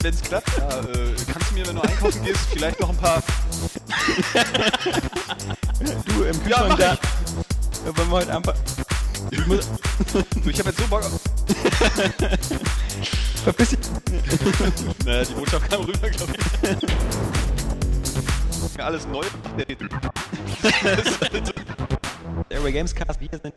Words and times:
Wenn 0.00 0.14
es 0.14 0.22
klappt, 0.22 0.50
ja, 0.58 0.68
äh, 0.80 1.14
kannst 1.32 1.50
du 1.50 1.54
mir, 1.54 1.66
wenn 1.66 1.76
du 1.76 1.82
einkaufen 1.82 2.22
gehst, 2.24 2.40
vielleicht 2.52 2.80
noch 2.80 2.90
ein 2.90 2.96
paar. 2.96 3.22
Du 6.06 6.22
im 6.22 6.36
Ja, 6.48 6.62
Kühlschrank 6.62 6.68
mach 6.68 6.78
da. 6.78 6.98
Wollen 7.84 8.08
wir 8.08 8.16
heute 8.16 8.36
einfach. 8.36 8.54
Ich 9.30 9.46
muss. 9.46 9.68
Du, 10.12 10.50
ich 10.50 10.58
habe 10.58 10.70
jetzt 10.70 10.78
so 10.80 10.86
Bock 10.86 11.02
auf. 11.04 11.20
Verpiss 13.44 13.70
dich. 13.70 13.78
Naja, 15.04 15.24
die 15.24 15.34
Botschaft 15.34 15.70
kam 15.70 15.84
rüber, 15.84 16.08
glaube 16.10 16.32
ich. 18.74 18.80
Alles 18.82 19.06
neu. 19.06 19.24
Airway 22.50 22.72
Gamescast, 22.72 23.20
wir 23.20 23.28
sind. 23.30 23.54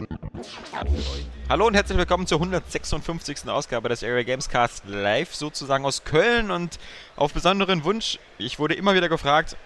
Hallo 1.50 1.68
und 1.68 1.74
herzlich 1.74 1.98
willkommen 1.98 2.26
zur 2.26 2.38
156. 2.38 3.48
Ausgabe 3.50 3.90
des 3.90 4.02
Airway 4.02 4.24
Gamescast 4.24 4.84
live 4.88 5.36
sozusagen 5.36 5.86
aus 5.86 6.04
Köln 6.04 6.52
und 6.52 6.80
auf 7.16 7.34
besonderen 7.34 7.84
Wunsch, 7.84 8.18
ich 8.38 8.60
wurde 8.60 8.76
immer 8.76 8.94
wieder 8.96 9.10
gefragt, 9.10 9.58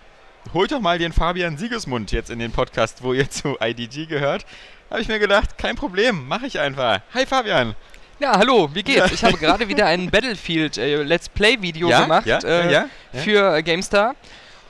holt 0.53 0.71
doch 0.71 0.79
mal 0.79 0.97
den 0.97 1.13
Fabian 1.13 1.57
Siegesmund 1.57 2.11
jetzt 2.11 2.29
in 2.29 2.39
den 2.39 2.51
Podcast, 2.51 3.03
wo 3.03 3.13
ihr 3.13 3.29
zu 3.29 3.57
IDG 3.61 4.07
gehört. 4.07 4.45
Habe 4.89 5.01
ich 5.01 5.07
mir 5.07 5.19
gedacht, 5.19 5.57
kein 5.57 5.75
Problem, 5.75 6.27
mache 6.27 6.47
ich 6.47 6.59
einfach. 6.59 7.01
Hi 7.13 7.25
Fabian. 7.25 7.75
Ja, 8.19 8.37
hallo, 8.37 8.69
wie 8.73 8.83
geht's? 8.83 9.11
Ich 9.11 9.23
habe 9.23 9.37
gerade 9.37 9.67
wieder 9.67 9.85
ein 9.85 10.09
Battlefield 10.09 10.77
äh, 10.77 11.03
Let's 11.03 11.29
Play 11.29 11.61
Video 11.61 11.89
Ja, 11.89 12.01
gemacht 12.01 12.25
ja, 12.25 12.39
äh, 12.39 12.71
ja, 12.71 12.85
ja. 13.13 13.21
für 13.21 13.55
äh, 13.55 13.63
GameStar. 13.63 14.15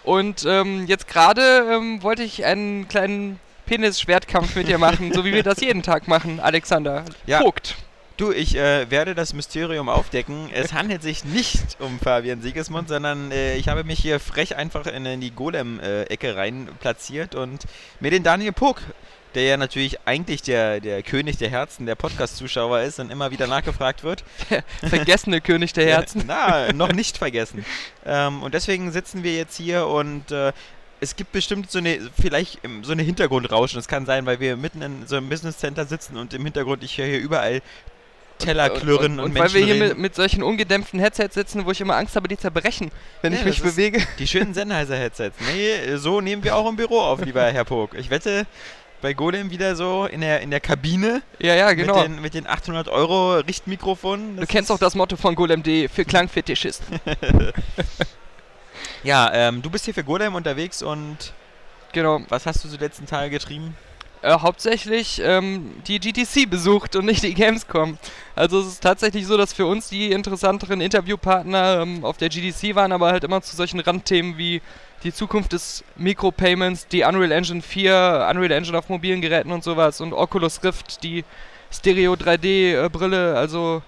Und 0.03 0.45
ähm, 0.45 0.87
jetzt 0.87 1.07
gerade 1.07 1.67
ähm, 1.71 2.01
wollte 2.03 2.23
ich 2.23 2.43
einen 2.43 2.87
kleinen 2.87 3.39
Penis-Schwertkampf 3.71 4.57
mit 4.57 4.67
dir 4.67 4.77
machen, 4.77 5.13
so 5.13 5.23
wie 5.23 5.31
wir 5.31 5.43
das 5.43 5.61
jeden 5.61 5.81
Tag 5.81 6.09
machen, 6.09 6.41
Alexander. 6.41 7.05
Ja. 7.25 7.39
Vogt. 7.39 7.77
Du, 8.17 8.33
ich 8.33 8.57
äh, 8.57 8.91
werde 8.91 9.15
das 9.15 9.33
Mysterium 9.33 9.87
aufdecken. 9.87 10.49
Es 10.53 10.73
handelt 10.73 11.01
sich 11.01 11.23
nicht 11.23 11.77
um 11.79 11.97
Fabian 11.97 12.41
Siegesmund, 12.41 12.89
sondern 12.89 13.31
äh, 13.31 13.55
ich 13.55 13.69
habe 13.69 13.85
mich 13.85 13.99
hier 13.99 14.19
frech 14.19 14.57
einfach 14.57 14.87
in, 14.87 15.05
in 15.05 15.21
die 15.21 15.31
Golem-Ecke 15.31 16.35
rein 16.35 16.67
platziert 16.81 17.33
und 17.33 17.63
mir 18.01 18.11
den 18.11 18.23
Daniel 18.23 18.51
Puck, 18.51 18.81
der 19.35 19.43
ja 19.43 19.55
natürlich 19.55 19.99
eigentlich 20.03 20.41
der, 20.41 20.81
der 20.81 21.01
König 21.01 21.37
der 21.37 21.49
Herzen 21.49 21.85
der 21.85 21.95
Podcast-Zuschauer 21.95 22.81
ist 22.81 22.99
und 22.99 23.09
immer 23.09 23.31
wieder 23.31 23.47
nachgefragt 23.47 24.03
wird. 24.03 24.25
Vergessene 24.83 25.39
König 25.39 25.71
der 25.71 25.85
Herzen. 25.85 26.25
Na, 26.27 26.73
noch 26.73 26.91
nicht 26.91 27.17
vergessen. 27.17 27.63
Ähm, 28.05 28.43
und 28.43 28.53
deswegen 28.53 28.91
sitzen 28.91 29.23
wir 29.23 29.33
jetzt 29.33 29.55
hier 29.55 29.87
und 29.87 30.29
äh, 30.29 30.51
es 31.01 31.15
gibt 31.15 31.31
bestimmt 31.31 31.69
so 31.69 31.79
eine, 31.79 31.99
vielleicht 32.19 32.59
so 32.83 32.91
eine 32.91 33.01
Hintergrundrauschen. 33.01 33.77
Das 33.77 33.87
kann 33.87 34.05
sein, 34.05 34.25
weil 34.25 34.39
wir 34.39 34.55
mitten 34.55 34.81
in 34.81 35.07
so 35.07 35.17
einem 35.17 35.29
Business 35.29 35.57
Center 35.57 35.85
sitzen 35.85 36.15
und 36.15 36.33
im 36.33 36.43
Hintergrund 36.43 36.83
ich 36.83 36.97
höre 36.97 37.07
hier 37.07 37.19
überall 37.19 37.61
Teller 38.37 38.69
klirren 38.69 39.13
und, 39.13 39.19
und, 39.19 39.25
und 39.25 39.33
Menschen 39.33 39.53
weil 39.55 39.67
wir 39.67 39.73
hier 39.73 39.87
mit, 39.87 39.97
mit 39.97 40.15
solchen 40.15 40.41
ungedämpften 40.41 40.99
Headsets 40.99 41.35
sitzen, 41.35 41.65
wo 41.65 41.71
ich 41.71 41.81
immer 41.81 41.95
Angst 41.95 42.15
habe, 42.15 42.27
die 42.27 42.37
zerbrechen, 42.37 42.91
wenn 43.21 43.33
Ja, 43.33 43.39
ich 43.39 43.45
mich 43.45 43.61
bewege. 43.61 44.01
Die 44.19 44.27
schönen 44.27 44.53
Sennheiser-Headsets. 44.53 45.35
Nee, 45.53 45.97
so 45.97 46.21
nehmen 46.21 46.43
wir 46.43 46.55
auch 46.55 46.67
im 46.69 46.75
Büro 46.75 46.99
auf, 46.99 47.23
lieber 47.23 47.43
Herr 47.43 47.65
Pog. 47.65 47.93
Ich 47.95 48.09
wette, 48.09 48.47
bei 49.01 49.13
Golem 49.13 49.49
wieder 49.49 49.75
so 49.75 50.05
in 50.05 50.21
der, 50.21 50.41
in 50.41 50.51
der 50.51 50.59
Kabine 50.59 51.21
Ja, 51.39 51.55
ja, 51.55 51.73
genau. 51.73 51.97
mit, 51.97 52.05
den, 52.05 52.21
mit 52.21 52.33
den 52.33 52.47
800 52.47 52.87
Euro 52.87 53.37
Richtmikrofonen. 53.39 54.37
Du 54.37 54.45
kennst 54.45 54.71
auch 54.71 54.79
das 54.79 54.95
Motto 54.95 55.17
von 55.17 55.35
Golem.de 55.35 55.87
für 55.87 56.05
Klangfetischisten. 56.05 56.99
Ja, 59.03 59.31
ähm, 59.33 59.61
du 59.61 59.69
bist 59.69 59.85
hier 59.85 59.93
für 59.93 60.03
Golem 60.03 60.35
unterwegs 60.35 60.81
und 60.81 61.33
Genau. 61.93 62.21
was 62.29 62.45
hast 62.45 62.63
du 62.63 62.67
so 62.69 62.77
die 62.77 62.83
letzten 62.83 63.05
Tage 63.05 63.29
getrieben? 63.29 63.75
Äh, 64.21 64.37
hauptsächlich 64.39 65.19
ähm, 65.23 65.71
die 65.87 65.99
GTC 65.99 66.47
besucht 66.47 66.95
und 66.95 67.05
nicht 67.05 67.23
die 67.23 67.33
Gamescom. 67.33 67.97
Also 68.35 68.59
es 68.59 68.67
ist 68.67 68.83
tatsächlich 68.83 69.25
so, 69.25 69.35
dass 69.35 69.51
für 69.51 69.65
uns 69.65 69.89
die 69.89 70.11
interessanteren 70.11 70.79
Interviewpartner 70.79 71.81
ähm, 71.81 72.05
auf 72.05 72.17
der 72.17 72.29
GTC 72.29 72.75
waren, 72.75 72.91
aber 72.91 73.11
halt 73.11 73.23
immer 73.23 73.41
zu 73.41 73.55
solchen 73.55 73.79
Randthemen 73.79 74.37
wie 74.37 74.61
die 75.03 75.11
Zukunft 75.11 75.53
des 75.53 75.83
Micropayments, 75.95 76.87
die 76.87 77.01
Unreal 77.03 77.31
Engine 77.31 77.63
4, 77.63 78.27
Unreal 78.29 78.51
Engine 78.51 78.77
auf 78.77 78.89
mobilen 78.89 79.21
Geräten 79.21 79.51
und 79.51 79.63
sowas 79.63 79.99
und 80.01 80.13
Oculus 80.13 80.63
Rift, 80.63 81.01
die 81.03 81.25
Stereo 81.71 82.13
3D 82.13 82.85
äh, 82.85 82.89
Brille. 82.89 83.35
Also 83.35 83.81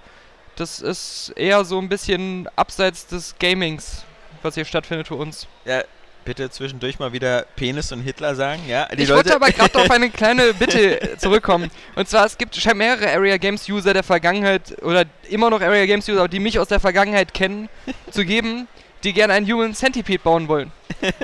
das 0.56 0.82
ist 0.82 1.32
eher 1.36 1.64
so 1.64 1.78
ein 1.78 1.90
bisschen 1.90 2.50
abseits 2.56 3.06
des 3.06 3.36
Gamings, 3.38 4.04
was 4.44 4.56
hier 4.56 4.66
stattfindet 4.66 5.08
für 5.08 5.16
uns. 5.16 5.48
Ja, 5.66 5.84
bitte 6.24 6.50
zwischendurch 6.50 7.00
mal 7.00 7.14
wieder 7.14 7.46
Penis 7.56 7.92
und 7.92 8.02
Hitler 8.02 8.36
sagen, 8.36 8.62
ja? 8.68 8.88
Die 8.88 9.04
ich 9.04 9.10
wollte 9.10 9.36
aber 9.36 9.52
gerade 9.52 9.78
auf 9.78 9.92
eine 9.92 10.10
kleine 10.10 10.54
Bitte 10.54 11.18
zurückkommen. 11.18 11.70
Und 11.96 12.08
zwar, 12.08 12.26
es 12.26 12.38
gibt 12.38 12.56
schon 12.56 12.78
mehrere 12.78 13.12
Area 13.12 13.38
Games 13.38 13.68
User 13.70 13.94
der 13.94 14.04
Vergangenheit 14.04 14.82
oder 14.82 15.06
immer 15.30 15.50
noch 15.50 15.62
Area 15.62 15.86
Games 15.86 16.08
User, 16.08 16.28
die 16.28 16.40
mich 16.40 16.60
aus 16.60 16.68
der 16.68 16.80
Vergangenheit 16.80 17.34
kennen, 17.34 17.70
zu 18.12 18.26
geben, 18.26 18.68
die 19.04 19.14
gerne 19.14 19.34
einen 19.34 19.52
Human 19.52 19.74
Centipede 19.74 20.24
bauen 20.24 20.48
wollen. 20.48 20.72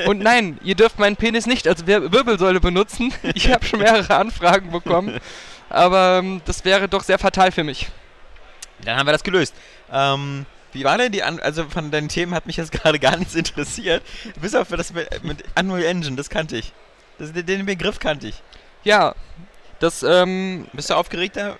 Und 0.05 0.19
nein, 0.19 0.59
ihr 0.63 0.75
dürft 0.75 0.99
meinen 0.99 1.15
Penis 1.15 1.45
nicht 1.45 1.67
als 1.67 1.87
Wir 1.87 2.11
Wirbelsäule 2.11 2.59
benutzen. 2.59 3.13
Ich 3.33 3.51
habe 3.51 3.65
schon 3.65 3.79
mehrere 3.79 4.15
Anfragen 4.15 4.71
bekommen. 4.71 5.19
Aber 5.69 6.19
ähm, 6.19 6.41
das 6.45 6.65
wäre 6.65 6.89
doch 6.89 7.03
sehr 7.03 7.19
fatal 7.19 7.51
für 7.51 7.63
mich. 7.63 7.87
Dann 8.83 8.97
haben 8.97 9.07
wir 9.07 9.13
das 9.13 9.23
gelöst. 9.23 9.53
Ähm, 9.91 10.45
wie 10.73 10.83
war 10.83 10.97
denn 10.97 11.11
die, 11.11 11.23
An 11.23 11.39
also 11.39 11.65
von 11.65 11.91
deinen 11.91 12.09
Themen 12.09 12.33
hat 12.33 12.45
mich 12.45 12.57
jetzt 12.57 12.71
gerade 12.73 12.99
gar 12.99 13.17
nichts 13.17 13.35
interessiert. 13.35 14.03
Bis 14.41 14.55
auf 14.55 14.67
das 14.69 14.93
mit, 14.93 15.23
mit 15.23 15.43
Unreal 15.59 15.83
Engine, 15.85 16.15
das 16.15 16.29
kannte 16.29 16.57
ich. 16.57 16.71
Das, 17.17 17.31
den- 17.33 17.65
Begriff 17.65 17.99
kannte 17.99 18.27
ich. 18.27 18.41
Ja, 18.83 19.13
das 19.79 20.03
ähm, 20.03 20.67
Bist 20.73 20.89
du 20.89 20.93
aufgeregter, 20.93 21.57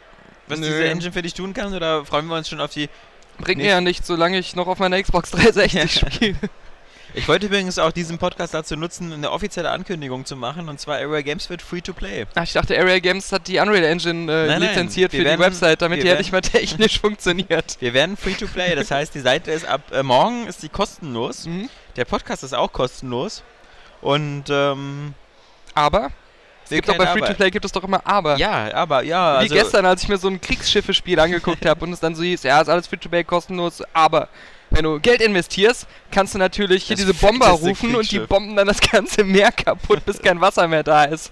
was 0.47 0.59
Nö. 0.59 0.66
diese 0.68 0.86
Engine 0.86 1.12
für 1.12 1.22
dich 1.22 1.34
tun 1.34 1.53
kann? 1.53 1.74
Oder 1.74 2.06
freuen 2.06 2.28
wir 2.28 2.36
uns 2.38 2.47
schon 2.50 2.62
auf 2.62 2.72
die... 2.72 2.90
bringt 3.40 3.62
mir 3.62 3.70
ja 3.70 3.81
nichts, 3.81 4.08
solange 4.08 4.38
ich 4.40 4.56
noch 4.56 4.68
auf 4.68 4.80
meiner 4.80 5.02
Xbox 5.02 5.31
360 5.31 6.00
spiele. 6.14 6.36
Ich 7.16 7.28
wollte 7.28 7.47
übrigens 7.47 7.80
auch 7.80 7.92
diesen 7.92 8.18
Podcast 8.18 8.53
dazu 8.53 8.75
nutzen, 8.75 9.12
eine 9.12 9.31
offizielle 9.31 9.72
Ankündigung 9.72 10.25
zu 10.25 10.36
machen. 10.36 10.70
Und 10.70 10.80
zwar 10.80 10.97
Area 10.97 11.22
Games 11.22 11.50
wird 11.50 11.62
Free-to-Play. 11.62 12.28
Ach, 12.36 12.44
ich 12.44 12.53
dachte, 12.53 12.78
Area 12.78 13.00
Games 13.00 13.31
hat 13.31 13.47
die 13.47 13.58
Unreal 13.59 13.84
Engine 13.84 14.31
äh, 14.31 14.47
Nein, 14.47 14.59
nein, 14.59 14.62
lizenziert 14.70 15.12
wir 15.14 15.20
für 15.22 15.25
werden- 15.25 15.40
die 15.40 15.46
Website, 15.46 15.81
damit 15.81 15.97
die 16.03 16.08
ja 16.08 16.12
werden- 16.14 16.20
nicht 16.20 16.31
mehr 16.31 16.42
technisch 16.42 17.00
funktioniert. 17.02 17.78
Wir 17.80 17.94
werden 17.94 18.16
Free-to-Play. 18.16 18.75
Das 18.75 18.92
heißt, 18.92 19.14
die 19.16 19.20
Seite 19.22 19.52
ist 19.52 19.66
ab 19.66 19.81
äh, 19.92 20.03
morgen 20.03 20.47
ist 20.47 20.62
die 20.64 20.70
kostenlos. 20.70 21.46
Mhm. 21.46 21.70
Der 21.96 22.06
Podcast 22.06 22.44
ist 22.44 22.53
auch 22.53 22.72
kostenlos. 22.72 23.44
Und 24.02 24.46
ähm, 24.50 25.14
Aber 25.74 26.12
es 26.64 26.70
gibt 26.70 26.88
doch 26.88 26.96
bei 26.97 27.08
Free-to-Play 27.08 27.50
gibt 27.50 27.66
es 27.66 27.72
doch 27.72 27.84
immer 27.84 28.06
Aber. 28.06 28.38
Ja, 28.38 28.72
aber 28.76 29.02
ja. 29.03 29.34
Wie 29.36 29.44
also, 29.44 29.56
gestern, 29.56 29.86
als 29.88 30.03
ich 30.03 30.09
mir 30.09 30.18
so 30.20 30.28
ein 30.28 30.40
Kriegsschiffespiel 30.40 31.20
angeguckt 31.20 31.66
habe 31.66 31.84
und 31.86 31.91
es 31.91 32.00
dann 32.00 32.14
so 32.16 32.22
hieß, 32.22 32.44
ja, 32.44 32.62
ist 32.62 32.70
alles 32.70 32.86
Free-to-Play 32.88 33.24
kostenlos, 33.24 33.81
aber 33.94 34.30
wenn 34.69 34.84
du 34.84 35.00
Geld 35.00 35.22
investierst, 35.22 35.88
kannst 36.12 36.35
du 36.35 36.38
natürlich 36.38 36.84
hier 36.84 36.96
Das 36.96 37.06
diese 37.06 37.13
Bomber 37.18 37.50
rufen 37.50 37.96
und 37.96 38.12
die 38.12 38.19
bomben 38.19 38.56
dann 38.56 38.68
das 38.68 38.80
ganze 38.81 39.24
Meer 39.24 39.52
kaputt, 39.52 40.06
bis 40.06 40.19
kein 40.19 40.40
Wasser 40.41 40.68
mehr 40.68 40.84
da 40.84 41.06
ist. 41.06 41.31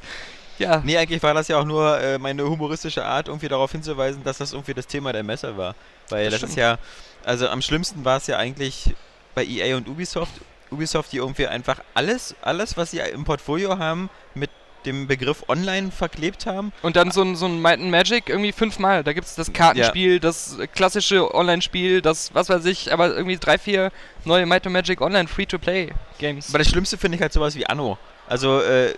Ja, 0.59 0.81
Nee, 0.83 0.97
eigentlich 0.97 1.21
war 1.21 1.33
das 1.33 1.47
ja 1.47 1.59
auch 1.59 1.65
nur 1.65 1.99
äh, 1.99 2.17
meine 2.17 2.43
humoristische 2.49 3.05
Art, 3.05 3.27
irgendwie 3.27 3.47
darauf 3.47 3.71
hinzuweisen, 3.71 4.23
dass 4.23 4.39
das 4.39 4.53
irgendwie 4.53 4.73
das 4.73 4.87
Thema 4.87 5.13
der 5.13 5.23
Messe 5.23 5.55
war. 5.55 5.75
Weil 6.09 6.31
das, 6.31 6.41
Das 6.41 6.49
ist 6.49 6.55
ja, 6.55 6.79
also 7.23 7.47
am 7.47 7.61
schlimmsten 7.61 8.03
war 8.05 8.17
es 8.17 8.27
ja 8.27 8.37
eigentlich 8.37 8.95
bei 9.35 9.45
EA 9.45 9.77
und 9.77 9.87
Ubisoft. 9.87 10.33
Ubisoft, 10.71 11.11
die 11.11 11.17
irgendwie 11.17 11.47
einfach 11.47 11.79
alles, 11.93 12.35
alles, 12.41 12.75
was 12.75 12.91
sie 12.91 12.99
im 12.99 13.23
Portfolio 13.23 13.77
haben, 13.77 14.09
mit 14.33 14.49
dem 14.87 15.07
Begriff 15.07 15.43
online 15.47 15.91
verklebt 15.91 16.45
haben. 16.45 16.71
und 16.81 16.95
dann 16.95 17.11
so 17.11 17.21
ein, 17.21 17.35
so 17.35 17.45
ein 17.45 17.61
Might 17.61 17.79
and 17.79 17.91
Magic 17.91 18.29
irgendwie 18.29 18.51
fünfmal. 18.51 19.03
Da 19.03 19.13
gibt 19.13 19.27
es 19.27 19.35
das 19.35 19.53
Kartenspiel, 19.53 20.19
das 20.19 20.57
äh, 20.57 20.67
klassische 20.67 21.35
Online-Spiel, 21.35 22.01
das, 22.01 22.33
was 22.33 22.49
weiß 22.49 22.65
ich, 22.65 22.91
aber 22.91 23.15
irgendwie 23.15 23.37
drei, 23.37 23.57
vier 23.57 23.91
neue 24.25 24.45
Might 24.45 24.65
and 24.65 24.73
Magic 24.73 25.01
Online 25.01 25.27
Free-to-Play-Games. 25.27 26.49
Aber 26.49 26.59
das 26.59 26.69
Schlimmste 26.69 26.97
finde 26.97 27.17
ich 27.17 27.21
halt 27.21 27.33
sowas 27.33 27.55
wie 27.55 27.67
Anno. 27.67 27.97
Also, 28.27 28.61
äh, 28.61 28.93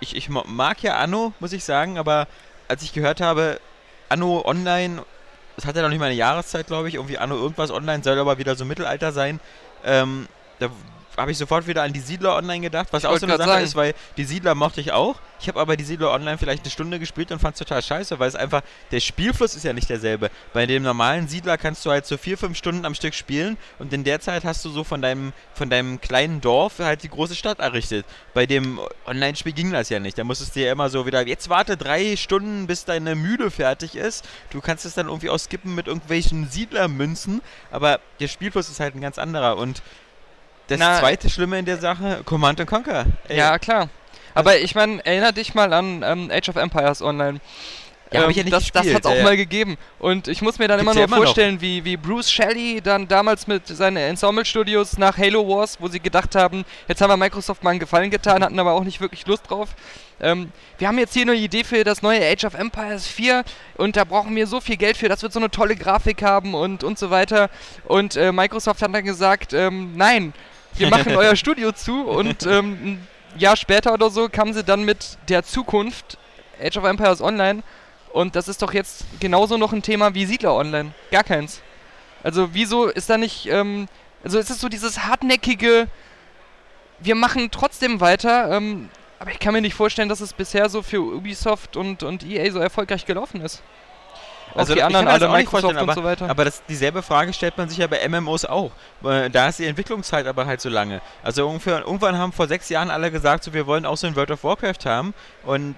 ich, 0.00 0.14
ich 0.16 0.28
mag 0.28 0.82
ja 0.82 0.96
Anno, 0.96 1.32
muss 1.40 1.52
ich 1.52 1.64
sagen, 1.64 1.98
aber 1.98 2.28
als 2.68 2.82
ich 2.82 2.92
gehört 2.92 3.20
habe, 3.20 3.60
Anno 4.08 4.42
online, 4.44 5.02
das 5.56 5.66
hat 5.66 5.76
ja 5.76 5.82
noch 5.82 5.88
nicht 5.88 5.98
mal 5.98 6.06
eine 6.06 6.14
Jahreszeit, 6.14 6.66
glaube 6.66 6.88
ich, 6.88 6.94
irgendwie 6.94 7.18
Anno 7.18 7.36
irgendwas 7.36 7.70
online 7.70 8.02
soll 8.02 8.18
aber 8.18 8.38
wieder 8.38 8.56
so 8.56 8.64
Mittelalter 8.64 9.12
sein, 9.12 9.40
ähm, 9.84 10.28
da 10.58 10.70
habe 11.20 11.32
ich 11.32 11.38
sofort 11.38 11.66
wieder 11.66 11.82
an 11.82 11.92
die 11.92 12.00
Siedler 12.00 12.36
Online 12.36 12.60
gedacht, 12.60 12.88
was 12.90 13.02
Ich 13.04 13.08
auch 13.08 13.16
so 13.18 13.26
eine 13.26 13.36
Sache 13.36 13.48
sagen. 13.48 13.64
ist, 13.64 13.76
weil 13.76 13.94
die 14.16 14.24
Siedler 14.24 14.54
mochte 14.54 14.80
ich 14.80 14.92
auch. 14.92 15.16
Ich 15.40 15.48
habe 15.48 15.60
aber 15.60 15.76
die 15.76 15.84
Siedler 15.84 16.10
Online 16.10 16.36
vielleicht 16.36 16.64
eine 16.64 16.70
Stunde 16.70 16.98
gespielt 16.98 17.32
und 17.32 17.38
fand 17.38 17.54
es 17.54 17.58
total 17.58 17.82
scheiße, 17.82 18.18
weil 18.18 18.28
es 18.28 18.34
einfach, 18.34 18.62
der 18.90 19.00
Spielfluss 19.00 19.54
ist 19.56 19.64
ja 19.64 19.72
nicht 19.72 19.88
derselbe. 19.88 20.30
Bei 20.52 20.66
dem 20.66 20.82
normalen 20.82 21.28
Siedler 21.28 21.56
kannst 21.56 21.84
du 21.86 21.90
halt 21.90 22.04
so 22.06 22.16
vier, 22.16 22.36
fünf 22.36 22.58
Stunden 22.58 22.84
am 22.84 22.94
Stück 22.94 23.14
spielen 23.14 23.56
und 23.78 23.92
in 23.92 24.04
der 24.04 24.20
Zeit 24.20 24.44
hast 24.44 24.64
du 24.64 24.70
so 24.70 24.84
von 24.84 25.00
deinem, 25.00 25.32
von 25.54 25.70
deinem 25.70 26.00
kleinen 26.00 26.40
Dorf 26.40 26.78
halt 26.78 27.02
die 27.02 27.08
große 27.08 27.34
Stadt 27.34 27.58
errichtet. 27.58 28.04
Bei 28.34 28.46
dem 28.46 28.78
Online-Spiel 29.06 29.52
ging 29.52 29.70
das 29.70 29.88
ja 29.88 29.98
nicht. 29.98 30.18
Da 30.18 30.24
musstest 30.24 30.56
du 30.56 30.60
ja 30.60 30.72
immer 30.72 30.90
so 30.90 31.06
wieder, 31.06 31.26
jetzt 31.26 31.48
warte 31.48 31.76
drei 31.76 32.16
Stunden, 32.16 32.66
bis 32.66 32.84
deine 32.84 33.14
Mühle 33.14 33.50
fertig 33.50 33.96
ist. 33.96 34.28
Du 34.50 34.60
kannst 34.60 34.84
es 34.84 34.94
dann 34.94 35.06
irgendwie 35.06 35.30
ausskippen 35.30 35.74
mit 35.74 35.86
irgendwelchen 35.86 36.48
Siedlermünzen, 36.50 37.40
aber 37.70 38.00
der 38.20 38.28
Spielfluss 38.28 38.68
ist 38.68 38.80
halt 38.80 38.94
ein 38.94 39.00
ganz 39.00 39.18
anderer 39.18 39.56
und 39.56 39.82
das 40.70 40.78
Na, 40.78 40.98
zweite 41.00 41.28
Schlimme 41.28 41.58
in 41.58 41.64
der 41.64 41.78
Sache, 41.78 42.22
Command 42.24 42.64
Conquer. 42.66 43.06
Ey, 43.28 43.38
Ja, 43.38 43.58
klar. 43.58 43.88
Aber 44.34 44.58
ich 44.58 44.74
meine, 44.74 45.04
erinnere 45.04 45.32
dich 45.32 45.54
mal 45.54 45.72
an 45.72 46.04
ähm, 46.04 46.30
Age 46.32 46.48
of 46.50 46.56
Empires 46.56 47.02
Online. 47.02 47.40
Ja, 48.12 48.24
Ähm, 48.24 48.30
ich 48.30 48.36
ja 48.36 48.42
nicht 48.44 48.52
das, 48.52 48.70
das 48.72 48.86
hat 48.92 49.04
es 49.04 49.06
auch 49.06 49.14
ja, 49.14 49.22
mal 49.22 49.36
gegeben. 49.36 49.76
Und 49.98 50.28
ich 50.28 50.42
muss 50.42 50.58
mir 50.58 50.68
dann 50.68 50.78
Gibt's 50.78 50.92
immer 50.92 50.94
nur 50.94 51.04
immer 51.04 51.16
noch. 51.16 51.24
vorstellen, 51.24 51.60
wie, 51.60 51.84
wie 51.84 51.96
Bruce 51.96 52.30
Shelley 52.30 52.80
dann 52.80 53.06
damals 53.06 53.46
mit 53.46 53.66
seinen 53.66 53.96
Ensemble-Studios 53.96 54.98
nach 54.98 55.16
Halo 55.16 55.46
Wars, 55.48 55.78
wo 55.80 55.88
sie 55.88 56.00
gedacht 56.00 56.34
haben, 56.34 56.64
jetzt 56.88 57.00
haben 57.00 57.10
wir 57.10 57.16
Microsoft 57.16 57.62
mal 57.62 57.70
einen 57.70 57.80
Gefallen 57.80 58.10
getan, 58.10 58.42
hatten 58.42 58.58
aber 58.58 58.72
auch 58.72 58.84
nicht 58.84 59.00
wirklich 59.00 59.26
Lust 59.26 59.48
drauf. 59.50 59.70
Ähm, 60.20 60.50
wir 60.78 60.88
haben 60.88 60.98
jetzt 60.98 61.14
hier 61.14 61.22
eine 61.22 61.34
Idee 61.34 61.64
für 61.64 61.82
das 61.84 62.02
neue 62.02 62.20
Age 62.20 62.44
of 62.44 62.54
Empires 62.54 63.06
4 63.06 63.44
und 63.76 63.96
da 63.96 64.04
brauchen 64.04 64.34
wir 64.36 64.46
so 64.46 64.60
viel 64.60 64.76
Geld 64.76 64.96
für, 64.96 65.08
das 65.08 65.22
wird 65.22 65.32
so 65.32 65.38
eine 65.38 65.50
tolle 65.50 65.76
Grafik 65.76 66.22
haben 66.22 66.54
und, 66.54 66.84
und 66.84 66.98
so 66.98 67.10
weiter. 67.10 67.48
Und 67.84 68.16
äh, 68.16 68.32
Microsoft 68.32 68.82
hat 68.82 68.94
dann 68.94 69.04
gesagt, 69.04 69.52
ähm, 69.52 69.92
nein, 69.96 70.34
wir 70.74 70.88
machen 70.88 71.16
euer 71.16 71.36
Studio 71.36 71.72
zu 71.72 72.02
und 72.02 72.46
ähm, 72.46 72.72
ein 72.82 73.08
Jahr 73.38 73.56
später 73.56 73.92
oder 73.92 74.10
so 74.10 74.28
kamen 74.28 74.54
sie 74.54 74.64
dann 74.64 74.84
mit 74.84 75.18
der 75.28 75.42
Zukunft 75.44 76.18
Age 76.62 76.76
of 76.76 76.84
Empires 76.84 77.20
Online 77.20 77.62
und 78.12 78.36
das 78.36 78.48
ist 78.48 78.62
doch 78.62 78.72
jetzt 78.72 79.04
genauso 79.20 79.56
noch 79.56 79.72
ein 79.72 79.82
Thema 79.82 80.14
wie 80.14 80.26
Siedler 80.26 80.54
Online. 80.54 80.92
Gar 81.10 81.24
keins. 81.24 81.62
Also 82.22 82.50
wieso 82.52 82.86
ist 82.86 83.08
da 83.08 83.16
nicht, 83.16 83.46
ähm, 83.46 83.86
also 84.24 84.38
es 84.38 84.50
ist 84.50 84.60
so 84.60 84.68
dieses 84.68 85.04
hartnäckige, 85.04 85.88
wir 86.98 87.14
machen 87.14 87.50
trotzdem 87.50 88.00
weiter, 88.00 88.50
ähm, 88.50 88.88
aber 89.18 89.30
ich 89.30 89.38
kann 89.38 89.54
mir 89.54 89.60
nicht 89.60 89.74
vorstellen, 89.74 90.08
dass 90.08 90.20
es 90.20 90.32
bisher 90.32 90.68
so 90.68 90.82
für 90.82 91.00
Ubisoft 91.00 91.76
und, 91.76 92.02
und 92.02 92.24
EA 92.24 92.50
so 92.50 92.58
erfolgreich 92.58 93.06
gelaufen 93.06 93.40
ist. 93.40 93.62
Also 94.54 94.74
die 94.74 94.82
anderen 94.82 95.08
alle, 95.08 95.28
Microsoft 95.28 95.74
vorstellen, 95.74 95.88
und 95.88 95.94
so 95.94 96.04
weiter. 96.04 96.30
Aber 96.30 96.44
das, 96.44 96.62
dieselbe 96.68 97.02
Frage 97.02 97.32
stellt 97.32 97.56
man 97.56 97.68
sich 97.68 97.78
ja 97.78 97.86
bei 97.86 98.06
MMOs 98.08 98.44
auch. 98.44 98.72
Weil 99.00 99.30
Da 99.30 99.48
ist 99.48 99.58
die 99.58 99.66
Entwicklungszeit 99.66 100.26
aber 100.26 100.46
halt 100.46 100.60
so 100.60 100.68
lange. 100.68 101.00
Also 101.22 101.46
ungefähr, 101.46 101.80
irgendwann 101.80 102.18
haben 102.18 102.32
vor 102.32 102.48
sechs 102.48 102.68
Jahren 102.68 102.90
alle 102.90 103.10
gesagt, 103.10 103.44
so, 103.44 103.52
wir 103.52 103.66
wollen 103.66 103.86
auch 103.86 103.96
so 103.96 104.06
ein 104.06 104.16
World 104.16 104.30
of 104.30 104.44
Warcraft 104.44 104.84
haben. 104.84 105.14
Und 105.44 105.76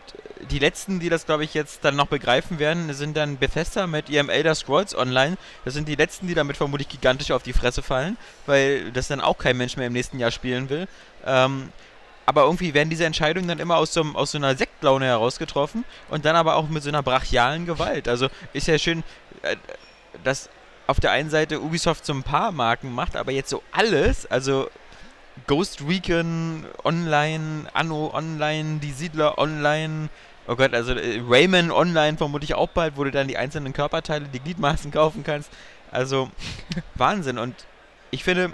die 0.51 0.59
letzten, 0.59 1.01
die 1.01 1.09
das, 1.09 1.27
glaube 1.27 1.45
ich, 1.45 1.55
jetzt 1.55 1.85
dann 1.85 1.97
noch 1.97 2.07
begreifen 2.07 2.59
werden, 2.59 2.93
sind 2.93 3.17
dann 3.17 3.39
Bethesda 3.39 3.87
mit 3.87 4.09
ihrem 4.09 4.29
Elder 4.29 4.55
Scrolls 4.55 4.97
Online. 4.97 5.37
Das 5.65 5.75
sind 5.75 5.89
die 5.89 5.95
letzten, 5.95 6.27
die 6.27 6.35
damit 6.35 6.57
vermutlich 6.57 6.89
gigantisch 6.89 7.31
auf 7.31 7.43
die 7.43 7.53
Fresse 7.53 7.83
fallen, 7.83 8.17
weil 8.47 8.91
das 8.93 9.09
dann 9.09 9.21
auch 9.21 9.39
kein 9.39 9.57
Mensch 9.57 9.77
mehr 9.77 9.87
im 9.87 9.93
nächsten 9.93 10.19
Jahr 10.19 10.31
spielen 10.31 10.69
will. 10.69 10.89
Ähm, 11.25 11.71
aber 12.27 12.43
irgendwie 12.43 12.75
werden 12.75 12.91
diese 12.91 13.05
Entscheidungen 13.05 13.49
dann 13.49 13.59
immer 13.59 13.77
aus 13.77 13.93
so, 13.93 14.03
aus 14.15 14.33
so 14.33 14.39
einer 14.39 14.57
Sektlaune 14.57 15.07
herausgetroffen 15.07 15.85
und 16.09 16.25
dann 16.25 16.37
aber 16.37 16.57
auch 16.57 16.69
mit 16.69 16.83
so 16.83 16.89
einer 16.89 17.03
brachialen 17.03 17.67
Gewalt. 17.67 18.09
Also 18.09 18.29
ist 18.53 18.69
ja 18.69 18.79
schön, 18.79 19.03
äh, 19.43 19.57
dass 20.25 20.49
auf 20.87 21.01
der 21.01 21.11
einen 21.13 21.31
Seite 21.31 21.61
Ubisoft 21.61 22.05
so 22.05 22.13
ein 22.13 22.23
paar 22.23 22.53
Marken 22.53 22.93
macht, 22.93 23.17
aber 23.17 23.33
jetzt 23.33 23.51
so 23.51 23.63
alles, 23.73 24.31
also 24.31 24.69
Ghost 25.47 25.83
Recon 25.87 26.67
Online, 26.85 27.67
Anno 27.73 28.11
Online, 28.13 28.79
die 28.81 28.93
Siedler 28.93 29.39
Online, 29.39 30.09
oh 30.47 30.57
Gott, 30.57 30.75
also 30.75 30.93
äh, 30.93 31.23
Rayman 31.27 31.71
Online 31.71 32.17
vermutlich 32.17 32.55
auch 32.55 32.69
bald, 32.69 32.97
wo 32.97 33.05
du 33.05 33.11
dann 33.11 33.29
die 33.29 33.37
einzelnen 33.37 33.73
Körperteile, 33.73 34.27
die 34.27 34.41
Gliedmaßen 34.41 34.91
kaufen 34.91 35.25
kannst. 35.25 35.51
Also 35.91 36.31
Wahnsinn 36.95 37.39
und 37.39 37.55
ich 38.11 38.25
finde, 38.25 38.53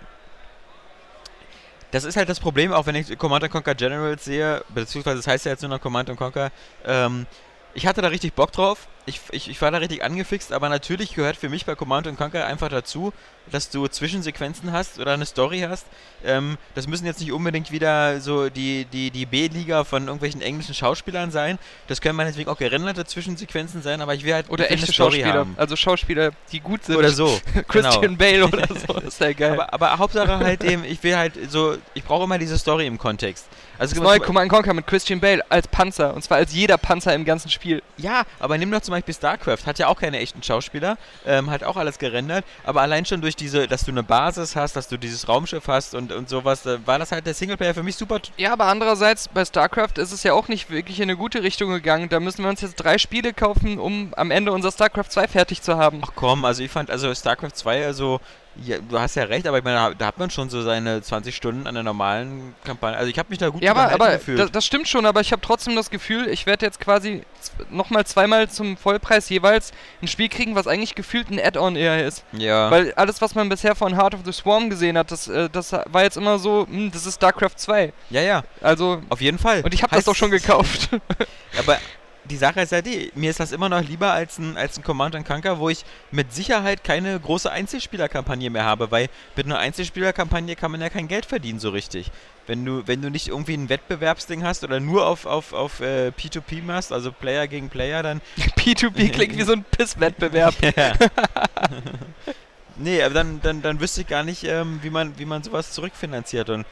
das 1.91 2.05
ist 2.05 2.17
halt 2.17 2.29
das 2.29 2.41
Problem, 2.41 2.73
auch 2.73 2.87
wenn 2.87 2.95
ich 2.95 3.19
Command 3.19 3.49
Conquer 3.51 3.75
Generals 3.75 4.25
sehe, 4.25 4.65
beziehungsweise 4.69 5.17
das 5.17 5.27
heißt 5.27 5.47
ja 5.47 5.53
jetzt 5.53 5.63
nur 5.63 5.71
noch 5.71 5.81
Command 5.81 6.15
Conquer, 6.17 6.51
ähm, 6.85 7.27
ich 7.75 7.87
hatte 7.87 8.03
da 8.03 8.09
richtig 8.09 8.35
Bock 8.35 8.53
drauf. 8.53 8.89
Ich, 9.09 9.21
ich, 9.31 9.49
ich 9.49 9.63
war 9.63 9.71
da 9.71 9.79
richtig 9.79 10.05
angefixt, 10.05 10.53
aber 10.53 10.69
natürlich 10.69 11.15
gehört 11.15 11.37
für 11.37 11.49
mich 11.49 11.65
bei 11.65 11.75
Command 11.75 12.07
Conquer 12.19 12.47
einfach 12.47 12.69
dazu, 12.69 13.13
dass 13.51 13.71
du 13.71 13.89
Zwischensequenzen 13.89 14.73
hast 14.73 14.99
oder 14.99 15.15
eine 15.15 15.25
Story 15.25 15.61
hast. 15.69 15.87
Ähm, 16.25 16.59
das 16.75 16.87
müssen 16.87 17.07
jetzt 17.07 17.21
nicht 17.21 17.33
unbedingt 17.33 17.73
wieder 17.73 18.21
so 18.21 18.51
die, 18.51 18.85
die, 18.85 19.11
die 19.11 19.25
B-Liga 19.25 19.85
von 19.85 20.05
irgendwelchen 20.05 20.43
englischen 20.43 20.75
Schauspielern 20.75 21.31
sein. 21.31 21.59
Das 21.87 22.03
können 22.03 22.17
meinetwegen 22.17 22.51
auch 22.51 22.59
gerenderte 22.59 23.07
Zwischensequenzen 23.07 23.81
sein, 23.81 24.03
aber 24.03 24.15
ich 24.15 24.25
will 24.25 24.35
halt 24.35 24.51
Oder 24.51 24.71
echte 24.71 24.93
Story 24.93 25.21
Schauspieler. 25.21 25.35
haben. 25.35 25.55
Also 25.57 25.77
Schauspieler, 25.77 26.33
die 26.53 26.61
gut 26.61 26.85
sind. 26.85 26.97
Oder 26.97 27.11
so. 27.11 27.41
Christian 27.69 28.03
genau. 28.03 28.17
Bale 28.17 28.45
oder 28.45 28.69
so. 28.87 28.93
Das 28.93 29.05
ist 29.05 29.21
ja 29.21 29.33
geil. 29.33 29.53
Aber, 29.55 29.73
aber 29.73 29.99
Hauptsache 29.99 30.39
halt 30.39 30.63
eben, 30.65 30.85
ich 30.85 31.03
will 31.03 31.17
halt 31.17 31.51
so, 31.51 31.79
ich 31.95 32.05
brauche 32.05 32.25
immer 32.25 32.37
diese 32.39 32.59
Story 32.59 32.87
im 32.87 32.99
Kontext. 32.99 33.47
Also 33.79 33.95
das 33.95 34.03
neue 34.03 34.21
Command 34.21 34.51
Conquer 34.51 34.75
mit 34.75 34.87
Christian 34.87 35.21
Bale 35.21 35.43
als 35.49 35.69
Panzer. 35.69 36.13
Und 36.13 36.23
zwar 36.23 36.39
als 36.39 36.53
jeder 36.53 36.77
Panzer 36.77 37.15
im 37.15 37.25
ganzen 37.25 37.49
Spiel. 37.49 37.83
Ja, 37.97 38.25
aber 38.41 38.59
nimm 38.59 38.71
doch 38.71 38.81
zum 38.81 38.93
Beispiel 38.93 38.98
StarCraft, 39.07 39.67
hat 39.67 39.79
ja 39.79 39.89
auch 39.89 40.01
keine 40.01 40.19
echten 40.19 40.43
Schauspieler, 40.43 40.99
ähm, 41.27 41.51
hat 41.51 41.65
auch 41.65 41.77
alles 41.77 41.99
gerendert, 41.99 42.45
aber 42.65 42.83
allein 42.83 43.05
schon 43.05 43.21
durch 43.21 43.37
diese, 43.37 43.67
dass 43.67 43.85
du 43.85 43.91
eine 43.91 44.03
Basis 44.03 44.57
hast, 44.57 44.77
dass 44.77 44.89
du 44.89 44.97
dieses 44.97 45.29
Raumschiff 45.29 45.69
hast 45.69 45.95
und, 45.95 46.13
und 46.13 46.29
sowas, 46.29 46.63
da 46.63 46.79
war 46.87 46.99
das 46.99 47.13
halt 47.13 47.27
der 47.27 47.35
Singleplayer 47.35 47.75
für 47.75 47.83
mich 47.83 47.97
super. 47.97 48.21
Ja, 48.37 48.53
aber 48.53 48.67
andererseits, 48.67 49.29
bei 49.29 49.45
StarCraft 49.45 49.99
ist 49.99 50.13
es 50.13 50.23
ja 50.23 50.33
auch 50.33 50.49
nicht 50.49 50.71
wirklich 50.71 50.99
in 50.99 51.05
eine 51.05 51.17
gute 51.17 51.43
Richtung 51.43 51.71
gegangen. 51.71 52.09
Da 52.09 52.21
müssen 52.21 52.43
wir 52.43 52.49
uns 52.49 52.61
jetzt 52.61 52.77
drei 52.77 52.99
Spiele 52.99 53.33
kaufen, 53.33 53.79
um 53.79 54.13
am 54.17 54.31
Ende 54.31 54.53
unser 54.53 54.73
StarCraft 54.73 55.11
2 55.11 55.29
fertig 55.29 55.63
zu 55.63 55.77
haben. 55.77 56.01
Ach 56.05 56.13
komm, 56.15 56.45
also 56.45 56.63
ich 56.63 56.71
fand, 56.71 56.91
also 56.91 57.15
StarCraft 57.15 57.55
2, 57.55 57.85
also, 57.85 58.21
ja, 58.65 58.79
du 58.79 58.99
hast 58.99 59.15
ja 59.15 59.25
recht, 59.25 59.47
aber 59.47 59.59
ich 59.59 59.65
meine, 59.65 59.95
da- 59.97 60.07
hat 60.07 60.19
man 60.19 60.31
schon 60.31 60.51
so 60.51 60.63
seine 60.63 61.01
20 61.03 61.35
Stunden 61.35 61.67
an 61.67 61.75
der 61.75 61.83
normalen 61.85 62.55
Kampagne. 62.65 62.97
Also 62.97 63.11
ich 63.11 63.19
habe 63.19 63.29
mich 63.31 63.39
da 63.39 63.49
gut 63.51 63.63
Ja, 63.63 63.71
aber, 63.73 63.93
aber 63.93 64.13
gefühlt. 64.19 64.39
da, 64.39 64.47
das 64.47 64.65
stimmt 64.67 64.89
schon, 64.89 65.07
aber 65.07 65.21
ich 65.21 65.33
habe 65.33 65.43
trotzdem 65.43 65.77
das 65.77 65.91
Gefühl, 65.91 66.29
ich 66.29 66.47
werde 66.47 66.67
jetzt 66.67 66.81
quasi 66.81 67.23
nochmal 67.71 68.05
zweimal 68.07 68.49
zum 68.49 68.77
Vollpreis 68.77 69.29
jeweils 69.29 69.73
ein 70.03 70.09
Spiel 70.09 70.29
kriegen, 70.29 70.55
was 70.55 70.67
eigentlich 70.67 70.95
gefühlt 70.95 71.31
ein 71.31 71.39
Add-on 71.39 71.77
eher 71.77 72.05
ist. 72.07 72.25
ja. 72.33 72.71
Weil 72.71 72.93
alles, 72.95 73.21
was 73.21 73.35
man 73.35 73.49
bisher 73.49 73.75
von 73.75 73.97
Heart 73.97 74.15
of 74.15 74.21
the 74.25 74.33
Swarm 74.33 74.71
gesehen 74.71 74.99
hat, 74.99 75.11
das, 75.11 75.29
äh, 75.29 75.49
das 75.51 75.73
war 75.73 76.03
jetzt 76.03 76.17
immer 76.17 76.39
so, 76.39 76.67
hm, 76.69 76.91
das 76.91 77.07
ist 77.07 77.17
StarCraft 77.17 77.57
2. 77.57 77.93
ja, 78.11 78.21
ja, 78.23 78.43
Also, 78.61 79.03
auf 79.09 79.21
jeden 79.21 79.39
Fall. 79.39 79.63
und 79.63 79.73
ich 79.75 79.83
habe 79.83 79.95
das 79.95 80.05
doch 80.05 80.15
schon 80.17 80.31
gekauft. 80.31 80.89
Aber 81.59 81.79
die 82.29 82.37
Sache 82.37 82.61
ist 82.61 82.73
ja 82.73 82.83
die, 82.83 83.11
mir 83.15 83.31
ist 83.31 83.41
das 83.41 83.53
immer 83.53 83.69
noch 83.69 83.83
lieber 83.83 84.13
als 84.13 84.39
ein, 84.39 84.57
als 84.57 84.77
ein 84.77 84.85
Command 84.85 85.15
Conquer, 85.27 85.59
wo 85.59 85.69
ich 85.69 85.85
mit 86.11 86.33
Sicherheit 86.33 86.85
keine 86.85 87.19
große 87.19 87.51
Einzelspielerkampagne 87.51 88.51
mehr 88.51 88.65
habe, 88.65 88.91
weil 88.91 89.09
mit 89.37 89.47
einer 89.47 89.59
Einzelspielerkampagne 89.59 90.57
kann 90.57 90.71
man 90.71 90.81
ja 90.81 90.91
kein 90.91 91.09
Geld 91.09 91.27
verdienen 91.27 91.59
so 91.59 91.71
richtig. 91.71 92.11
Wenn 92.47 92.65
du, 92.65 92.87
wenn 92.87 93.03
du 93.03 93.11
nicht 93.11 93.29
irgendwie 93.29 93.55
ein 93.55 93.69
Wettbewerbsding 93.69 94.43
hast 94.43 94.65
oder 94.65 94.81
nur 94.81 95.07
auf, 95.07 95.27
auf, 95.27 95.53
auf 95.53 95.81
äh, 95.81 96.09
P2P 96.09 96.63
machst, 96.63 96.93
also 96.93 97.13
Player 97.13 97.47
gegen 97.47 97.69
Player, 97.69 98.03
dann. 98.03 98.21
P2P 98.59 99.11
klingt 99.11 99.37
wie 99.37 99.43
so 99.43 99.53
ein 99.53 99.65
Pisswettbewerb. 99.65 100.55
Ja. 100.77 100.93
nee, 102.77 103.03
aber 103.03 103.15
dann, 103.15 103.41
dann, 103.41 103.63
dann 103.63 103.81
wüsste 103.81 104.03
ich 104.03 104.07
gar 104.07 104.23
nicht, 104.23 104.45
ähm, 104.45 104.81
wie, 104.83 104.91
man, 104.91 105.19
wie 105.19 105.25
man 105.25 105.43
sowas 105.43 105.73
zurückfinanziert. 105.73 106.51
Und 106.51 106.67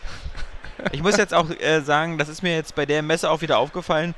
ich 0.93 1.03
muss 1.03 1.17
jetzt 1.17 1.35
auch 1.35 1.51
äh, 1.51 1.81
sagen, 1.81 2.19
das 2.19 2.29
ist 2.29 2.43
mir 2.43 2.55
jetzt 2.55 2.75
bei 2.75 2.87
der 2.87 3.03
Messe 3.03 3.31
auch 3.31 3.41
wieder 3.41 3.59
aufgefallen. 3.59 4.15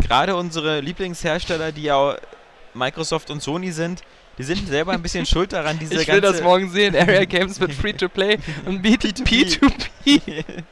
Gerade 0.00 0.36
unsere 0.36 0.80
Lieblingshersteller, 0.80 1.72
die 1.72 1.82
ja 1.84 2.16
Microsoft 2.74 3.30
und 3.30 3.42
Sony 3.42 3.72
sind, 3.72 4.02
die 4.38 4.44
sind 4.44 4.68
selber 4.68 4.92
ein 4.92 5.02
bisschen 5.02 5.26
schuld 5.26 5.52
daran, 5.52 5.78
diese 5.78 5.94
Ich 6.00 6.06
will 6.08 6.20
ganze. 6.20 6.32
das 6.38 6.42
morgen 6.42 6.70
sehen. 6.70 6.94
Area 6.94 7.24
Games 7.24 7.58
wird 7.58 7.72
Free-to-Play 7.72 8.38
und 8.66 8.82
bietet 8.82 9.18
P2P. 9.20 10.44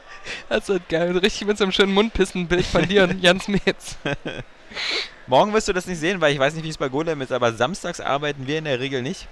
Das 0.48 0.68
wird 0.68 0.88
geil. 0.88 1.16
Richtig 1.18 1.46
mit 1.46 1.56
so 1.56 1.62
einem 1.62 1.72
schönen 1.72 1.94
Mundpissen-Bild 1.94 2.66
von 2.66 2.88
dir 2.88 3.04
und 3.04 3.22
Jans 3.22 3.46
Metz. 3.46 3.96
Morgen 5.28 5.52
wirst 5.52 5.68
du 5.68 5.72
das 5.72 5.86
nicht 5.86 6.00
sehen, 6.00 6.20
weil 6.20 6.32
ich 6.32 6.38
weiß 6.40 6.54
nicht, 6.54 6.64
wie 6.64 6.68
es 6.68 6.78
bei 6.78 6.88
Golem 6.88 7.20
ist, 7.20 7.30
aber 7.30 7.52
samstags 7.52 8.00
arbeiten 8.00 8.48
wir 8.48 8.58
in 8.58 8.64
der 8.64 8.80
Regel 8.80 9.02
nicht. 9.02 9.28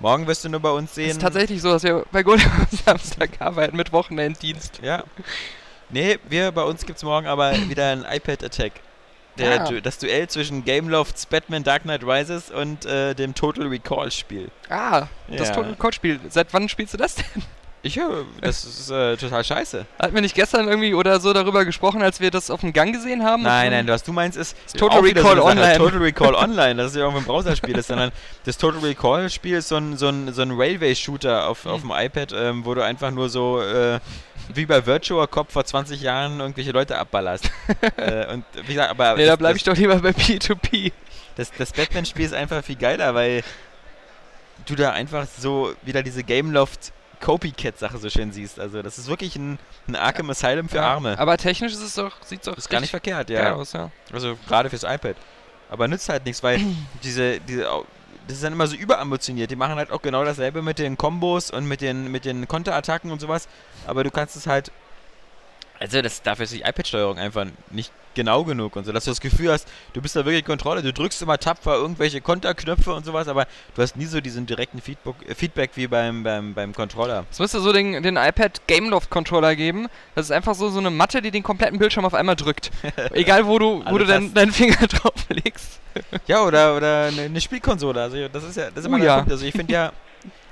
Morgen 0.00 0.26
wirst 0.26 0.44
du 0.44 0.50
nur 0.50 0.60
bei 0.60 0.70
uns 0.70 0.90
Es 0.90 0.94
sehen. 0.96 1.10
ist 1.12 1.20
tatsächlich 1.22 1.62
so, 1.62 1.70
dass 1.70 1.82
wir 1.82 2.04
bei 2.12 2.22
Golem 2.22 2.44
am 2.44 2.66
Samstag 2.84 3.30
arbeiten 3.40 3.74
mit 3.76 3.92
Wochenenddienst. 3.92 4.80
Ja. 4.82 5.04
Nee, 5.88 6.18
wir 6.28 6.52
bei 6.52 6.62
uns 6.64 6.84
gibt 6.84 6.98
es 6.98 7.04
morgen 7.04 7.26
aber 7.26 7.52
wieder 7.70 7.88
ein 7.92 8.04
iPad-Attack. 8.04 8.72
Der 9.38 9.62
Ah. 9.62 9.80
Das 9.80 9.98
Duell 9.98 10.28
zwischen 10.28 10.64
Gamelofts 10.64 11.26
Batman 11.26 11.64
Dark 11.64 11.82
Knight 11.82 12.04
Rises 12.04 12.50
und 12.50 12.84
äh, 12.84 13.14
dem 13.14 13.34
Total 13.34 13.66
Recall-Spiel. 13.66 14.50
Ah, 14.68 15.06
das 15.28 15.48
Ja. 15.48 15.54
Total 15.54 15.74
Code 15.76 15.94
Spiel. 15.94 16.20
Seit 16.28 16.52
wann 16.52 16.68
spielst 16.68 16.92
du 16.94 16.98
das 16.98 17.14
denn? 17.16 17.24
Ich 17.84 17.98
höre, 17.98 18.24
das 18.40 18.64
ist 18.64 18.90
äh, 18.90 19.16
total 19.16 19.42
scheiße. 19.42 19.86
Hatten 19.98 20.14
wir 20.14 20.20
nicht 20.20 20.36
gestern 20.36 20.68
irgendwie 20.68 20.94
oder 20.94 21.18
so 21.18 21.32
darüber 21.32 21.64
gesprochen, 21.64 22.00
als 22.00 22.20
wir 22.20 22.30
das 22.30 22.48
auf 22.48 22.60
dem 22.60 22.72
Gang 22.72 22.94
gesehen 22.94 23.24
haben? 23.24 23.42
Nein, 23.42 23.72
nein, 23.72 23.88
was 23.88 24.04
du 24.04 24.12
meinst 24.12 24.38
ist 24.38 24.56
Total 24.78 25.00
Recall 25.00 25.36
so. 25.36 25.44
Online. 25.44 25.78
Total 25.78 25.98
Recall 25.98 26.34
Online, 26.36 26.76
das 26.76 26.92
ist 26.92 26.98
ja 26.98 27.06
auch 27.06 27.14
ein 27.14 27.24
Browserspiel 27.24 27.76
ist, 27.76 27.88
sondern 27.88 28.12
das 28.44 28.56
Total 28.56 28.78
Recall 28.80 29.28
Spiel 29.30 29.56
ist 29.56 29.66
so 29.66 29.76
ein, 29.76 29.96
so 29.96 30.08
ein, 30.08 30.32
so 30.32 30.42
ein 30.42 30.52
Railway-Shooter 30.52 31.48
auf, 31.48 31.66
auf 31.66 31.80
dem 31.80 31.90
iPad, 31.90 32.32
ähm, 32.32 32.64
wo 32.64 32.72
du 32.74 32.84
einfach 32.84 33.10
nur 33.10 33.28
so 33.28 33.60
äh, 33.60 33.98
wie 34.54 34.64
bei 34.64 34.86
Virtua 34.86 35.26
Cop 35.26 35.50
vor 35.50 35.64
20 35.64 36.00
Jahren 36.00 36.38
irgendwelche 36.38 36.70
Leute 36.70 36.96
abballerst. 36.96 37.50
äh, 37.96 38.32
und 38.32 38.44
wie 38.64 38.74
gesagt, 38.74 38.90
aber 38.90 39.16
Nee, 39.16 39.26
da 39.26 39.34
bleibe 39.34 39.56
ich 39.56 39.64
doch 39.64 39.76
lieber 39.76 39.96
bei 39.96 40.10
P2P. 40.10 40.92
das, 41.34 41.50
das 41.58 41.72
Batman-Spiel 41.72 42.26
ist 42.26 42.34
einfach 42.34 42.62
viel 42.62 42.76
geiler, 42.76 43.12
weil 43.16 43.42
du 44.66 44.76
da 44.76 44.92
einfach 44.92 45.26
so 45.36 45.74
wieder 45.82 46.04
diese 46.04 46.22
Gameloft 46.22 46.92
Copycat-Sache 47.22 47.96
so 47.98 48.10
schön 48.10 48.32
siehst. 48.32 48.60
Also 48.60 48.82
das 48.82 48.98
ist 48.98 49.08
wirklich 49.08 49.36
ein, 49.36 49.58
ein 49.88 49.96
Arkham 49.96 50.28
Asylum 50.28 50.68
für 50.68 50.76
Ja, 50.76 50.94
Arme. 50.94 51.18
Aber 51.18 51.38
technisch 51.38 51.72
ist 51.72 51.80
es 51.80 51.94
doch, 51.94 52.22
sieht 52.22 52.46
doch 52.46 52.56
ist 52.56 52.68
gar 52.68 52.80
nicht 52.80 52.90
verkehrt, 52.90 53.30
ja. 53.30 53.54
aus, 53.54 53.72
ja. 53.72 53.90
Also 54.12 54.36
gerade 54.46 54.68
fürs 54.68 54.82
iPad. 54.82 55.16
Aber 55.70 55.88
nützt 55.88 56.08
halt 56.10 56.26
nichts, 56.26 56.42
weil 56.42 56.60
diese, 57.02 57.40
diese, 57.40 57.62
das 58.26 58.36
ist 58.36 58.44
dann 58.44 58.52
immer 58.52 58.66
so 58.66 58.76
überambitioniert. 58.76 59.50
Die 59.50 59.56
machen 59.56 59.76
halt 59.76 59.90
auch 59.90 60.02
genau 60.02 60.24
dasselbe 60.24 60.60
mit 60.60 60.78
den 60.78 60.98
Kombos 60.98 61.50
und 61.50 61.66
mit 61.66 61.80
den, 61.80 62.10
mit 62.10 62.24
den 62.24 62.46
Konterattacken 62.46 63.10
und 63.10 63.20
sowas. 63.20 63.48
Aber 63.86 64.04
du 64.04 64.10
kannst 64.10 64.36
es 64.36 64.46
halt. 64.46 64.70
Also 65.80 66.02
das, 66.02 66.22
dafür 66.22 66.44
ist 66.44 66.52
die 66.52 66.60
iPad-Steuerung 66.60 67.18
einfach 67.18 67.46
nicht 67.70 67.92
genau 68.14 68.44
genug 68.44 68.76
und 68.76 68.84
so, 68.84 68.92
dass 68.92 69.04
du 69.04 69.10
das 69.10 69.20
Gefühl 69.20 69.50
hast, 69.52 69.68
du 69.92 70.02
bist 70.02 70.16
da 70.16 70.24
wirklich 70.24 70.44
Kontrolle, 70.44 70.82
du 70.82 70.92
drückst 70.92 71.22
immer 71.22 71.38
tapfer 71.38 71.74
irgendwelche 71.74 72.20
Konterknöpfe 72.20 72.92
und 72.92 73.04
sowas, 73.04 73.28
aber 73.28 73.46
du 73.74 73.82
hast 73.82 73.96
nie 73.96 74.06
so 74.06 74.20
diesen 74.20 74.46
direkten 74.46 74.80
Feedback, 74.80 75.14
äh, 75.28 75.34
Feedback 75.34 75.70
wie 75.74 75.86
beim, 75.86 76.22
beim, 76.22 76.54
beim 76.54 76.74
Controller. 76.74 77.24
Es 77.30 77.38
müsste 77.38 77.60
so 77.60 77.72
den, 77.72 78.02
den 78.02 78.16
iPad 78.16 78.66
Gameloft 78.66 79.10
Controller 79.10 79.56
geben. 79.56 79.88
Das 80.14 80.26
ist 80.26 80.30
einfach 80.32 80.54
so, 80.54 80.68
so 80.68 80.78
eine 80.78 80.90
Matte, 80.90 81.22
die 81.22 81.30
den 81.30 81.42
kompletten 81.42 81.78
Bildschirm 81.78 82.04
auf 82.04 82.14
einmal 82.14 82.36
drückt. 82.36 82.70
Egal 83.12 83.46
wo 83.46 83.58
du, 83.58 83.80
wo 83.80 83.84
Alle 83.84 83.98
du 84.00 84.06
dein, 84.06 84.34
deinen 84.34 84.52
Finger 84.52 84.76
drauf 84.86 85.12
legst. 85.28 85.80
Ja, 86.26 86.42
oder, 86.42 86.76
oder 86.76 87.04
eine, 87.06 87.22
eine 87.22 87.40
Spielkonsole. 87.40 88.00
Also 88.00 88.28
das 88.28 88.44
ist 88.44 88.56
ja, 88.56 88.70
das 88.70 88.78
ist 88.78 88.86
immer 88.86 88.98
der 88.98 89.06
ja. 89.06 89.16
Punkt. 89.16 89.32
Also 89.32 89.44
ich 89.44 89.52
finde 89.52 89.72
ja, 89.72 89.92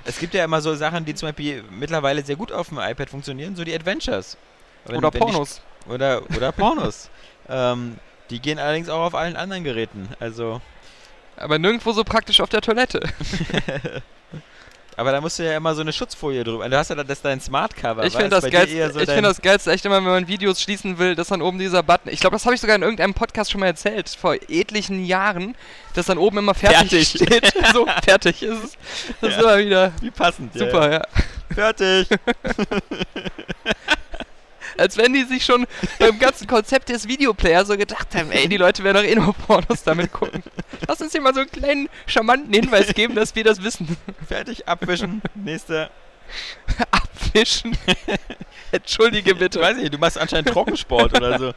es 0.05 0.19
gibt 0.19 0.33
ja 0.33 0.43
immer 0.43 0.61
so 0.61 0.75
Sachen, 0.75 1.05
die 1.05 1.13
zum 1.15 1.29
Beispiel 1.29 1.63
mittlerweile 1.71 2.23
sehr 2.23 2.35
gut 2.35 2.51
auf 2.51 2.69
dem 2.69 2.79
iPad 2.79 3.09
funktionieren, 3.09 3.55
so 3.55 3.63
die 3.63 3.73
Adventures. 3.73 4.37
Wenn- 4.85 4.97
Oder 4.97 5.13
wenn 5.13 5.19
Pornos. 5.19 5.61
oder, 5.87 6.21
oder 6.35 6.51
Pornos. 6.51 7.09
Ähm, 7.49 7.97
die 8.29 8.39
gehen 8.39 8.59
allerdings 8.59 8.89
auch 8.89 9.01
auf 9.01 9.15
allen 9.15 9.35
anderen 9.35 9.63
Geräten. 9.63 10.09
Also, 10.19 10.61
Aber 11.37 11.59
nirgendwo 11.59 11.91
so 11.91 12.03
praktisch 12.03 12.39
auf 12.41 12.49
der 12.49 12.61
Toilette. 12.61 13.01
aber 14.97 15.11
da 15.11 15.21
musst 15.21 15.39
du 15.39 15.43
ja 15.43 15.57
immer 15.57 15.73
so 15.75 15.81
eine 15.81 15.91
Schutzfolie 15.93 16.43
drüber. 16.43 16.69
Du 16.69 16.77
hast 16.77 16.89
ja 16.89 16.95
das 16.95 17.21
dein 17.21 17.41
Smart 17.41 17.75
Cover. 17.75 18.05
Ich 18.05 18.13
finde 18.13 18.29
das, 18.29 18.49
geilste, 18.49 19.01
ich 19.01 19.09
find 19.09 19.25
das 19.25 19.41
geilste 19.41 19.71
echt 19.71 19.85
immer, 19.85 19.97
wenn 19.97 20.03
man 20.03 20.27
Videos 20.27 20.61
schließen 20.61 20.97
will, 20.97 21.15
dass 21.15 21.29
dann 21.29 21.41
oben 21.41 21.59
dieser 21.59 21.83
Button. 21.83 22.09
Ich 22.11 22.19
glaube, 22.19 22.35
das 22.35 22.45
habe 22.45 22.55
ich 22.55 22.61
sogar 22.61 22.75
in 22.75 22.83
irgendeinem 22.83 23.13
Podcast 23.13 23.51
schon 23.51 23.59
mal 23.61 23.67
erzählt, 23.67 24.09
vor 24.09 24.35
etlichen 24.47 25.03
Jahren, 25.05 25.55
dass 25.95 26.05
dann 26.05 26.17
oben 26.17 26.37
immer 26.37 26.53
fertig, 26.53 27.09
Fertig. 27.09 27.09
steht. 27.51 27.53
so, 27.73 27.85
fertig 28.03 28.43
ist 28.43 28.63
es. 28.63 28.77
Das 29.19 29.31
ist 29.31 29.39
immer 29.41 29.57
wieder 29.57 29.91
Wie 30.01 30.11
passend. 30.11 30.55
ja, 30.55 30.65
super, 30.65 30.91
Ja. 30.91 30.97
ja. 30.97 31.03
Fertig. 31.53 32.07
Als 34.77 34.97
wenn 34.97 35.13
die 35.13 35.23
sich 35.23 35.43
schon 35.45 35.65
beim 35.99 36.17
ganzen 36.19 36.47
Konzept 36.47 36.89
des 36.89 37.07
Videoplayers 37.07 37.67
so 37.67 37.77
gedacht 37.77 38.07
haben, 38.15 38.31
ey, 38.31 38.47
die 38.47 38.57
Leute 38.57 38.83
werden 38.83 39.03
doch 39.03 39.09
eh 39.09 39.15
nur 39.15 39.33
Pornos 39.33 39.83
damit 39.83 40.11
gucken. 40.11 40.43
Lass 40.87 41.01
uns 41.01 41.11
hier 41.11 41.21
mal 41.21 41.33
so 41.33 41.41
einen 41.41 41.51
kleinen 41.51 41.89
charmanten 42.05 42.53
Hinweis 42.53 42.93
geben, 42.93 43.15
dass 43.15 43.35
wir 43.35 43.43
das 43.43 43.61
wissen. 43.63 43.97
Fertig, 44.27 44.67
abwischen. 44.67 45.21
Nächster. 45.35 45.89
Abwischen. 46.91 47.77
Entschuldige 48.71 49.31
Ich 49.31 49.37
bitte. 49.37 49.59
weiß 49.59 49.77
nicht, 49.77 49.93
du 49.93 49.97
machst 49.97 50.17
anscheinend 50.17 50.49
Trockensport 50.49 51.15
oder 51.17 51.37
so. 51.37 51.53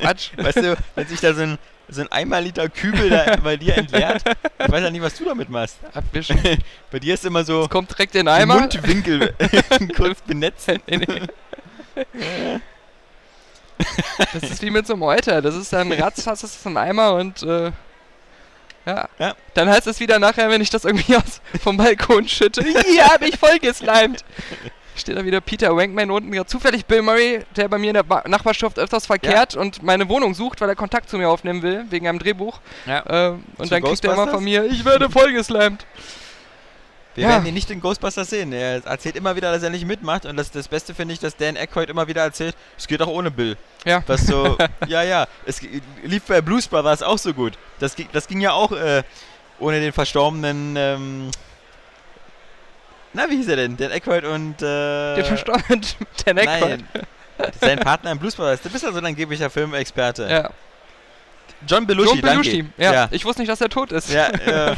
Quatsch. 0.00 0.30
Weißt 0.36 0.56
du, 0.58 0.76
wenn 0.94 1.06
sich 1.06 1.20
da 1.20 1.34
so 1.34 1.42
ein, 1.42 1.58
so 1.88 2.00
ein 2.00 2.10
einmal 2.10 2.42
Liter 2.42 2.68
Kübel 2.70 3.10
da 3.10 3.36
bei 3.36 3.56
dir 3.58 3.76
entleert, 3.76 4.22
ich 4.58 4.72
weiß 4.72 4.82
ja 4.82 4.90
nicht, 4.90 5.02
was 5.02 5.16
du 5.18 5.26
damit 5.26 5.50
machst. 5.50 5.76
Abwischen. 5.92 6.40
Bei 6.90 6.98
dir 6.98 7.12
ist 7.14 7.24
immer 7.26 7.44
so 7.44 7.64
Es 7.64 7.68
kommt 7.68 7.90
direkt 7.90 8.14
in 8.14 8.20
den 8.24 8.28
Eimer. 8.28 8.60
Mundwinkel 8.60 9.34
kurz 9.94 10.20
benetzt. 10.22 10.66
Nee, 10.68 10.96
nee. 10.96 11.22
Das 14.32 14.42
ist 14.42 14.62
wie 14.62 14.70
mit 14.70 14.86
so 14.86 14.94
einem 14.94 15.02
Euter. 15.02 15.42
Das 15.42 15.54
ist 15.54 15.72
dann 15.72 15.92
ratzfatz, 15.92 16.40
das 16.40 16.56
ist 16.56 16.66
ein 16.66 16.76
Eimer 16.76 17.14
und 17.14 17.42
äh, 17.42 17.72
ja. 18.86 19.08
Ja. 19.18 19.34
Dann 19.54 19.68
heißt 19.68 19.86
es 19.86 20.00
wieder 20.00 20.18
nachher, 20.18 20.48
wenn 20.48 20.60
ich 20.60 20.70
das 20.70 20.84
irgendwie 20.84 21.16
aus 21.16 21.40
vom 21.62 21.76
Balkon 21.76 22.26
schütte. 22.28 22.62
Hier 22.62 23.06
hab 23.06 23.22
ich 23.22 23.36
voll 23.38 23.58
geslimed. 23.58 24.24
Steht 24.94 25.16
da 25.16 25.24
wieder 25.24 25.42
Peter 25.42 25.76
Wankman 25.76 26.10
unten. 26.10 26.32
Ja, 26.32 26.46
zufällig 26.46 26.86
Bill 26.86 27.02
Murray, 27.02 27.44
der 27.54 27.68
bei 27.68 27.76
mir 27.76 27.88
in 27.88 27.94
der 27.94 28.02
ba 28.02 28.24
Nachbarschaft 28.26 28.78
öfters 28.78 29.04
verkehrt 29.04 29.54
und 29.54 29.82
meine 29.82 30.08
Wohnung 30.08 30.34
sucht, 30.34 30.60
weil 30.62 30.70
er 30.70 30.76
Kontakt 30.76 31.10
zu 31.10 31.18
mir 31.18 31.28
aufnehmen 31.28 31.62
will, 31.62 31.84
wegen 31.90 32.08
einem 32.08 32.18
Drehbuch. 32.18 32.60
Ja. 32.86 33.00
Äh, 33.00 33.30
und 33.58 33.64
Zu 33.64 33.70
dann 33.70 33.82
kriegt 33.82 34.04
er 34.04 34.14
immer 34.14 34.28
von 34.28 34.42
mir, 34.42 34.64
ich 34.64 34.84
werde 34.86 35.10
voll 35.10 35.32
geslimed. 35.32 35.84
Wir 37.16 37.24
Ja. 37.24 37.30
werden 37.30 37.46
ihn 37.46 37.54
nicht 37.54 37.70
in 37.70 37.80
Ghostbusters 37.80 38.30
sehen. 38.30 38.52
Er 38.52 38.84
erzählt 38.86 39.16
immer 39.16 39.34
wieder, 39.34 39.50
dass 39.50 39.62
er 39.62 39.70
nicht 39.70 39.86
mitmacht. 39.86 40.24
Und 40.26 40.36
das, 40.36 40.50
das 40.50 40.68
Beste 40.68 40.94
finde 40.94 41.14
ich, 41.14 41.18
dass 41.20 41.36
Dan 41.36 41.56
Aykroyd 41.56 41.88
immer 41.90 42.06
wieder 42.06 42.22
erzählt, 42.22 42.54
es 42.78 42.86
geht 42.86 43.02
auch 43.02 43.08
ohne 43.08 43.30
Bill. 43.30 43.56
Ja. 43.84 44.02
Was 44.06 44.26
so, 44.26 44.56
ja, 44.86 45.02
ja, 45.02 45.26
es 45.46 45.60
lief 46.04 46.22
bei 46.24 46.40
Blues 46.40 46.68
Brothers 46.68 47.02
auch 47.02 47.18
so 47.18 47.32
gut. 47.34 47.54
Das, 47.80 47.96
ging- 47.96 48.08
das 48.12 48.28
ging 48.28 48.40
ja 48.40 48.52
auch 48.52 48.70
äh, 48.72 49.02
ohne 49.58 49.80
den 49.80 49.92
verstorbenen, 49.92 50.76
ähm, 50.76 51.30
na, 53.12 53.30
wie 53.30 53.36
hieß 53.36 53.48
er 53.48 53.56
denn? 53.56 53.76
Dan 53.76 53.92
Aykroyd 53.92 54.24
und, 54.24 54.60
äh, 54.60 55.14
Der 55.16 55.24
verstorbene 55.24 55.80
Dan 56.24 56.38
Aykroyd. 56.38 56.84
Nein, 56.94 57.52
sein 57.60 57.78
Partner 57.78 58.12
im 58.12 58.18
Blues 58.18 58.34
Brothers. 58.34 58.60
Du 58.60 58.68
bist 58.70 58.84
ja 58.84 58.92
so 58.92 58.98
ein 58.98 59.06
angeblicher 59.06 59.48
Filmexperte. 59.48 60.28
Ja. 60.28 60.50
John 61.66 61.86
Belushi, 61.86 62.10
John 62.10 62.20
Belushi. 62.20 62.58
danke. 62.62 62.82
Ja. 62.82 62.92
ja. 62.92 63.08
Ich 63.10 63.24
wusste 63.24 63.42
nicht, 63.42 63.50
dass 63.50 63.60
er 63.60 63.68
tot 63.68 63.92
ist. 63.92 64.10
Ja, 64.10 64.26
äh, 64.28 64.76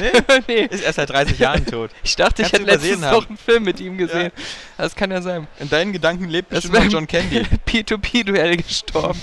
nee, 0.00 0.42
nee. 0.46 0.64
ist 0.70 0.82
erst 0.84 0.96
seit 0.96 1.10
30 1.10 1.38
Jahren 1.38 1.66
tot. 1.66 1.90
Ich 2.02 2.16
dachte, 2.16 2.42
ich 2.42 2.50
Kannst 2.50 2.54
hätte 2.54 2.64
du 2.64 2.70
übersehen 2.72 2.90
letztens 2.90 3.06
haben. 3.06 3.16
noch 3.16 3.28
einen 3.28 3.38
Film 3.38 3.64
mit 3.64 3.80
ihm 3.80 3.98
gesehen. 3.98 4.32
Das 4.76 4.94
kann 4.94 5.10
ja 5.10 5.20
sein. 5.22 5.46
In 5.58 5.68
deinen 5.70 5.92
Gedanken 5.92 6.28
lebt 6.28 6.48
bestimmt 6.50 6.74
noch 6.74 6.84
John 6.90 7.06
Candy. 7.06 7.40
P2P-Duell 7.66 8.56
gestorben. 8.56 9.20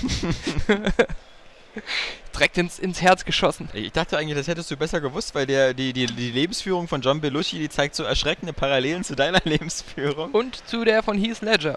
Direkt 2.34 2.58
ins, 2.58 2.78
ins 2.78 3.02
Herz 3.02 3.24
geschossen. 3.24 3.68
Ich 3.72 3.92
dachte 3.92 4.16
eigentlich, 4.16 4.36
das 4.36 4.48
hättest 4.48 4.70
du 4.70 4.76
besser 4.76 5.00
gewusst, 5.00 5.34
weil 5.34 5.46
der, 5.46 5.74
die, 5.74 5.92
die, 5.92 6.06
die 6.06 6.30
Lebensführung 6.30 6.88
von 6.88 7.00
John 7.02 7.20
Belushi, 7.20 7.58
die 7.58 7.68
zeigt 7.68 7.94
so 7.94 8.04
erschreckende 8.04 8.52
Parallelen 8.52 9.04
zu 9.04 9.14
deiner 9.14 9.40
Lebensführung. 9.44 10.30
Und 10.32 10.66
zu 10.66 10.84
der 10.84 11.02
von 11.02 11.18
Heath 11.18 11.42
Ledger. 11.42 11.76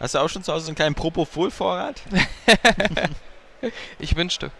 Hast 0.00 0.14
du 0.14 0.18
auch 0.18 0.28
schon 0.28 0.42
zu 0.42 0.52
Hause 0.52 0.66
so 0.66 0.68
einen 0.70 0.76
kleinen 0.76 0.94
Propofol-Vorrat? 0.94 2.00
Ich 3.98 4.16
wünschte. 4.16 4.50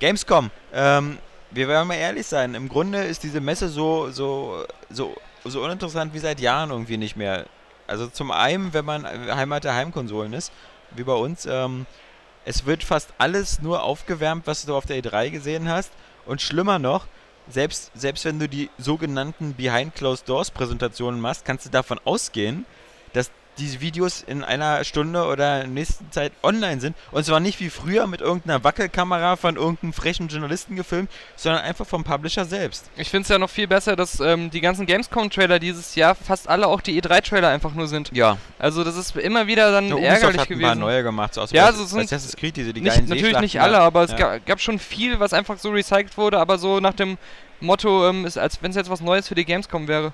Gamescom, 0.00 0.50
ähm, 0.72 1.18
wir 1.50 1.68
werden 1.68 1.88
mal 1.88 1.94
ehrlich 1.94 2.26
sein, 2.26 2.54
im 2.54 2.68
Grunde 2.68 3.02
ist 3.02 3.22
diese 3.22 3.40
Messe 3.40 3.68
so, 3.68 4.10
so, 4.10 4.64
so, 4.90 5.16
so 5.44 5.64
uninteressant 5.64 6.14
wie 6.14 6.18
seit 6.18 6.40
Jahren 6.40 6.70
irgendwie 6.70 6.96
nicht 6.96 7.16
mehr. 7.16 7.46
Also 7.86 8.06
zum 8.06 8.30
einen, 8.30 8.74
wenn 8.74 8.84
man 8.84 9.06
Heimat 9.06 9.64
der 9.64 9.74
Heimkonsolen 9.74 10.34
ist, 10.34 10.52
wie 10.94 11.04
bei 11.04 11.14
uns, 11.14 11.46
ähm, 11.46 11.86
es 12.44 12.64
wird 12.66 12.84
fast 12.84 13.10
alles 13.18 13.60
nur 13.60 13.82
aufgewärmt, 13.82 14.46
was 14.46 14.64
du 14.64 14.74
auf 14.74 14.86
der 14.86 15.02
E3 15.02 15.30
gesehen 15.30 15.68
hast. 15.68 15.90
Und 16.26 16.42
schlimmer 16.42 16.78
noch, 16.78 17.06
selbst, 17.48 17.90
selbst 17.94 18.24
wenn 18.24 18.38
du 18.38 18.48
die 18.48 18.70
sogenannten 18.78 19.54
Behind 19.54 19.94
Closed 19.94 20.28
Doors 20.28 20.50
Präsentationen 20.50 21.20
machst, 21.20 21.44
kannst 21.44 21.66
du 21.66 21.70
davon 21.70 21.98
ausgehen, 22.04 22.66
diese 23.58 23.80
Videos 23.80 24.22
in 24.26 24.44
einer 24.44 24.84
Stunde 24.84 25.24
oder 25.26 25.56
in 25.56 25.74
der 25.74 25.82
nächsten 25.82 26.10
Zeit 26.12 26.32
online 26.42 26.80
sind. 26.80 26.96
Und 27.10 27.24
zwar 27.24 27.40
nicht 27.40 27.60
wie 27.60 27.70
früher 27.70 28.06
mit 28.06 28.20
irgendeiner 28.20 28.62
Wackelkamera 28.64 29.36
von 29.36 29.56
irgendeinem 29.56 29.92
frechen 29.92 30.28
Journalisten 30.28 30.76
gefilmt, 30.76 31.10
sondern 31.36 31.62
einfach 31.62 31.86
vom 31.86 32.04
Publisher 32.04 32.44
selbst. 32.44 32.90
Ich 32.96 33.10
finde 33.10 33.22
es 33.24 33.28
ja 33.28 33.38
noch 33.38 33.50
viel 33.50 33.66
besser, 33.66 33.96
dass 33.96 34.20
ähm, 34.20 34.50
die 34.50 34.60
ganzen 34.60 34.86
Gamescom-Trailer 34.86 35.58
dieses 35.58 35.94
Jahr 35.94 36.14
fast 36.14 36.48
alle 36.48 36.66
auch 36.66 36.80
die 36.80 37.00
E3-Trailer 37.02 37.48
einfach 37.48 37.74
nur 37.74 37.88
sind. 37.88 38.10
Ja, 38.14 38.38
Also 38.58 38.84
das 38.84 38.96
ist 38.96 39.16
immer 39.16 39.46
wieder 39.46 39.70
dann 39.72 39.88
ja 39.88 39.94
Ubisoft 39.94 40.12
ärgerlich 40.14 40.40
hat 40.40 40.50
ein 40.50 40.60
paar 40.60 40.68
gewesen. 40.70 40.80
neue 40.80 41.02
gemacht. 41.02 41.34
So 41.34 41.40
aus 41.42 41.50
Ja, 41.52 41.66
also 41.66 41.82
es 41.84 41.90
sind 41.90 42.00
Assassin's 42.00 42.36
Creed, 42.36 42.56
diese 42.56 42.72
die 42.72 42.80
nicht, 42.80 43.08
natürlich 43.08 43.38
nicht 43.40 43.60
alle, 43.60 43.78
aber 43.80 44.04
es 44.04 44.12
Ja. 44.12 44.16
ga, 44.16 44.38
gab 44.38 44.60
schon 44.60 44.78
viel, 44.78 45.18
was 45.20 45.32
einfach 45.32 45.58
so 45.58 45.70
recycelt 45.70 46.16
wurde, 46.16 46.38
aber 46.38 46.58
so 46.58 46.80
nach 46.80 46.94
dem 46.94 47.18
Motto, 47.60 48.08
ähm, 48.08 48.24
ist, 48.24 48.38
als 48.38 48.62
wenn 48.62 48.70
es 48.70 48.76
jetzt 48.76 48.88
was 48.90 49.00
Neues 49.00 49.26
für 49.28 49.34
die 49.34 49.44
Gamescom 49.44 49.88
wäre. 49.88 50.12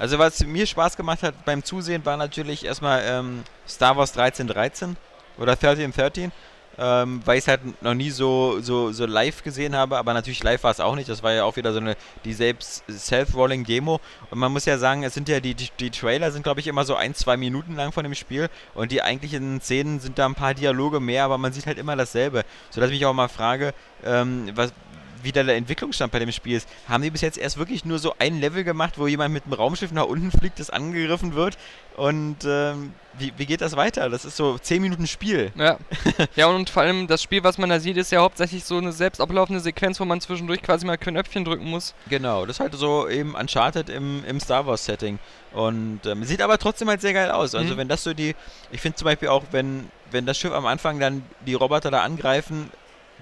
Also 0.00 0.18
was 0.18 0.42
mir 0.46 0.66
Spaß 0.66 0.96
gemacht 0.96 1.22
hat 1.22 1.44
beim 1.44 1.62
Zusehen 1.62 2.06
war 2.06 2.16
natürlich 2.16 2.64
erstmal 2.64 3.02
ähm, 3.04 3.42
Star 3.68 3.98
Wars 3.98 4.16
1313 4.16 4.96
oder 5.36 5.52
1313, 5.52 6.32
ähm, 6.78 7.20
weil 7.26 7.36
ich 7.36 7.44
es 7.44 7.48
halt 7.48 7.82
noch 7.82 7.92
nie 7.92 8.08
so, 8.08 8.60
so, 8.62 8.92
so 8.92 9.04
live 9.04 9.42
gesehen 9.42 9.76
habe, 9.76 9.98
aber 9.98 10.14
natürlich 10.14 10.42
live 10.42 10.64
war 10.64 10.70
es 10.70 10.80
auch 10.80 10.94
nicht. 10.96 11.10
Das 11.10 11.22
war 11.22 11.32
ja 11.32 11.44
auch 11.44 11.56
wieder 11.56 11.74
so 11.74 11.80
eine 11.80 11.98
die 12.24 12.32
selbst 12.32 12.82
self-rolling 12.88 13.64
Demo 13.64 14.00
und 14.30 14.38
man 14.38 14.50
muss 14.50 14.64
ja 14.64 14.78
sagen, 14.78 15.02
es 15.02 15.12
sind 15.12 15.28
ja 15.28 15.38
die, 15.38 15.54
die, 15.54 15.68
die 15.78 15.90
Trailer 15.90 16.32
sind 16.32 16.44
glaube 16.44 16.60
ich 16.60 16.66
immer 16.66 16.86
so 16.86 16.94
ein, 16.94 17.14
zwei 17.14 17.36
Minuten 17.36 17.76
lang 17.76 17.92
von 17.92 18.02
dem 18.02 18.14
Spiel 18.14 18.48
und 18.72 18.92
die 18.92 19.02
eigentlichen 19.02 19.60
Szenen 19.60 20.00
sind 20.00 20.18
da 20.18 20.24
ein 20.24 20.34
paar 20.34 20.54
Dialoge 20.54 21.00
mehr, 21.00 21.24
aber 21.24 21.36
man 21.36 21.52
sieht 21.52 21.66
halt 21.66 21.76
immer 21.76 21.94
dasselbe. 21.94 22.44
Sodass 22.70 22.88
ich 22.88 22.96
mich 22.96 23.04
auch 23.04 23.12
mal 23.12 23.28
frage, 23.28 23.74
ähm, 24.02 24.50
was 24.54 24.72
wie 25.22 25.32
da 25.32 25.42
der 25.42 25.56
Entwicklungsstand 25.56 26.12
bei 26.12 26.18
dem 26.18 26.32
Spiel 26.32 26.56
ist. 26.56 26.68
Haben 26.88 27.02
die 27.02 27.10
bis 27.10 27.20
jetzt 27.20 27.38
erst 27.38 27.58
wirklich 27.58 27.84
nur 27.84 27.98
so 27.98 28.14
ein 28.18 28.40
Level 28.40 28.64
gemacht, 28.64 28.94
wo 28.98 29.06
jemand 29.06 29.34
mit 29.34 29.44
einem 29.44 29.52
Raumschiff 29.54 29.92
nach 29.92 30.04
unten 30.06 30.30
fliegt, 30.30 30.58
das 30.60 30.70
angegriffen 30.70 31.34
wird? 31.34 31.56
Und 31.96 32.36
ähm, 32.46 32.94
wie, 33.18 33.32
wie 33.36 33.44
geht 33.46 33.60
das 33.60 33.76
weiter? 33.76 34.08
Das 34.08 34.24
ist 34.24 34.36
so 34.36 34.56
10 34.56 34.80
Minuten 34.80 35.06
Spiel. 35.06 35.52
Ja. 35.56 35.76
ja, 36.36 36.46
und 36.46 36.70
vor 36.70 36.82
allem 36.82 37.06
das 37.08 37.22
Spiel, 37.22 37.44
was 37.44 37.58
man 37.58 37.68
da 37.68 37.80
sieht, 37.80 37.96
ist 37.96 38.12
ja 38.12 38.20
hauptsächlich 38.20 38.64
so 38.64 38.78
eine 38.78 38.92
selbst 38.92 39.20
ablaufende 39.20 39.60
Sequenz, 39.60 40.00
wo 40.00 40.04
man 40.04 40.20
zwischendurch 40.20 40.62
quasi 40.62 40.86
mal 40.86 40.96
Knöpfchen 40.96 41.44
drücken 41.44 41.64
muss. 41.68 41.94
Genau, 42.08 42.46
das 42.46 42.56
ist 42.56 42.60
halt 42.60 42.74
so 42.74 43.08
eben 43.08 43.34
Uncharted 43.34 43.88
im, 43.90 44.24
im 44.24 44.40
Star 44.40 44.66
Wars-Setting. 44.66 45.18
Und 45.52 46.00
ähm, 46.06 46.24
sieht 46.24 46.40
aber 46.42 46.56
trotzdem 46.58 46.88
halt 46.88 47.00
sehr 47.00 47.12
geil 47.12 47.30
aus. 47.30 47.54
Also, 47.54 47.74
Mhm. 47.74 47.78
wenn 47.78 47.88
das 47.88 48.04
so 48.04 48.14
die. 48.14 48.34
Ich 48.70 48.80
finde 48.80 48.96
zum 48.96 49.04
Beispiel 49.06 49.28
auch, 49.28 49.42
wenn, 49.50 49.90
wenn 50.12 50.24
das 50.24 50.38
Schiff 50.38 50.52
am 50.52 50.64
Anfang 50.66 51.00
dann 51.00 51.22
die 51.44 51.54
Roboter 51.54 51.90
da 51.90 52.02
angreifen, 52.02 52.70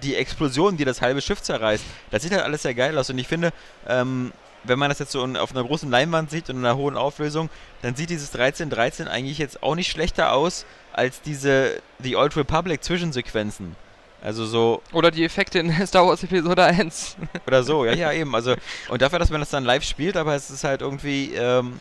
die 0.02 0.16
Explosion, 0.16 0.76
die 0.76 0.84
das 0.84 1.00
halbe 1.00 1.20
Schiff 1.20 1.42
zerreißt, 1.42 1.84
das 2.10 2.22
sieht 2.22 2.32
halt 2.32 2.42
alles 2.42 2.62
sehr 2.62 2.74
geil 2.74 2.96
aus. 2.98 3.10
Und 3.10 3.18
ich 3.18 3.28
finde, 3.28 3.52
ähm, 3.86 4.32
wenn 4.64 4.78
man 4.78 4.88
das 4.88 4.98
jetzt 4.98 5.12
so 5.12 5.22
auf 5.22 5.50
einer 5.52 5.64
großen 5.64 5.90
Leinwand 5.90 6.30
sieht 6.30 6.50
und 6.50 6.56
in 6.56 6.64
einer 6.64 6.76
hohen 6.76 6.96
Auflösung, 6.96 7.48
dann 7.82 7.94
sieht 7.94 8.10
dieses 8.10 8.34
1313 8.34 9.08
eigentlich 9.08 9.38
jetzt 9.38 9.62
auch 9.62 9.74
nicht 9.74 9.90
schlechter 9.90 10.32
aus 10.32 10.66
als 10.92 11.22
diese 11.22 11.80
The 12.00 12.16
Old 12.16 12.36
Republic 12.36 12.82
Zwischensequenzen. 12.82 13.76
Also 14.20 14.46
so 14.46 14.82
Oder 14.92 15.10
die 15.10 15.24
Effekte 15.24 15.60
in 15.60 15.72
Star 15.86 16.06
Wars 16.06 16.24
Episode 16.24 16.64
1. 16.64 17.16
oder 17.46 17.62
so, 17.62 17.84
ja, 17.84 17.92
ja, 17.92 18.12
eben. 18.12 18.34
Also, 18.34 18.54
und 18.88 19.00
dafür, 19.00 19.18
dass 19.20 19.30
man 19.30 19.40
das 19.40 19.50
dann 19.50 19.64
live 19.64 19.84
spielt, 19.84 20.16
aber 20.16 20.34
es 20.34 20.50
ist 20.50 20.64
halt 20.64 20.80
irgendwie, 20.80 21.34
ähm, 21.34 21.78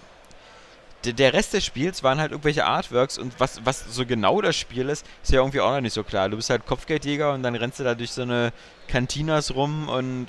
der, 1.05 1.33
Rest 1.33 1.53
des 1.53 1.63
Spiels 1.65 2.03
waren 2.03 2.19
halt 2.19 2.31
irgendwelche 2.31 2.65
Artworks 2.65 3.17
und 3.17 3.39
was, 3.39 3.61
was 3.65 3.85
so 3.89 4.05
genau 4.05 4.41
das 4.41 4.55
Spiel 4.57 4.89
ist, 4.89 5.05
ist 5.23 5.31
ja 5.31 5.39
irgendwie 5.39 5.61
auch 5.61 5.71
noch 5.71 5.81
nicht 5.81 5.93
so 5.93 6.03
klar. 6.03 6.27
Du 6.29 6.35
bist 6.37 6.49
halt 6.49 6.65
Kopfgeldjäger 6.65 7.33
und 7.33 7.43
dann 7.43 7.55
rennst 7.55 7.79
du 7.79 7.83
da 7.83 7.95
durch 7.95 8.11
so 8.11 8.23
eine 8.23 8.51
Cantinas 8.87 9.53
rum 9.55 9.87
und 9.89 10.27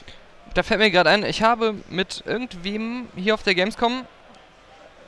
Da 0.55 0.63
fällt 0.63 0.81
mir 0.81 0.91
gerade 0.91 1.11
ein, 1.11 1.25
ich 1.25 1.43
habe 1.43 1.75
mit 1.89 2.23
irgendwem 2.27 3.09
hier 3.17 3.35
auf 3.35 3.43
der 3.43 3.55
Gamescom 3.55 4.05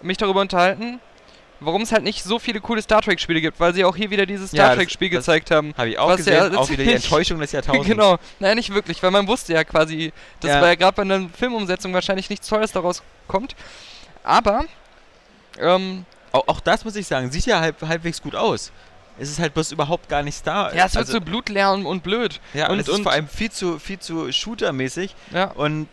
mich 0.02 0.16
darüber 0.16 0.40
unterhalten, 0.40 0.98
warum 1.60 1.82
es 1.82 1.92
halt 1.92 2.04
nicht 2.04 2.22
so 2.24 2.38
viele 2.38 2.60
coole 2.60 2.80
Star 2.80 3.02
Trek 3.02 3.20
Spiele 3.20 3.40
gibt, 3.42 3.60
weil 3.60 3.74
sie 3.74 3.84
auch 3.84 3.94
hier 3.94 4.10
wieder 4.10 4.24
dieses 4.24 4.50
Ja, 4.52 4.64
Star 4.64 4.68
das- 4.70 4.76
Trek 4.78 4.90
Spiel 4.90 5.10
das 5.10 5.18
gezeigt 5.26 5.50
haben. 5.50 5.74
habe 5.76 5.90
ich 5.90 5.98
auch 5.98 6.08
Was 6.08 6.16
gesehen, 6.18 6.52
ja 6.52 6.58
auch 6.58 6.70
wieder 6.70 6.84
die 6.84 6.92
Enttäuschung 6.94 7.38
des 7.38 7.52
Jahrtausends. 7.52 7.86
Genau, 7.86 8.16
naja, 8.38 8.54
nicht 8.54 8.72
wirklich, 8.72 9.02
weil 9.02 9.10
man 9.10 9.26
wusste 9.28 9.52
ja 9.52 9.62
quasi, 9.62 10.12
das 10.40 10.50
Ja. 10.52 10.60
war 10.62 10.68
ja 10.68 10.74
gerade 10.74 10.96
bei 10.96 11.02
einer 11.02 11.28
Filmumsetzung 11.28 11.92
wahrscheinlich 11.92 12.30
nichts 12.30 12.48
Tolles 12.48 12.72
daraus 12.72 13.02
kommt. 13.28 13.54
Aber, 14.24 14.64
ähm, 15.58 16.04
Auch, 16.32 16.46
auch 16.48 16.60
das 16.60 16.84
muss 16.84 16.96
ich 16.96 17.06
sagen, 17.06 17.30
sieht 17.32 17.46
ja 17.46 17.60
halb, 17.60 17.80
halbwegs 17.82 18.22
gut 18.22 18.34
aus. 18.34 18.70
Es 19.18 19.28
ist 19.30 19.38
halt 19.38 19.52
bloß 19.54 19.72
überhaupt 19.72 20.08
gar 20.08 20.22
nicht 20.22 20.36
Star. 20.36 20.74
ja, 20.74 20.86
es 20.86 20.94
wird 20.94 21.02
also, 21.06 21.12
so 21.14 21.20
blutleer 21.20 21.72
und, 21.72 21.84
und 21.84 22.02
blöd. 22.02 22.40
ja, 22.54 22.66
und, 22.66 22.72
und- 22.74 22.80
es 22.80 22.88
ist 22.88 22.94
und- 22.94 23.02
vor 23.02 23.12
allem 23.12 23.28
viel 23.28 23.50
zu, 23.50 23.78
viel 23.78 23.98
zu 23.98 24.32
shootermäßig 24.32 25.14
Ja. 25.32 25.44
und 25.50 25.88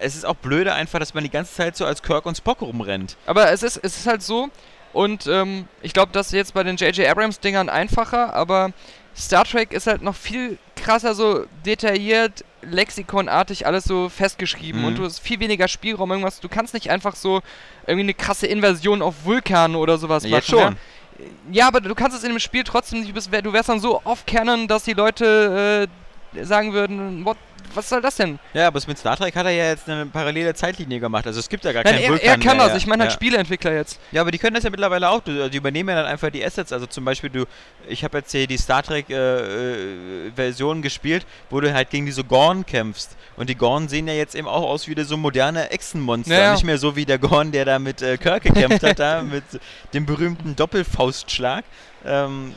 es 0.00 0.16
ist 0.16 0.26
auch 0.26 0.34
blöde 0.34 0.72
einfach, 0.74 0.98
dass 0.98 1.14
man 1.14 1.22
die 1.22 1.30
ganze 1.30 1.54
Zeit 1.54 1.76
so 1.76 1.84
als 1.86 2.02
Kirk 2.02 2.26
und 2.26 2.36
Spock 2.36 2.62
rumrennt. 2.62 3.16
Aber 3.26 3.50
es 3.52 3.62
ist, 3.62 3.76
es 3.82 3.96
ist 3.98 4.06
halt 4.06 4.22
so, 4.22 4.48
und 4.92 5.26
ähm, 5.28 5.68
ich 5.82 5.92
glaube, 5.92 6.10
das 6.12 6.26
ist 6.28 6.32
jetzt 6.32 6.54
bei 6.54 6.62
den 6.64 6.76
J.J. 6.76 7.06
Abrams-Dingern 7.08 7.68
einfacher, 7.68 8.34
aber 8.34 8.70
Star 9.16 9.44
Trek 9.44 9.72
ist 9.72 9.86
halt 9.86 10.02
noch 10.02 10.16
viel 10.16 10.58
krasser 10.76 11.14
so 11.14 11.46
detailliert, 11.64 12.44
lexikonartig 12.70 13.66
alles 13.66 13.84
so 13.84 14.08
festgeschrieben 14.08 14.80
Mhm. 14.82 14.86
und 14.88 14.98
du 14.98 15.04
hast 15.04 15.20
viel 15.20 15.40
weniger 15.40 15.68
Spielraum, 15.68 16.10
irgendwas. 16.10 16.40
Du 16.40 16.48
kannst 16.48 16.74
nicht 16.74 16.90
einfach 16.90 17.16
so 17.16 17.40
irgendwie 17.86 18.04
eine 18.04 18.14
krasse 18.14 18.46
Invasion 18.46 19.02
auf 19.02 19.24
Vulkane 19.24 19.76
oder 19.78 19.98
sowas 19.98 20.24
Jetzt 20.24 20.32
machen. 20.32 20.44
schon. 20.50 20.60
Ja? 20.60 21.24
ja, 21.52 21.68
aber 21.68 21.80
du 21.80 21.94
kannst 21.94 22.16
es 22.16 22.24
in 22.24 22.30
dem 22.30 22.38
Spiel 22.40 22.64
trotzdem 22.64 23.00
nicht, 23.00 23.10
du 23.10 23.14
bist- 23.14 23.30
du 23.32 23.52
wärst 23.52 23.68
dann 23.68 23.80
so 23.80 24.00
off-canon, 24.04 24.66
dass 24.68 24.84
die 24.84 24.94
Leute 24.94 25.88
äh, 25.88 26.03
sagen 26.42 26.72
würden, 26.72 27.24
what, 27.24 27.36
was 27.74 27.88
soll 27.88 28.00
das 28.00 28.16
denn? 28.16 28.38
Ja, 28.52 28.68
aber 28.68 28.80
mit 28.86 28.98
Star 28.98 29.16
Trek 29.16 29.34
hat 29.34 29.46
er 29.46 29.52
ja 29.52 29.64
jetzt 29.66 29.88
eine 29.88 30.06
parallele 30.06 30.54
Zeitlinie 30.54 31.00
gemacht. 31.00 31.26
Also 31.26 31.40
es 31.40 31.48
gibt 31.48 31.64
ja 31.64 31.72
gar 31.72 31.82
Nein, 31.82 31.94
keinen 31.94 32.04
er, 32.04 32.10
Vulkan 32.10 32.28
er 32.28 32.38
kann 32.38 32.56
mehr, 32.56 32.66
das, 32.66 32.72
ja. 32.74 32.76
ich 32.78 32.86
meine 32.86 33.02
halt 33.02 33.12
ja. 33.12 33.14
Spieleentwickler 33.16 33.72
jetzt. 33.72 34.00
Ja, 34.12 34.20
aber 34.20 34.30
die 34.30 34.38
können 34.38 34.54
das 34.54 34.64
ja 34.64 34.70
mittlerweile 34.70 35.08
auch. 35.08 35.20
Du, 35.20 35.48
die 35.50 35.56
übernehmen 35.56 35.88
ja 35.88 35.96
dann 35.96 36.06
einfach 36.06 36.30
die 36.30 36.44
Assets. 36.44 36.72
Also 36.72 36.86
zum 36.86 37.04
Beispiel, 37.04 37.30
du, 37.30 37.44
ich 37.88 38.04
habe 38.04 38.18
jetzt 38.18 38.32
hier 38.32 38.46
die 38.46 38.58
Star 38.58 38.82
Trek 38.82 39.10
äh, 39.10 39.14
äh, 39.14 40.30
Version 40.34 40.82
gespielt, 40.82 41.26
wo 41.50 41.60
du 41.60 41.72
halt 41.72 41.90
gegen 41.90 42.06
diese 42.06 42.24
Gorn 42.24 42.66
kämpfst. 42.66 43.16
Und 43.36 43.48
die 43.48 43.56
Gorn 43.56 43.88
sehen 43.88 44.06
ja 44.06 44.14
jetzt 44.14 44.34
eben 44.34 44.48
auch 44.48 44.62
aus 44.62 44.88
wie 44.88 45.02
so 45.02 45.16
moderne 45.16 45.70
Echsenmonster. 45.70 46.34
Ja, 46.34 46.40
ja. 46.40 46.52
Nicht 46.52 46.64
mehr 46.64 46.78
so 46.78 46.96
wie 46.96 47.04
der 47.04 47.18
Gorn, 47.18 47.52
der 47.52 47.64
da 47.64 47.78
mit 47.78 48.02
äh, 48.02 48.16
Kirk 48.16 48.44
gekämpft 48.44 48.82
hat, 48.82 48.98
da 48.98 49.22
mit 49.22 49.44
dem 49.92 50.06
berühmten 50.06 50.54
Doppelfaustschlag. 50.56 51.64
Ähm, 52.04 52.54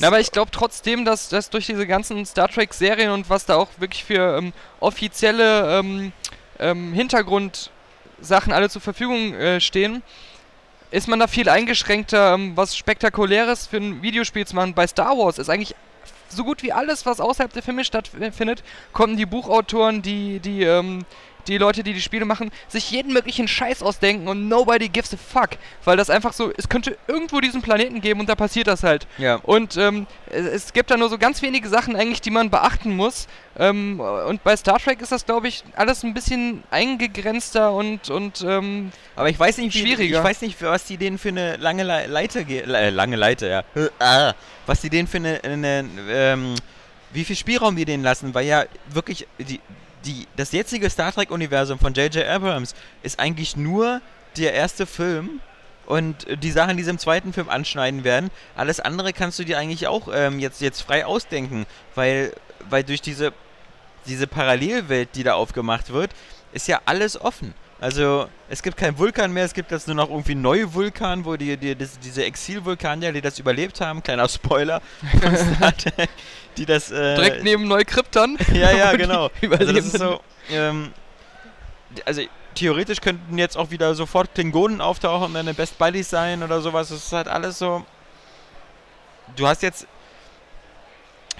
Na, 0.00 0.08
aber 0.08 0.20
ich 0.20 0.32
glaube 0.32 0.50
trotzdem, 0.50 1.04
dass, 1.04 1.28
dass 1.28 1.50
durch 1.50 1.66
diese 1.66 1.86
ganzen 1.86 2.24
Star 2.26 2.48
Trek-Serien 2.48 3.10
und 3.10 3.30
was 3.30 3.46
da 3.46 3.56
auch 3.56 3.68
wirklich 3.78 4.04
für 4.04 4.38
ähm, 4.38 4.52
offizielle 4.80 5.78
ähm, 5.78 6.12
ähm, 6.58 6.92
Hintergrundsachen 6.92 8.52
alle 8.52 8.68
zur 8.68 8.82
Verfügung 8.82 9.34
äh, 9.34 9.60
stehen, 9.60 10.02
ist 10.90 11.08
man 11.08 11.20
da 11.20 11.26
viel 11.26 11.48
eingeschränkter, 11.48 12.34
ähm, 12.34 12.56
was 12.56 12.76
Spektakuläres 12.76 13.66
für 13.66 13.78
ein 13.78 14.02
Videospiel 14.02 14.46
zu 14.46 14.54
machen. 14.54 14.74
Bei 14.74 14.86
Star 14.86 15.16
Wars 15.16 15.38
ist 15.38 15.48
eigentlich 15.48 15.74
so 16.28 16.44
gut 16.44 16.62
wie 16.62 16.72
alles, 16.72 17.06
was 17.06 17.20
außerhalb 17.20 17.52
der 17.52 17.62
Filme 17.62 17.84
stattfindet, 17.84 18.62
konnten 18.92 19.16
die 19.16 19.26
Buchautoren, 19.26 20.02
die, 20.02 20.38
die, 20.40 20.62
ähm, 20.62 21.04
die 21.46 21.58
Leute, 21.58 21.82
die 21.82 21.92
die 21.92 22.00
Spiele 22.00 22.24
machen, 22.24 22.50
sich 22.68 22.90
jeden 22.90 23.12
möglichen 23.12 23.48
Scheiß 23.48 23.82
ausdenken 23.82 24.28
und 24.28 24.48
nobody 24.48 24.88
gives 24.88 25.12
a 25.14 25.16
fuck. 25.16 25.50
Weil 25.84 25.96
das 25.96 26.10
einfach 26.10 26.32
so, 26.32 26.52
es 26.56 26.68
könnte 26.68 26.96
irgendwo 27.08 27.40
diesen 27.40 27.62
Planeten 27.62 28.00
geben 28.00 28.20
und 28.20 28.28
da 28.28 28.34
passiert 28.34 28.66
das 28.66 28.82
halt. 28.82 29.06
ja. 29.18 29.36
Und 29.36 29.76
ähm, 29.76 30.06
es, 30.30 30.72
gibt 30.72 30.90
da 30.90 30.96
nur 30.96 31.08
so 31.08 31.18
ganz 31.18 31.42
wenige 31.42 31.68
Sachen 31.68 31.96
eigentlich, 31.96 32.20
die 32.20 32.30
man 32.30 32.50
beachten 32.50 32.94
muss. 32.96 33.26
Ähm, 33.58 34.00
und 34.00 34.42
bei 34.44 34.56
Star 34.56 34.78
Trek 34.78 35.00
ist 35.02 35.12
das, 35.12 35.26
glaube 35.26 35.48
ich, 35.48 35.64
alles 35.76 36.02
ein 36.04 36.14
bisschen 36.14 36.62
eingegrenzter 36.70 37.72
und, 37.72 38.10
und 38.10 38.42
ähm, 38.46 38.92
Aber 39.16 39.28
ich 39.28 39.38
weiß 39.38 39.58
nicht, 39.58 39.74
wie, 39.74 39.80
Schwieriger. 39.80 40.18
ich 40.18 40.24
weiß 40.24 40.40
nicht, 40.42 40.60
was 40.62 40.84
die 40.84 40.96
denen 40.96 41.18
für 41.18 41.28
eine 41.30 41.56
lange 41.56 41.82
Le 41.82 42.06
Leiter, 42.06 42.44
ge- 42.44 42.62
äh, 42.62 42.90
lange 42.90 43.16
Leiter, 43.16 43.48
ja, 43.48 43.62
Äh, 43.74 43.88
ah. 43.98 44.34
was 44.66 44.80
die 44.80 44.90
denen 44.90 45.08
für 45.08 45.16
eine, 45.18 45.40
eine 45.42 45.84
ähm, 46.08 46.54
wie 47.12 47.24
viel 47.24 47.36
Spielraum 47.36 47.74
die 47.76 47.84
denen 47.84 48.04
lassen, 48.04 48.32
weil 48.34 48.46
ja 48.46 48.64
wirklich 48.88 49.26
die, 49.38 49.60
die, 50.04 50.26
das 50.36 50.52
jetzige 50.52 50.88
Star 50.90 51.12
Trek 51.12 51.30
Universum 51.30 51.78
von 51.78 51.94
J.J. 51.94 52.26
Abrams 52.26 52.74
ist 53.02 53.18
eigentlich 53.18 53.56
nur 53.56 54.00
der 54.36 54.54
erste 54.54 54.86
Film 54.86 55.40
und 55.86 56.26
die 56.42 56.50
Sachen, 56.50 56.76
die 56.76 56.84
sie 56.84 56.90
im 56.90 56.98
zweiten 56.98 57.32
Film 57.32 57.48
anschneiden 57.48 58.04
werden. 58.04 58.30
Alles 58.56 58.80
andere 58.80 59.12
kannst 59.12 59.38
du 59.38 59.44
dir 59.44 59.58
eigentlich 59.58 59.88
auch 59.88 60.08
ähm, 60.12 60.38
jetzt, 60.38 60.60
jetzt 60.60 60.80
frei 60.82 61.04
ausdenken, 61.04 61.66
weil, 61.94 62.32
weil 62.68 62.84
durch 62.84 63.02
diese, 63.02 63.32
diese 64.06 64.26
Parallelwelt, 64.26 65.10
die 65.14 65.24
da 65.24 65.34
aufgemacht 65.34 65.92
wird, 65.92 66.12
ist 66.52 66.68
ja 66.68 66.80
alles 66.84 67.20
offen. 67.20 67.54
Also 67.80 68.28
es 68.50 68.62
gibt 68.62 68.76
keinen 68.76 68.98
Vulkan 68.98 69.32
mehr, 69.32 69.44
es 69.46 69.54
gibt 69.54 69.70
jetzt 69.70 69.86
nur 69.86 69.96
noch 69.96 70.10
irgendwie 70.10 70.34
neue 70.34 70.74
Vulkan, 70.74 71.24
wo 71.24 71.36
die, 71.36 71.56
die 71.56 71.74
das, 71.74 71.98
diese 71.98 72.24
Exilvulkanier, 72.24 73.10
die 73.12 73.22
das 73.22 73.38
überlebt 73.38 73.80
haben, 73.80 74.02
kleiner 74.02 74.28
Spoiler, 74.28 74.82
die 76.58 76.66
das 76.66 76.90
äh, 76.90 77.14
direkt 77.14 77.42
neben 77.42 77.66
Neukrypton. 77.66 78.36
ja, 78.52 78.70
ja, 78.72 78.92
genau. 78.96 79.30
Also 79.50 79.72
das 79.72 79.86
ist 79.86 79.98
so, 79.98 80.20
ähm, 80.50 80.92
also 82.04 82.20
theoretisch 82.54 83.00
könnten 83.00 83.38
jetzt 83.38 83.56
auch 83.56 83.70
wieder 83.70 83.94
sofort 83.94 84.34
Klingonen 84.34 84.82
auftauchen 84.82 85.28
und 85.28 85.34
deine 85.34 85.54
Best 85.54 85.78
Buddies 85.78 86.10
sein 86.10 86.42
oder 86.42 86.60
sowas. 86.60 86.90
Das 86.90 86.98
ist 86.98 87.12
halt 87.12 87.28
alles 87.28 87.58
so. 87.58 87.84
Du 89.36 89.46
hast 89.46 89.62
jetzt. 89.62 89.86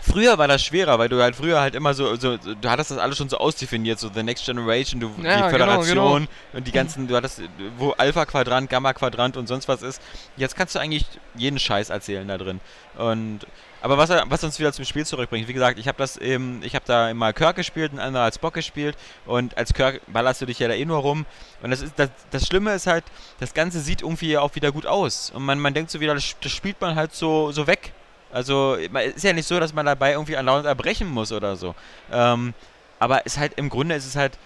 Früher 0.03 0.39
war 0.39 0.49
das 0.49 0.63
schwerer, 0.63 0.99
weil 0.99 1.09
du 1.09 1.23
halt 1.23 1.37
früher 1.37 1.61
halt 1.61 1.75
immer 1.75 1.95
so, 1.95 2.17
so, 2.17 2.37
du 2.37 2.71
hattest 2.71 2.91
das 2.91 2.99
alles 2.99 3.19
schon 3.19 3.29
so 3.29 3.39
ausdefiniert, 3.39 3.99
so 3.99 4.11
The 4.13 4.23
Next 4.23 4.45
Generation, 4.45 5.01
du, 5.01 5.09
Ja, 5.09 5.15
die 5.15 5.27
genau, 5.27 5.51
Föderation 5.51 6.29
und 6.53 6.67
die 6.67 6.73
ganzen, 6.73 7.07
du 7.07 7.17
hattest, 7.17 7.43
wo 7.77 7.91
Alpha-Quadrant, 7.93 8.71
Gamma-Quadrant 8.71 9.37
und 9.37 9.47
sonst 9.47 9.69
was 9.69 9.83
ist. 9.83 10.01
Jetzt 10.37 10.57
kannst 10.57 10.75
du 10.75 10.79
eigentlich 10.79 11.05
jeden 11.35 11.59
Scheiß 11.59 11.91
erzählen 11.91 12.27
da 12.27 12.39
drin. 12.39 12.61
Und 12.97 13.41
aber 13.83 13.97
was, 13.97 14.11
was 14.11 14.45
uns 14.45 14.59
wieder 14.59 14.73
zum 14.73 14.85
Spiel 14.85 15.07
zurückbringt, 15.07 15.49
wie 15.49 15.55
gesagt, 15.55 15.79
ich 15.79 15.89
habe 15.89 15.97
das 15.97 16.17
eben, 16.19 16.61
ich 16.63 16.75
habe 16.75 16.85
da 16.87 17.09
immer 17.09 17.33
Kirk 17.33 17.57
gespielt, 17.57 17.93
ein 17.93 17.99
anderer 17.99 18.25
als 18.25 18.39
Bock 18.39 18.53
gespielt 18.53 18.97
und 19.25 19.57
als 19.57 19.73
Kirk 19.73 20.03
ballerst 20.07 20.43
du 20.43 20.47
dich 20.47 20.59
ja 20.59 20.69
da 20.69 20.75
eh 20.75 20.85
nur 20.85 20.99
rum 20.99 21.25
und 21.63 21.71
das 21.71 21.81
ist 21.81 21.95
das, 21.97 22.11
das 22.31 22.47
Schlimme 22.47 22.75
ist 22.75 22.87
halt, 22.87 23.05
das 23.39 23.55
Ganze 23.55 23.81
sieht 23.81 24.03
irgendwie 24.03 24.37
auch 24.37 24.55
wieder 24.55 24.71
gut 24.71 24.85
aus 24.85 25.31
und 25.31 25.45
man, 25.45 25.59
man 25.59 25.73
denkt 25.73 25.91
so 25.91 26.01
wieder, 26.01 26.15
das, 26.15 26.37
das 26.43 26.53
spielt 26.53 26.81
man 26.81 26.95
halt 26.95 27.15
so, 27.15 27.53
so 27.53 27.67
weg. 27.67 27.93
Also 28.33 28.75
ist 28.75 29.25
ja 29.25 29.33
nicht 29.33 29.49
so, 29.49 29.59
dass 29.59 29.73
man 29.75 29.87
dabei 29.87 30.13
irgendwie 30.13 30.37
andauernd 30.37 30.67
erbrechen 30.67 31.09
muss 31.11 31.33
oder 31.33 31.57
so. 31.57 31.75
Ähm, 32.13 32.55
aber 32.99 33.27
ist 33.27 33.39
halt 33.39 33.55
im 33.57 33.69
Grunde 33.69 33.95
ist 33.95 34.07
es 34.07 34.15
halt 34.17 34.39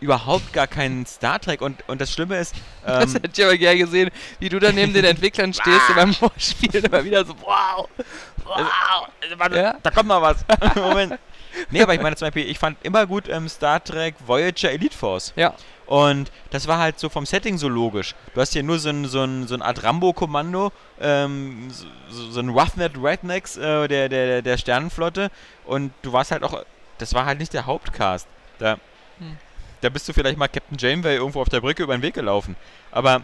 überhaupt 0.00 0.52
gar 0.52 0.68
kein 0.68 1.04
Star 1.06 1.40
Trek 1.40 1.60
und, 1.60 1.82
und 1.88 2.00
das 2.00 2.12
Schlimme 2.12 2.38
ist, 2.38 2.54
Das 2.86 3.14
ähm, 3.14 3.22
hätte 3.22 3.40
ich 3.40 3.44
aber 3.44 3.56
gerne 3.56 3.78
gesehen, 3.78 4.10
wie 4.38 4.48
du 4.48 4.58
da 4.60 4.70
neben 4.72 4.92
den 4.94 5.04
Entwicklern 5.04 5.52
stehst 5.52 5.88
und 5.90 5.96
beim 5.96 6.14
Vorspielen 6.14 6.84
immer 6.84 7.04
wieder 7.04 7.24
so, 7.24 7.34
wow, 7.40 7.88
wow. 8.44 9.08
Also, 9.40 9.56
Ja? 9.56 9.74
da 9.82 9.90
kommt 9.90 10.08
noch 10.08 10.22
was. 10.22 10.44
Moment. 10.76 11.18
Nee, 11.70 11.82
aber 11.82 11.94
ich 11.94 12.00
meine 12.00 12.14
zum 12.14 12.26
Beispiel, 12.26 12.48
ich 12.48 12.58
fand 12.58 12.78
immer 12.84 13.06
gut 13.06 13.28
ähm, 13.28 13.48
Star 13.48 13.82
Trek 13.82 14.14
Voyager 14.24 14.70
Elite 14.70 14.96
Force. 14.96 15.32
Ja. 15.34 15.54
Und 15.88 16.30
das 16.50 16.68
war 16.68 16.78
halt 16.78 16.98
so 16.98 17.08
vom 17.08 17.24
Setting 17.24 17.56
so 17.56 17.68
logisch. 17.68 18.14
Du 18.34 18.40
hast 18.40 18.52
hier 18.52 18.62
nur 18.62 18.78
so 18.78 18.90
ein, 18.90 19.06
so 19.06 19.22
ein, 19.22 19.48
so 19.48 19.54
ein 19.54 19.62
Art 19.62 19.82
Rambo-Kommando, 19.82 20.70
ähm, 21.00 21.70
so, 22.10 22.30
so 22.30 22.40
ein 22.40 22.50
Roughneck 22.50 22.92
Rednecks 23.02 23.56
äh, 23.56 23.88
der, 23.88 24.10
der, 24.10 24.42
der 24.42 24.58
Sternenflotte. 24.58 25.30
Und 25.64 25.92
du 26.02 26.12
warst 26.12 26.30
halt 26.30 26.42
auch, 26.42 26.62
das 26.98 27.14
war 27.14 27.24
halt 27.24 27.38
nicht 27.38 27.54
der 27.54 27.64
Hauptcast. 27.66 28.28
Da, 28.58 28.76
Hm. 29.18 29.36
da 29.80 29.88
bist 29.88 30.08
du 30.08 30.12
vielleicht 30.12 30.38
mal 30.38 30.46
Captain 30.48 30.76
Janeway 30.78 31.16
irgendwo 31.16 31.40
auf 31.40 31.48
der 31.48 31.60
Brücke 31.60 31.82
über 31.82 31.96
den 31.96 32.02
Weg 32.02 32.14
gelaufen. 32.14 32.54
Aber 32.92 33.22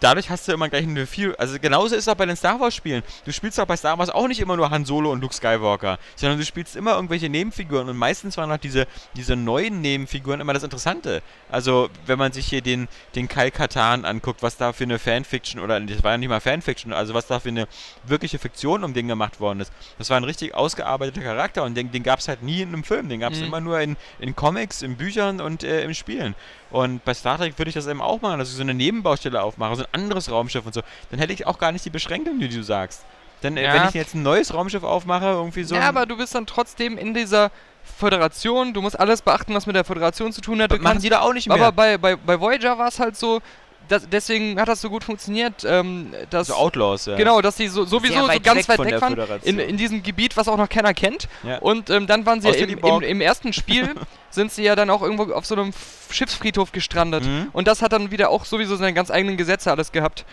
dadurch 0.00 0.30
hast 0.30 0.46
du 0.48 0.52
immer 0.52 0.68
gleich 0.68 0.84
eine 0.86 1.06
viel. 1.06 1.34
Also 1.36 1.58
genauso 1.60 1.94
ist 1.94 2.02
es 2.02 2.08
auch 2.08 2.14
bei 2.16 2.26
den 2.26 2.36
Star 2.36 2.60
Wars 2.60 2.74
Spielen. 2.74 3.02
Du 3.24 3.32
spielst 3.32 3.58
auch 3.60 3.66
bei 3.66 3.76
Star 3.76 3.98
Wars 3.98 4.10
auch 4.10 4.28
nicht 4.28 4.40
immer 4.40 4.56
nur 4.56 4.70
Han 4.70 4.84
Solo 4.84 5.10
und 5.12 5.20
Luke 5.20 5.34
Skywalker, 5.34 5.98
sondern 6.16 6.38
du 6.38 6.44
spielst 6.44 6.76
immer 6.76 6.94
irgendwelche 6.94 7.28
Nebenfiguren 7.28 7.88
und 7.88 7.96
meistens 7.96 8.36
waren 8.36 8.50
auch 8.52 8.58
diese, 8.58 8.86
diese 9.16 9.36
neuen 9.36 9.80
Nebenfiguren 9.80 10.40
immer 10.40 10.52
das 10.54 10.62
Interessante. 10.62 11.22
Also 11.50 11.88
wenn 12.06 12.18
man 12.18 12.32
sich 12.32 12.46
hier 12.46 12.60
den, 12.62 12.88
den 13.14 13.28
Kyle 13.28 13.50
Katan 13.50 14.04
anguckt, 14.04 14.42
was 14.42 14.56
da 14.56 14.72
für 14.72 14.84
eine 14.84 14.98
Fanfiction 14.98 15.60
oder 15.60 15.80
das 15.80 16.02
war 16.04 16.12
ja 16.12 16.18
nicht 16.18 16.28
mal 16.28 16.40
Fanfiction, 16.40 16.92
also 16.92 17.14
was 17.14 17.26
da 17.26 17.40
für 17.40 17.48
eine 17.48 17.66
wirkliche 18.04 18.38
Fiktion 18.38 18.84
um 18.84 18.94
den 18.94 19.08
gemacht 19.08 19.40
worden 19.40 19.60
ist. 19.60 19.72
Das 19.98 20.10
war 20.10 20.16
ein 20.16 20.24
richtig 20.24 20.54
ausgearbeiteter 20.54 21.22
Charakter 21.22 21.64
und 21.64 21.74
den, 21.74 21.90
den 21.90 22.02
gab 22.02 22.18
es 22.20 22.28
halt 22.28 22.42
nie 22.42 22.62
in 22.62 22.68
einem 22.68 22.84
Film, 22.84 23.08
den 23.08 23.20
gab 23.20 23.32
es 23.32 23.38
Mhm. 23.40 23.44
immer 23.46 23.60
nur 23.60 23.80
in, 23.80 23.96
in 24.18 24.34
Comics, 24.36 24.82
in 24.82 24.96
Büchern 24.96 25.40
und 25.40 25.62
äh, 25.64 25.82
im 25.82 25.94
Spielen. 25.94 26.34
Und 26.70 27.04
bei 27.04 27.14
Star 27.14 27.38
Trek 27.38 27.58
würde 27.58 27.68
ich 27.70 27.74
das 27.74 27.86
eben 27.86 28.02
auch 28.02 28.20
machen, 28.20 28.38
dass 28.38 28.50
ich 28.50 28.56
so 28.56 28.62
eine 28.62 28.74
Nebenbaustelle 28.74 29.42
aufmache, 29.42 29.76
so 29.76 29.82
ein 29.84 29.88
anderes 30.02 30.30
Raumschiff 30.30 30.66
und 30.66 30.74
so. 30.74 30.82
Dann 31.10 31.18
hätte 31.18 31.32
ich 31.32 31.46
auch 31.46 31.58
gar 31.58 31.72
nicht 31.72 31.84
die 31.84 31.90
Beschränkung, 31.90 32.38
die 32.38 32.48
du 32.48 32.62
sagst. 32.62 33.04
Denn 33.42 33.56
äh, 33.56 33.64
Ja. 33.64 33.74
wenn 33.74 33.88
ich 33.88 33.94
jetzt 33.94 34.14
ein 34.14 34.22
neues 34.22 34.52
Raumschiff 34.52 34.82
aufmache, 34.82 35.26
irgendwie 35.26 35.64
so. 35.64 35.74
ja, 35.76 35.88
aber 35.88 36.06
du 36.06 36.16
bist 36.16 36.34
dann 36.34 36.44
trotzdem 36.46 36.98
in 36.98 37.14
dieser 37.14 37.50
Föderation. 37.96 38.74
Du 38.74 38.82
musst 38.82 38.98
alles 38.98 39.22
beachten, 39.22 39.54
was 39.54 39.66
mit 39.66 39.76
der 39.76 39.84
Föderation 39.84 40.32
zu 40.32 40.40
tun 40.40 40.60
hat. 40.60 40.70
Du 40.70 40.76
machen 40.76 40.84
kannst, 40.84 41.04
die 41.04 41.08
da 41.08 41.20
auch 41.20 41.32
nicht 41.32 41.48
mehr. 41.48 41.56
aber 41.56 41.72
bei, 41.72 41.96
bei, 41.98 42.16
bei 42.16 42.38
Voyager 42.40 42.78
war 42.78 42.88
es 42.88 42.98
halt 42.98 43.16
so, 43.16 43.40
dass, 43.88 44.08
deswegen 44.08 44.60
hat 44.60 44.68
das 44.68 44.80
so 44.80 44.90
gut 44.90 45.04
funktioniert, 45.04 45.64
ähm, 45.64 46.12
dass 46.30 46.48
so 46.48 46.54
Outlaws, 46.54 47.06
ja. 47.06 47.16
Genau, 47.16 47.40
dass 47.40 47.56
die 47.56 47.68
so, 47.68 47.84
sowieso 47.84 48.20
so 48.20 48.26
ganz 48.42 48.68
weg 48.68 48.78
weit 48.78 48.90
weg 48.92 49.00
waren. 49.00 49.40
In, 49.42 49.58
in 49.58 49.76
diesem 49.76 50.02
Gebiet, 50.02 50.36
was 50.36 50.46
auch 50.48 50.56
noch 50.56 50.68
keiner 50.68 50.94
kennt. 50.94 51.28
Ja. 51.42 51.58
Und 51.58 51.90
ähm, 51.90 52.06
dann 52.06 52.26
waren 52.26 52.40
sie 52.40 52.48
ja 52.48 52.54
im, 52.54 52.68
die 52.68 52.88
im, 52.88 53.02
im 53.02 53.20
ersten 53.20 53.52
Spiel, 53.52 53.94
sind 54.30 54.52
sie 54.52 54.62
ja 54.62 54.76
dann 54.76 54.90
auch 54.90 55.02
irgendwo 55.02 55.32
auf 55.32 55.46
so 55.46 55.54
einem 55.54 55.72
Schiffsfriedhof 56.10 56.72
gestrandet. 56.72 57.24
Mhm. 57.24 57.48
Und 57.52 57.66
das 57.66 57.82
hat 57.82 57.92
dann 57.92 58.10
wieder 58.10 58.30
auch 58.30 58.44
sowieso 58.44 58.76
seine 58.76 58.94
ganz 58.94 59.10
eigenen 59.10 59.36
Gesetze 59.36 59.70
alles 59.70 59.90
gehabt. 59.90 60.24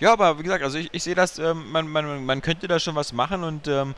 Ja, 0.00 0.12
aber 0.12 0.38
wie 0.38 0.42
gesagt, 0.42 0.64
also 0.64 0.76
ich, 0.78 0.88
ich 0.92 1.02
sehe 1.02 1.14
das, 1.14 1.38
ähm, 1.38 1.70
man, 1.70 1.88
man, 1.88 2.24
man 2.24 2.42
könnte 2.42 2.66
da 2.66 2.80
schon 2.80 2.96
was 2.96 3.12
machen 3.12 3.44
und 3.44 3.68
ähm, 3.68 3.94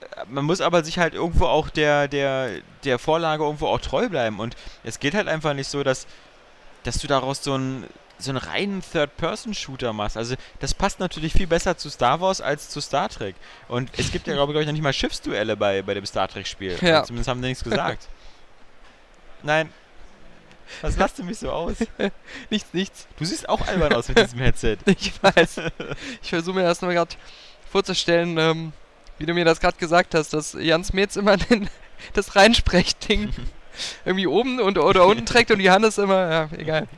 äh, 0.00 0.24
man 0.28 0.44
muss 0.44 0.60
aber 0.60 0.82
sich 0.82 0.98
halt 0.98 1.14
irgendwo 1.14 1.46
auch 1.46 1.68
der, 1.68 2.08
der, 2.08 2.62
der 2.84 2.98
Vorlage 2.98 3.44
irgendwo 3.44 3.66
auch 3.66 3.80
treu 3.80 4.08
bleiben. 4.08 4.40
Und 4.40 4.56
es 4.84 5.00
geht 5.00 5.14
halt 5.14 5.28
einfach 5.28 5.52
nicht 5.54 5.68
so, 5.68 5.82
dass, 5.82 6.06
dass 6.88 6.98
du 6.98 7.06
daraus 7.06 7.44
so 7.44 7.54
einen, 7.54 7.86
so 8.18 8.30
einen 8.30 8.38
reinen 8.38 8.82
Third-Person-Shooter 8.82 9.92
machst. 9.92 10.16
Also 10.16 10.36
das 10.58 10.72
passt 10.72 11.00
natürlich 11.00 11.34
viel 11.34 11.46
besser 11.46 11.76
zu 11.76 11.90
Star 11.90 12.20
Wars 12.20 12.40
als 12.40 12.70
zu 12.70 12.80
Star 12.80 13.10
Trek. 13.10 13.36
Und 13.68 13.90
es 13.98 14.10
gibt 14.10 14.26
ja, 14.26 14.32
glaube 14.32 14.58
ich, 14.58 14.66
noch 14.66 14.72
nicht 14.72 14.82
mal 14.82 14.94
Schiffsduelle 14.94 15.56
bei, 15.56 15.82
bei 15.82 15.94
dem 15.94 16.06
Star 16.06 16.28
Trek-Spiel. 16.28 16.78
Ja. 16.80 17.04
Zumindest 17.04 17.28
haben 17.28 17.42
die 17.42 17.48
nichts 17.48 17.62
gesagt. 17.62 18.08
Nein. 19.42 19.70
Was 20.80 20.96
lasst 20.96 21.18
du 21.18 21.24
mich 21.24 21.38
so 21.38 21.50
aus? 21.50 21.76
Nichts, 22.50 22.74
nichts. 22.74 23.06
Du 23.18 23.24
siehst 23.24 23.48
auch 23.48 23.66
albern 23.66 23.94
aus 23.94 24.08
mit 24.08 24.18
diesem 24.18 24.38
Headset. 24.38 24.76
Ich 24.86 25.22
weiß. 25.22 25.62
ich 26.22 26.28
versuche 26.28 26.56
mir 26.56 26.64
das 26.64 26.82
nur 26.82 26.92
gerade 26.92 27.14
vorzustellen, 27.70 28.36
ähm, 28.36 28.72
wie 29.16 29.24
du 29.24 29.32
mir 29.32 29.46
das 29.46 29.60
gerade 29.60 29.78
gesagt 29.78 30.14
hast, 30.14 30.34
dass 30.34 30.52
Jans 30.52 30.92
Metz 30.92 31.16
immer 31.16 31.38
den, 31.38 31.70
das 32.12 32.36
Reinsprechding 32.36 33.32
irgendwie 34.04 34.26
oben 34.26 34.60
und, 34.60 34.78
oder 34.78 35.06
unten 35.06 35.26
trägt 35.26 35.50
und 35.50 35.60
Johannes 35.60 35.98
immer, 35.98 36.30
ja, 36.30 36.48
egal. 36.56 36.88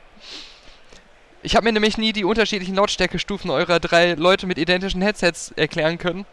Ich 1.43 1.57
habe 1.57 1.65
mir 1.65 1.73
nämlich 1.73 1.97
nie 1.97 2.13
die 2.13 2.25
unterschiedlichen 2.25 2.75
Lautstärkestufen 2.75 3.51
eurer 3.51 3.81
drei 3.81 4.13
Leute 4.13 4.47
mit 4.47 4.59
identischen 4.59 5.01
Headsets 5.01 5.53
erklären 5.57 5.97
können. 5.97 6.27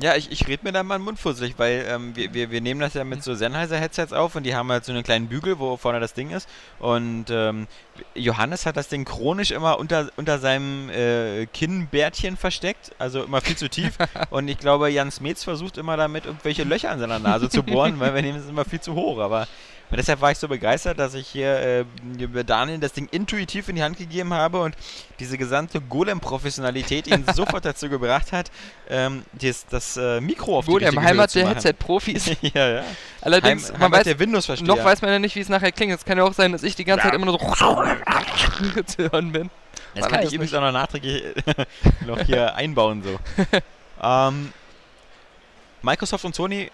Ja, 0.00 0.16
ich, 0.16 0.32
ich 0.32 0.48
rede 0.48 0.64
mir 0.64 0.72
da 0.72 0.82
mal 0.82 0.98
den 0.98 1.04
Mund 1.04 1.18
fusselig, 1.18 1.54
weil 1.58 1.84
ähm, 1.88 2.16
wir, 2.16 2.32
wir, 2.32 2.50
wir 2.50 2.60
nehmen 2.62 2.80
das 2.80 2.94
ja 2.94 3.04
mit 3.04 3.22
so 3.22 3.34
Sennheiser-Headsets 3.34 4.12
auf 4.12 4.34
und 4.34 4.44
die 4.44 4.54
haben 4.54 4.70
halt 4.70 4.84
so 4.84 4.92
einen 4.92 5.02
kleinen 5.02 5.28
Bügel, 5.28 5.58
wo 5.58 5.76
vorne 5.76 6.00
das 6.00 6.14
Ding 6.14 6.30
ist. 6.30 6.48
Und 6.78 7.26
ähm, 7.28 7.66
Johannes 8.14 8.64
hat 8.64 8.78
das 8.78 8.88
Ding 8.88 9.04
chronisch 9.04 9.50
immer 9.50 9.78
unter, 9.78 10.10
unter 10.16 10.38
seinem 10.38 10.88
äh, 10.88 11.46
Kinnbärtchen 11.46 12.38
versteckt, 12.38 12.92
also 12.98 13.24
immer 13.24 13.42
viel 13.42 13.56
zu 13.56 13.68
tief. 13.68 13.98
und 14.30 14.48
ich 14.48 14.58
glaube, 14.58 14.88
Jan 14.88 15.10
Smets 15.10 15.44
versucht 15.44 15.76
immer 15.76 15.98
damit 15.98 16.24
irgendwelche 16.24 16.64
Löcher 16.64 16.90
an 16.90 16.98
seiner 16.98 17.18
Nase 17.18 17.50
zu 17.50 17.62
bohren, 17.62 18.00
weil 18.00 18.14
wir 18.14 18.22
nehmen 18.22 18.38
es 18.38 18.48
immer 18.48 18.64
viel 18.64 18.80
zu 18.80 18.94
hoch. 18.94 19.18
Aber 19.18 19.48
und 19.90 19.96
deshalb 19.96 20.20
war 20.20 20.30
ich 20.30 20.38
so 20.38 20.46
begeistert, 20.46 20.98
dass 20.98 21.14
ich 21.14 21.26
hier 21.26 21.56
äh, 21.56 21.84
Daniel 22.44 22.78
das 22.78 22.92
Ding 22.92 23.08
intuitiv 23.10 23.68
in 23.68 23.76
die 23.76 23.82
Hand 23.82 23.98
gegeben 23.98 24.32
habe 24.32 24.60
und 24.60 24.76
diese 25.18 25.36
gesamte 25.36 25.80
Golem-Professionalität 25.80 27.08
ihn 27.08 27.24
sofort 27.34 27.64
dazu 27.64 27.88
gebracht 27.88 28.32
hat, 28.32 28.50
ähm, 28.88 29.24
das, 29.32 29.66
das 29.66 29.96
äh, 29.96 30.20
Mikro 30.20 30.58
auf 30.58 30.66
die 30.66 30.70
im 30.70 30.78
richtige 30.78 31.00
Höhe 31.00 31.08
Heimat 31.08 31.34
der. 31.34 31.48
Headset-Profis. 31.48 32.36
ja, 32.54 32.68
ja. 32.68 32.84
Allerdings, 33.20 33.64
Heim, 33.64 33.72
man 33.72 33.82
Heimat 33.82 34.06
weiß, 34.06 34.16
der 34.16 34.66
noch 34.66 34.84
weiß 34.84 35.02
man 35.02 35.10
ja 35.10 35.18
nicht, 35.18 35.34
wie 35.34 35.40
es 35.40 35.48
nachher 35.48 35.72
klingt. 35.72 35.92
Es 35.92 36.04
kann 36.04 36.18
ja 36.18 36.24
auch 36.24 36.34
sein, 36.34 36.52
dass 36.52 36.62
ich 36.62 36.76
die 36.76 36.84
ganze 36.84 37.04
Zeit 37.04 37.14
immer 37.14 37.26
nur 37.26 37.38
so 37.38 37.46
zu 38.86 39.10
hören 39.10 39.32
bin. 39.32 39.50
Das 39.94 40.02
Man 40.02 40.10
kann 40.12 40.26
ich 40.26 40.32
übrigens 40.32 40.54
auch 40.54 40.60
noch 40.60 40.72
nachträglich 40.72 41.24
noch 42.06 42.20
hier 42.20 42.54
einbauen 42.54 43.02
so. 43.02 43.18
ähm, 44.02 44.52
Microsoft 45.82 46.24
und 46.24 46.34
Sony, 46.34 46.70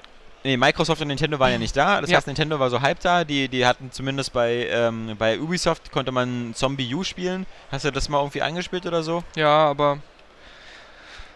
nee, 0.47 0.57
Microsoft 0.57 1.03
und 1.03 1.09
Nintendo 1.09 1.39
waren 1.39 1.53
ja 1.53 1.59
nicht 1.59 1.77
da. 1.77 2.01
Das 2.01 2.11
Ja. 2.11 2.17
heißt, 2.17 2.27
Nintendo 2.27 2.59
war 2.59 2.71
so 2.71 2.81
halb 2.81 3.01
da. 3.01 3.25
Die, 3.25 3.49
die 3.49 3.67
hatten 3.67 3.93
zumindest 3.93 4.33
bei, 4.33 4.67
ähm, 4.71 5.15
bei 5.19 5.39
Ubisoft 5.39 5.93
konnte 5.93 6.13
man 6.13 6.55
Zombie 6.55 6.95
U 6.95 7.05
spielen. 7.05 7.47
Hast 7.71 7.85
du 7.85 7.91
das 7.91 8.09
mal 8.09 8.19
irgendwie 8.21 8.43
angespielt 8.43 8.87
oder 8.87 9.03
so? 9.03 9.23
Ja, 9.35 9.49
aber 9.69 9.99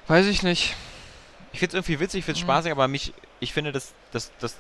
weiß 0.08 0.26
ich 0.26 0.42
nicht. 0.42 0.74
Ich 1.52 1.58
finde 1.58 1.70
es 1.70 1.74
irgendwie 1.88 2.00
witzig, 2.00 2.20
ich 2.20 2.24
finde 2.24 2.38
es 2.38 2.44
Mhm. 2.44 2.48
spaßig, 2.48 2.72
aber 2.72 2.88
mich, 2.88 3.12
ich 3.40 3.52
finde, 3.52 3.72
das, 3.72 3.92
das, 4.12 4.30
das 4.40 4.56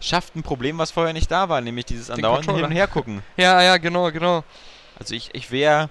schafft 0.00 0.36
ein 0.36 0.42
Problem, 0.42 0.78
was 0.78 0.90
vorher 0.90 1.12
nicht 1.12 1.30
da 1.30 1.48
war, 1.48 1.60
nämlich 1.60 1.86
dieses 1.86 2.10
andauernde 2.10 2.52
Hin 2.54 2.64
und 2.64 2.70
Her 2.72 2.86
gucken. 2.86 3.22
Ja, 3.36 3.62
ja, 3.62 3.78
genau, 3.78 4.10
genau. 4.12 4.44
Also 4.98 5.14
ich, 5.14 5.30
ich 5.34 5.50
wäre 5.50 5.88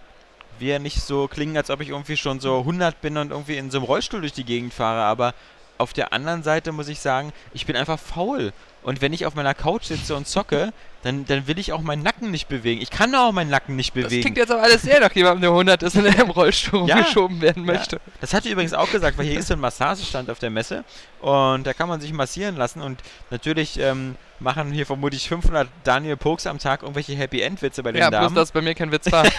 wär 0.60 0.80
nicht 0.80 1.02
so 1.02 1.28
klingen, 1.28 1.58
als 1.58 1.70
ob 1.70 1.82
ich 1.82 1.89
irgendwie 1.89 2.15
schon 2.18 2.39
so 2.39 2.60
100 2.60 3.02
bin 3.02 3.18
und 3.18 3.32
irgendwie 3.32 3.58
in 3.58 3.72
so 3.72 3.78
einem 3.80 3.86
Rollstuhl 3.86 4.22
durch 4.22 4.34
die 4.34 4.46
Gegend 4.46 4.74
fahre, 4.74 5.02
aber 5.04 5.34
auf 5.78 5.94
der 5.94 6.14
anderen 6.14 6.44
Seite 6.44 6.72
muss 6.72 6.88
ich 6.88 7.00
sagen, 7.00 7.32
ich 7.54 7.66
bin 7.66 7.76
einfach 7.76 8.00
faul. 8.00 8.54
Und 8.84 9.02
wenn 9.02 9.14
ich 9.14 9.26
auf 9.26 9.34
meiner 9.34 9.56
Couch 9.56 9.86
sitze 9.86 10.16
und 10.16 10.28
zocke, 10.28 10.72
dann, 11.02 11.26
dann 11.26 11.48
will 11.48 11.58
ich 11.58 11.74
auch 11.74 11.82
meinen 11.82 12.04
Nacken 12.04 12.30
nicht 12.30 12.48
bewegen. 12.48 12.82
Ich 12.82 12.92
kann 12.92 13.14
auch 13.16 13.32
meinen 13.32 13.50
Nacken 13.50 13.76
nicht 13.76 13.96
Das 13.96 14.04
bewegen. 14.04 14.22
klingt 14.22 14.38
jetzt 14.38 14.52
aber 14.52 14.62
alles 14.62 14.84
sehr 14.84 15.00
nach 15.00 15.12
jemandem, 15.14 15.42
der 15.42 15.50
100 15.52 15.84
ist 15.84 15.96
und 15.96 16.04
der 16.04 16.20
im 16.20 16.30
Rollstuhl 16.30 16.88
Ja. 16.88 17.02
geschoben 17.02 17.42
werden 17.42 17.66
Ja. 17.66 17.74
möchte. 17.74 18.00
Das 18.22 18.34
hat 18.34 18.46
er 18.46 18.52
übrigens 18.52 18.74
auch 18.74 18.90
gesagt, 18.92 19.18
weil 19.18 19.26
hier 19.26 19.40
ist 19.40 19.48
so 19.48 19.54
ein 19.56 19.60
Massagestand 19.60 20.30
auf 20.30 20.38
der 20.38 20.52
Messe 20.52 20.84
und 21.20 21.66
da 21.66 21.74
kann 21.74 21.90
man 21.90 22.00
sich 22.00 22.14
massieren 22.14 22.56
lassen 22.58 22.82
und 22.82 23.00
natürlich 23.32 23.80
ähm, 23.80 24.16
machen 24.40 24.72
hier 24.72 24.86
vermutlich 24.86 25.28
500 25.30 25.68
Daniel 25.84 26.16
Pokes 26.18 26.46
am 26.46 26.60
Tag 26.60 26.84
irgendwelche 26.84 27.14
Happy 27.16 27.42
End 27.42 27.62
Witze 27.64 27.82
bei 27.82 27.92
den 27.92 28.02
Ja, 28.02 28.10
bloß 28.10 28.20
Damen. 28.22 28.36
dass 28.36 28.52
bei 28.52 28.62
mir 28.62 28.76
kein 28.76 28.92
Witz 28.92 29.12
war. 29.12 29.26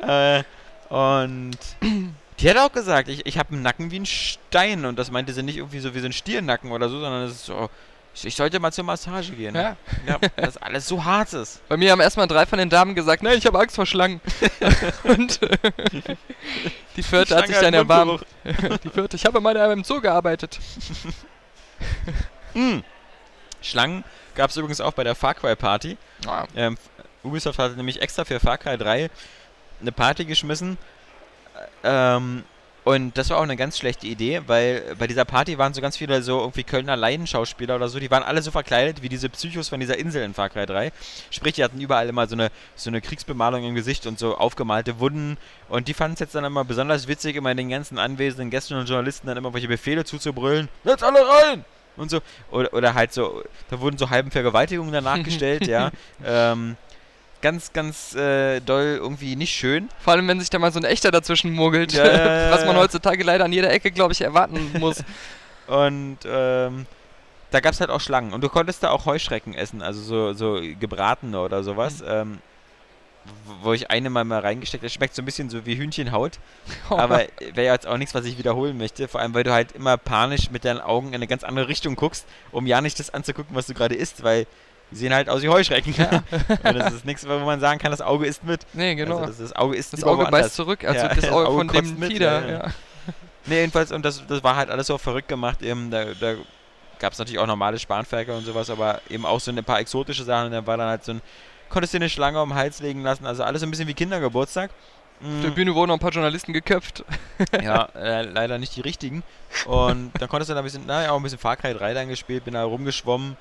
Äh, 0.00 0.42
und 0.90 1.56
die 2.40 2.50
hat 2.50 2.56
auch 2.58 2.72
gesagt, 2.72 3.08
ich, 3.08 3.26
ich 3.26 3.38
habe 3.38 3.52
einen 3.52 3.62
Nacken 3.62 3.90
wie 3.90 4.00
ein 4.00 4.06
Stein 4.06 4.84
und 4.84 4.98
das 4.98 5.10
meinte 5.10 5.32
sie 5.32 5.42
nicht 5.42 5.58
irgendwie 5.58 5.80
so 5.80 5.94
wie 5.94 6.00
so 6.00 6.06
ein 6.06 6.12
Stiernacken 6.12 6.72
oder 6.72 6.88
so, 6.88 6.98
sondern 7.00 7.24
es 7.24 7.32
ist 7.32 7.46
so, 7.46 7.70
ich, 8.22 8.36
sollte 8.36 8.60
mal 8.60 8.72
zur 8.72 8.84
Massage 8.84 9.32
gehen. 9.32 9.54
ja. 9.54 9.76
Ja, 10.06 10.18
dass 10.36 10.56
alles 10.56 10.86
so 10.86 11.04
hart 11.04 11.32
ist. 11.32 11.66
Bei 11.68 11.76
mir 11.76 11.90
haben 11.90 12.00
erstmal 12.00 12.28
drei 12.28 12.46
von 12.46 12.58
den 12.58 12.70
Damen 12.70 12.94
gesagt, 12.94 13.22
nein, 13.22 13.38
ich 13.38 13.46
habe 13.46 13.58
Angst 13.58 13.74
vor 13.74 13.86
Schlangen. 13.86 14.20
und 15.04 15.42
äh, 15.42 15.58
die 16.96 17.02
vierte 17.02 17.36
hat 17.36 17.46
sich 17.46 17.56
dann 17.56 17.66
hat 17.66 17.74
erbarmt. 17.74 18.24
Die 18.84 18.90
vierte, 18.90 19.16
ich 19.16 19.24
habe 19.24 19.40
mal 19.40 19.56
im 19.72 19.82
Zoo 19.82 20.00
gearbeitet. 20.00 20.60
Mm. 22.54 22.78
Schlangen 23.62 24.04
gab 24.34 24.50
es 24.50 24.56
übrigens 24.56 24.80
auch 24.80 24.92
bei 24.92 25.04
der 25.04 25.14
Far 25.14 25.34
Cry 25.34 25.56
Party. 25.56 25.96
Ah, 26.26 26.46
Ähm, 26.54 26.76
Ubisoft 27.22 27.58
hatte 27.58 27.74
nämlich 27.74 28.00
extra 28.02 28.24
für 28.24 28.38
Far 28.38 28.58
Cry 28.58 28.76
3 28.76 29.10
eine 29.80 29.92
Party 29.92 30.24
geschmissen. 30.24 30.78
Ähm, 31.84 32.42
und 32.84 33.16
das 33.16 33.30
war 33.30 33.38
auch 33.38 33.42
eine 33.42 33.56
ganz 33.56 33.78
schlechte 33.78 34.06
Idee, 34.06 34.42
weil 34.46 34.94
bei 34.98 35.06
dieser 35.06 35.24
Party 35.24 35.56
waren 35.56 35.72
so 35.72 35.80
ganz 35.80 35.96
viele 35.96 36.22
so 36.22 36.40
irgendwie 36.40 36.64
Kölner 36.64 36.96
Laienschauspieler 36.96 37.76
oder 37.76 37.88
so, 37.88 37.98
die 37.98 38.10
waren 38.10 38.22
alle 38.22 38.42
so 38.42 38.50
verkleidet 38.50 39.00
wie 39.00 39.08
diese 39.08 39.30
Psychos 39.30 39.70
von 39.70 39.80
dieser 39.80 39.96
Insel 39.96 40.22
in 40.22 40.34
Far 40.34 40.50
Cry 40.50 40.66
3. 40.66 40.92
Sprich, 41.30 41.54
die 41.54 41.64
hatten 41.64 41.80
überall 41.80 42.10
immer 42.10 42.26
so 42.26 42.34
eine, 42.34 42.50
so 42.76 42.90
eine 42.90 43.00
Kriegsbemalung 43.00 43.64
im 43.64 43.74
Gesicht 43.74 44.06
und 44.06 44.18
so 44.18 44.36
aufgemalte 44.36 45.00
Wunden. 45.00 45.38
Und 45.70 45.88
die 45.88 45.94
fanden 45.94 46.14
es 46.14 46.20
jetzt 46.20 46.34
dann 46.34 46.44
immer 46.44 46.64
besonders 46.64 47.08
witzig, 47.08 47.36
immer 47.36 47.54
den 47.54 47.70
ganzen 47.70 47.98
anwesenden 47.98 48.50
Gästen 48.50 48.74
und 48.74 48.86
Journalisten 48.86 49.28
dann 49.28 49.38
immer 49.38 49.54
welche 49.54 49.68
Befehle 49.68 50.04
zuzubrüllen. 50.04 50.68
Jetzt 50.84 51.02
alle 51.02 51.20
rein! 51.26 51.64
Und 51.96 52.10
so. 52.10 52.20
Oder, 52.50 52.74
oder 52.74 52.94
halt 52.94 53.12
so, 53.12 53.42
da 53.70 53.80
wurden 53.80 53.96
so 53.96 54.10
halben 54.10 54.30
Vergewaltigungen 54.30 54.92
danach 54.92 55.22
gestellt, 55.22 55.66
ja. 55.68 55.90
Ähm, 56.24 56.76
ganz, 57.44 57.74
ganz 57.74 58.14
äh, 58.14 58.60
doll 58.60 58.98
irgendwie 58.98 59.36
nicht 59.36 59.54
schön. 59.54 59.90
vor 59.98 60.14
allem, 60.14 60.26
wenn 60.28 60.40
sich 60.40 60.48
da 60.48 60.58
mal 60.58 60.72
so 60.72 60.80
ein 60.80 60.84
echter 60.84 61.10
dazwischen 61.10 61.52
mogelt, 61.52 61.92
Ja, 61.92 62.06
ja, 62.06 62.46
ja, 62.46 62.50
was 62.50 62.64
man 62.64 62.74
ja. 62.74 62.80
heutzutage 62.80 63.22
leider 63.22 63.44
an 63.44 63.52
jeder 63.52 63.70
Ecke, 63.70 63.90
glaube 63.90 64.14
ich, 64.14 64.22
erwarten 64.22 64.72
muss. 64.78 65.04
Und 65.66 66.18
ähm, 66.24 66.86
da 67.50 67.60
gab 67.60 67.74
es 67.74 67.80
halt 67.80 67.90
auch 67.90 68.00
Schlangen. 68.00 68.32
Und 68.32 68.42
du 68.42 68.48
konntest 68.48 68.82
da 68.82 68.90
auch 68.90 69.04
Heuschrecken 69.04 69.52
essen, 69.52 69.82
also 69.82 70.00
so, 70.00 70.32
so 70.32 70.58
gebratene 70.80 71.38
oder 71.38 71.62
sowas. 71.62 72.02
Ähm, 72.06 72.38
wo 73.62 73.72
ich 73.74 73.90
eine 73.90 74.08
mal 74.08 74.24
mal 74.24 74.40
reingesteckt 74.40 74.82
habe. 74.82 74.90
Schmeckt 74.90 75.14
so 75.14 75.20
ein 75.20 75.26
bisschen 75.26 75.50
so 75.50 75.66
wie 75.66 75.76
Hühnchenhaut. 75.76 76.38
aber 76.88 77.24
wäre 77.52 77.72
jetzt 77.72 77.86
auch 77.86 77.98
nichts, 77.98 78.14
was 78.14 78.24
ich 78.24 78.38
wiederholen 78.38 78.78
möchte. 78.78 79.06
Vor 79.06 79.20
allem, 79.20 79.34
weil 79.34 79.44
du 79.44 79.52
halt 79.52 79.72
immer 79.72 79.98
panisch 79.98 80.50
mit 80.50 80.64
deinen 80.64 80.80
Augen 80.80 81.08
in 81.08 81.16
eine 81.16 81.26
ganz 81.26 81.44
andere 81.44 81.68
Richtung 81.68 81.94
guckst, 81.94 82.26
um 82.52 82.66
ja 82.66 82.80
nicht 82.80 82.98
das 82.98 83.12
anzugucken, 83.12 83.54
was 83.54 83.66
du 83.66 83.74
gerade 83.74 83.94
isst, 83.94 84.22
weil 84.22 84.46
die 84.90 84.96
sehen 84.96 85.14
halt 85.14 85.28
aus 85.28 85.42
wie 85.42 85.48
Heuschrecken. 85.48 85.94
Ja. 85.96 86.22
das 86.72 86.92
ist 86.94 87.04
nichts, 87.04 87.26
wo 87.26 87.38
man 87.38 87.60
sagen 87.60 87.78
kann, 87.78 87.90
das 87.90 88.00
Auge 88.00 88.26
isst 88.26 88.44
mit. 88.44 88.60
Nee, 88.72 88.94
genau. 88.94 89.18
Also 89.18 89.26
das, 89.26 89.38
das, 89.38 89.56
Auge 89.56 89.76
isst 89.76 89.92
Das 89.92 90.04
Auge 90.04 90.26
beißt 90.26 90.54
zurück, 90.54 90.84
also 90.84 91.00
ja, 91.00 91.14
das 91.14 91.24
Auge, 91.30 91.48
Auge 91.48 91.58
von 91.58 91.68
dem 91.68 91.98
mit, 91.98 92.12
Fieder. 92.12 92.48
Ja. 92.48 92.66
Nee, 93.46 93.60
jedenfalls, 93.60 93.92
und 93.92 94.02
das, 94.06 94.26
das 94.26 94.42
war 94.42 94.56
halt 94.56 94.70
alles 94.70 94.86
so 94.86 94.96
verrückt 94.96 95.28
gemacht. 95.28 95.60
Eben, 95.60 95.90
da, 95.90 96.06
da 96.18 96.36
gab 96.98 97.12
es 97.12 97.18
natürlich 97.18 97.38
auch 97.38 97.46
normale 97.46 97.78
Spanferkel 97.78 98.34
und 98.34 98.42
sowas, 98.46 98.70
aber 98.70 99.02
eben 99.10 99.26
auch 99.26 99.38
so 99.38 99.50
ein 99.50 99.64
paar 99.64 99.80
exotische 99.80 100.24
Sachen. 100.24 100.46
Und 100.46 100.52
da 100.52 100.66
war 100.66 100.78
dann 100.78 100.88
halt 100.88 101.04
so 101.04 101.12
ein, 101.12 101.20
konntest 101.68 101.92
dir 101.92 101.98
eine 101.98 102.08
Schlange 102.08 102.40
um 102.40 102.48
den 102.48 102.54
Hals 102.56 102.80
legen 102.80 103.02
lassen, 103.02 103.26
also 103.26 103.42
alles 103.42 103.60
so 103.60 103.66
ein 103.66 103.70
bisschen 103.70 103.86
wie 103.86 103.92
Kindergeburtstag. 103.92 104.70
Auf 105.20 105.42
der 105.42 105.50
Bühne 105.50 105.74
wurden 105.74 105.88
noch 105.88 105.96
ein 105.96 106.00
paar 106.00 106.10
Journalisten 106.10 106.52
geköpft. 106.52 107.04
ja, 107.62 107.88
äh, 107.94 108.22
leider 108.22 108.58
nicht 108.58 108.76
die 108.76 108.80
richtigen. 108.80 109.22
Und 109.64 110.10
dann 110.18 110.28
konntest 110.28 110.50
du 110.50 110.54
da 110.54 110.60
ein 110.60 110.64
bisschen, 110.64 110.86
naja, 110.86 111.12
auch 111.12 111.16
ein 111.16 111.22
bisschen 111.22 111.38
Far 111.38 111.56
Cry 111.56 111.72
3 111.72 111.94
dann 111.94 112.08
gespielt, 112.08 112.44
bin 112.44 112.54
da 112.54 112.64
rumgeschwommen. 112.64 113.36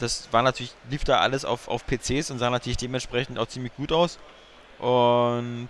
Das 0.00 0.28
war 0.32 0.42
natürlich, 0.42 0.74
lief 0.88 1.04
da 1.04 1.18
alles 1.18 1.44
auf, 1.44 1.68
auf 1.68 1.84
PCs 1.86 2.30
und 2.30 2.38
sah 2.38 2.50
natürlich 2.50 2.78
dementsprechend 2.78 3.38
auch 3.38 3.46
ziemlich 3.46 3.74
gut 3.76 3.92
aus. 3.92 4.18
Und 4.78 5.68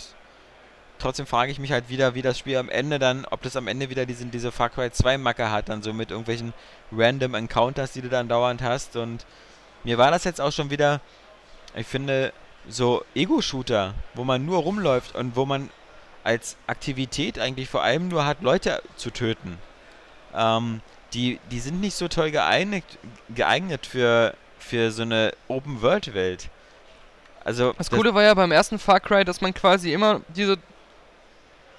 trotzdem 0.98 1.26
frage 1.26 1.50
ich 1.50 1.58
mich 1.58 1.72
halt 1.72 1.88
wieder, 1.88 2.14
wie 2.14 2.22
das 2.22 2.38
Spiel 2.38 2.56
am 2.56 2.68
Ende 2.68 2.98
dann, 2.98 3.24
ob 3.24 3.42
das 3.42 3.56
am 3.56 3.66
Ende 3.66 3.90
wieder 3.90 4.06
diese, 4.06 4.24
diese 4.26 4.52
Far 4.52 4.70
Cry 4.70 4.90
2 4.90 5.18
Macke 5.18 5.50
hat, 5.50 5.68
dann 5.68 5.82
so 5.82 5.92
mit 5.92 6.10
irgendwelchen 6.10 6.54
random 6.92 7.34
Encounters, 7.34 7.92
die 7.92 8.02
du 8.02 8.08
dann 8.08 8.28
dauernd 8.28 8.62
hast. 8.62 8.96
Und 8.96 9.26
mir 9.84 9.98
war 9.98 10.10
das 10.10 10.24
jetzt 10.24 10.40
auch 10.40 10.52
schon 10.52 10.70
wieder, 10.70 11.00
ich 11.74 11.86
finde, 11.86 12.32
so 12.68 13.04
Ego-Shooter, 13.14 13.94
wo 14.14 14.24
man 14.24 14.46
nur 14.46 14.58
rumläuft 14.58 15.14
und 15.16 15.34
wo 15.34 15.44
man 15.44 15.70
als 16.22 16.56
Aktivität 16.66 17.38
eigentlich 17.38 17.68
vor 17.68 17.82
allem 17.82 18.08
nur 18.08 18.26
hat, 18.26 18.42
Leute 18.42 18.82
zu 18.96 19.10
töten. 19.10 19.58
Ähm, 20.34 20.82
die, 21.12 21.38
die 21.50 21.60
sind 21.60 21.80
nicht 21.80 21.94
so 21.94 22.08
toll 22.08 22.30
geeignet, 22.30 22.84
geeignet 23.34 23.86
für, 23.86 24.34
für 24.58 24.90
so 24.90 25.02
eine 25.02 25.32
Open-World-Welt. 25.48 26.48
Also 27.44 27.72
das, 27.72 27.88
das 27.88 27.90
Coole 27.90 28.14
war 28.14 28.22
ja 28.22 28.34
beim 28.34 28.52
ersten 28.52 28.78
Far 28.78 29.00
Cry, 29.00 29.24
dass 29.24 29.40
man 29.40 29.54
quasi 29.54 29.92
immer 29.92 30.20
diese 30.28 30.58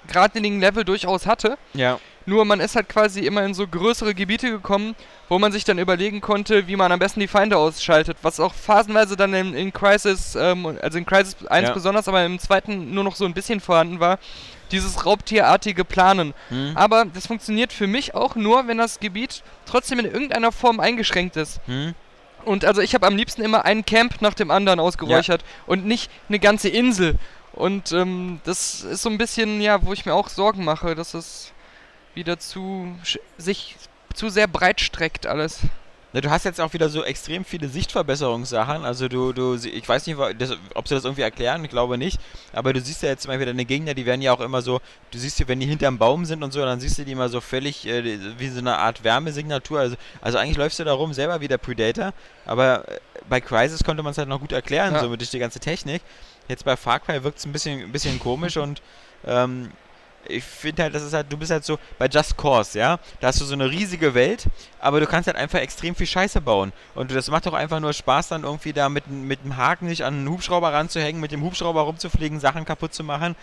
geradlinigen 0.08 0.60
Level 0.60 0.84
durchaus 0.84 1.26
hatte. 1.26 1.56
Ja. 1.74 1.98
Nur 2.24 2.44
man 2.44 2.60
ist 2.60 2.76
halt 2.76 2.88
quasi 2.88 3.20
immer 3.20 3.44
in 3.44 3.54
so 3.54 3.66
größere 3.66 4.14
Gebiete 4.14 4.50
gekommen, 4.50 4.94
wo 5.28 5.38
man 5.38 5.50
sich 5.50 5.64
dann 5.64 5.78
überlegen 5.78 6.20
konnte, 6.20 6.68
wie 6.68 6.76
man 6.76 6.92
am 6.92 6.98
besten 6.98 7.20
die 7.20 7.26
Feinde 7.28 7.56
ausschaltet. 7.56 8.16
Was 8.22 8.38
auch 8.38 8.54
phasenweise 8.54 9.16
dann 9.16 9.34
in, 9.34 9.54
in 9.54 9.72
Crisis, 9.72 10.36
ähm, 10.36 10.78
also 10.80 10.98
in 10.98 11.06
Crisis 11.06 11.36
1 11.46 11.68
ja. 11.68 11.74
besonders, 11.74 12.06
aber 12.06 12.24
im 12.24 12.38
zweiten 12.38 12.94
nur 12.94 13.02
noch 13.02 13.16
so 13.16 13.24
ein 13.24 13.34
bisschen 13.34 13.60
vorhanden 13.60 13.98
war. 13.98 14.18
Dieses 14.72 15.06
raubtierartige 15.06 15.84
Planen. 15.84 16.34
Hm. 16.48 16.72
Aber 16.74 17.04
das 17.04 17.26
funktioniert 17.26 17.72
für 17.72 17.86
mich 17.86 18.14
auch 18.14 18.34
nur, 18.34 18.66
wenn 18.66 18.78
das 18.78 19.00
Gebiet 19.00 19.42
trotzdem 19.66 19.98
in 19.98 20.06
irgendeiner 20.06 20.50
Form 20.50 20.80
eingeschränkt 20.80 21.36
ist. 21.36 21.60
Hm. 21.66 21.94
Und 22.44 22.64
also 22.64 22.80
ich 22.80 22.94
habe 22.94 23.06
am 23.06 23.16
liebsten 23.16 23.42
immer 23.42 23.64
einen 23.64 23.84
Camp 23.84 24.20
nach 24.20 24.34
dem 24.34 24.50
anderen 24.50 24.80
ausgeräuchert 24.80 25.42
ja. 25.42 25.48
und 25.66 25.86
nicht 25.86 26.10
eine 26.28 26.38
ganze 26.38 26.68
Insel. 26.68 27.16
Und 27.52 27.92
ähm, 27.92 28.40
das 28.44 28.82
ist 28.82 29.02
so 29.02 29.10
ein 29.10 29.18
bisschen, 29.18 29.60
ja, 29.60 29.84
wo 29.84 29.92
ich 29.92 30.06
mir 30.06 30.14
auch 30.14 30.28
Sorgen 30.28 30.64
mache, 30.64 30.94
dass 30.94 31.14
es 31.14 31.52
wieder 32.14 32.38
zu 32.38 32.96
sich 33.38 33.76
zu 34.14 34.28
sehr 34.28 34.46
breit 34.46 34.80
streckt 34.80 35.26
alles. 35.26 35.60
Na, 36.12 36.20
du 36.20 36.30
hast 36.30 36.44
jetzt 36.44 36.60
auch 36.60 36.72
wieder 36.74 36.90
so 36.90 37.04
extrem 37.04 37.44
viele 37.44 37.68
Sichtverbesserungssachen. 37.68 38.84
Also 38.84 39.08
du, 39.08 39.32
du, 39.32 39.54
ich 39.54 39.88
weiß 39.88 40.06
nicht, 40.06 40.18
ob 40.18 40.88
sie 40.88 40.94
das 40.94 41.04
irgendwie 41.04 41.22
erklären, 41.22 41.64
ich 41.64 41.70
glaube 41.70 41.96
nicht. 41.96 42.20
Aber 42.52 42.72
du 42.72 42.80
siehst 42.80 43.02
ja 43.02 43.08
jetzt 43.08 43.22
zum 43.22 43.30
Beispiel 43.30 43.46
deine 43.46 43.64
Gegner, 43.64 43.94
die 43.94 44.04
werden 44.04 44.20
ja 44.20 44.32
auch 44.32 44.40
immer 44.40 44.60
so, 44.60 44.80
du 45.10 45.18
siehst 45.18 45.38
sie, 45.38 45.48
wenn 45.48 45.60
die 45.60 45.66
hinterm 45.66 45.96
Baum 45.96 46.24
sind 46.26 46.42
und 46.42 46.52
so, 46.52 46.60
dann 46.60 46.80
siehst 46.80 46.98
du 46.98 47.04
die 47.04 47.12
immer 47.12 47.30
so 47.30 47.40
völlig 47.40 47.86
äh, 47.86 48.18
wie 48.38 48.48
so 48.48 48.58
eine 48.58 48.78
Art 48.78 49.04
Wärmesignatur. 49.04 49.80
Also, 49.80 49.96
also 50.20 50.38
eigentlich 50.38 50.58
läufst 50.58 50.78
du 50.78 50.84
da 50.84 50.92
rum 50.92 51.14
selber 51.14 51.40
wie 51.40 51.48
der 51.48 51.58
Predator. 51.58 52.12
Aber 52.44 52.86
äh, 52.88 52.98
bei 53.28 53.40
Crisis 53.40 53.82
konnte 53.82 54.02
man 54.02 54.10
es 54.10 54.18
halt 54.18 54.28
noch 54.28 54.40
gut 54.40 54.52
erklären, 54.52 54.94
ja. 54.94 55.00
so 55.00 55.08
mit 55.08 55.20
durch 55.20 55.30
die 55.30 55.38
ganze 55.38 55.60
Technik. 55.60 56.02
Jetzt 56.48 56.64
bei 56.64 56.76
Far 56.76 57.00
Cry 57.00 57.24
wirkt 57.24 57.38
es 57.38 57.46
ein 57.46 57.52
bisschen, 57.52 57.80
ein 57.80 57.92
bisschen 57.92 58.18
komisch 58.18 58.56
und 58.58 58.82
ähm, 59.26 59.70
ich 60.26 60.44
finde 60.44 60.84
halt, 60.84 60.94
das 60.94 61.02
ist 61.02 61.12
halt, 61.12 61.32
du 61.32 61.36
bist 61.36 61.50
halt 61.50 61.64
so 61.64 61.78
bei 61.98 62.06
Just 62.06 62.36
Cause, 62.36 62.78
ja, 62.78 62.98
da 63.20 63.28
hast 63.28 63.40
du 63.40 63.44
so 63.44 63.54
eine 63.54 63.70
riesige 63.70 64.14
Welt, 64.14 64.46
aber 64.80 65.00
du 65.00 65.06
kannst 65.06 65.26
halt 65.26 65.36
einfach 65.36 65.58
extrem 65.58 65.94
viel 65.94 66.06
Scheiße 66.06 66.40
bauen. 66.40 66.72
Und 66.94 67.12
das 67.12 67.30
macht 67.30 67.46
doch 67.46 67.54
einfach 67.54 67.80
nur 67.80 67.92
Spaß, 67.92 68.28
dann 68.28 68.44
irgendwie 68.44 68.72
da 68.72 68.88
mit, 68.88 69.08
mit 69.08 69.44
dem 69.44 69.56
Haken 69.56 69.86
nicht 69.86 70.04
an 70.04 70.14
einen 70.14 70.28
Hubschrauber 70.28 70.72
ranzuhängen, 70.72 71.20
mit 71.20 71.32
dem 71.32 71.42
Hubschrauber 71.42 71.82
rumzufliegen, 71.82 72.40
Sachen 72.40 72.64
kaputt 72.64 72.94
zu 72.94 73.04
machen. 73.04 73.36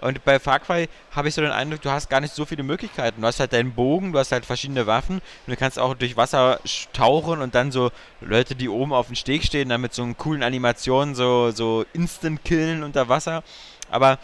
Und 0.00 0.24
bei 0.24 0.38
Far 0.38 0.60
Cry 0.60 0.88
habe 1.12 1.28
ich 1.28 1.34
so 1.34 1.40
den 1.40 1.50
Eindruck, 1.50 1.80
du 1.80 1.90
hast 1.90 2.10
gar 2.10 2.20
nicht 2.20 2.34
so 2.34 2.44
viele 2.44 2.62
Möglichkeiten. 2.62 3.22
Du 3.22 3.26
hast 3.26 3.40
halt 3.40 3.52
deinen 3.52 3.72
Bogen, 3.72 4.12
du 4.12 4.18
hast 4.18 4.32
halt 4.32 4.44
verschiedene 4.44 4.86
Waffen. 4.86 5.16
Und 5.16 5.50
du 5.50 5.56
kannst 5.56 5.78
auch 5.78 5.94
durch 5.94 6.16
Wasser 6.16 6.60
tauchen 6.92 7.40
und 7.40 7.54
dann 7.54 7.72
so 7.72 7.90
Leute, 8.20 8.54
die 8.54 8.68
oben 8.68 8.92
auf 8.92 9.06
dem 9.06 9.16
Steg 9.16 9.44
stehen, 9.44 9.70
dann 9.70 9.80
mit 9.80 9.94
so 9.94 10.06
coolen 10.18 10.42
Animationen 10.42 11.14
so, 11.14 11.50
so 11.50 11.86
instant 11.94 12.44
killen 12.44 12.82
unter 12.82 13.08
Wasser. 13.08 13.42
Aber 13.90 14.18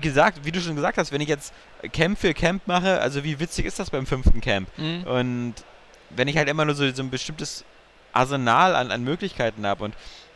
gesagt, 0.00 0.44
wie 0.44 0.52
du 0.52 0.60
schon 0.60 0.76
gesagt 0.76 0.98
hast, 0.98 1.12
wenn 1.12 1.20
ich 1.20 1.28
jetzt 1.28 1.52
Camp 1.92 2.18
für 2.18 2.34
Camp 2.34 2.66
mache, 2.66 3.00
also 3.00 3.24
wie 3.24 3.38
witzig 3.40 3.66
ist 3.66 3.78
das 3.78 3.90
beim 3.90 4.06
fünften 4.06 4.40
Camp? 4.40 4.68
Mhm. 4.78 5.04
Und 5.04 5.54
wenn 6.10 6.28
ich 6.28 6.36
halt 6.36 6.48
immer 6.48 6.64
nur 6.64 6.74
so, 6.74 6.90
so 6.90 7.02
ein 7.02 7.10
bestimmtes 7.10 7.64
Arsenal 8.12 8.74
an, 8.74 8.90
an 8.90 9.04
Möglichkeiten 9.04 9.66
habe 9.66 9.84
und 9.84 9.94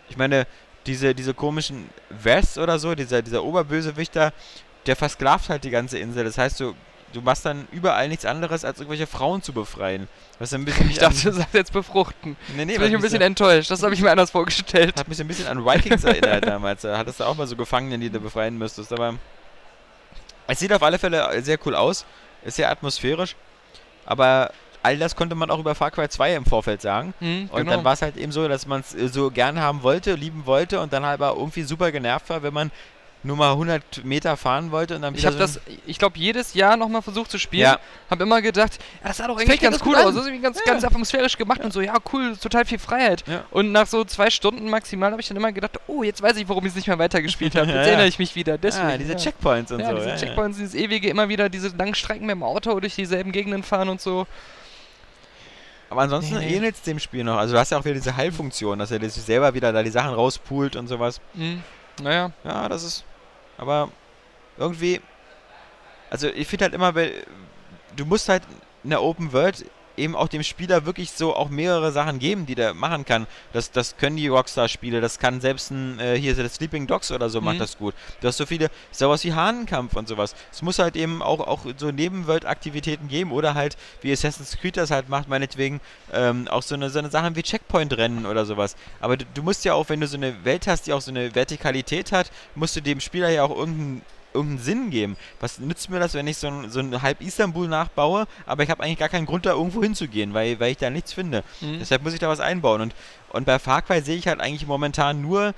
ich 0.08 0.16
meine, 0.16 0.46
diese, 0.86 1.14
diese 1.14 1.34
komischen 1.34 1.88
Vests 2.10 2.58
oder 2.58 2.78
so, 2.78 2.94
dieser, 2.94 3.22
dieser 3.22 3.42
Oberbösewichter, 3.42 4.32
der 4.86 4.96
versklavt 4.96 5.48
halt 5.48 5.64
die 5.64 5.70
ganze 5.70 5.98
Insel. 5.98 6.24
Das 6.24 6.36
heißt, 6.36 6.60
du, 6.60 6.74
du 7.14 7.22
machst 7.22 7.46
dann 7.46 7.66
überall 7.72 8.08
nichts 8.08 8.24
anderes, 8.24 8.64
als 8.64 8.78
irgendwelche 8.78 9.06
Frauen 9.06 9.42
zu 9.42 9.52
befreien. 9.52 10.08
Was 10.38 10.52
ein 10.52 10.64
bisschen 10.64 10.90
ich 10.90 10.98
dachte, 10.98 11.22
du 11.22 11.32
sagst 11.32 11.54
jetzt 11.54 11.72
befruchten. 11.72 12.36
Nee, 12.56 12.64
nee, 12.64 12.72
Jetzt 12.72 12.80
bin 12.80 12.88
ich 12.90 12.94
ein 12.96 13.02
bisschen 13.02 13.22
enttäuscht. 13.22 13.70
Das 13.70 13.82
habe 13.82 13.94
ich 13.94 14.00
mir 14.00 14.10
anders 14.10 14.30
vorgestellt. 14.30 14.98
Hat 14.98 15.08
mich 15.08 15.20
ein 15.20 15.28
bisschen 15.28 15.46
an 15.46 15.64
Vikings 15.64 16.04
erinnert 16.04 16.44
damals. 16.46 16.82
Da 16.82 16.98
hattest 16.98 17.20
du 17.20 17.24
auch 17.24 17.36
mal 17.36 17.46
so 17.46 17.56
Gefangenen, 17.56 18.00
die 18.00 18.10
du 18.10 18.20
befreien 18.20 18.58
müsstest. 18.58 18.92
Aber 18.92 19.14
es 20.46 20.58
sieht 20.58 20.72
auf 20.72 20.82
alle 20.82 20.98
Fälle 20.98 21.40
sehr 21.42 21.58
cool 21.64 21.74
aus. 21.74 22.04
Ist 22.44 22.56
sehr 22.56 22.70
atmosphärisch. 22.70 23.36
Aber 24.04 24.50
all 24.82 24.98
das 24.98 25.16
konnte 25.16 25.34
man 25.34 25.50
auch 25.50 25.58
über 25.58 25.74
Far 25.74 25.90
Cry 25.90 26.08
2 26.08 26.36
im 26.36 26.44
Vorfeld 26.44 26.82
sagen. 26.82 27.14
Mhm, 27.20 27.48
und 27.50 27.58
genau. 27.60 27.72
dann 27.72 27.84
war 27.84 27.94
es 27.94 28.02
halt 28.02 28.16
eben 28.16 28.32
so, 28.32 28.46
dass 28.48 28.66
man 28.66 28.82
es 28.82 28.90
so 29.12 29.30
gern 29.30 29.58
haben 29.58 29.82
wollte, 29.82 30.14
lieben 30.14 30.44
wollte 30.44 30.80
und 30.80 30.92
dann 30.92 31.06
halt 31.06 31.20
aber 31.20 31.38
irgendwie 31.38 31.62
super 31.62 31.90
genervt 31.90 32.28
war, 32.28 32.42
wenn 32.42 32.52
man 32.52 32.70
nur 33.24 33.36
mal 33.36 33.52
100 33.52 34.04
Meter 34.04 34.36
fahren 34.36 34.70
wollte 34.70 34.96
und 34.96 35.02
dann 35.02 35.14
Ich 35.14 35.24
habe 35.24 35.34
so 35.34 35.40
das, 35.40 35.60
ich 35.86 35.98
glaube, 35.98 36.18
jedes 36.18 36.54
Jahr 36.54 36.76
nochmal 36.76 37.00
versucht 37.00 37.30
zu 37.30 37.38
spielen. 37.38 37.62
Ja. 37.62 37.78
Habe 38.10 38.24
immer 38.24 38.42
gedacht, 38.42 38.78
ja, 39.02 39.08
das 39.08 39.16
sah 39.16 39.26
doch 39.26 39.38
eigentlich 39.38 39.60
ganz 39.60 39.80
cool 39.84 39.96
aus. 39.96 40.04
Das 40.04 40.16
ist 40.16 40.26
irgendwie 40.26 40.42
ganz, 40.42 40.58
ja. 40.58 40.64
ganz 40.72 40.84
atmosphärisch 40.84 41.38
gemacht 41.38 41.58
ja. 41.60 41.64
und 41.64 41.72
so, 41.72 41.80
ja, 41.80 41.94
cool, 42.12 42.36
total 42.36 42.66
viel 42.66 42.78
Freiheit. 42.78 43.24
Ja. 43.26 43.44
Und 43.50 43.72
nach 43.72 43.86
so 43.86 44.04
zwei 44.04 44.28
Stunden 44.28 44.68
maximal 44.68 45.10
habe 45.10 45.22
ich 45.22 45.28
dann 45.28 45.38
immer 45.38 45.52
gedacht, 45.52 45.80
oh, 45.86 46.02
jetzt 46.02 46.20
weiß 46.20 46.36
ich, 46.36 46.48
warum 46.48 46.64
ich 46.66 46.70
es 46.70 46.76
nicht 46.76 46.86
mehr 46.86 46.98
weitergespielt 46.98 47.54
habe. 47.56 47.66
Jetzt 47.68 47.86
erinnere 47.86 48.06
ich 48.06 48.18
mich 48.18 48.36
wieder. 48.36 48.58
Deswegen, 48.58 48.86
ah, 48.86 48.98
diese 48.98 49.16
Checkpoints 49.16 49.72
und 49.72 49.80
ja, 49.80 49.90
so. 49.90 49.96
Diese 49.96 50.16
Checkpoints, 50.16 50.58
dieses 50.58 50.74
ewige, 50.74 51.08
immer 51.08 51.28
wieder 51.28 51.48
diese 51.48 51.68
langen 51.68 51.94
Strecken 51.94 52.26
mit 52.26 52.34
dem 52.34 52.42
Auto 52.42 52.78
durch 52.78 52.94
dieselben 52.94 53.32
Gegenden 53.32 53.62
fahren 53.62 53.88
und 53.88 54.00
so. 54.00 54.26
Aber 55.88 56.02
ansonsten 56.02 56.38
nee, 56.38 56.46
nee. 56.46 56.56
ähnelt 56.56 56.74
es 56.74 56.82
dem 56.82 56.98
Spiel 56.98 57.24
noch. 57.24 57.36
Also 57.36 57.54
du 57.54 57.60
hast 57.60 57.70
ja 57.70 57.78
auch 57.78 57.84
wieder 57.84 57.94
diese 57.94 58.16
Heilfunktion, 58.16 58.78
dass 58.78 58.90
er 58.90 59.00
sich 59.00 59.22
selber 59.22 59.54
wieder 59.54 59.72
da 59.72 59.82
die 59.82 59.90
Sachen 59.90 60.12
rauspult 60.12 60.76
und 60.76 60.88
sowas. 60.88 61.20
Mhm. 61.34 61.62
Naja. 62.02 62.32
Ja, 62.42 62.68
das 62.68 62.82
ist 62.82 63.04
aber 63.58 63.90
irgendwie, 64.56 65.00
also 66.10 66.28
ich 66.28 66.46
finde 66.48 66.64
halt 66.64 66.74
immer, 66.74 66.92
du 66.92 68.04
musst 68.04 68.28
halt 68.28 68.42
in 68.82 68.90
der 68.90 69.02
Open 69.02 69.32
World 69.32 69.64
eben 69.96 70.16
auch 70.16 70.28
dem 70.28 70.42
Spieler 70.42 70.86
wirklich 70.86 71.10
so 71.12 71.34
auch 71.34 71.48
mehrere 71.48 71.92
Sachen 71.92 72.18
geben, 72.18 72.46
die 72.46 72.54
der 72.54 72.74
machen 72.74 73.04
kann. 73.04 73.26
Das, 73.52 73.70
das 73.70 73.96
können 73.96 74.16
die 74.16 74.28
Rockstar-Spiele, 74.28 75.00
das 75.00 75.18
kann 75.18 75.40
selbst 75.40 75.70
ein, 75.70 75.98
äh, 75.98 76.16
hier 76.18 76.34
der 76.34 76.48
Sleeping 76.48 76.86
Dogs 76.86 77.10
oder 77.12 77.30
so 77.30 77.40
mhm. 77.40 77.46
macht 77.46 77.60
das 77.60 77.78
gut. 77.78 77.94
Du 78.20 78.28
hast 78.28 78.36
so 78.36 78.46
viele, 78.46 78.70
sowas 78.90 79.24
wie 79.24 79.32
Hahnenkampf 79.32 79.94
und 79.94 80.08
sowas. 80.08 80.34
Es 80.52 80.62
muss 80.62 80.78
halt 80.78 80.96
eben 80.96 81.22
auch, 81.22 81.40
auch 81.40 81.60
so 81.76 81.90
Nebenwelt-Aktivitäten 81.90 83.08
geben 83.08 83.32
oder 83.32 83.54
halt, 83.54 83.76
wie 84.00 84.12
Assassin's 84.12 84.56
Creed 84.58 84.76
das 84.76 84.90
halt 84.90 85.08
macht, 85.08 85.28
meinetwegen 85.28 85.80
ähm, 86.12 86.48
auch 86.48 86.62
so 86.62 86.74
eine, 86.74 86.90
so 86.90 86.98
eine 86.98 87.10
Sachen 87.10 87.36
wie 87.36 87.42
Checkpoint-Rennen 87.42 88.26
oder 88.26 88.44
sowas. 88.44 88.76
Aber 89.00 89.16
du, 89.16 89.24
du 89.34 89.42
musst 89.42 89.64
ja 89.64 89.74
auch, 89.74 89.88
wenn 89.88 90.00
du 90.00 90.06
so 90.06 90.16
eine 90.16 90.44
Welt 90.44 90.66
hast, 90.66 90.86
die 90.86 90.92
auch 90.92 91.00
so 91.00 91.10
eine 91.10 91.34
Vertikalität 91.34 92.12
hat, 92.12 92.30
musst 92.54 92.76
du 92.76 92.80
dem 92.80 93.00
Spieler 93.00 93.30
ja 93.30 93.44
auch 93.44 93.56
irgendeinen 93.56 94.02
irgendeinen 94.34 94.58
Sinn 94.64 94.90
geben. 94.90 95.16
Was 95.40 95.58
nützt 95.58 95.88
mir 95.90 96.00
das, 96.00 96.14
wenn 96.14 96.26
ich 96.26 96.36
so 96.36 96.48
ein, 96.48 96.70
so 96.70 96.80
ein 96.80 97.00
halb 97.02 97.20
Istanbul 97.20 97.68
nachbaue, 97.68 98.26
aber 98.46 98.62
ich 98.62 98.70
habe 98.70 98.82
eigentlich 98.82 98.98
gar 98.98 99.08
keinen 99.08 99.26
Grund, 99.26 99.46
da 99.46 99.52
irgendwo 99.52 99.82
hinzugehen, 99.82 100.34
weil, 100.34 100.58
weil 100.60 100.72
ich 100.72 100.78
da 100.78 100.90
nichts 100.90 101.12
finde. 101.12 101.44
Mhm. 101.60 101.78
Deshalb 101.78 102.02
muss 102.02 102.12
ich 102.12 102.18
da 102.20 102.28
was 102.28 102.40
einbauen. 102.40 102.80
Und, 102.80 102.94
und 103.30 103.44
bei 103.46 103.58
Far 103.58 103.82
Cry 103.82 104.00
sehe 104.00 104.16
ich 104.16 104.26
halt 104.28 104.40
eigentlich 104.40 104.66
momentan 104.66 105.22
nur, 105.22 105.54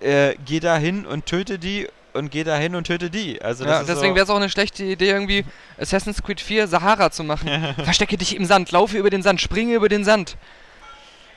äh, 0.00 0.34
geh 0.46 0.60
da 0.60 0.76
hin 0.76 1.04
und 1.06 1.26
töte 1.26 1.58
die 1.58 1.88
und 2.14 2.30
geh 2.30 2.44
da 2.44 2.56
hin 2.56 2.74
und 2.74 2.86
töte 2.86 3.10
die. 3.10 3.40
Also 3.42 3.64
ja, 3.64 3.80
deswegen 3.80 3.96
so 4.10 4.14
wäre 4.14 4.24
es 4.24 4.30
auch 4.30 4.36
eine 4.36 4.48
schlechte 4.48 4.84
Idee, 4.84 5.10
irgendwie 5.10 5.44
Assassin's 5.78 6.22
Creed 6.22 6.40
4 6.40 6.66
Sahara 6.68 7.10
zu 7.10 7.24
machen. 7.24 7.48
Verstecke 7.84 8.16
dich 8.16 8.34
im 8.36 8.44
Sand, 8.44 8.70
laufe 8.72 8.96
über 8.96 9.10
den 9.10 9.22
Sand, 9.22 9.40
springe 9.40 9.74
über 9.74 9.88
den 9.88 10.04
Sand. 10.04 10.36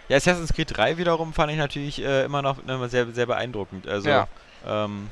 Ja, 0.09 0.17
Assassin's 0.17 0.53
Creed 0.53 0.75
3 0.75 0.97
wiederum 0.97 1.33
fand 1.33 1.51
ich 1.51 1.57
natürlich 1.57 2.01
äh, 2.03 2.25
immer 2.25 2.41
noch 2.41 2.57
immer 2.67 2.89
sehr, 2.89 3.11
sehr 3.11 3.25
beeindruckend. 3.25 3.87
Also, 3.87 4.09
Ja. 4.09 4.27
ähm, 4.67 5.09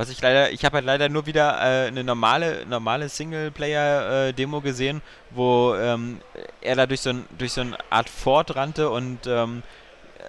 was 0.00 0.08
ich 0.08 0.18
leider, 0.22 0.50
ich 0.50 0.64
habe 0.64 0.76
halt 0.76 0.86
leider 0.86 1.10
nur 1.10 1.26
wieder 1.26 1.58
äh, 1.60 1.88
eine 1.88 2.02
normale, 2.02 2.64
normale 2.64 3.10
Singleplayer-Demo 3.10 4.62
gesehen, 4.62 5.02
wo 5.28 5.74
ähm, 5.74 6.22
er 6.62 6.74
da 6.74 6.86
durch 6.86 7.02
so, 7.02 7.10
ein, 7.10 7.26
durch 7.36 7.52
so 7.52 7.60
eine 7.60 7.76
Art 7.90 8.08
Fort 8.08 8.56
rannte 8.56 8.88
und 8.88 9.26
ähm, 9.26 9.62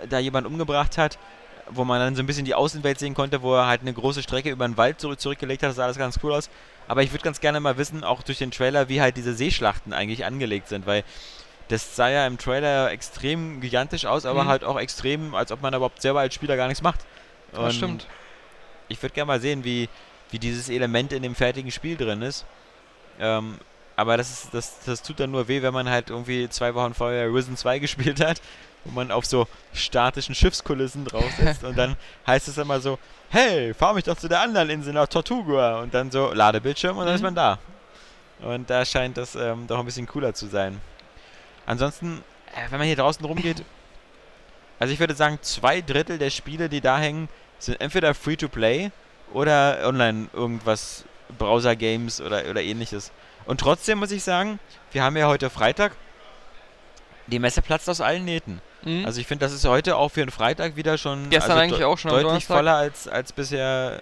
da 0.10 0.20
jemand 0.20 0.46
umgebracht 0.46 0.98
hat, 0.98 1.18
wo 1.70 1.86
man 1.86 2.02
dann 2.02 2.18
so 2.18 2.22
ein 2.22 2.26
bisschen 2.26 2.44
die 2.44 2.54
Außenwelt 2.54 3.00
sehen 3.00 3.14
konnte, 3.14 3.44
wo 3.44 3.56
er 3.56 3.68
halt 3.68 3.80
eine 3.80 3.94
große 3.94 4.22
Strecke 4.24 4.50
über 4.50 4.68
den 4.68 4.76
Wald 4.76 5.00
zurück, 5.00 5.22
zurückgelegt 5.22 5.64
hat. 5.64 5.70
Das 5.70 5.78
sah 5.78 5.86
alles 5.86 5.98
ganz 5.98 6.20
cool 6.22 6.34
aus. 6.34 6.50
Aber 6.90 7.02
ich 7.04 7.14
würde 7.14 7.24
ganz 7.24 7.40
gerne 7.40 7.62
mal 7.62 7.78
wissen, 7.78 8.04
auch 8.04 8.24
durch 8.24 8.40
den 8.40 8.52
Trailer, 8.52 8.90
wie 8.90 9.00
halt 9.00 9.16
diese 9.16 9.34
Seeschlachten 9.34 9.94
eigentlich 9.94 10.26
angelegt 10.26 10.68
sind, 10.68 10.86
weil 10.86 11.06
das 11.70 11.96
sah 11.96 12.10
ja 12.10 12.28
im 12.28 12.38
Trailer 12.38 12.92
extrem 12.92 13.62
gigantisch 13.62 14.06
aus, 14.06 14.26
aber 14.26 14.44
Mhm. 14.44 14.48
halt 14.50 14.64
auch 14.66 14.78
extrem, 14.78 15.34
als 15.34 15.54
ob 15.54 15.62
man 15.62 15.74
überhaupt 15.74 16.02
selber 16.02 16.20
als 16.20 16.36
Spieler 16.36 16.58
gar 16.58 16.68
nichts 16.68 16.84
macht. 16.84 17.00
Das 17.54 17.74
stimmt. 17.76 18.06
Ich 18.92 19.02
würde 19.02 19.14
gerne 19.14 19.28
mal 19.28 19.40
sehen, 19.42 19.64
wie, 19.64 19.90
wie 20.30 20.40
dieses 20.40 20.70
Element 20.70 21.14
in 21.14 21.24
dem 21.24 21.36
fertigen 21.36 21.72
Spiel 21.72 21.98
drin 21.98 22.22
ist. 22.22 22.46
Ähm, 23.20 23.58
aber 23.96 24.18
das, 24.18 24.32
ist, 24.32 24.54
das, 24.54 24.80
das 24.86 25.02
tut 25.04 25.20
dann 25.20 25.32
nur 25.32 25.48
weh, 25.48 25.62
wenn 25.62 25.74
man 25.74 25.90
halt 25.90 26.10
irgendwie 26.10 26.50
zwei 26.50 26.74
Wochen 26.74 26.94
vorher 26.94 27.34
Risen 27.34 27.58
2 27.58 27.80
gespielt 27.86 28.24
hat, 28.24 28.42
wo 28.84 28.92
man 28.92 29.12
auf 29.12 29.26
so 29.26 29.48
statischen 29.74 30.34
Schiffskulissen 30.34 31.06
drauf 31.06 31.30
sitzt 31.40 31.64
und 31.64 31.78
dann 31.78 31.96
heißt 32.26 32.48
es 32.48 32.58
immer 32.58 32.80
so, 32.80 32.98
hey, 33.30 33.74
fahr 33.74 33.94
mich 33.94 34.06
doch 34.06 34.18
zu 34.18 34.28
der 34.28 34.42
anderen 34.42 34.70
Insel 34.70 34.94
nach 34.94 35.08
Tortuga 35.08 35.80
und 35.82 35.94
dann 35.94 36.10
so 36.12 36.34
Ladebildschirm 36.34 36.98
und 36.98 37.06
dann 37.06 37.16
ist 37.16 37.22
Mhm. 37.22 37.26
man 37.26 37.36
da. 37.36 37.60
Und 38.42 38.70
da 38.70 38.84
scheint 38.86 39.18
das 39.18 39.36
ähm, 39.36 39.68
doch 39.68 39.78
ein 39.78 39.86
bisschen 39.86 40.08
cooler 40.08 40.34
zu 40.34 40.48
sein. 40.48 40.82
Ansonsten, 41.68 42.24
äh, 42.56 42.72
wenn 42.72 42.80
man 42.80 42.88
hier 42.88 42.96
draußen 42.96 43.24
rumgeht, 43.24 43.64
also 44.80 44.92
ich 44.92 45.00
würde 45.00 45.14
sagen, 45.14 45.38
zwei 45.44 45.82
Drittel 45.82 46.18
der 46.18 46.32
Spiele, 46.32 46.68
die 46.68 46.82
da 46.82 46.98
hängen, 46.98 47.30
sind 47.66 47.80
entweder 47.82 48.14
Free-to-Play 48.14 48.92
oder 49.34 49.80
online 49.84 50.28
irgendwas, 50.34 51.06
Browser-Games 51.38 52.22
oder, 52.22 52.44
oder 52.50 52.62
ähnliches. 52.62 53.12
Und 53.46 53.60
trotzdem 53.60 54.00
muss 54.00 54.12
ich 54.12 54.24
sagen, 54.24 54.60
wir 54.92 55.04
haben 55.04 55.16
ja 55.18 55.28
heute 55.28 55.50
Freitag, 55.50 55.94
die 57.28 57.40
Messe 57.40 57.62
platzt 57.62 57.90
aus 57.90 58.02
allen 58.02 58.26
Nähten. 58.26 58.62
Mhm. 58.84 59.06
Also 59.06 59.22
ich 59.22 59.28
finde, 59.28 59.46
das 59.46 59.54
ist 59.54 59.66
heute 59.66 59.96
auch 59.96 60.10
für 60.10 60.22
einen 60.22 60.32
Freitag 60.32 60.76
wieder 60.76 60.98
schon 60.98 61.30
Gestern 61.30 61.52
also 61.52 61.62
eigentlich 61.64 61.84
auch 61.84 61.98
schon 61.98 62.12
deutlich 62.12 62.46
voller 62.46 62.76
als, 62.76 63.08
als 63.08 63.32
bisher. 63.32 64.02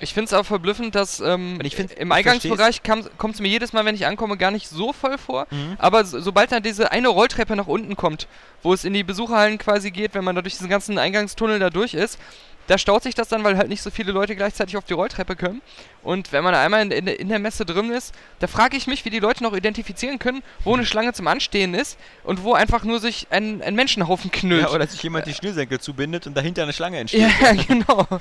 Ich 0.00 0.12
finde 0.12 0.26
es 0.26 0.32
auch 0.34 0.44
verblüffend, 0.44 0.94
dass 0.96 1.20
ähm, 1.20 1.60
find- 1.62 1.92
im 1.92 2.08
ich 2.10 2.14
Eingangsbereich 2.14 2.82
kommt 2.82 3.34
es 3.34 3.40
mir 3.40 3.48
jedes 3.48 3.72
Mal, 3.72 3.84
wenn 3.84 3.94
ich 3.94 4.04
ankomme, 4.06 4.36
gar 4.36 4.50
nicht 4.50 4.68
so 4.68 4.92
voll 4.92 5.16
vor. 5.16 5.46
Aber 5.78 6.04
so, 6.04 6.20
sobald 6.20 6.50
dann 6.52 6.62
diese 6.62 6.90
eine 6.90 7.08
Rolltreppe 7.08 7.54
nach 7.54 7.68
unten 7.68 7.96
kommt, 7.96 8.26
wo 8.62 8.74
es 8.74 8.84
in 8.84 8.92
die 8.92 9.04
Besucherhallen 9.04 9.56
quasi 9.56 9.92
geht, 9.92 10.14
wenn 10.14 10.24
man 10.24 10.34
da 10.34 10.42
durch 10.42 10.54
diesen 10.54 10.68
ganzen 10.68 10.98
Eingangstunnel 10.98 11.60
da 11.60 11.70
durch 11.70 11.94
ist, 11.94 12.18
da 12.66 12.78
staut 12.78 13.02
sich 13.02 13.14
das 13.14 13.28
dann, 13.28 13.44
weil 13.44 13.56
halt 13.58 13.68
nicht 13.68 13.82
so 13.82 13.90
viele 13.90 14.12
Leute 14.12 14.34
gleichzeitig 14.36 14.76
auf 14.76 14.84
die 14.84 14.94
Rolltreppe 14.94 15.36
können. 15.36 15.60
Und 16.02 16.32
wenn 16.32 16.42
man 16.44 16.54
einmal 16.54 16.82
in, 16.82 16.90
in, 16.90 17.06
in 17.06 17.28
der 17.28 17.38
Messe 17.38 17.64
drin 17.66 17.90
ist, 17.90 18.14
da 18.38 18.46
frage 18.46 18.76
ich 18.76 18.86
mich, 18.86 19.04
wie 19.04 19.10
die 19.10 19.18
Leute 19.18 19.42
noch 19.42 19.54
identifizieren 19.54 20.18
können, 20.18 20.42
wo 20.64 20.74
eine 20.74 20.86
Schlange 20.86 21.12
zum 21.12 21.26
Anstehen 21.26 21.74
ist 21.74 21.98
und 22.22 22.42
wo 22.42 22.54
einfach 22.54 22.84
nur 22.84 23.00
sich 23.00 23.26
ein, 23.30 23.62
ein 23.62 23.74
Menschenhaufen 23.74 24.30
knüllt. 24.30 24.62
Ja, 24.62 24.70
oder 24.70 24.86
sich 24.86 25.02
jemand 25.02 25.26
die 25.26 25.34
Schnürsenkel 25.34 25.80
zubindet 25.80 26.26
und 26.26 26.34
dahinter 26.34 26.62
eine 26.62 26.72
Schlange 26.72 26.98
entsteht. 26.98 27.30
Ja, 27.40 27.52
genau. 27.68 28.06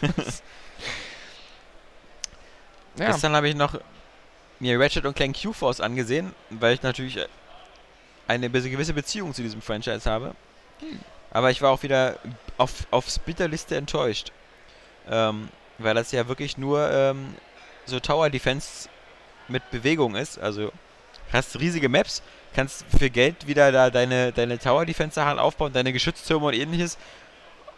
ja. 2.97 3.07
Gestern 3.07 3.35
habe 3.35 3.47
ich 3.49 3.55
noch 3.55 3.79
mir 4.59 4.79
Ratchet 4.79 5.05
und 5.05 5.15
Clank 5.15 5.41
Q-Force 5.41 5.81
angesehen, 5.81 6.33
weil 6.49 6.73
ich 6.75 6.81
natürlich 6.81 7.19
eine 8.27 8.49
gewisse 8.49 8.93
Beziehung 8.93 9.33
zu 9.33 9.41
diesem 9.41 9.61
Franchise 9.61 10.09
habe. 10.09 10.35
Hm. 10.79 10.99
Aber 11.33 11.51
ich 11.51 11.61
war 11.61 11.71
auch 11.71 11.83
wieder 11.83 12.17
auf, 12.57 12.87
aufs 12.91 13.19
bitterlichste 13.19 13.75
enttäuscht. 13.75 14.31
Ähm, 15.09 15.49
weil 15.79 15.95
das 15.95 16.11
ja 16.11 16.27
wirklich 16.27 16.57
nur 16.57 16.89
ähm, 16.89 17.35
so 17.85 17.99
Tower 17.99 18.29
Defense 18.29 18.87
mit 19.47 19.69
Bewegung 19.71 20.15
ist. 20.15 20.39
Also 20.39 20.71
hast 21.31 21.59
riesige 21.59 21.89
Maps, 21.89 22.21
kannst 22.55 22.85
für 22.95 23.09
Geld 23.09 23.47
wieder 23.47 23.71
da 23.71 23.89
deine, 23.89 24.31
deine 24.31 24.59
Tower 24.59 24.85
Defense 24.85 25.15
Sachen 25.15 25.39
aufbauen, 25.39 25.73
deine 25.73 25.91
Geschütztürme 25.91 26.45
und 26.45 26.53
ähnliches. 26.53 26.97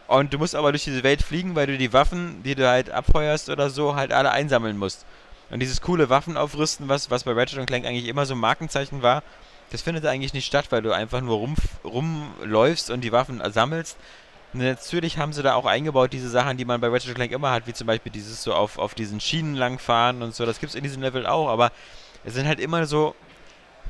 Und 0.07 0.33
du 0.33 0.37
musst 0.37 0.53
aber 0.53 0.71
durch 0.71 0.83
diese 0.83 1.03
Welt 1.03 1.23
fliegen, 1.23 1.55
weil 1.55 1.65
du 1.65 1.77
die 1.77 1.93
Waffen, 1.93 2.43
die 2.43 2.53
du 2.53 2.67
halt 2.67 2.91
abfeuerst 2.91 3.49
oder 3.49 3.69
so, 3.69 3.95
halt 3.95 4.11
alle 4.11 4.31
einsammeln 4.31 4.77
musst. 4.77 5.05
Und 5.49 5.59
dieses 5.59 5.81
coole 5.81 6.09
Waffenaufrüsten, 6.09 6.89
was, 6.89 7.09
was 7.09 7.23
bei 7.23 7.31
Ratchet 7.31 7.65
Clank 7.65 7.85
eigentlich 7.85 8.07
immer 8.07 8.25
so 8.25 8.35
ein 8.35 8.39
Markenzeichen 8.39 9.01
war, 9.01 9.23
das 9.75 9.81
findet 9.81 10.05
eigentlich 10.05 10.33
nicht 10.33 10.45
statt, 10.45 10.67
weil 10.69 10.81
du 10.81 10.93
einfach 10.93 11.19
nur 11.19 11.35
rum, 11.35 11.55
rumläufst 11.83 12.89
und 12.89 13.01
die 13.01 13.11
Waffen 13.11 13.41
sammelst. 13.51 13.97
Natürlich 14.53 15.17
haben 15.17 15.33
sie 15.33 15.43
da 15.43 15.55
auch 15.55 15.65
eingebaut, 15.65 16.13
diese 16.13 16.29
Sachen, 16.29 16.55
die 16.55 16.63
man 16.63 16.79
bei 16.79 16.87
Ratchet 16.87 17.13
Clank 17.13 17.33
immer 17.33 17.51
hat, 17.51 17.67
wie 17.67 17.73
zum 17.73 17.87
Beispiel 17.87 18.09
dieses 18.09 18.41
so 18.41 18.53
auf, 18.53 18.77
auf 18.77 18.95
diesen 18.95 19.19
Schienen 19.19 19.53
langfahren 19.55 20.21
und 20.21 20.33
so. 20.33 20.45
Das 20.45 20.61
gibt 20.61 20.69
es 20.69 20.75
in 20.75 20.83
diesem 20.83 21.01
Level 21.01 21.27
auch, 21.27 21.49
aber 21.49 21.73
es 22.23 22.35
sind 22.35 22.47
halt 22.47 22.61
immer 22.61 22.85
so, 22.85 23.15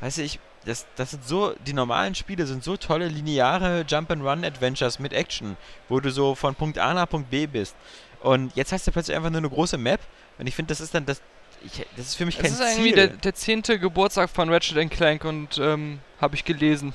weißt 0.02 0.18
du, 0.18 0.22
ich, 0.24 0.40
das, 0.66 0.88
das 0.96 1.12
sind 1.12 1.24
so, 1.24 1.54
die 1.68 1.74
normalen 1.74 2.16
Spiele 2.16 2.48
sind 2.48 2.64
so 2.64 2.78
tolle 2.78 3.08
lineare 3.08 3.86
Jump-and-Run-Adventures 3.88 4.98
mit 4.98 5.14
Action, 5.14 5.56
wo 5.88 6.00
du 6.00 6.10
so 6.10 6.34
von 6.34 6.56
Punkt 6.56 6.80
A 6.80 6.96
nach 6.96 7.08
Punkt 7.08 7.30
B 7.30 7.46
bist. 7.46 7.76
Und 8.22 8.56
jetzt 8.56 8.72
hast 8.72 8.88
du 8.88 8.92
plötzlich 8.92 9.16
einfach 9.16 9.30
nur 9.30 9.38
eine 9.38 9.50
große 9.52 9.78
Map 9.78 10.02
und 10.40 10.48
ich 10.48 10.56
finde, 10.56 10.70
das 10.70 10.82
ist 10.82 10.96
dann 10.96 11.06
das, 11.06 11.22
ich, 11.66 11.86
das 11.98 12.08
ist 12.08 12.16
für 12.16 12.26
mich 12.26 12.38
kein 12.38 12.46
Es 12.46 12.54
ist 12.54 12.60
irgendwie 12.60 12.94
Ziel. 12.94 12.96
der, 12.96 13.08
der 13.08 13.34
zehnte 13.34 13.80
Geburtstag 13.80 14.30
von 14.30 14.50
Ratchet 14.50 14.90
Clank 14.92 15.26
und 15.26 15.58
ähm, 15.58 16.00
habe 16.22 16.36
ich 16.36 16.46
gelesen. 16.46 16.94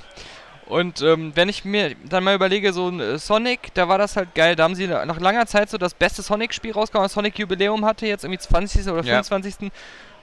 Und 0.66 1.02
ähm, 1.02 1.32
wenn 1.34 1.48
ich 1.48 1.64
mir 1.64 1.96
dann 2.04 2.22
mal 2.22 2.34
überlege, 2.34 2.72
so 2.72 2.88
ein 2.88 3.00
äh, 3.00 3.18
Sonic, 3.18 3.74
da 3.74 3.88
war 3.88 3.98
das 3.98 4.14
halt 4.16 4.34
geil. 4.36 4.54
Da 4.54 4.62
haben 4.62 4.76
sie 4.76 4.86
nach 4.86 5.18
langer 5.18 5.46
Zeit 5.46 5.68
so 5.68 5.78
das 5.78 5.94
beste 5.94 6.22
Sonic-Spiel 6.22 6.72
rausgehauen. 6.72 7.06
das 7.06 7.12
Sonic 7.14 7.36
Jubiläum 7.38 7.84
hatte 7.84 8.06
jetzt 8.06 8.22
irgendwie 8.22 8.38
20. 8.38 8.86
oder 8.86 9.02
Ja. 9.02 9.22
25. 9.22 9.72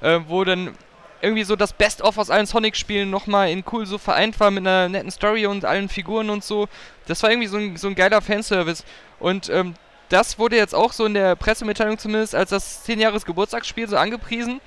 Äh, 0.01 0.19
wo 0.27 0.43
dann 0.45 0.73
irgendwie 1.21 1.43
so 1.43 1.55
das 1.57 1.73
Best-of 1.73 2.17
aus 2.17 2.29
allen 2.29 2.45
Sonic-Spielen 2.45 3.09
nochmal 3.09 3.49
in 3.49 3.63
cool 3.73 3.85
so 3.85 3.97
vereint 3.97 4.39
war 4.39 4.51
mit 4.51 4.65
einer 4.65 4.87
netten 4.87 5.11
Story 5.11 5.47
und 5.47 5.65
allen 5.65 5.89
Figuren 5.89 6.29
und 6.29 6.43
so. 6.45 6.69
Das 7.07 7.21
war 7.23 7.29
irgendwie 7.31 7.47
so 7.47 7.57
ein, 7.57 7.75
so 7.75 7.87
ein 7.87 7.95
geiler 7.95 8.21
Fanservice. 8.21 8.85
Und 9.19 9.49
ähm, 9.49 9.73
das 10.09 10.39
wurde 10.39 10.55
jetzt 10.55 10.75
auch 10.75 10.93
so 10.93 11.05
in 11.05 11.13
der 11.13 11.35
Pressemitteilung 11.35 11.97
zumindest 11.97 12.35
als 12.35 12.51
das 12.51 12.83
10 12.83 12.99
Jahres 12.99 13.25
Geburtstagsspiel 13.25 13.87
so 13.87 13.97
angepriesen. 13.97 14.61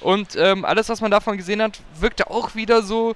Und 0.00 0.36
ähm, 0.36 0.64
alles, 0.64 0.88
was 0.88 1.00
man 1.00 1.10
davon 1.10 1.36
gesehen 1.36 1.62
hat, 1.62 1.78
wirkte 1.98 2.30
auch 2.30 2.54
wieder 2.54 2.82
so 2.82 3.14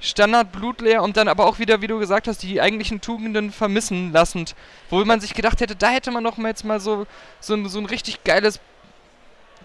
Standard 0.00 0.50
blutleer 0.52 1.02
und 1.02 1.16
dann 1.16 1.28
aber 1.28 1.46
auch 1.46 1.58
wieder, 1.58 1.82
wie 1.82 1.86
du 1.86 1.98
gesagt 1.98 2.26
hast, 2.26 2.42
die 2.42 2.60
eigentlichen 2.60 3.00
Tugenden 3.00 3.52
vermissen 3.52 4.12
lassend. 4.12 4.54
Wo 4.88 5.04
man 5.04 5.20
sich 5.20 5.34
gedacht 5.34 5.60
hätte, 5.60 5.76
da 5.76 5.90
hätte 5.90 6.10
man 6.10 6.24
doch 6.24 6.38
mal 6.38 6.48
jetzt 6.48 6.64
mal 6.64 6.80
so, 6.80 7.06
so, 7.40 7.68
so 7.68 7.78
ein 7.78 7.86
richtig 7.86 8.24
geiles 8.24 8.60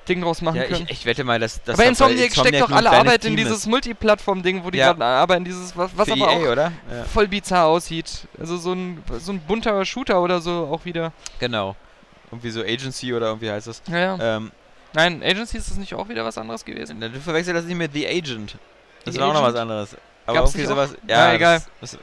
Ding 0.08 0.22
draus 0.22 0.42
machen 0.42 0.58
ja, 0.58 0.64
können. 0.66 0.86
ich, 0.88 1.00
ich 1.00 1.06
wette 1.06 1.24
mal, 1.24 1.40
dass 1.40 1.62
das 1.64 1.78
aber 1.78 1.88
Insomniac 1.88 2.32
steckt 2.32 2.62
doch 2.62 2.72
alle 2.72 2.92
Arbeit 2.92 3.26
in 3.26 3.36
dieses 3.36 3.60
ist. 3.60 3.68
Multiplattform-Ding, 3.68 4.64
wo 4.64 4.72
die 4.72 4.78
Ja. 4.78 4.94
gerade 4.94 5.06
arbeiten, 5.06 5.46
dieses, 5.46 5.76
was, 5.76 5.92
was 5.96 6.10
aber 6.10 6.22
EA, 6.22 6.28
auch 6.28 6.52
oder? 6.52 6.72
Ja. 6.92 7.04
voll 7.06 7.28
bizarr 7.28 7.66
aussieht. 7.66 8.28
Also 8.40 8.58
so 8.58 8.74
ein, 8.74 9.04
so 9.20 9.32
ein 9.32 9.40
bunter 9.40 9.84
Shooter 9.86 10.22
oder 10.22 10.42
so 10.42 10.70
auch 10.72 10.86
wieder. 10.86 11.12
Genau. 11.40 11.76
Irgendwie 12.32 12.52
so 12.52 12.62
Agency 12.62 13.14
oder 13.14 13.28
irgendwie 13.28 13.50
heißt 13.52 13.68
das. 13.68 13.82
Ja, 13.88 13.98
ja. 13.98 14.38
Ähm, 14.38 14.52
Nein, 14.94 15.22
Agency 15.24 15.58
ist 15.58 15.70
das 15.70 15.78
nicht 15.78 15.94
auch 15.94 16.08
wieder 16.08 16.24
was 16.24 16.38
anderes 16.38 16.64
gewesen? 16.64 17.02
du 17.02 17.10
verwechselst 17.20 17.58
das 17.58 17.66
nicht 17.66 17.78
mit 17.78 17.94
The 17.94 18.08
Agent. 18.08 18.56
Das 19.04 19.14
The 19.14 19.20
war 19.20 19.30
auch 19.30 19.34
noch 19.34 19.44
was 19.44 19.56
anderes. 19.56 19.96
Aber 20.26 20.40
Gab's 20.40 20.52
irgendwie 20.56 20.62
nicht 20.62 20.72
auch? 20.72 20.88
sowas. 20.88 20.98
Ja, 21.08 21.34
egal. 21.34 21.62
Das, 21.82 21.92
das, 21.92 22.00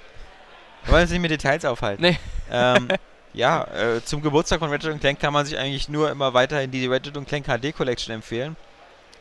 wir 0.85 0.93
wollen 0.93 1.03
uns 1.03 1.11
nicht 1.11 1.21
mit 1.21 1.31
Details 1.31 1.65
aufhalten. 1.65 2.03
Nee. 2.03 2.19
Ähm, 2.51 2.89
ja, 3.35 3.65
äh, 3.65 4.05
zum 4.05 4.23
Geburtstag 4.23 4.59
von 4.59 4.71
Ratchet 4.71 5.01
Clank 5.01 5.21
kann 5.21 5.33
man 5.33 5.47
sich 5.47 5.59
eigentlich 5.59 5.89
nur 5.89 6.11
immer 6.11 6.35
weiterhin 6.35 6.71
die 6.71 6.87
Ratchet 6.87 7.15
Clank 7.27 7.47
HD 7.47 7.75
Collection 7.75 8.15
empfehlen. 8.15 8.57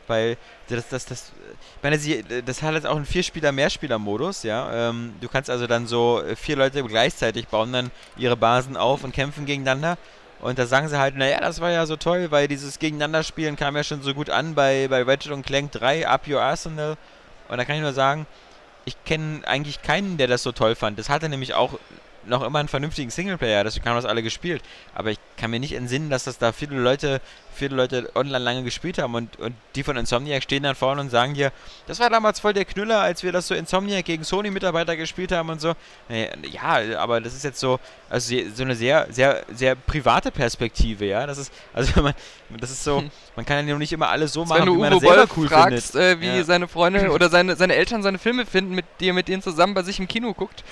Weil 0.08 0.36
das, 0.68 0.88
das, 0.88 1.06
das, 1.06 1.32
ich 1.76 1.82
meine, 1.82 2.42
das 2.42 2.62
hat 2.62 2.74
jetzt 2.74 2.86
auch 2.86 2.96
einen 2.96 3.06
Vierspieler-Mehrspieler-Modus, 3.06 4.42
ja. 4.42 4.90
Ähm, 4.90 5.14
du 5.20 5.28
kannst 5.28 5.48
also 5.48 5.66
dann 5.66 5.86
so 5.86 6.22
vier 6.36 6.56
Leute 6.56 6.82
gleichzeitig 6.82 7.48
bauen 7.48 7.72
dann 7.72 7.90
ihre 8.16 8.36
Basen 8.36 8.76
auf 8.76 9.04
und 9.04 9.12
kämpfen 9.14 9.46
gegeneinander. 9.46 9.96
Und 10.40 10.58
da 10.58 10.66
sagen 10.66 10.88
sie 10.88 10.98
halt, 10.98 11.16
naja, 11.16 11.38
das 11.40 11.60
war 11.60 11.70
ja 11.70 11.86
so 11.86 11.96
toll, 11.96 12.32
weil 12.32 12.48
dieses 12.48 12.80
Gegeneinanderspielen 12.80 13.54
kam 13.54 13.76
ja 13.76 13.84
schon 13.84 14.02
so 14.02 14.12
gut 14.12 14.28
an 14.28 14.56
bei, 14.56 14.88
bei 14.88 15.02
Ratchet 15.02 15.30
und 15.30 15.46
Clank 15.46 15.70
3, 15.70 16.08
Up 16.08 16.26
Your 16.26 16.42
Arsenal. 16.42 16.96
Und 17.48 17.58
da 17.58 17.64
kann 17.64 17.76
ich 17.76 17.82
nur 17.82 17.92
sagen, 17.92 18.26
ich 18.84 18.96
kenne 19.04 19.42
eigentlich 19.46 19.82
keinen, 19.82 20.18
der 20.18 20.26
das 20.26 20.42
so 20.42 20.50
toll 20.50 20.74
fand. 20.74 20.98
Das 20.98 21.08
hatte 21.08 21.28
nämlich 21.28 21.54
auch 21.54 21.78
noch 22.26 22.42
immer 22.42 22.58
einen 22.60 22.68
vernünftigen 22.68 23.10
Singleplayer, 23.10 23.64
deswegen 23.64 23.86
haben 23.86 23.96
das 23.96 24.04
alle 24.04 24.22
gespielt. 24.22 24.62
Aber 24.94 25.10
ich 25.10 25.18
kann 25.36 25.50
mir 25.50 25.60
nicht 25.60 25.72
entsinnen, 25.74 26.10
dass 26.10 26.24
das 26.24 26.38
da 26.38 26.52
viele 26.52 26.76
Leute, 26.78 27.20
viele 27.54 27.74
Leute 27.76 28.10
online 28.14 28.38
lange 28.38 28.62
gespielt 28.62 28.98
haben 28.98 29.14
und, 29.14 29.38
und 29.38 29.54
die 29.74 29.82
von 29.82 29.96
Insomniac 29.96 30.42
stehen 30.42 30.62
dann 30.62 30.74
vorne 30.74 31.00
und 31.00 31.10
sagen 31.10 31.34
dir, 31.34 31.52
das 31.86 31.98
war 32.00 32.08
damals 32.10 32.40
voll 32.40 32.52
der 32.52 32.64
Knüller, 32.64 33.00
als 33.00 33.22
wir 33.22 33.32
das 33.32 33.48
so 33.48 33.54
Insomniac 33.54 34.04
gegen 34.04 34.24
Sony-Mitarbeiter 34.24 34.96
gespielt 34.96 35.32
haben 35.32 35.50
und 35.50 35.60
so. 35.60 35.74
Ja, 36.50 36.98
aber 36.98 37.20
das 37.20 37.34
ist 37.34 37.44
jetzt 37.44 37.60
so, 37.60 37.78
also 38.08 38.34
so 38.54 38.62
eine 38.62 38.74
sehr, 38.76 39.06
sehr, 39.10 39.44
sehr 39.52 39.74
private 39.74 40.30
Perspektive, 40.30 41.04
ja. 41.06 41.26
Das 41.26 41.38
ist, 41.38 41.52
also 41.74 42.02
man, 42.02 42.14
das 42.58 42.70
ist 42.70 42.84
so, 42.84 43.02
man 43.36 43.44
kann 43.44 43.66
ja 43.66 43.76
nicht 43.76 43.92
immer 43.92 44.08
alles 44.08 44.32
so 44.32 44.42
Wenn 44.42 44.48
machen, 44.48 44.74
wie 44.74 44.78
man 44.80 44.90
das 44.92 45.00
selber 45.00 45.26
Boll 45.26 45.36
cool 45.36 45.48
fragst, 45.48 45.92
findet. 45.92 46.18
äh, 46.18 46.20
wie 46.20 46.26
Ja. 46.38 46.44
seine 46.44 46.68
Freunde 46.68 47.10
oder 47.12 47.28
seine, 47.28 47.56
seine 47.56 47.74
Eltern 47.74 48.02
seine 48.02 48.18
Filme 48.18 48.46
finden, 48.46 48.74
mit 48.74 48.84
die 49.00 49.08
er 49.08 49.14
mit 49.14 49.28
denen 49.28 49.42
zusammen 49.42 49.74
bei 49.74 49.82
sich 49.82 49.98
im 49.98 50.08
Kino 50.08 50.32
guckt, 50.34 50.62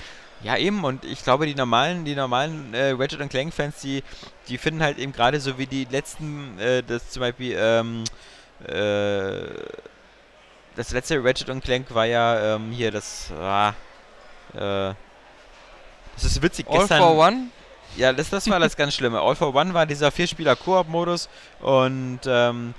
Ja, 0.43 0.57
eben, 0.57 0.83
und 0.83 1.05
ich 1.05 1.23
glaube, 1.23 1.45
die 1.45 1.53
normalen, 1.53 2.03
die 2.03 2.15
normalen 2.15 2.73
äh, 2.73 2.91
Ratchet 2.97 3.29
Clank-Fans, 3.29 3.79
die, 3.81 4.03
die 4.47 4.57
finden 4.57 4.81
halt 4.81 4.97
eben 4.97 5.11
gerade 5.11 5.39
so 5.39 5.57
wie 5.57 5.67
die 5.67 5.85
letzten, 5.85 6.57
äh, 6.57 6.81
das 6.81 7.11
zum 7.11 7.21
Beispiel, 7.21 7.55
ähm, 7.59 8.03
äh, 8.67 9.43
das 10.75 10.91
letzte 10.91 11.23
Ratchet 11.23 11.63
Clank 11.63 11.93
war 11.93 12.05
ja 12.05 12.55
ähm, 12.55 12.71
hier 12.71 12.91
das, 12.91 13.31
ah, 13.39 13.73
äh, 14.53 14.93
das 16.15 16.25
ist 16.25 16.41
witzig, 16.41 16.65
All 16.67 16.79
gestern, 16.79 16.99
for 16.99 17.17
One? 17.17 17.47
ja, 17.95 18.11
das, 18.11 18.29
das 18.29 18.49
war 18.49 18.59
das 18.59 18.75
ganz 18.75 18.95
Schlimme. 18.95 19.19
All 19.19 19.35
for 19.35 19.53
One 19.53 19.73
war 19.73 19.85
dieser 19.85 20.11
Vierspieler-Koop-Modus 20.11 21.29
und 21.59 22.21
ähm, 22.25 22.73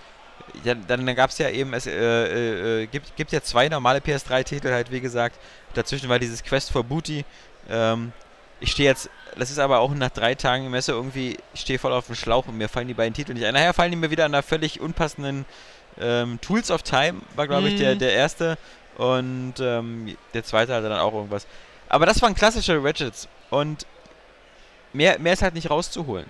ja, 0.65 0.75
dann, 0.75 1.07
dann 1.07 1.17
gab 1.17 1.31
es 1.31 1.39
ja 1.39 1.49
eben, 1.49 1.73
es 1.75 1.87
äh, 1.87 1.93
äh, 1.93 2.83
äh, 2.83 2.87
gibt, 2.87 3.17
gibt 3.17 3.33
ja 3.33 3.41
zwei 3.41 3.69
normale 3.69 4.01
PS3-Titel 4.01 4.71
halt, 4.71 4.91
wie 4.91 5.01
gesagt. 5.01 5.39
Dazwischen 5.75 6.09
war 6.09 6.19
dieses 6.19 6.43
Quest 6.43 6.71
for 6.71 6.85
Booty. 6.85 7.25
Ähm, 7.69 8.13
ich 8.61 8.73
stehe 8.73 8.89
jetzt, 8.89 9.11
das 9.37 9.51
ist 9.51 9.59
aber 9.59 9.81
auch 9.81 9.93
nach 9.95 10.11
drei 10.11 10.35
Tagen 10.35 10.71
Messe 10.71 10.93
irgendwie, 10.93 11.37
ich 11.55 11.61
stehe 11.61 11.79
voll 11.79 11.93
auf 11.93 12.07
dem 12.07 12.15
Schlauch 12.15 12.47
und 12.47 12.57
mir 12.59 12.69
fallen 12.69 12.89
die 12.89 12.95
beiden 12.95 13.15
Titel 13.15 13.35
nicht 13.35 13.45
ein. 13.45 13.55
Nachher 13.55 13.75
fallen 13.75 13.91
die 13.91 13.97
mir 13.97 14.11
wieder 14.11 14.25
an 14.25 14.35
einer 14.35 14.43
völlig 14.43 14.81
unpassenden 14.81 15.45
ähm, 16.01 16.41
Tools 16.41 16.71
of 16.71 16.83
Time, 16.83 17.21
war 17.35 17.47
glaube 17.49 17.69
ich 17.69 17.77
der, 17.79 17.95
Mhm. 17.95 17.99
der 17.99 18.13
erste 18.13 18.59
und 18.97 19.55
ähm, 19.61 20.17
der 20.35 20.45
zweite 20.45 20.75
hatte 20.75 20.89
dann 20.89 21.01
auch 21.01 21.13
irgendwas. 21.13 21.47
Aber 21.89 22.07
das 22.07 22.23
waren 22.23 22.35
klassische 22.35 22.83
Ratchets 22.83 23.29
und 23.51 23.87
mehr, 24.93 25.19
mehr 25.19 25.33
ist 25.33 25.43
halt 25.43 25.55
nicht 25.55 25.71
rauszuholen. 25.71 26.27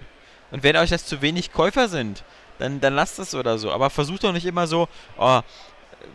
Und 0.50 0.62
wenn 0.62 0.76
euch 0.76 0.90
das 0.90 1.06
zu 1.06 1.22
wenig 1.22 1.52
Käufer 1.52 1.88
sind, 1.88 2.24
dann, 2.58 2.80
dann 2.80 2.94
lasst 2.94 3.18
es 3.18 3.34
oder 3.34 3.58
so. 3.58 3.72
Aber 3.72 3.90
versucht 3.90 4.24
doch 4.24 4.32
nicht 4.32 4.46
immer 4.46 4.66
so, 4.66 4.88
oh, 5.18 5.40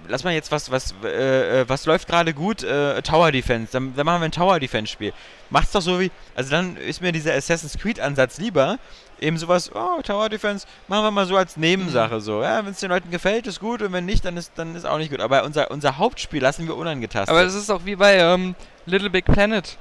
lass 0.08 0.24
mal 0.24 0.34
jetzt 0.34 0.52
was, 0.52 0.72
was, 0.72 0.94
äh, 1.04 1.62
äh, 1.62 1.70
was 1.70 1.86
läuft 1.86 2.08
gerade 2.08 2.34
gut? 2.34 2.64
Äh, 2.64 3.02
Tower 3.02 3.32
Defense. 3.32 3.72
Dann, 3.72 3.94
dann 3.96 4.06
machen 4.06 4.22
wir 4.22 4.26
ein 4.26 4.32
Tower 4.32 4.60
Defense 4.60 4.92
Spiel. 4.92 5.14
Macht's 5.50 5.72
doch 5.72 5.82
so 5.82 6.00
wie, 6.00 6.12
also 6.36 6.50
dann 6.52 6.78
ist 6.78 7.02
mir 7.02 7.12
dieser 7.12 7.34
Assassin's 7.34 7.78
Creed 7.78 8.00
Ansatz 8.00 8.38
lieber. 8.38 8.78
Eben 9.20 9.38
sowas, 9.38 9.72
oh, 9.74 10.02
Tower 10.04 10.30
Defense, 10.30 10.68
machen 10.88 11.04
wir 11.04 11.12
mal 11.12 11.26
so 11.26 11.36
als 11.36 11.58
Nebensache 11.58 12.22
so. 12.22 12.44
Ja, 12.44 12.64
wenn 12.64 12.72
es 12.72 12.80
den 12.80 12.90
Leuten 12.90 13.10
gefällt, 13.10 13.48
ist 13.48 13.60
gut 13.60 13.82
und 13.82 13.92
wenn 13.92 14.06
nicht, 14.06 14.24
dann 14.26 14.38
ist, 14.38 14.52
dann 14.56 14.76
ist 14.76 14.86
auch 14.86 14.98
nicht 14.98 15.10
gut. 15.10 15.22
Aber 15.22 15.44
unser, 15.44 15.72
unser 15.72 15.98
Hauptspiel 15.98 16.42
lassen 16.42 16.68
wir 16.68 16.76
unangetastet. 16.76 17.30
Aber 17.30 17.44
es 17.44 17.56
ist 17.56 17.72
auch 17.72 17.86
wie 17.86 17.96
bei 17.96 18.18
ähm, 18.18 18.56
Little 18.86 19.10
Big 19.10 19.26
Planet, 19.26 19.78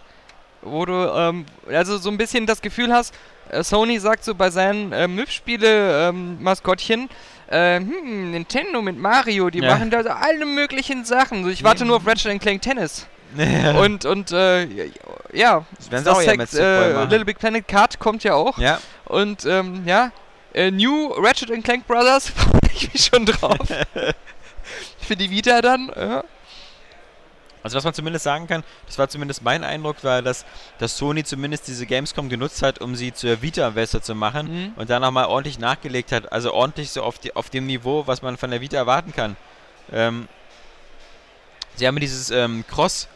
wo 0.63 0.87
du 0.87 0.95
ähm, 0.95 1.45
also 1.69 1.99
so 1.99 2.09
ein 2.11 2.17
bisschen 2.17 2.47
das 2.47 2.63
Gefühl 2.63 2.93
hast, 2.93 3.15
äh, 3.51 3.63
Sony 3.63 3.99
sagt 3.99 4.25
so 4.25 4.35
bei 4.35 4.51
seinen 4.51 4.93
ähm, 4.93 5.19
Hüpfspiele-Maskottchen, 5.19 7.09
äh, 7.49 7.77
hm, 7.79 8.31
Nintendo 8.33 8.83
mit 8.83 8.99
Mario, 8.99 9.51
die 9.51 9.61
Ja. 9.61 9.73
machen 9.75 9.91
da 9.91 10.03
so 10.03 10.11
alle 10.11 10.47
möglichen 10.47 11.05
Sachen. 11.05 11.45
So, 11.45 11.51
ich 11.51 11.63
warte 11.65 11.85
nur 11.85 11.97
auf 11.97 12.07
Ratchet 12.07 12.41
Clank 12.41 12.63
Tennis. 12.63 13.07
und 13.37 13.77
Und, 13.77 14.05
und 14.07 14.33
äh, 14.33 14.91
ja, 15.33 15.65
das 15.91 16.07
auch 16.07 16.23
ja 16.23 16.33
äh. 16.33 17.03
Little 17.05 17.25
Big 17.25 17.39
Planet 17.39 17.67
Kart 17.67 17.99
kommt 17.99 18.25
ja 18.25 18.35
auch. 18.35 18.57
Ja, 18.59 18.79
Und 19.05 19.45
ähm, 19.45 19.83
ja, 19.85 20.11
äh, 20.55 20.71
New 20.71 21.09
Ratchet 21.09 21.63
Clank 21.65 21.87
Brothers, 21.87 22.31
freue 22.37 22.61
ich 22.73 22.93
mich 22.93 23.05
schon 23.05 23.27
drauf. 23.27 23.69
Für 25.01 25.17
die 25.17 25.31
Vita 25.31 25.61
dann. 25.61 25.93
Ja. 25.95 26.25
Also 27.67 27.77
was 27.77 27.85
man 27.85 27.95
zumindest 27.95 28.25
sagen 28.25 28.47
kann, 28.47 28.63
das 28.87 28.99
war 28.99 29.09
zumindest 29.09 29.43
mein 29.43 29.65
Eindruck, 29.65 30.03
war, 30.05 30.23
dass, 30.23 30.45
dass 30.79 30.97
Sony 30.97 31.25
zumindest 31.25 31.67
diese 31.67 31.85
Gamescom 31.85 32.29
genutzt 32.29 32.63
hat, 32.63 32.81
um 32.81 32.95
sie 32.95 33.13
zur 33.13 33.43
Vita 33.43 33.69
besser 33.71 34.01
zu 34.01 34.15
machen 34.15 34.47
Mhm. 34.47 34.73
und 34.77 34.89
da 34.89 35.01
nochmal 35.01 35.27
ordentlich 35.27 35.59
nachgelegt 35.59 36.13
hat. 36.13 36.33
Also 36.33 36.55
ordentlich 36.55 36.91
so 36.91 37.03
auf, 37.03 37.19
die, 37.19 37.35
auf 37.35 37.51
dem 37.51 37.67
Niveau, 37.67 38.07
was 38.07 38.23
man 38.23 38.37
von 38.37 38.51
der 38.51 38.61
Vita 38.61 38.77
erwarten 38.77 39.13
kann. 39.13 39.37
Ähm, 39.93 40.29
sie 41.75 41.87
haben 41.87 41.99
dieses 42.01 42.31
ähm, 42.31 42.65
Cross, 42.69 43.09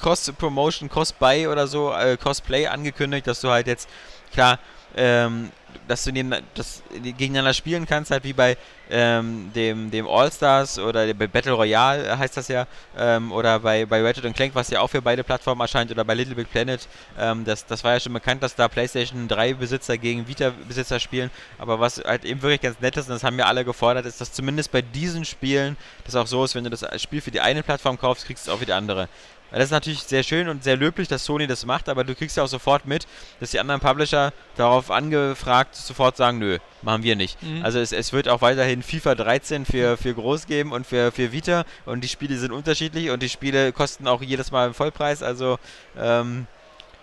Cross-Promotion, 0.00 0.88
Cross-Buy 0.88 1.46
oder 1.48 1.66
so, 1.66 1.92
äh, 1.92 2.16
Cross-Play 2.16 2.66
angekündigt, 2.68 3.26
dass 3.26 3.40
du 3.40 3.50
halt 3.50 3.66
jetzt, 3.66 3.88
klar, 4.32 4.58
ähm, 4.96 5.50
dass 5.86 6.04
du 6.04 6.12
das 6.54 6.82
gegeneinander 7.02 7.54
spielen 7.54 7.86
kannst, 7.86 8.10
halt 8.10 8.24
wie 8.24 8.32
bei 8.32 8.56
ähm, 8.90 9.50
dem, 9.54 9.90
dem 9.90 10.06
All-Stars 10.06 10.78
oder 10.78 11.12
bei 11.14 11.26
Battle 11.26 11.52
Royale 11.52 12.18
heißt 12.18 12.36
das 12.36 12.48
ja, 12.48 12.66
ähm, 12.96 13.32
oder 13.32 13.58
bei, 13.60 13.84
bei 13.86 14.02
Ratchet 14.02 14.34
Clank, 14.34 14.54
was 14.54 14.70
ja 14.70 14.80
auch 14.80 14.88
für 14.88 15.02
beide 15.02 15.24
Plattformen 15.24 15.60
erscheint, 15.60 15.90
oder 15.90 16.04
bei 16.04 16.14
Little 16.14 16.34
Big 16.34 16.50
Planet. 16.50 16.86
Ähm, 17.18 17.44
das, 17.44 17.66
das 17.66 17.84
war 17.84 17.94
ja 17.94 18.00
schon 18.00 18.12
bekannt, 18.12 18.42
dass 18.42 18.54
da 18.54 18.68
PlayStation 18.68 19.28
3 19.28 19.54
Besitzer 19.54 19.98
gegen 19.98 20.26
Vita-Besitzer 20.26 21.00
spielen, 21.00 21.30
aber 21.58 21.80
was 21.80 22.02
halt 22.04 22.24
eben 22.24 22.40
wirklich 22.42 22.60
ganz 22.60 22.80
nett 22.80 22.96
ist, 22.96 23.08
und 23.08 23.14
das 23.14 23.24
haben 23.24 23.36
wir 23.36 23.46
alle 23.46 23.64
gefordert, 23.64 24.06
ist, 24.06 24.20
dass 24.20 24.32
zumindest 24.32 24.72
bei 24.72 24.82
diesen 24.82 25.24
Spielen 25.24 25.76
das 26.04 26.16
auch 26.16 26.26
so 26.26 26.44
ist, 26.44 26.54
wenn 26.54 26.64
du 26.64 26.70
das 26.70 26.84
Spiel 27.00 27.20
für 27.20 27.30
die 27.30 27.40
eine 27.40 27.62
Plattform 27.62 27.98
kaufst, 27.98 28.26
kriegst 28.26 28.46
du 28.46 28.50
es 28.50 28.54
auch 28.54 28.60
für 28.60 28.66
die 28.66 28.72
andere. 28.72 29.08
Weil 29.50 29.60
das 29.60 29.68
ist 29.68 29.72
natürlich 29.72 30.02
sehr 30.02 30.22
schön 30.22 30.48
und 30.48 30.62
sehr 30.62 30.76
löblich, 30.76 31.08
dass 31.08 31.24
Sony 31.24 31.46
das 31.46 31.64
macht, 31.64 31.88
aber 31.88 32.04
du 32.04 32.14
kriegst 32.14 32.36
ja 32.36 32.42
auch 32.42 32.48
sofort 32.48 32.86
mit, 32.86 33.06
dass 33.40 33.50
die 33.50 33.60
anderen 33.60 33.80
Publisher 33.80 34.32
darauf 34.56 34.90
angefragt 34.90 35.74
sofort 35.74 36.16
sagen, 36.16 36.38
nö, 36.38 36.58
machen 36.82 37.02
wir 37.02 37.16
nicht. 37.16 37.42
Mhm. 37.42 37.64
Also 37.64 37.78
es, 37.78 37.92
es 37.92 38.12
wird 38.12 38.28
auch 38.28 38.42
weiterhin 38.42 38.82
FIFA 38.82 39.14
13 39.14 39.64
für, 39.64 39.96
für 39.96 40.14
Groß 40.14 40.46
geben 40.46 40.72
und 40.72 40.86
für, 40.86 41.12
für 41.12 41.32
Vita 41.32 41.64
und 41.86 42.02
die 42.02 42.08
Spiele 42.08 42.36
sind 42.36 42.52
unterschiedlich 42.52 43.10
und 43.10 43.22
die 43.22 43.28
Spiele 43.28 43.72
kosten 43.72 44.06
auch 44.06 44.22
jedes 44.22 44.50
Mal 44.50 44.66
einen 44.66 44.74
Vollpreis, 44.74 45.22
also 45.22 45.58
ähm, 45.96 46.46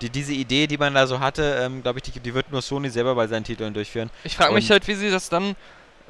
die, 0.02 0.10
diese 0.10 0.34
Idee, 0.34 0.68
die 0.68 0.78
man 0.78 0.93
da 0.93 1.08
so 1.08 1.20
hatte, 1.20 1.58
ähm, 1.62 1.82
glaube 1.82 2.00
ich, 2.00 2.12
die, 2.12 2.20
die 2.20 2.34
wird 2.34 2.52
nur 2.52 2.62
Sony 2.62 2.89
selber 2.89 3.16
bei 3.16 3.28
seinen 3.28 3.43
Titeln 3.43 3.74
durchführen. 3.74 4.10
Ich 4.24 4.36
frage 4.36 4.54
mich 4.54 4.70
halt, 4.70 4.88
wie 4.88 4.96
sie 4.96 5.10
das 5.10 5.30
dann 5.30 5.56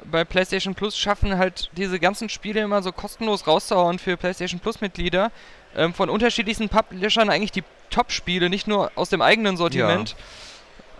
bei 0.04 0.24
PlayStation 0.24 0.74
Plus 0.74 0.96
schaffen, 0.96 1.38
halt 1.38 1.70
diese 1.76 1.98
ganzen 1.98 2.28
Spiele 2.28 2.60
immer 2.60 2.82
so 2.82 2.92
kostenlos 2.92 3.46
rauszuhauen 3.46 3.98
für 3.98 4.16
PlayStation 4.16 4.60
Plus 4.60 4.80
Mitglieder. 4.80 5.30
Ähm, 5.76 5.94
von 5.94 6.10
unterschiedlichsten 6.10 6.68
Publishern 6.68 7.30
eigentlich 7.30 7.52
die 7.52 7.64
Top-Spiele, 7.90 8.50
nicht 8.50 8.66
nur 8.66 8.90
aus 8.94 9.10
dem 9.10 9.22
eigenen 9.22 9.56
Sortiment. 9.56 10.16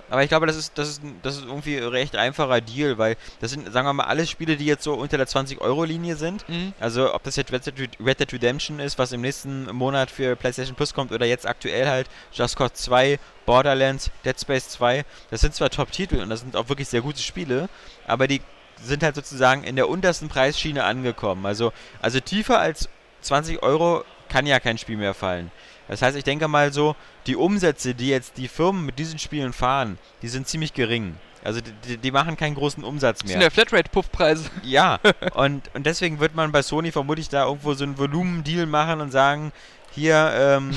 Aber 0.09 0.23
ich 0.23 0.29
glaube, 0.29 0.47
das 0.47 0.57
ist, 0.57 0.79
das 0.79 0.89
ist, 0.89 1.03
das 1.23 1.37
ist 1.37 1.47
irgendwie 1.47 1.79
ein 1.79 1.89
recht 1.89 2.15
einfacher 2.15 2.61
Deal, 2.61 2.97
weil 2.99 3.17
das 3.41 3.51
sind, 3.51 3.73
sagen 3.73 3.89
wir 3.89 3.93
mal, 3.93 4.05
alle 4.05 4.27
Spiele, 4.27 4.57
die 4.57 4.67
jetzt 4.67 4.85
so 4.85 4.95
unter 4.95 5.17
der 5.17 5.27
20-Euro-Linie 5.27 6.17
sind. 6.17 6.49
Mhm. 6.49 6.75
Also 6.79 7.13
ob 7.13 7.25
das 7.25 7.37
jetzt 7.37 7.53
Red 7.53 7.67
Dead, 7.67 7.91
Red 8.05 8.21
Dead 8.21 8.33
Redemption 8.33 8.79
ist, 8.79 8.99
was 8.99 9.13
im 9.13 9.21
nächsten 9.21 9.65
Monat 9.75 10.11
für 10.11 10.37
PlayStation 10.37 10.77
Plus 10.77 10.95
kommt, 10.95 11.11
oder 11.11 11.27
jetzt 11.27 11.47
aktuell 11.47 11.89
halt 11.89 12.09
Just 12.33 12.57
Cause 12.57 12.75
2, 12.75 13.19
Borderlands, 13.47 14.11
Dead 14.25 14.39
Space 14.41 14.69
2. 14.69 15.05
Das 15.31 15.41
sind 15.41 15.55
zwar 15.55 15.71
Top-Titel 15.71 16.21
und 16.21 16.31
das 16.31 16.41
sind 16.41 16.55
auch 16.55 16.69
wirklich 16.69 16.89
sehr 16.89 17.01
gute 17.01 17.21
Spiele, 17.21 17.69
aber 18.07 18.29
die 18.29 18.43
sind 18.81 19.03
halt 19.03 19.15
sozusagen 19.15 19.65
in 19.65 19.75
der 19.75 19.89
untersten 19.89 20.29
Preisschiene 20.29 20.85
angekommen. 20.85 21.47
Also, 21.47 21.73
also 22.01 22.21
tiefer 22.21 22.61
als 22.61 22.89
20 23.23 23.63
Euro 23.63 24.05
kann 24.29 24.47
ja 24.47 24.61
kein 24.61 24.79
Spiel 24.79 24.97
mehr 24.97 25.15
fallen. 25.15 25.51
Das 25.89 26.03
heißt, 26.03 26.17
ich 26.17 26.25
denke 26.25 26.49
mal 26.49 26.73
so, 26.73 26.97
die 27.27 27.37
Umsätze, 27.37 27.95
die 27.95 28.09
jetzt 28.09 28.39
die 28.39 28.49
Firmen 28.49 28.85
mit 28.85 28.99
diesen 28.99 29.19
Spielen 29.19 29.53
fahren, 29.53 29.99
die 30.23 30.29
sind 30.29 30.49
ziemlich 30.49 30.75
gering. 30.75 31.15
Also 31.45 31.61
die, 31.87 31.97
die- 31.97 32.11
machen 32.11 32.37
keinen 32.37 32.57
großen 32.57 32.83
Umsatz 32.83 33.19
Das 33.21 33.27
mehr. 33.29 33.35
sind 33.35 33.43
ja 33.43 33.51
Flatrate-Puffpreise. 33.51 34.51
Ja, 34.65 34.99
und, 35.35 35.63
und 35.75 35.87
deswegen 35.87 36.19
wird 36.19 36.35
man 36.35 36.51
bei 36.51 36.63
Sony 36.63 36.91
vermutlich 36.91 37.29
da 37.29 37.45
irgendwo 37.45 37.75
so 37.75 37.85
einen 37.85 37.99
Volumendeal 37.99 38.67
machen 38.67 39.01
und 39.01 39.13
sagen, 39.13 39.53
hier, 39.93 40.33
ähm, 40.35 40.77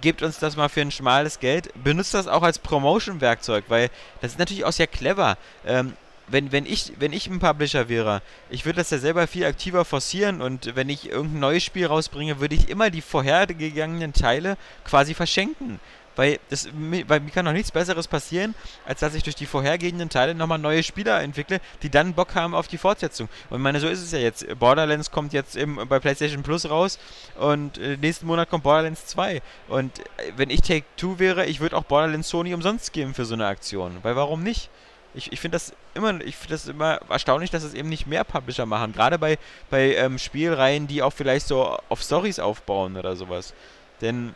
gebt 0.00 0.22
uns 0.22 0.38
das 0.40 0.56
mal 0.56 0.68
für 0.68 0.80
ein 0.80 0.90
schmales 0.90 1.38
Geld. 1.38 1.70
Benutzt 1.84 2.14
das 2.14 2.26
auch 2.26 2.42
als 2.42 2.58
Promotion-Werkzeug, 2.58 3.64
weil 3.68 3.90
das 4.20 4.32
ist 4.32 4.38
natürlich 4.38 4.64
auch 4.64 4.72
sehr 4.72 4.86
clever. 4.88 5.36
Ähm, 5.64 5.92
wenn, 6.30 6.52
wenn, 6.52 6.66
ich, 6.66 6.92
wenn 6.98 7.12
ich 7.12 7.26
ein 7.26 7.40
Publisher 7.40 7.88
wäre, 7.88 8.22
ich 8.48 8.64
würde 8.64 8.78
das 8.78 8.90
ja 8.90 8.98
selber 8.98 9.26
viel 9.26 9.44
aktiver 9.44 9.84
forcieren 9.84 10.40
und 10.40 10.74
wenn 10.76 10.88
ich 10.88 11.08
irgendein 11.08 11.40
neues 11.40 11.64
Spiel 11.64 11.86
rausbringe, 11.86 12.40
würde 12.40 12.54
ich 12.54 12.68
immer 12.68 12.90
die 12.90 13.02
vorhergegangenen 13.02 14.12
Teile 14.12 14.56
quasi 14.84 15.14
verschenken. 15.14 15.80
Weil, 16.16 16.38
das, 16.50 16.68
weil 17.06 17.20
mir 17.20 17.30
kann 17.30 17.44
noch 17.44 17.52
nichts 17.52 17.70
Besseres 17.70 18.08
passieren, 18.08 18.54
als 18.84 19.00
dass 19.00 19.14
ich 19.14 19.22
durch 19.22 19.36
die 19.36 19.46
vorhergehenden 19.46 20.10
Teile 20.10 20.34
nochmal 20.34 20.58
neue 20.58 20.82
Spieler 20.82 21.22
entwickle, 21.22 21.60
die 21.82 21.88
dann 21.88 22.14
Bock 22.14 22.34
haben 22.34 22.54
auf 22.54 22.68
die 22.68 22.78
Fortsetzung. 22.78 23.28
Und 23.48 23.58
ich 23.58 23.62
meine, 23.62 23.80
so 23.80 23.88
ist 23.88 24.02
es 24.02 24.12
ja 24.12 24.18
jetzt. 24.18 24.46
Borderlands 24.58 25.10
kommt 25.10 25.32
jetzt 25.32 25.56
im, 25.56 25.76
bei 25.88 25.98
PlayStation 25.98 26.42
Plus 26.42 26.68
raus 26.68 26.98
und 27.38 27.78
äh, 27.78 27.96
nächsten 27.96 28.26
Monat 28.26 28.50
kommt 28.50 28.64
Borderlands 28.64 29.06
2. 29.06 29.40
Und 29.68 29.98
äh, 29.98 30.02
wenn 30.36 30.50
ich 30.50 30.60
Take-Two 30.62 31.18
wäre, 31.18 31.46
ich 31.46 31.60
würde 31.60 31.76
auch 31.76 31.84
Borderlands 31.84 32.28
Sony 32.28 32.52
umsonst 32.52 32.92
geben 32.92 33.14
für 33.14 33.24
so 33.24 33.34
eine 33.34 33.46
Aktion. 33.46 33.98
Weil 34.02 34.16
warum 34.16 34.42
nicht? 34.42 34.68
Ich, 35.14 35.32
ich 35.32 35.40
finde 35.40 35.56
das 35.56 35.72
immer, 35.94 36.20
ich 36.20 36.36
finde 36.36 36.54
das 36.54 36.68
immer 36.68 37.00
erstaunlich, 37.08 37.50
dass 37.50 37.64
es 37.64 37.74
eben 37.74 37.88
nicht 37.88 38.06
mehr 38.06 38.22
Publisher 38.24 38.66
machen. 38.66 38.92
Gerade 38.92 39.18
bei, 39.18 39.38
bei 39.68 39.94
ähm, 39.96 40.18
Spielreihen, 40.18 40.86
die 40.86 41.02
auch 41.02 41.12
vielleicht 41.12 41.46
so 41.46 41.78
auf 41.88 42.02
Stories 42.02 42.38
aufbauen 42.38 42.96
oder 42.96 43.16
sowas. 43.16 43.52
Denn 44.00 44.34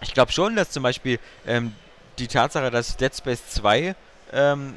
ich 0.00 0.14
glaube 0.14 0.32
schon, 0.32 0.56
dass 0.56 0.70
zum 0.70 0.82
Beispiel 0.82 1.18
ähm, 1.46 1.74
die 2.18 2.26
Tatsache, 2.26 2.70
dass 2.70 2.96
Dead 2.96 3.14
Space 3.14 3.46
2 3.48 3.94
ähm, 4.32 4.76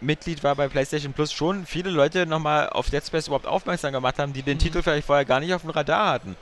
Mitglied 0.00 0.44
war 0.44 0.54
bei 0.54 0.68
PlayStation 0.68 1.12
Plus, 1.12 1.32
schon 1.32 1.66
viele 1.66 1.90
Leute 1.90 2.26
nochmal 2.26 2.68
auf 2.68 2.90
Dead 2.90 3.04
Space 3.04 3.26
überhaupt 3.26 3.46
aufmerksam 3.46 3.92
gemacht 3.92 4.18
haben, 4.18 4.32
die 4.32 4.42
den 4.42 4.58
Mhm. 4.58 4.62
Titel 4.62 4.82
vielleicht 4.82 5.06
vorher 5.06 5.24
gar 5.24 5.40
nicht 5.40 5.54
auf 5.54 5.62
dem 5.62 5.70
Radar 5.70 6.12
hatten. 6.12 6.36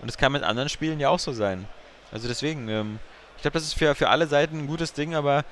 Und 0.00 0.06
das 0.06 0.16
kann 0.16 0.32
mit 0.32 0.44
anderen 0.44 0.68
Spielen 0.68 1.00
ja 1.00 1.08
auch 1.08 1.18
so 1.18 1.32
sein. 1.32 1.66
Also 2.12 2.28
deswegen, 2.28 2.68
ähm, 2.68 2.98
ich 3.36 3.42
glaube, 3.42 3.54
das 3.54 3.64
ist 3.64 3.74
für, 3.74 3.94
für 3.94 4.08
alle 4.08 4.26
Seiten 4.26 4.60
ein 4.60 4.66
gutes 4.66 4.92
Ding, 4.92 5.14
aber 5.14 5.44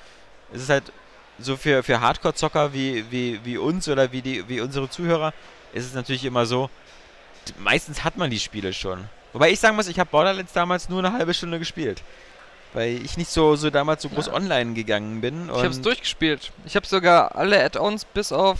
es 0.53 0.63
ist 0.63 0.69
halt 0.69 0.91
so 1.39 1.55
für, 1.57 1.83
für 1.83 1.99
Hardcore-Zocker 2.01 2.73
wie, 2.73 3.05
wie, 3.11 3.39
wie 3.43 3.57
uns 3.57 3.87
oder 3.87 4.11
wie, 4.11 4.21
die, 4.21 4.47
wie 4.49 4.59
unsere 4.61 4.89
Zuhörer, 4.89 5.33
ist 5.73 5.85
es 5.85 5.93
natürlich 5.93 6.25
immer 6.25 6.45
so, 6.45 6.69
meistens 7.59 8.03
hat 8.03 8.17
man 8.17 8.29
die 8.29 8.39
Spiele 8.39 8.73
schon. 8.73 9.05
Wobei 9.33 9.51
ich 9.51 9.59
sagen 9.59 9.75
muss, 9.75 9.87
ich 9.87 9.99
habe 9.99 10.09
Borderlands 10.09 10.53
damals 10.53 10.89
nur 10.89 10.99
eine 10.99 11.13
halbe 11.13 11.33
Stunde 11.33 11.59
gespielt. 11.59 12.01
weil 12.73 12.99
ich 13.03 13.17
nicht 13.17 13.29
so, 13.31 13.55
so 13.55 13.69
damals 13.69 14.01
so 14.03 14.09
groß 14.09 14.27
Ja. 14.27 14.33
online 14.33 14.73
gegangen 14.73 15.21
bin. 15.21 15.49
Ich 15.55 15.63
hab's 15.63 15.77
und- 15.77 15.85
durchgespielt. 15.85 16.51
Ich 16.65 16.75
habe 16.75 16.85
sogar 16.85 17.35
alle 17.35 17.63
Add-ons 17.63 18.03
bis 18.05 18.31
auf 18.31 18.59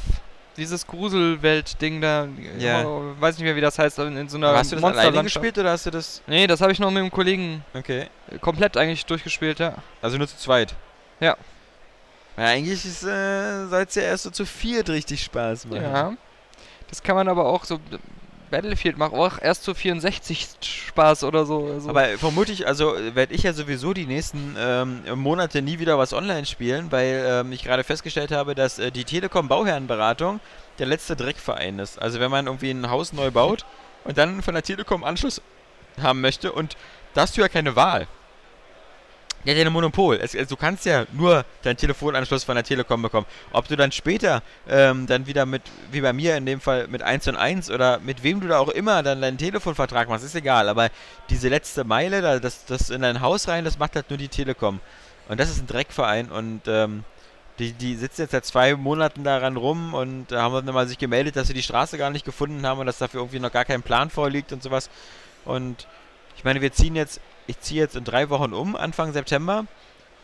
dieses 0.56 0.88
Gruselwelt-Ding 0.88 2.02
da. 2.02 2.28
Ja. 2.58 2.86
Oh, 2.86 3.14
weiß 3.20 3.36
nicht 3.38 3.44
mehr, 3.44 3.56
wie 3.56 3.62
das 3.62 3.78
heißt, 3.78 4.00
in, 4.00 4.30
so 4.30 4.38
einer 4.38 4.56
hast 4.56 4.72
du 4.72 4.76
das 4.78 4.84
alleine 4.84 5.24
gespielt 5.24 5.58
oder 5.58 5.72
hast 5.72 5.86
du 5.86 5.92
das... 5.92 6.22
Nee, 6.26 6.48
das 6.48 6.62
habe 6.62 6.72
ich 6.72 6.80
noch 6.80 6.90
mit 6.90 7.02
einem 7.02 7.12
Kollegen 7.12 7.64
Okay. 7.74 8.08
komplett 8.42 8.78
eigentlich 8.78 9.06
durchgespielt, 9.06 9.60
ja. 9.60 9.76
Also 10.02 10.18
nur 10.18 10.28
zu 10.28 10.38
zweit? 10.38 10.74
Ja. 11.20 11.36
Ja, 12.38 12.46
eigentlich 12.46 12.86
ist, 12.86 13.04
äh, 13.04 13.66
soll 13.68 13.86
es 13.88 13.96
ja 13.96 14.04
erst 14.04 14.24
so 14.24 14.30
zu 14.30 14.46
viert 14.46 14.90
richtig 14.90 15.24
Spaß 15.24 15.66
machen. 15.66 15.82
Ja. 15.82 16.14
Das 16.88 17.02
kann 17.02 17.16
man 17.16 17.28
aber 17.28 17.46
auch 17.46 17.66
so. 17.66 17.80
Battlefield 18.50 18.98
macht 18.98 19.14
auch 19.14 19.42
erst 19.42 19.64
zu 19.64 19.74
64 19.74 20.48
Spaß 20.62 21.26
oder 21.26 21.46
so. 21.46 21.70
Also 21.74 21.90
Aber 21.90 22.08
vermutlich, 22.18 22.66
also 22.66 22.96
werde 23.14 23.34
ich 23.34 23.44
ja 23.44 23.52
sowieso 23.52 23.94
die 23.94 24.06
nächsten 24.06 24.56
ähm, 24.58 25.02
Monate 25.16 25.62
nie 25.62 25.80
wieder 25.80 25.98
was 25.98 26.14
online 26.14 26.46
spielen, 26.46 26.90
weil 26.92 27.26
ähm, 27.28 27.52
ich 27.52 27.64
gerade 27.64 27.84
festgestellt 27.84 28.32
habe, 28.32 28.56
dass 28.56 28.80
äh, 28.80 28.90
die 28.90 29.04
Telekom 29.04 29.50
Bauherrenberatung 29.50 30.40
der 30.80 30.86
letzte 30.86 31.18
Dreckverein 31.18 31.80
ist. 31.80 32.02
Also 32.02 32.22
wenn 32.22 32.32
man 32.32 32.46
irgendwie 32.46 32.72
ein 32.72 32.90
Haus 32.90 33.12
neu 33.12 33.32
baut 33.32 33.66
und 34.06 34.18
dann 34.18 34.42
von 34.42 34.54
der 34.54 34.64
Telekom 34.64 35.04
Anschluss 35.04 35.42
haben 36.02 36.22
möchte 36.22 36.54
und 36.54 36.78
da 37.16 37.24
hast 37.24 37.36
du 37.36 37.42
ja 37.42 37.50
keine 37.50 37.76
Wahl. 37.76 38.08
Ja 39.48 39.54
ein 39.54 39.72
Monopol. 39.72 40.20
Es, 40.22 40.36
also 40.36 40.50
du 40.50 40.56
kannst 40.58 40.86
ja 40.86 41.06
nur 41.14 41.46
deinen 41.64 41.78
Telefonanschluss 41.78 42.44
von 42.44 42.56
der 42.56 42.66
Telekom 42.66 43.02
bekommen. 43.02 43.26
Ob 43.54 43.66
du 43.70 43.78
dann 43.78 43.94
später 43.94 44.44
ähm, 44.68 45.08
dann 45.08 45.26
wieder 45.26 45.46
mit, 45.46 45.62
wie 45.90 46.02
bei 46.02 46.12
mir 46.12 46.36
in 46.36 46.46
dem 46.46 46.60
Fall, 46.60 46.90
mit 46.90 47.02
1 47.02 47.30
und 47.30 47.38
1 47.38 47.72
oder 47.72 48.00
mit 48.00 48.24
wem 48.24 48.42
du 48.42 48.50
da 48.50 48.60
auch 48.60 48.68
immer 48.68 49.04
dann 49.04 49.22
deinen 49.22 49.38
Telefonvertrag 49.38 50.10
machst, 50.10 50.26
ist 50.26 50.36
egal. 50.36 50.68
Aber 50.68 50.90
diese 51.30 51.48
letzte 51.48 51.86
Meile, 51.86 52.22
da, 52.22 52.40
das, 52.40 52.66
das 52.66 52.90
in 52.90 53.04
dein 53.04 53.22
Haus 53.22 53.48
rein, 53.48 53.64
das 53.64 53.80
macht 53.80 53.96
halt 53.96 54.10
nur 54.10 54.18
die 54.18 54.28
Telekom. 54.28 54.82
Und 55.30 55.40
das 55.40 55.50
ist 55.50 55.62
ein 55.62 55.68
Dreckverein 55.68 56.30
und 56.30 56.64
ähm, 56.68 57.06
die, 57.58 57.72
die 57.72 57.96
sitzen 57.96 58.24
jetzt 58.24 58.32
seit 58.32 58.46
zwei 58.46 58.76
Monaten 58.76 59.24
daran 59.24 59.56
rum 59.56 59.94
und 59.94 60.34
äh, 60.34 60.36
haben 60.36 60.66
dann 60.66 60.76
mal 60.76 60.90
sich 60.90 60.98
gemeldet, 60.98 61.38
dass 61.38 61.48
sie 61.48 61.54
die 61.54 61.64
Straße 61.64 61.98
gar 61.98 62.10
nicht 62.10 62.26
gefunden 62.26 62.68
haben 62.68 62.82
und 62.82 62.86
dass 62.86 62.98
dafür 62.98 63.22
irgendwie 63.22 63.40
noch 63.40 63.54
gar 63.54 63.64
kein 63.64 63.82
Plan 63.82 64.10
vorliegt 64.10 64.52
und 64.52 64.62
sowas. 64.62 64.90
Und 65.46 65.88
ich 66.38 66.44
meine, 66.44 66.62
wir 66.62 66.72
ziehen 66.72 66.96
jetzt, 66.96 67.20
ich 67.48 67.60
ziehe 67.60 67.82
jetzt 67.82 67.96
in 67.96 68.04
drei 68.04 68.30
Wochen 68.30 68.54
um, 68.54 68.76
Anfang 68.76 69.12
September. 69.12 69.66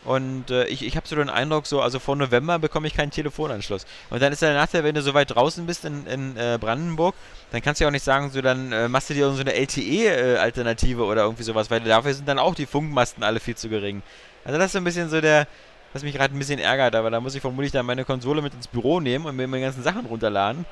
Und 0.04 0.50
äh, 0.50 0.66
ich, 0.66 0.84
ich 0.84 0.96
habe 0.96 1.08
so 1.08 1.16
den 1.16 1.30
Eindruck, 1.30 1.66
so, 1.66 1.80
also 1.80 1.98
vor 1.98 2.14
November 2.14 2.58
bekomme 2.58 2.86
ich 2.86 2.94
keinen 2.94 3.10
Telefonanschluss. 3.10 3.86
Und 4.10 4.22
dann 4.22 4.32
ist 4.32 4.42
der 4.42 4.52
Nachteil, 4.52 4.84
wenn 4.84 4.94
du 4.94 5.00
so 5.00 5.14
weit 5.14 5.34
draußen 5.34 5.64
bist 5.66 5.86
in, 5.86 6.06
in 6.06 6.36
äh, 6.36 6.58
Brandenburg, 6.60 7.14
dann 7.52 7.62
kannst 7.62 7.80
du 7.80 7.84
ja 7.84 7.88
auch 7.88 7.92
nicht 7.92 8.04
sagen, 8.04 8.30
so 8.30 8.42
dann 8.42 8.70
äh, 8.70 8.88
machst 8.88 9.08
du 9.08 9.14
dir 9.14 9.30
so 9.32 9.40
eine 9.40 9.54
LTE-Alternative 9.54 11.02
oder 11.04 11.22
irgendwie 11.22 11.42
sowas, 11.42 11.70
weil 11.70 11.80
dafür 11.80 12.12
sind 12.12 12.28
dann 12.28 12.38
auch 12.38 12.54
die 12.54 12.66
Funkmasten 12.66 13.24
alle 13.24 13.40
viel 13.40 13.56
zu 13.56 13.70
gering. 13.70 14.02
Also 14.44 14.58
das 14.58 14.66
ist 14.66 14.72
so 14.72 14.78
ein 14.78 14.84
bisschen 14.84 15.08
so 15.08 15.22
der, 15.22 15.48
was 15.94 16.02
mich 16.02 16.14
gerade 16.14 16.34
ein 16.34 16.38
bisschen 16.38 16.58
ärgert, 16.58 16.94
aber 16.94 17.10
da 17.10 17.18
muss 17.20 17.34
ich 17.34 17.40
vermutlich 17.40 17.72
dann 17.72 17.86
meine 17.86 18.04
Konsole 18.04 18.42
mit 18.42 18.52
ins 18.52 18.68
Büro 18.68 19.00
nehmen 19.00 19.24
und 19.24 19.36
mir 19.36 19.48
meine 19.48 19.64
ganzen 19.64 19.82
Sachen 19.82 20.04
runterladen. 20.04 20.66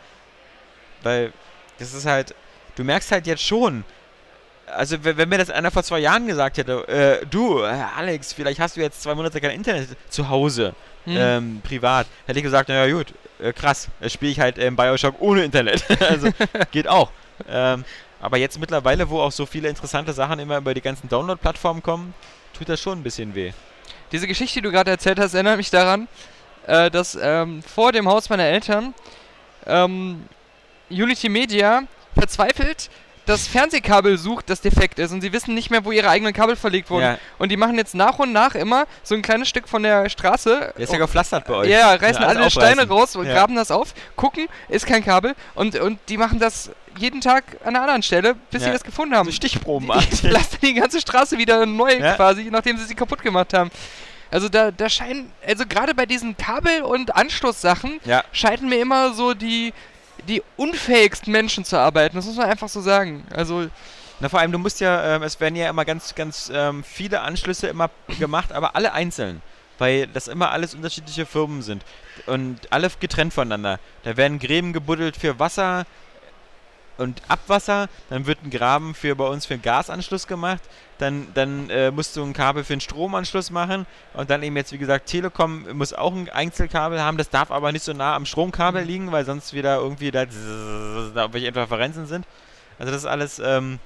Weil 1.03 1.33
das 1.79 1.95
ist 1.95 2.05
halt, 2.05 2.35
du 2.77 2.85
merkst 2.85 3.11
halt 3.11 3.27
jetzt 3.27 3.43
schon, 3.43 3.85
also 4.77 4.97
wenn, 5.03 5.29
mir 5.29 5.39
das 5.39 5.51
einer 5.51 5.71
vor 5.71 5.83
zwei 5.83 5.99
Jahren 6.01 6.27
gesagt 6.27 6.59
hätte, 6.59 6.87
äh, 6.89 7.27
du, 7.27 7.61
äh, 7.61 7.85
Alex, 7.97 8.33
vielleicht 8.33 8.61
hast 8.61 8.77
du 8.77 8.81
jetzt 8.81 9.03
zwei 9.03 9.15
Monate 9.15 9.41
kein 9.41 9.53
Internet 9.53 9.89
zu 10.09 10.29
Hause, 10.29 10.75
Hm. 11.05 11.17
ähm, 11.17 11.61
privat, 11.65 12.07
hätte 12.27 12.39
ich 12.39 12.45
gesagt, 12.45 12.69
naja 12.69 12.93
gut, 12.93 13.13
äh, 13.41 13.53
krass, 13.53 13.89
spiele 14.07 14.31
ich 14.31 14.39
halt 14.39 14.59
ähm, 14.59 14.77
Bioshock 14.77 15.17
ohne 15.19 15.43
Internet. 15.43 15.85
also 16.01 16.29
geht 16.71 16.87
auch. 16.87 17.11
Ähm, 17.49 17.85
aber 18.21 18.37
jetzt 18.37 18.61
mittlerweile, 18.61 19.11
wo 19.11 19.21
auch 19.21 19.33
so 19.33 19.45
viele 19.47 19.69
interessante 19.69 20.13
Sachen 20.13 20.39
immer 20.39 20.59
über 20.59 20.75
die 20.75 20.81
ganzen 20.81 21.09
Download-Plattformen 21.09 21.83
kommen, 21.83 22.15
tut 22.57 22.69
das 22.69 22.81
schon 22.81 23.01
ein 23.01 23.03
bisschen 23.03 23.35
weh. 23.35 23.53
Diese 24.13 24.29
Geschichte, 24.29 24.61
die 24.61 24.63
du 24.63 24.71
gerade 24.71 24.93
erzählt 24.93 25.19
hast, 25.19 25.35
erinnert 25.35 25.57
mich 25.57 25.71
daran, 25.71 26.07
äh, 26.69 26.89
dass 26.89 27.19
ähm, 27.21 27.63
vor 27.63 27.91
dem 27.91 28.09
Haus 28.09 28.31
meiner 28.31 28.45
Eltern 28.45 28.95
ähm, 29.67 30.25
Unity 30.89 31.29
Media 31.29 31.83
verzweifelt 32.15 32.91
das 33.27 33.47
Fernsehkabel 33.47 34.19
sucht, 34.19 34.51
das 34.51 34.61
defekt 34.61 34.99
ist 34.99 35.13
und 35.13 35.21
sie 35.21 35.33
wissen 35.33 35.55
nicht 35.55 35.71
mehr, 35.71 35.85
wo 35.85 35.93
ihre 35.93 36.09
eigenen 36.09 36.33
Kabel 36.33 36.57
verlegt 36.57 36.91
wurden. 36.91 37.03
Ja, 37.05 37.19
Und 37.39 37.51
die 37.51 37.57
machen 37.57 37.77
jetzt 37.77 37.95
nach 37.95 38.19
und 38.19 38.33
nach 38.33 38.55
immer 38.55 38.87
so 39.03 39.15
ein 39.15 39.23
kleines 39.23 39.49
Stück 39.49 39.69
von 39.69 39.83
der 39.83 40.09
Straße. 40.09 40.73
der 40.77 40.83
ist 40.83 40.93
ja 40.93 40.99
gepflastert 40.99 41.47
bei 41.47 41.55
euch. 41.55 41.69
Ja, 41.71 41.95
reißen 41.95 42.23
Ja, 42.23 42.29
alle 42.29 42.51
Steine 42.51 42.83
aufreißen. 42.83 42.91
raus 42.93 43.17
und 43.17 43.27
Ja. 43.27 43.35
graben 43.35 43.55
das 43.55 43.71
auf, 43.71 43.95
gucken, 44.17 44.49
ist 44.69 44.87
kein 44.87 45.05
Kabel 45.05 45.35
und, 45.55 45.77
und 45.79 45.99
die 46.09 46.17
machen 46.17 46.39
das 46.39 46.71
jeden 46.99 47.21
Tag 47.21 47.45
an 47.65 47.69
einer 47.71 47.81
anderen 47.83 48.03
Stelle, 48.03 48.35
bis 48.51 48.63
sie 48.65 48.71
das 48.71 48.85
gefunden 48.85 49.15
haben. 49.17 49.27
So 49.27 49.33
Stichproben. 49.33 49.91
Die 50.11 50.17
pflastern 50.17 50.59
die 50.63 50.75
ganze 50.75 51.01
Straße 51.01 51.39
wieder 51.39 51.65
neu 51.65 51.93
Ja. 51.99 52.15
quasi, 52.17 52.49
nachdem 52.51 52.77
sie 52.77 52.85
sie 52.85 52.95
kaputt 52.95 53.23
gemacht 53.23 53.55
haben. 53.55 53.71
Also 54.31 54.49
da, 54.49 54.71
da 54.71 54.89
scheinen, 54.89 55.31
also 55.47 55.65
gerade 55.67 55.95
bei 55.95 56.07
diesen 56.07 56.37
Kabel- 56.39 56.83
und 56.83 57.15
Anschlusssachen 57.15 58.01
ja, 58.07 58.25
scheinen 58.33 58.69
mir 58.69 58.81
immer 58.81 59.13
so 59.13 59.35
die, 59.35 59.75
die 60.29 60.43
unfähigsten 60.57 61.33
Menschen 61.33 61.65
zu 61.65 61.79
arbeiten. 61.79 62.17
Das 62.17 62.27
muss 62.27 62.37
man 62.37 62.49
einfach 62.49 62.69
so 62.69 62.81
sagen. 62.81 63.25
Also 63.35 63.69
Na, 64.21 64.29
vor 64.29 64.41
allem, 64.41 64.53
du 64.53 64.59
musst 64.59 64.81
ja, 64.81 65.17
ähm, 65.17 65.23
es 65.23 65.41
werden 65.41 65.57
ja 65.57 65.69
immer 65.69 65.85
ganz, 65.85 66.15
ganz 66.15 66.51
ähm, 66.55 66.85
viele 66.85 67.21
Anschlüsse 67.23 67.67
immer 67.69 67.91
gemacht, 68.19 68.53
aber 68.53 68.77
alle 68.77 68.93
einzeln. 68.93 69.43
Weil 69.79 70.07
das 70.07 70.29
immer 70.29 70.51
alles 70.53 70.75
unterschiedliche 70.75 71.27
Firmen 71.27 71.63
sind. 71.63 71.85
Und 72.27 72.61
alle 72.71 72.89
getrennt 73.01 73.35
voneinander. 73.35 73.81
Da 74.05 74.17
werden 74.17 74.39
Gräben 74.39 74.73
gebuddelt 74.73 75.17
für 75.17 75.39
Wasser 75.39 75.87
und 76.99 77.23
Abwasser. 77.29 77.89
Dann 78.11 78.27
wird 78.27 78.39
ein 78.45 78.51
Graben 78.51 78.95
für 78.95 79.15
bei 79.17 79.27
uns 79.27 79.47
für 79.47 79.55
einen 79.55 79.63
Gasanschluss 79.63 80.27
gemacht. 80.27 80.63
Dann, 80.99 81.27
dann 81.35 81.69
äh, 81.71 81.91
musst 81.91 82.17
du 82.17 82.23
ein 82.23 82.33
Kabel 82.33 82.63
für 82.65 82.75
einen 82.75 82.81
Stromanschluss 82.81 83.51
machen. 83.51 83.87
Und 84.15 84.31
dann 84.31 84.43
eben 84.43 84.57
jetzt, 84.57 84.73
wie 84.73 84.79
gesagt, 84.79 85.07
Telekom 85.07 85.67
muss 85.77 85.93
auch 85.93 86.15
ein 86.15 86.29
Einzelkabel 86.29 87.01
haben. 87.01 87.17
Das 87.19 87.31
darf 87.31 87.51
aber 87.51 87.73
nicht 87.73 87.85
so 87.85 87.93
nah 87.93 88.15
am 88.15 88.27
Stromkabel 88.27 88.83
liegen, 88.85 89.11
weil 89.11 89.25
sonst 89.25 89.53
wieder 89.53 89.77
irgendwie 89.77 90.11
da, 90.11 90.25
da 90.27 90.31
irgendwelche 91.23 91.49
Interferenzen 91.49 92.07
sind. 92.07 92.27
Also 92.79 92.93
das 92.93 93.03
ist 93.03 93.09
alles, 93.09 93.41
ähm, 93.45 93.79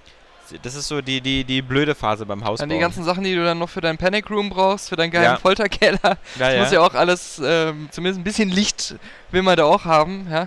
das 0.63 0.75
ist 0.75 0.87
so 0.89 1.01
die, 1.01 1.21
die, 1.21 1.45
die 1.45 1.61
blöde 1.63 1.95
Phase 1.95 2.25
beim 2.25 2.45
Hausbau. 2.45 2.63
dann 2.63 2.69
die 2.69 2.79
ganzen 2.79 3.03
Sachen, 3.03 3.25
die 3.25 3.35
du 3.35 3.45
dann 3.45 3.59
noch 3.59 3.69
für 3.69 3.81
deinen 3.81 3.99
Panic 3.99 4.31
Room 4.31 4.49
brauchst, 4.51 4.89
für 4.89 4.97
deinen 4.97 5.11
geheimen 5.11 5.33
Ja. 5.35 5.39
Folterkeller. 5.39 5.99
ja, 6.03 6.17
Das 6.39 6.55
ja. 6.55 6.61
muss 6.61 6.71
ja 6.73 6.81
auch 6.81 6.95
alles, 6.95 7.41
ähm, 7.45 7.89
zumindest 7.91 8.21
ein 8.21 8.25
bisschen 8.25 8.51
Licht 8.51 8.95
will 9.33 9.43
man 9.43 9.57
da 9.57 9.65
auch 9.65 9.85
haben, 9.85 10.27
ja. 10.31 10.47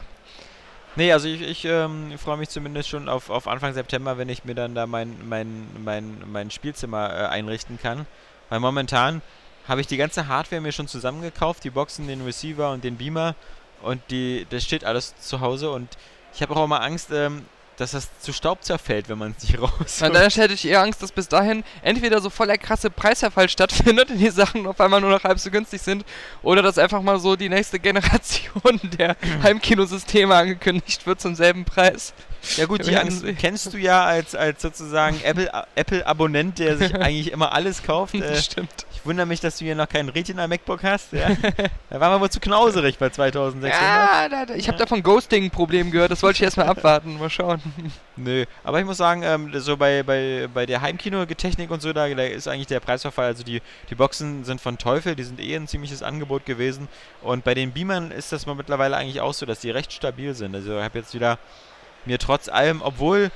Nee, 0.96 1.14
also 1.14 1.28
ich, 1.28 1.42
ich 1.42 1.66
ähm, 1.66 2.18
freue 2.18 2.38
mich 2.38 2.50
zumindest 2.50 2.90
schon 2.90 3.08
auf, 3.10 3.30
auf 3.30 3.48
Anfang 3.48 3.74
September, 3.74 4.18
wenn 4.18 4.30
ich 4.30 4.44
mir 4.44 4.56
dann 4.56 4.76
da 4.76 4.88
mein, 4.88 5.16
mein, 5.28 5.68
mein, 5.84 6.24
mein 6.32 6.52
Spielzimmer 6.52 7.10
äh, 7.10 7.26
einrichten 7.28 7.80
kann. 7.80 8.06
Weil 8.50 8.60
momentan 8.60 9.22
habe 9.68 9.82
ich 9.82 9.88
die 9.88 9.98
ganze 9.98 10.28
Hardware 10.28 10.62
mir 10.62 10.72
schon 10.72 10.88
zusammengekauft, 10.88 11.64
die 11.64 11.70
Boxen, 11.70 12.08
den 12.08 12.26
Receiver 12.26 12.72
und 12.72 12.84
den 12.84 12.98
Beamer 12.98 13.36
und 13.82 14.02
die, 14.10 14.48
das 14.50 14.64
steht 14.64 14.84
alles 14.84 15.16
zu 15.22 15.42
Hause 15.42 15.72
und 15.72 15.90
ich 16.34 16.42
habe 16.42 16.56
auch 16.56 16.66
immer 16.66 16.82
Angst, 16.82 17.12
ähm, 17.12 17.46
dass 17.80 17.92
das 17.92 18.10
zu 18.20 18.34
Staub 18.34 18.64
zerfällt, 18.64 19.08
wenn 19.08 19.18
man 19.18 19.34
es 19.38 19.44
nicht 19.48 19.62
raus. 19.62 20.02
An 20.02 20.12
Stelle 20.30 20.30
hätte 20.30 20.54
ich 20.54 20.68
eher 20.68 20.82
Angst, 20.82 21.02
dass 21.02 21.14
bis 21.14 21.30
dahin 21.30 21.64
entweder 21.82 22.20
so 22.20 22.30
voll 22.30 22.48
der 22.48 22.58
krasse 22.58 22.90
Preisverfall 22.90 23.48
stattfindet 23.50 24.10
und 24.12 24.18
die 24.18 24.30
Sachen 24.30 24.68
auf 24.68 24.82
einmal 24.82 25.00
nur 25.00 25.10
noch 25.12 25.24
halb 25.24 25.40
so 25.40 25.50
günstig 25.50 25.82
sind 25.82 26.04
oder 26.44 26.62
dass 26.62 26.78
einfach 26.78 27.02
mal 27.02 27.20
so 27.20 27.38
die 27.38 27.48
nächste 27.48 27.80
Generation 27.80 28.80
der 28.98 29.16
Heimkinosysteme 29.44 30.36
angekündigt 30.36 31.08
wird 31.08 31.22
zum 31.22 31.36
selben 31.36 31.64
Preis. 31.64 32.14
Ja 32.58 32.66
gut, 32.66 32.86
die 32.86 32.96
Angst 32.96 33.24
kennst 33.38 33.74
du 33.74 33.78
ja 33.78 34.06
als, 34.06 34.36
als 34.36 34.62
sozusagen 34.62 35.22
Apple- 35.24 35.52
Apple-Abonnent, 35.76 36.60
der 36.60 36.78
sich 36.78 36.94
eigentlich 37.00 37.32
immer 37.32 37.54
alles 37.54 37.84
kauft. 37.84 38.16
Äh, 38.16 38.42
Stimmt. 38.42 38.86
Ich 39.00 39.06
wundere 39.06 39.26
mich, 39.26 39.40
dass 39.40 39.58
du 39.58 39.66
hier 39.66 39.76
noch 39.76 39.88
keinen 39.88 40.10
Retina 40.10 40.46
MacBook 40.48 40.84
hast. 40.84 41.14
Ja? 41.14 41.30
da 41.90 42.00
waren 42.00 42.14
wir 42.14 42.22
wohl 42.22 42.30
zu 42.30 42.42
knauserig 42.42 42.98
bei 42.98 43.10
2600. 43.10 43.72
Ja, 43.72 44.28
da, 44.28 44.46
da, 44.46 44.56
ich 44.56 44.68
habe 44.68 44.78
davon 44.78 45.02
Ghosting 45.02 45.46
ein 45.46 45.52
Problem 45.52 45.90
gehört, 45.90 46.12
das 46.12 46.22
wollte 46.22 46.38
ich 46.38 46.44
erstmal 46.44 46.68
abwarten, 46.68 47.18
mal 47.18 47.30
schauen. 47.30 47.62
Nö, 48.18 48.46
aber 48.64 48.80
ich 48.80 48.86
muss 48.86 48.98
sagen, 48.98 49.24
ähm, 49.24 49.52
so 49.60 49.78
bei, 49.78 50.04
bei, 50.04 50.50
bei 50.54 50.66
der 50.66 50.82
Heimkino-Technik 50.82 51.72
und 51.72 51.82
so, 51.82 51.94
da, 51.94 52.14
da 52.14 52.24
ist 52.24 52.50
eigentlich 52.50 52.68
der 52.68 52.82
Preisverfall, 52.82 53.28
also 53.28 53.44
die, 53.44 53.62
die 53.90 53.96
Boxen 53.96 54.44
sind 54.44 54.60
von 54.60 54.78
Teufel, 54.78 55.16
die 55.16 55.24
sind 55.24 55.40
eh 55.40 55.56
ein 55.56 55.68
ziemliches 55.68 56.04
Angebot 56.04 56.46
gewesen. 56.46 56.90
Und 57.22 57.46
bei 57.46 57.54
den 57.54 57.72
Beamern 57.72 58.12
ist 58.12 58.34
das 58.34 58.46
mal 58.46 58.56
mittlerweile 58.56 58.98
eigentlich 58.98 59.22
auch 59.22 59.34
so, 59.34 59.46
dass 59.46 59.62
die 59.62 59.72
recht 59.72 59.94
stabil 59.94 60.34
sind. 60.34 60.54
Also 60.54 60.78
ich 60.78 60.84
habe 60.84 61.00
jetzt 61.00 61.14
wieder 61.14 61.40
mir 62.06 62.20
trotz 62.20 62.50
allem, 62.50 62.82
obwohl 62.82 63.32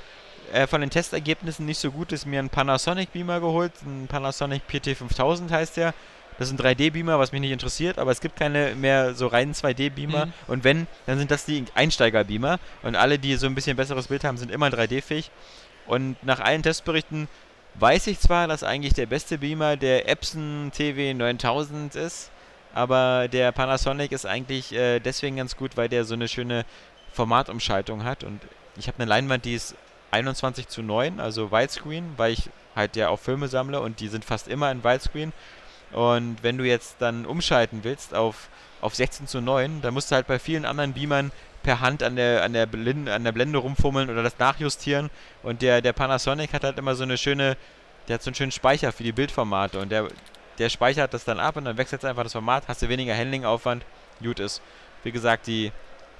äh, 0.54 0.66
von 0.68 0.80
den 0.80 0.90
Testergebnissen 0.90 1.66
nicht 1.66 1.78
so 1.78 1.90
gut 1.90 2.12
ist, 2.12 2.26
mir 2.26 2.38
einen 2.38 2.48
Panasonic 2.48 3.12
Beamer 3.12 3.40
geholt, 3.40 3.72
ein 3.84 4.06
Panasonic 4.06 4.62
PT5000 4.70 5.50
heißt 5.50 5.76
der. 5.76 5.94
Das 6.38 6.48
ist 6.48 6.58
ein 6.58 6.64
3D-Beamer, 6.64 7.18
was 7.18 7.30
mich 7.30 7.40
nicht 7.40 7.52
interessiert, 7.52 7.98
aber 7.98 8.10
es 8.10 8.20
gibt 8.20 8.36
keine 8.36 8.74
mehr 8.74 9.14
so 9.14 9.28
reinen 9.28 9.52
2D-Beamer. 9.52 10.26
Mhm. 10.26 10.32
Und 10.48 10.64
wenn, 10.64 10.86
dann 11.06 11.18
sind 11.18 11.30
das 11.30 11.44
die 11.44 11.64
Einsteiger-Beamer. 11.74 12.58
Und 12.82 12.96
alle, 12.96 13.18
die 13.20 13.36
so 13.36 13.46
ein 13.46 13.54
bisschen 13.54 13.76
besseres 13.76 14.08
Bild 14.08 14.24
haben, 14.24 14.36
sind 14.36 14.50
immer 14.50 14.66
3D-fähig. 14.66 15.30
Und 15.86 16.16
nach 16.24 16.40
allen 16.40 16.62
Testberichten 16.62 17.28
weiß 17.74 18.06
ich 18.08 18.18
zwar, 18.18 18.48
dass 18.48 18.62
eigentlich 18.62 18.94
der 18.94 19.06
beste 19.06 19.38
Beamer 19.38 19.76
der 19.76 20.08
Epson 20.08 20.72
TW9000 20.76 21.96
ist, 21.96 22.30
aber 22.72 23.28
der 23.28 23.52
Panasonic 23.52 24.10
ist 24.10 24.26
eigentlich 24.26 24.72
äh, 24.72 24.98
deswegen 24.98 25.36
ganz 25.36 25.56
gut, 25.56 25.76
weil 25.76 25.88
der 25.88 26.04
so 26.04 26.14
eine 26.14 26.26
schöne 26.26 26.64
Formatumschaltung 27.12 28.02
hat. 28.02 28.24
Und 28.24 28.40
ich 28.76 28.88
habe 28.88 29.00
eine 29.00 29.08
Leinwand, 29.08 29.44
die 29.44 29.54
ist 29.54 29.76
21 30.14 30.68
zu 30.68 30.82
9, 30.82 31.18
also 31.18 31.50
Widescreen, 31.50 32.14
weil 32.16 32.32
ich 32.32 32.50
halt 32.76 32.96
ja 32.96 33.08
auch 33.08 33.18
Filme 33.18 33.48
sammle 33.48 33.80
und 33.80 34.00
die 34.00 34.08
sind 34.08 34.24
fast 34.24 34.48
immer 34.48 34.70
in 34.70 34.84
Widescreen. 34.84 35.32
Und 35.92 36.42
wenn 36.42 36.56
du 36.56 36.64
jetzt 36.64 36.96
dann 37.00 37.26
umschalten 37.26 37.84
willst 37.84 38.14
auf, 38.14 38.48
auf 38.80 38.94
16 38.94 39.26
zu 39.26 39.40
9, 39.40 39.82
dann 39.82 39.94
musst 39.94 40.10
du 40.10 40.14
halt 40.14 40.26
bei 40.26 40.38
vielen 40.38 40.64
anderen 40.64 40.92
Beamern 40.92 41.32
per 41.62 41.80
Hand 41.80 42.02
an 42.02 42.16
der, 42.16 42.44
an 42.44 42.52
der, 42.52 42.66
Blende, 42.66 43.12
an 43.12 43.24
der 43.24 43.32
Blende 43.32 43.58
rumfummeln 43.58 44.10
oder 44.10 44.22
das 44.22 44.38
nachjustieren. 44.38 45.10
Und 45.42 45.62
der, 45.62 45.80
der 45.80 45.92
Panasonic 45.92 46.52
hat 46.52 46.62
halt 46.64 46.78
immer 46.78 46.94
so 46.94 47.02
eine 47.02 47.18
schöne, 47.18 47.56
der 48.06 48.14
hat 48.14 48.22
so 48.22 48.28
einen 48.28 48.36
schönen 48.36 48.52
Speicher 48.52 48.92
für 48.92 49.02
die 49.02 49.12
Bildformate 49.12 49.78
und 49.80 49.90
der, 49.90 50.08
der 50.58 50.68
speichert 50.68 51.12
das 51.14 51.24
dann 51.24 51.40
ab 51.40 51.56
und 51.56 51.64
dann 51.64 51.76
wechselt 51.76 52.04
einfach 52.04 52.22
das 52.22 52.32
Format, 52.32 52.64
hast 52.68 52.82
du 52.82 52.88
weniger 52.88 53.16
Handlingaufwand, 53.16 53.84
gut 54.22 54.38
ist. 54.38 54.62
Wie 55.02 55.12
gesagt, 55.12 55.46
die 55.46 55.72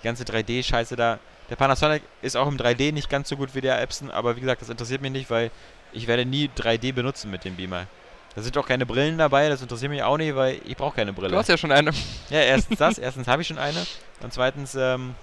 ganze 0.03 0.25
3D-Scheiße 0.25 0.97
da. 0.97 1.19
Der 1.51 1.57
Panasonic 1.57 2.03
ist 2.23 2.37
auch 2.37 2.49
im 2.49 2.57
3D 2.57 2.93
nicht 2.93 3.11
ganz 3.11 3.29
so 3.29 3.37
gut 3.37 3.55
wie 3.55 3.61
der 3.61 3.81
Epson, 3.81 4.11
aber 4.11 4.37
wie 4.37 4.41
gesagt, 4.41 4.63
das 4.63 4.71
interessiert 4.71 5.03
mich 5.03 5.13
nicht, 5.13 5.31
weil 5.31 5.51
ich 5.93 6.07
werde 6.07 6.25
nie 6.25 6.51
3D 6.57 6.93
benutzen 6.93 7.31
mit 7.31 7.45
dem 7.45 7.57
Beamer. 7.57 7.87
Da 8.35 8.43
sind 8.43 8.57
auch 8.59 8.67
keine 8.67 8.85
Brillen 8.87 9.19
dabei, 9.19 9.49
das 9.49 9.63
interessiert 9.63 9.91
mich 9.91 10.03
auch 10.03 10.17
nicht, 10.17 10.35
weil 10.35 10.61
ich 10.65 10.77
brauche 10.77 10.97
keine 10.97 11.13
Brille. 11.13 11.31
Du 11.31 11.37
hast 11.37 11.49
ja 11.49 11.57
schon 11.57 11.71
eine. 11.71 11.91
Ja, 12.31 12.41
erstens 12.41 12.79
das, 12.79 12.99
erstens 12.99 13.29
habe 13.29 13.43
ich 13.43 13.49
schon 13.49 13.59
eine 13.59 13.87
und 14.23 14.33
zweitens, 14.33 14.75
ähm, 14.75 15.15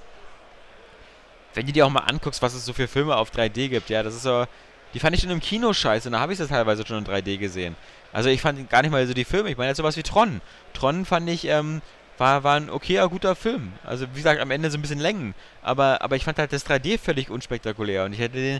wenn 1.53 1.65
du 1.65 1.73
dir 1.73 1.85
auch 1.85 1.89
mal 1.89 2.01
anguckst, 2.01 2.41
was 2.41 2.53
es 2.53 2.63
so 2.63 2.71
für 2.71 2.87
Filme 2.87 3.17
auf 3.17 3.31
3D 3.31 3.67
gibt, 3.67 3.89
ja, 3.89 4.03
das 4.03 4.15
ist 4.15 4.23
so, 4.23 4.45
die 4.93 4.99
fand 4.99 5.15
ich 5.15 5.21
schon 5.21 5.31
im 5.31 5.41
Kino 5.41 5.73
scheiße 5.73 6.07
und 6.07 6.13
da 6.13 6.19
habe 6.19 6.31
ich 6.31 6.39
das 6.39 6.49
teilweise 6.49 6.85
schon 6.85 6.99
in 6.99 7.05
3D 7.05 7.37
gesehen. 7.37 7.75
Also 8.13 8.29
ich 8.29 8.41
fand 8.41 8.69
gar 8.69 8.81
nicht 8.81 8.91
mal 8.91 9.05
so 9.07 9.13
die 9.13 9.25
Filme, 9.25 9.49
ich 9.49 9.57
meine 9.57 9.69
jetzt 9.69 9.77
sowas 9.77 9.97
wie 9.97 10.03
Tron. 10.03 10.41
Tron 10.73 11.05
fand 11.05 11.29
ich, 11.29 11.45
ähm, 11.45 11.81
war, 12.21 12.43
war 12.43 12.55
ein 12.55 12.69
okayer, 12.69 13.09
guter 13.09 13.35
Film. 13.35 13.73
Also 13.83 14.05
wie 14.13 14.17
gesagt, 14.17 14.39
am 14.39 14.51
Ende 14.51 14.69
so 14.69 14.77
ein 14.77 14.81
bisschen 14.81 14.99
Längen. 14.99 15.33
Aber, 15.63 16.01
aber 16.01 16.15
ich 16.15 16.23
fand 16.23 16.37
halt 16.37 16.53
das 16.53 16.65
3D 16.65 16.99
völlig 16.99 17.29
unspektakulär 17.31 18.05
und 18.05 18.13
ich 18.13 18.19
hätte 18.19 18.35
den, 18.35 18.59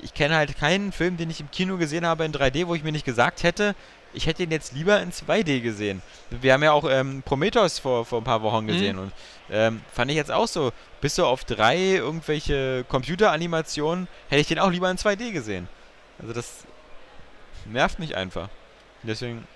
ich 0.00 0.14
kenne 0.14 0.36
halt 0.36 0.56
keinen 0.56 0.92
Film, 0.92 1.16
den 1.16 1.28
ich 1.28 1.40
im 1.40 1.50
Kino 1.50 1.76
gesehen 1.76 2.06
habe 2.06 2.24
in 2.24 2.32
3D, 2.32 2.68
wo 2.68 2.74
ich 2.74 2.84
mir 2.84 2.92
nicht 2.92 3.04
gesagt 3.04 3.42
hätte, 3.42 3.74
ich 4.12 4.26
hätte 4.26 4.44
ihn 4.44 4.52
jetzt 4.52 4.72
lieber 4.72 5.00
in 5.02 5.12
2D 5.12 5.60
gesehen. 5.60 6.02
Wir 6.30 6.52
haben 6.52 6.62
ja 6.62 6.72
auch 6.72 6.88
ähm, 6.88 7.22
Prometheus 7.24 7.80
vor, 7.80 8.06
vor 8.06 8.20
ein 8.20 8.24
paar 8.24 8.42
Wochen 8.42 8.68
gesehen 8.68 8.96
mhm. 8.96 9.02
und 9.02 9.12
ähm, 9.50 9.80
fand 9.92 10.10
ich 10.12 10.16
jetzt 10.16 10.30
auch 10.30 10.46
so, 10.46 10.72
bis 11.00 11.16
so 11.16 11.26
auf 11.26 11.44
drei 11.44 11.78
irgendwelche 11.96 12.84
Computeranimationen, 12.88 14.06
hätte 14.28 14.40
ich 14.40 14.48
den 14.48 14.60
auch 14.60 14.70
lieber 14.70 14.88
in 14.88 14.96
2D 14.96 15.32
gesehen. 15.32 15.68
Also 16.20 16.32
das 16.32 16.64
nervt 17.64 17.98
mich 17.98 18.16
einfach. 18.16 18.48
Deswegen 19.02 19.46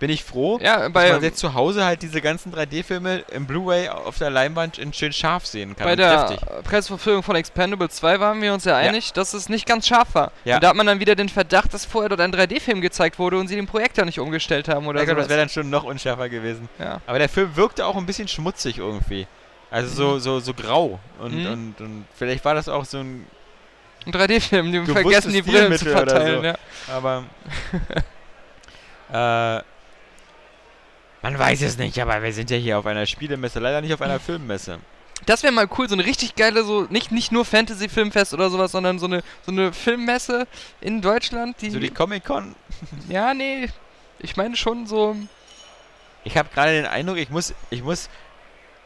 bin 0.00 0.10
ich 0.10 0.24
froh, 0.24 0.58
ja, 0.60 0.88
dass 0.88 1.10
man 1.12 1.22
jetzt 1.22 1.38
zu 1.38 1.54
Hause 1.54 1.84
halt 1.84 2.02
diese 2.02 2.20
ganzen 2.20 2.52
3D-Filme 2.52 3.22
im 3.32 3.46
Blu-ray 3.46 3.90
auf 3.90 4.18
der 4.18 4.30
Leinwand 4.30 4.78
in 4.78 4.92
schön 4.92 5.12
scharf 5.12 5.46
sehen 5.46 5.76
kann. 5.76 5.86
Bei 5.86 5.94
der 5.94 6.24
kräftig. 6.24 6.40
Presseverführung 6.64 7.22
von 7.22 7.36
Expendable 7.36 7.88
2 7.88 8.18
waren 8.18 8.42
wir 8.42 8.52
uns 8.54 8.64
ja 8.64 8.76
einig, 8.76 9.08
ja. 9.08 9.12
dass 9.14 9.34
es 9.34 9.48
nicht 9.48 9.66
ganz 9.66 9.86
scharf 9.86 10.14
war. 10.14 10.32
Ja. 10.44 10.56
Und 10.56 10.64
da 10.64 10.70
hat 10.70 10.76
man 10.76 10.86
dann 10.86 11.00
wieder 11.00 11.14
den 11.14 11.28
Verdacht, 11.28 11.72
dass 11.74 11.84
vorher 11.84 12.08
dort 12.08 12.22
ein 12.22 12.32
3D-Film 12.32 12.80
gezeigt 12.80 13.18
wurde 13.18 13.38
und 13.38 13.48
sie 13.48 13.56
den 13.56 13.66
Projektor 13.66 14.06
nicht 14.06 14.18
umgestellt 14.18 14.68
haben 14.68 14.86
oder 14.86 15.06
so. 15.06 15.14
Das 15.14 15.28
wäre 15.28 15.38
dann 15.38 15.50
schon 15.50 15.68
noch 15.68 15.84
unschärfer 15.84 16.30
gewesen. 16.30 16.68
Ja. 16.78 17.02
Aber 17.06 17.18
der 17.18 17.28
Film 17.28 17.54
wirkte 17.54 17.84
auch 17.84 17.96
ein 17.96 18.06
bisschen 18.06 18.26
schmutzig 18.26 18.78
irgendwie. 18.78 19.26
Also 19.70 19.94
so, 19.94 20.14
mhm. 20.14 20.20
so, 20.20 20.40
so 20.40 20.54
grau. 20.54 20.98
Und, 21.20 21.44
mhm. 21.44 21.52
und, 21.52 21.80
und 21.80 22.04
vielleicht 22.16 22.44
war 22.44 22.54
das 22.54 22.68
auch 22.68 22.86
so 22.86 22.98
ein 22.98 23.26
ein 24.06 24.12
3D-Film, 24.12 24.72
die 24.72 24.92
vergessen 24.92 25.30
die 25.30 25.42
Brillen 25.42 25.76
zu 25.76 25.84
verteilen, 25.84 26.40
so. 26.40 26.46
ja. 26.46 26.54
Aber 26.88 27.24
äh, 29.60 29.62
man 31.22 31.38
weiß 31.38 31.62
es 31.62 31.78
nicht, 31.78 32.00
aber 32.00 32.22
wir 32.22 32.32
sind 32.32 32.50
ja 32.50 32.56
hier 32.56 32.78
auf 32.78 32.86
einer 32.86 33.06
Spielemesse, 33.06 33.60
leider 33.60 33.80
nicht 33.80 33.92
auf 33.92 34.02
einer 34.02 34.20
Filmmesse. 34.20 34.78
Das 35.26 35.42
wäre 35.42 35.52
mal 35.52 35.68
cool, 35.76 35.88
so 35.88 35.94
eine 35.94 36.06
richtig 36.06 36.34
geile, 36.34 36.64
so 36.64 36.86
nicht, 36.88 37.12
nicht 37.12 37.30
nur 37.30 37.44
Fantasy-Filmfest 37.44 38.32
oder 38.32 38.48
sowas, 38.48 38.72
sondern 38.72 38.98
so 38.98 39.06
eine, 39.06 39.22
so 39.44 39.52
eine 39.52 39.72
Filmmesse 39.72 40.46
in 40.80 41.02
Deutschland. 41.02 41.60
Die 41.60 41.70
so 41.70 41.78
die 41.78 41.90
Comic-Con? 41.90 42.54
Ja, 43.08 43.34
nee. 43.34 43.68
Ich 44.18 44.36
meine 44.36 44.56
schon 44.56 44.86
so. 44.86 45.16
Ich 46.24 46.36
habe 46.36 46.48
gerade 46.54 46.72
den 46.72 46.86
Eindruck, 46.86 47.18
ich 47.18 47.28
muss, 47.28 47.54
ich 47.68 47.82
muss 47.82 48.08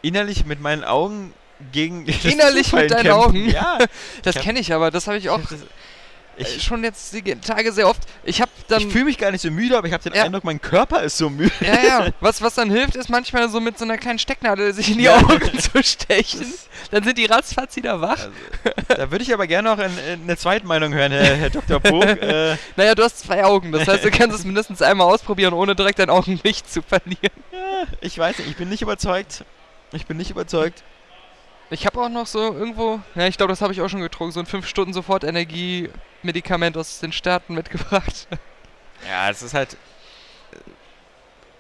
innerlich 0.03 0.45
mit 0.45 0.61
meinen 0.61 0.83
Augen 0.83 1.33
gegen. 1.73 2.07
Innerlich 2.07 2.73
mit 2.73 2.91
deinen 2.91 3.03
kämpfen. 3.03 3.11
Augen? 3.11 3.49
Ja. 3.51 3.79
Das 4.23 4.37
kenne 4.37 4.59
ich 4.59 4.73
aber, 4.73 4.91
das 4.91 5.07
habe 5.07 5.19
ich 5.19 5.31
auch. 5.31 5.39
Ich 5.39 5.59
ich 6.37 6.57
äh, 6.57 6.61
schon 6.61 6.85
jetzt 6.85 7.13
die 7.13 7.23
Tage 7.23 7.73
sehr 7.73 7.89
oft. 7.89 8.03
Ich 8.25 8.41
habe 8.41 8.51
dann. 8.69 8.81
Ich 8.81 8.89
fühle 8.89 9.05
mich 9.05 9.19
gar 9.19 9.31
nicht 9.31 9.43
so 9.43 9.51
müde, 9.51 9.77
aber 9.77 9.87
ich 9.87 9.93
habe 9.93 10.03
den 10.03 10.15
ja. 10.15 10.25
Eindruck, 10.25 10.45
mein 10.45 10.61
Körper 10.61 11.03
ist 11.03 11.17
so 11.17 11.31
müde. 11.31 11.53
Ja, 11.61 11.83
ja. 11.83 12.07
Was, 12.21 12.43
was 12.43 12.55
dann 12.55 12.71
hilft, 12.71 12.97
ist 12.97 13.09
manchmal 13.09 13.49
so 13.49 13.61
mit 13.61 13.79
so 13.79 13.85
einer 13.85 13.99
kleinen 13.99 14.19
Stecknadel 14.19 14.73
sich 14.73 14.91
in 14.91 14.99
die 14.99 15.05
ja. 15.05 15.17
Augen 15.17 15.59
zu 15.59 15.83
stechen. 15.83 16.53
Dann 16.91 17.05
sind 17.05 17.19
die 17.19 17.27
ratzfatz 17.27 17.77
wieder 17.77 18.01
wach. 18.01 18.19
Also, 18.19 18.31
da 18.89 19.11
würde 19.11 19.23
ich 19.23 19.33
aber 19.33 19.47
gerne 19.47 19.71
noch 19.71 19.79
in, 19.79 19.91
in 20.13 20.23
eine 20.23 20.37
zweite 20.37 20.67
Meinung 20.67 20.93
hören, 20.95 21.13
Herr, 21.13 21.37
Herr 21.37 21.51
Dr. 21.51 21.81
Pog. 21.81 22.05
Äh. 22.25 22.57
Naja, 22.77 22.95
du 22.95 23.03
hast 23.03 23.19
zwei 23.21 23.45
Augen. 23.45 23.73
Das 23.73 23.87
heißt, 23.87 24.05
du 24.05 24.11
kannst 24.11 24.39
es 24.39 24.45
mindestens 24.45 24.81
einmal 24.83 25.07
ausprobieren, 25.13 25.53
ohne 25.53 25.75
direkt 25.75 25.99
dein 25.99 26.11
Augenlicht 26.11 26.71
zu 26.71 26.81
verlieren. 26.81 27.33
Ja, 27.53 27.87
ich 28.01 28.17
weiß 28.17 28.39
nicht. 28.39 28.51
Ich 28.51 28.57
bin 28.57 28.69
nicht 28.69 28.83
überzeugt. 28.83 29.45
Ich 29.93 30.07
bin 30.07 30.17
nicht 30.17 30.31
überzeugt. 30.31 30.83
Ich 31.71 31.87
habe 31.87 32.01
auch 32.01 32.09
noch 32.09 32.27
so 32.27 32.53
irgendwo, 32.53 33.01
ja, 33.15 33.27
ich 33.27 33.37
glaube, 33.37 33.53
das 33.53 33.61
habe 33.63 33.73
ich 33.73 33.81
auch 33.81 33.89
schon 33.89 34.01
getrunken, 34.01 34.33
so 34.33 34.41
ein 34.41 34.47
5 34.47 34.67
Stunden 34.67 34.93
Sofort-Energie-Medikament 34.93 36.77
aus 36.77 37.01
den 37.01 37.13
Staaten 37.13 37.55
mitgebracht. 37.55 38.29
Ja, 39.07 39.29
es 39.29 39.43
ist 39.43 39.53
halt. 39.53 39.77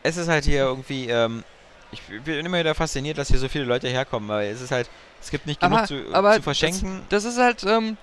Es 0.02 0.16
ist 0.16 0.28
halt 0.28 0.44
hier 0.46 0.60
irgendwie. 0.60 1.10
Ähm, 1.10 1.44
ich 1.92 2.00
bin 2.24 2.46
immer 2.46 2.58
wieder 2.58 2.74
fasziniert, 2.74 3.18
dass 3.18 3.28
hier 3.28 3.38
so 3.38 3.48
viele 3.48 3.64
Leute 3.64 3.86
herkommen, 3.88 4.28
weil 4.30 4.50
es 4.50 4.62
ist 4.62 4.70
halt. 4.70 4.88
Es 5.20 5.30
gibt 5.30 5.46
nicht 5.46 5.60
genug 5.60 5.78
aber, 5.78 5.86
zu, 5.86 6.14
aber 6.14 6.36
zu 6.36 6.42
verschenken. 6.42 7.02
Das, 7.10 7.24
das 7.24 7.34
ist 7.34 7.38
halt. 7.38 7.64
Ähm, 7.64 7.98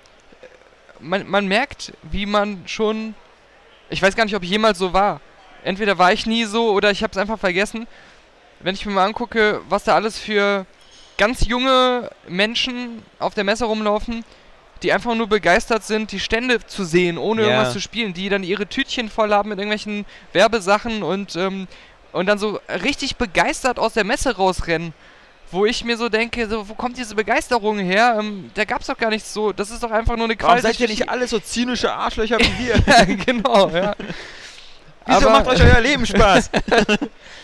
man, 1.00 1.28
man 1.28 1.48
merkt, 1.48 1.94
wie 2.04 2.28
man 2.28 2.62
schon. 2.68 3.16
Ich 3.90 4.02
weiß 4.02 4.16
gar 4.16 4.26
nicht, 4.26 4.36
ob 4.36 4.44
ich 4.44 4.50
jemals 4.50 4.78
so 4.78 4.94
war. 4.94 5.22
Entweder 5.64 5.98
war 5.98 6.14
ich 6.14 6.26
nie 6.26 6.46
so 6.46 6.72
oder 6.72 6.92
ich 6.92 7.02
habe 7.04 7.12
es 7.12 7.18
einfach 7.18 7.40
vergessen. 7.40 7.88
Wenn 8.60 8.76
ich 8.76 8.86
mir 8.86 8.94
mal 8.94 9.06
angucke, 9.06 9.62
was 9.70 9.84
da 9.84 9.96
alles 9.96 10.20
für 10.20 10.66
ganz 11.22 11.46
junge 11.46 12.10
Menschen 12.28 13.04
auf 13.20 13.36
der 13.36 13.44
Messe 13.44 13.66
rumlaufen, 13.66 14.26
die 14.82 14.92
einfach 14.92 15.14
nur 15.14 15.28
begeistert 15.28 15.84
sind, 15.84 16.12
die 16.12 16.20
Stände 16.20 16.66
zu 16.66 16.84
sehen, 16.84 17.20
ohne 17.20 17.44
ja. 17.44 17.48
irgendwas 17.50 17.74
zu 17.74 17.80
spielen, 17.80 18.16
die 18.16 18.28
dann 18.28 18.42
ihre 18.42 18.66
Tütchen 18.66 19.08
voll 19.08 19.32
haben 19.32 19.50
mit 19.50 19.60
irgendwelchen 19.60 20.08
Werbesachen 20.34 21.04
und, 21.04 21.36
ähm, 21.36 21.68
und 22.12 22.26
dann 22.26 22.40
so 22.40 22.60
richtig 22.84 23.18
begeistert 23.18 23.78
aus 23.78 23.94
der 23.94 24.04
Messe 24.04 24.36
rausrennen. 24.36 24.96
Wo 25.52 25.64
ich 25.68 25.86
mir 25.86 25.96
so 25.96 26.10
denke, 26.10 26.50
so, 26.50 26.68
wo 26.68 26.74
kommt 26.74 26.98
diese 26.98 27.14
Begeisterung 27.14 27.78
her? 27.78 28.18
Ähm, 28.18 28.50
da 28.56 28.66
gab's 28.66 28.88
doch 28.88 28.98
gar 28.98 29.12
nichts 29.12 29.32
so. 29.32 29.54
Das 29.54 29.70
ist 29.70 29.84
doch 29.84 29.92
einfach 29.92 30.16
nur 30.16 30.26
eine 30.26 30.36
Qual. 30.36 30.50
Warum 30.50 30.62
seid 30.64 30.80
ihr 30.80 30.88
nicht 30.88 31.08
alle 31.08 31.28
so 31.28 31.38
zynische 31.38 31.94
Arschlöcher 31.94 32.40
wie 32.40 32.66
wir? 32.66 32.76
ja, 32.88 33.04
genau, 33.04 33.70
ja. 33.70 33.94
Wieso 35.06 35.30
Aber 35.30 35.30
macht 35.30 35.48
euch 35.48 35.62
euer 35.62 35.82
Leben 35.82 36.04
Spaß? 36.04 36.50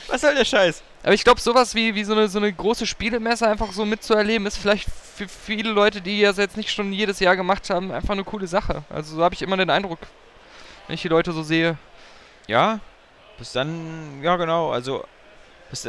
Was 0.07 0.21
soll 0.21 0.35
der 0.35 0.45
Scheiß? 0.45 0.83
Aber 1.03 1.13
ich 1.13 1.23
glaube, 1.23 1.39
sowas 1.39 1.75
wie, 1.75 1.95
wie 1.95 2.03
so, 2.03 2.13
eine, 2.13 2.27
so 2.27 2.39
eine 2.39 2.51
große 2.51 2.85
Spielemesse 2.85 3.47
einfach 3.47 3.71
so 3.71 3.85
mitzuerleben, 3.85 4.47
ist 4.47 4.57
vielleicht 4.57 4.87
für 5.15 5.27
viele 5.27 5.71
Leute, 5.71 6.01
die 6.01 6.21
das 6.21 6.37
jetzt 6.37 6.57
nicht 6.57 6.71
schon 6.71 6.93
jedes 6.93 7.19
Jahr 7.19 7.35
gemacht 7.35 7.69
haben, 7.69 7.91
einfach 7.91 8.11
eine 8.11 8.23
coole 8.23 8.47
Sache. 8.47 8.83
Also 8.89 9.15
so 9.15 9.23
habe 9.23 9.35
ich 9.35 9.41
immer 9.41 9.57
den 9.57 9.69
Eindruck, 9.69 9.99
wenn 10.87 10.95
ich 10.95 11.01
die 11.01 11.07
Leute 11.07 11.31
so 11.31 11.43
sehe. 11.43 11.77
Ja, 12.47 12.79
bis 13.37 13.51
dann, 13.51 14.21
ja 14.23 14.35
genau, 14.37 14.71
also 14.71 15.03
bis, 15.69 15.87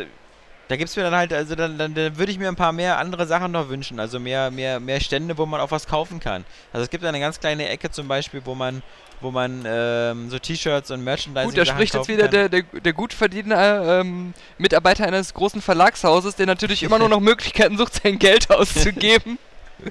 da 0.68 0.76
gibt 0.76 0.90
es 0.90 0.96
mir 0.96 1.02
dann 1.02 1.14
halt, 1.14 1.32
also 1.32 1.54
dann, 1.54 1.78
dann, 1.78 1.94
dann 1.94 2.18
würde 2.18 2.30
ich 2.30 2.38
mir 2.38 2.48
ein 2.48 2.56
paar 2.56 2.72
mehr 2.72 2.98
andere 2.98 3.26
Sachen 3.26 3.52
noch 3.52 3.68
wünschen, 3.68 3.98
also 3.98 4.20
mehr, 4.20 4.50
mehr, 4.50 4.80
mehr 4.80 5.00
Stände, 5.00 5.36
wo 5.38 5.46
man 5.46 5.60
auch 5.60 5.70
was 5.70 5.86
kaufen 5.86 6.20
kann. 6.20 6.44
Also 6.72 6.84
es 6.84 6.90
gibt 6.90 7.04
eine 7.04 7.20
ganz 7.20 7.40
kleine 7.40 7.68
Ecke 7.68 7.90
zum 7.90 8.06
Beispiel, 8.08 8.42
wo 8.44 8.54
man 8.54 8.82
wo 9.20 9.32
man 9.32 9.64
ähm, 9.66 10.30
so 10.30 10.38
T-Shirts 10.38 10.92
und 10.92 11.02
Merchandising 11.02 11.50
Gut, 11.50 11.58
da 11.58 11.66
spricht 11.66 11.92
jetzt 11.92 12.06
wieder 12.06 12.28
der, 12.28 12.48
der, 12.48 12.62
der 12.62 12.92
gut 12.92 13.12
verdienende 13.12 14.00
ähm, 14.00 14.32
Mitarbeiter 14.58 15.06
eines 15.06 15.34
großen 15.34 15.60
Verlagshauses, 15.60 16.36
der 16.36 16.46
natürlich 16.46 16.84
immer 16.84 17.00
nur 17.00 17.08
noch 17.08 17.18
Möglichkeiten 17.28 17.76
sucht, 17.76 18.00
sein 18.02 18.20
Geld 18.20 18.48
auszugeben. 18.50 19.38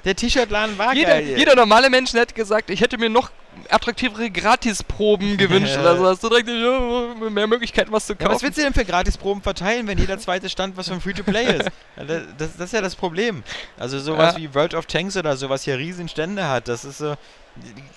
Der 0.04 0.14
T-Shirt-Laden 0.14 0.78
war 0.78 0.94
jeder, 0.94 1.10
geil. 1.10 1.34
Jeder 1.36 1.54
normale 1.54 1.90
Mensch 1.90 2.12
hätte 2.12 2.34
gesagt, 2.34 2.70
ich 2.70 2.80
hätte 2.80 2.98
mir 2.98 3.08
noch 3.08 3.30
attraktivere 3.68 4.30
Gratisproben 4.30 5.36
gewünscht 5.36 5.76
oder 5.78 5.96
so. 5.96 6.06
Hast 6.08 6.22
du 6.24 6.28
direkt 6.28 6.48
ja, 6.48 7.30
mehr 7.30 7.46
Möglichkeiten, 7.46 7.92
was 7.92 8.06
zu 8.06 8.14
kaufen. 8.14 8.30
Ja, 8.30 8.34
was 8.34 8.42
willst 8.42 8.58
du 8.58 8.62
denn 8.62 8.74
für 8.74 8.84
Gratisproben 8.84 9.42
verteilen, 9.42 9.86
wenn 9.86 9.98
jeder 9.98 10.18
zweite 10.18 10.48
Stand 10.48 10.76
was 10.76 10.88
von 10.88 11.00
Free-to-Play 11.00 11.56
ist? 11.58 11.70
Das, 11.96 12.22
das, 12.38 12.56
das, 12.56 12.66
ist 12.66 12.72
ja 12.72 12.80
das 12.80 12.94
Problem. 12.94 13.42
Also 13.76 13.98
sowas 13.98 14.34
ja. 14.34 14.40
wie 14.40 14.54
World 14.54 14.74
of 14.74 14.86
Tanks 14.86 15.16
oder 15.16 15.36
sowas 15.36 15.64
hier 15.64 15.78
riesen 15.78 16.08
Stände 16.08 16.46
hat, 16.46 16.68
das 16.68 16.84
ist 16.84 16.98
so, 16.98 17.16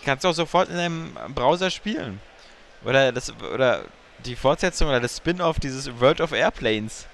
kannst 0.03 0.23
du 0.23 0.29
auch 0.29 0.33
sofort 0.33 0.69
in 0.69 0.75
deinem 0.75 1.15
Browser 1.35 1.69
spielen. 1.69 2.19
Oder 2.83 3.11
das 3.11 3.31
oder 3.53 3.83
die 4.25 4.35
Fortsetzung 4.35 4.89
oder 4.89 4.99
das 4.99 5.17
Spin-off 5.17 5.59
dieses 5.59 5.99
World 5.99 6.21
of 6.21 6.31
Airplanes. 6.31 7.05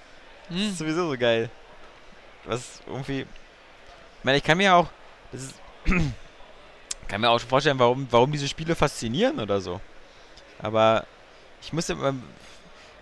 Hm. 0.49 0.57
Das 0.57 0.67
ist 0.67 0.77
sowieso 0.77 1.09
so 1.09 1.17
geil. 1.17 1.49
Was 2.45 2.81
irgendwie. 2.87 3.21
Ich 3.21 4.23
meine, 4.23 4.37
ich 4.37 4.43
kann 4.43 4.57
mir 4.57 4.75
auch. 4.75 4.87
Das 5.31 5.41
ist 5.41 5.55
kann 7.07 7.21
mir 7.21 7.29
auch 7.29 7.39
schon 7.39 7.49
vorstellen, 7.49 7.79
warum, 7.79 8.07
warum 8.11 8.31
diese 8.31 8.47
Spiele 8.47 8.75
faszinieren 8.75 9.39
oder 9.39 9.61
so. 9.61 9.79
Aber 10.59 11.05
ich 11.61 11.73
muss 11.73 11.89
immer. 11.89 12.13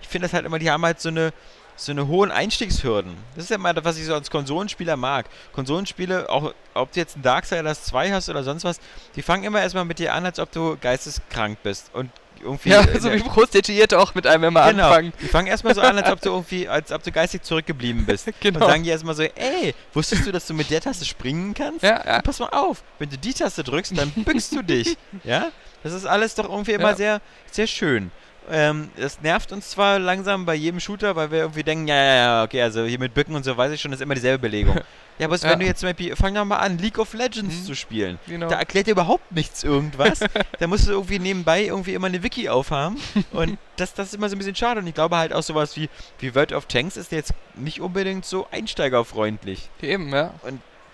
Ich 0.02 0.08
finde 0.08 0.28
das 0.28 0.34
halt 0.34 0.46
immer, 0.46 0.60
die 0.60 0.70
haben 0.70 0.86
halt 0.86 1.02
so 1.02 1.10
eine 1.10 1.34
so 1.76 1.92
eine 1.92 2.08
hohen 2.08 2.32
Einstiegshürden. 2.32 3.18
Das 3.36 3.46
ist 3.46 3.50
ja 3.50 3.58
mal 3.58 3.74
das, 3.74 3.84
was 3.84 3.98
ich 3.98 4.06
so 4.06 4.14
als 4.14 4.30
Konsolenspieler 4.32 4.96
mag. 4.96 5.26
Konsolenspiele, 5.52 6.30
auch 6.30 6.54
ob 6.74 6.92
du 6.94 7.00
jetzt 7.00 7.18
ein 7.18 7.22
Darksiders 7.22 7.84
2 7.84 8.12
hast 8.12 8.30
oder 8.30 8.44
sonst 8.44 8.64
was, 8.64 8.80
die 9.16 9.22
fangen 9.22 9.44
immer 9.44 9.62
erstmal 9.62 9.86
mit 9.86 10.00
dir 10.00 10.14
an, 10.14 10.26
als 10.26 10.40
ob 10.40 10.52
du 10.52 10.78
geisteskrank 10.80 11.60
bist. 11.64 11.90
Und 11.94 12.10
irgendwie. 12.42 12.70
Ja, 12.70 12.82
äh, 12.82 13.00
so 13.00 13.12
wie 13.12 13.20
Prostituierte 13.20 14.00
auch 14.00 14.16
mit 14.16 14.26
einem 14.28 14.46
immer 14.46 14.70
Genau. 14.72 14.88
anfangen. 14.88 15.14
Die 15.22 15.28
fangen 15.28 15.48
erstmal 15.48 15.76
so 15.76 15.82
an, 15.82 15.98
als 15.98 16.10
ob 16.12 16.22
du 16.22 16.30
irgendwie, 16.34 16.68
als 16.68 16.92
ob 16.92 17.04
du 17.04 17.12
geistig 17.12 17.44
zurückgeblieben 17.44 18.06
bist. 18.06 18.28
Genau. 18.40 18.60
Und 18.66 18.72
sagen 18.72 18.84
die 18.84 18.90
erstmal 18.90 19.16
so, 19.16 19.24
ey, 19.24 19.74
wusstest 19.94 20.26
du, 20.28 20.32
dass 20.32 20.46
du 20.48 20.54
mit 20.54 20.70
der 20.70 20.82
Taste 20.82 21.06
springen 21.06 21.54
kannst? 21.54 21.84
Ja, 21.84 22.04
ja. 22.06 22.22
Pass 22.22 22.40
mal 22.40 22.50
auf, 22.50 22.84
wenn 23.00 23.10
du 23.10 23.18
die 23.18 23.34
Taste 23.34 23.64
drückst, 23.64 23.98
dann 23.98 24.12
bückst 24.12 24.52
du 24.54 24.62
dich. 24.62 24.98
Ja? 25.24 25.50
Das 25.84 25.94
ist 25.94 26.06
alles 26.06 26.34
doch 26.36 26.50
irgendwie 26.50 26.72
immer 26.74 26.90
Ja. 26.92 26.96
sehr, 26.96 27.22
sehr 27.52 27.68
schön. 27.68 28.12
Ähm, 28.52 28.90
das 28.98 29.22
nervt 29.22 29.52
uns 29.52 29.72
zwar 29.72 29.98
langsam 30.00 30.46
bei 30.46 30.54
jedem 30.56 30.80
Shooter, 30.80 31.16
weil 31.16 31.32
wir 31.32 31.40
irgendwie 31.40 31.64
denken, 31.64 31.88
ja, 31.88 31.96
ja, 31.96 32.16
ja, 32.16 32.44
okay, 32.44 32.62
also 32.62 32.84
hier 32.86 33.00
mit 33.00 33.14
Bücken 33.14 33.36
und 33.36 33.44
so 33.44 33.56
weiß 33.58 33.72
ich 33.72 33.82
schon, 33.82 33.92
das 33.92 34.00
ist 34.00 34.04
immer 34.04 34.16
dieselbe 34.16 34.40
Belegung. 34.50 34.80
Ja, 35.18 35.28
aber 35.28 35.38
Ja. 35.38 35.50
wenn 35.52 35.60
du 35.62 35.66
jetzt 35.66 35.80
zum 35.80 35.88
Beispiel, 35.88 36.14
fang 36.14 36.34
doch 36.36 36.44
mal 36.44 36.58
an, 36.58 36.78
League 36.78 37.00
of 37.00 37.14
Legends 37.14 37.62
Mhm. 37.62 37.64
zu 37.64 37.74
spielen. 37.74 38.20
Genau. 38.28 38.50
Da 38.50 38.60
erklärt 38.60 38.88
dir 38.88 38.92
überhaupt 38.92 39.32
nichts 39.32 39.64
irgendwas. 39.64 40.20
da 40.60 40.68
musst 40.68 40.88
du 40.88 40.92
irgendwie 40.92 41.20
nebenbei 41.20 41.64
irgendwie 41.64 41.94
immer 41.94 42.08
eine 42.08 42.22
Wiki 42.22 42.50
aufhaben. 42.50 42.98
Und 43.32 43.58
das, 43.78 43.94
das 43.94 44.08
ist 44.10 44.16
immer 44.16 44.28
so 44.28 44.36
ein 44.36 44.40
bisschen 44.40 44.58
schade. 44.58 44.82
Und 44.82 44.88
ich 44.88 44.94
glaube 44.94 45.16
halt 45.16 45.32
auch 45.32 45.42
sowas 45.42 45.78
wie, 45.78 45.88
wie 46.20 46.36
World 46.36 46.52
of 46.52 46.66
Tanks 46.66 46.98
ist 46.98 47.14
jetzt 47.14 47.34
nicht 47.56 47.80
unbedingt 47.80 48.26
so 48.26 48.46
einsteigerfreundlich. 48.52 49.70
Eben, 49.82 50.10
ja. 50.10 50.34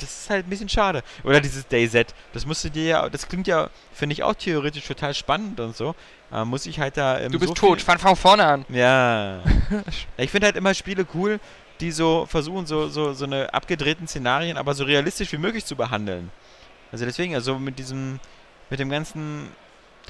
Das 0.02 0.10
ist 0.24 0.30
halt 0.30 0.46
ein 0.46 0.50
bisschen 0.50 0.70
schade. 0.70 1.04
Oder 1.24 1.40
dieses 1.40 1.68
DayZ. 1.68 2.14
Das 2.34 2.46
musst 2.46 2.64
du 2.64 2.70
dir 2.70 2.84
ja, 2.84 3.10
das 3.10 3.28
klingt 3.28 3.48
ja, 3.48 3.70
finde 3.94 4.14
ich 4.14 4.24
auch 4.24 4.34
theoretisch 4.34 4.86
total 4.86 5.14
spannend 5.14 5.60
und 5.60 5.76
so. 5.76 5.96
Aber 6.30 6.46
muss 6.46 6.66
ich 6.66 6.80
halt 6.80 6.98
da. 6.98 7.20
ähm, 7.20 7.32
Du 7.32 7.40
bist 7.40 7.50
so 7.50 7.54
tot, 7.56 7.82
fang 7.82 8.00
von 8.00 8.16
vorne 8.16 8.46
an. 8.46 8.66
Ja. 8.70 9.42
ich 10.18 10.32
finde 10.32 10.48
halt 10.48 10.56
immer 10.56 10.74
Spiele 10.74 11.06
cool, 11.14 11.40
die 11.80 11.92
so 11.92 12.26
versuchen, 12.30 12.66
so, 12.66 12.90
so, 12.90 13.14
so 13.14 13.26
eine 13.26 13.54
abgedrehten 13.54 14.08
Szenarien, 14.08 14.58
aber 14.58 14.74
so 14.74 14.84
realistisch 14.84 15.32
wie 15.32 15.38
möglich 15.38 15.66
zu 15.66 15.76
behandeln. 15.76 16.32
Also 16.92 17.06
deswegen, 17.06 17.36
also 17.36 17.58
mit 17.60 17.80
diesem, 17.80 18.20
mit 18.70 18.80
dem 18.80 18.90
ganzen, 18.90 19.50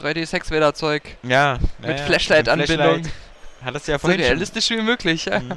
3D-Sexwälder-Zeug. 0.01 1.17
ja. 1.23 1.57
Mit 1.79 1.97
ja, 1.99 2.05
Flashlight-Anbindung. 2.05 2.77
Flashlight. 3.03 3.13
Hat 3.63 3.75
das 3.75 3.87
ja 3.87 3.95
So 3.95 3.99
vorhin 3.99 4.19
schon. 4.19 4.27
realistisch 4.27 4.69
wie 4.71 4.81
möglich, 4.81 5.25
ja. 5.25 5.39
Mhm. 5.39 5.51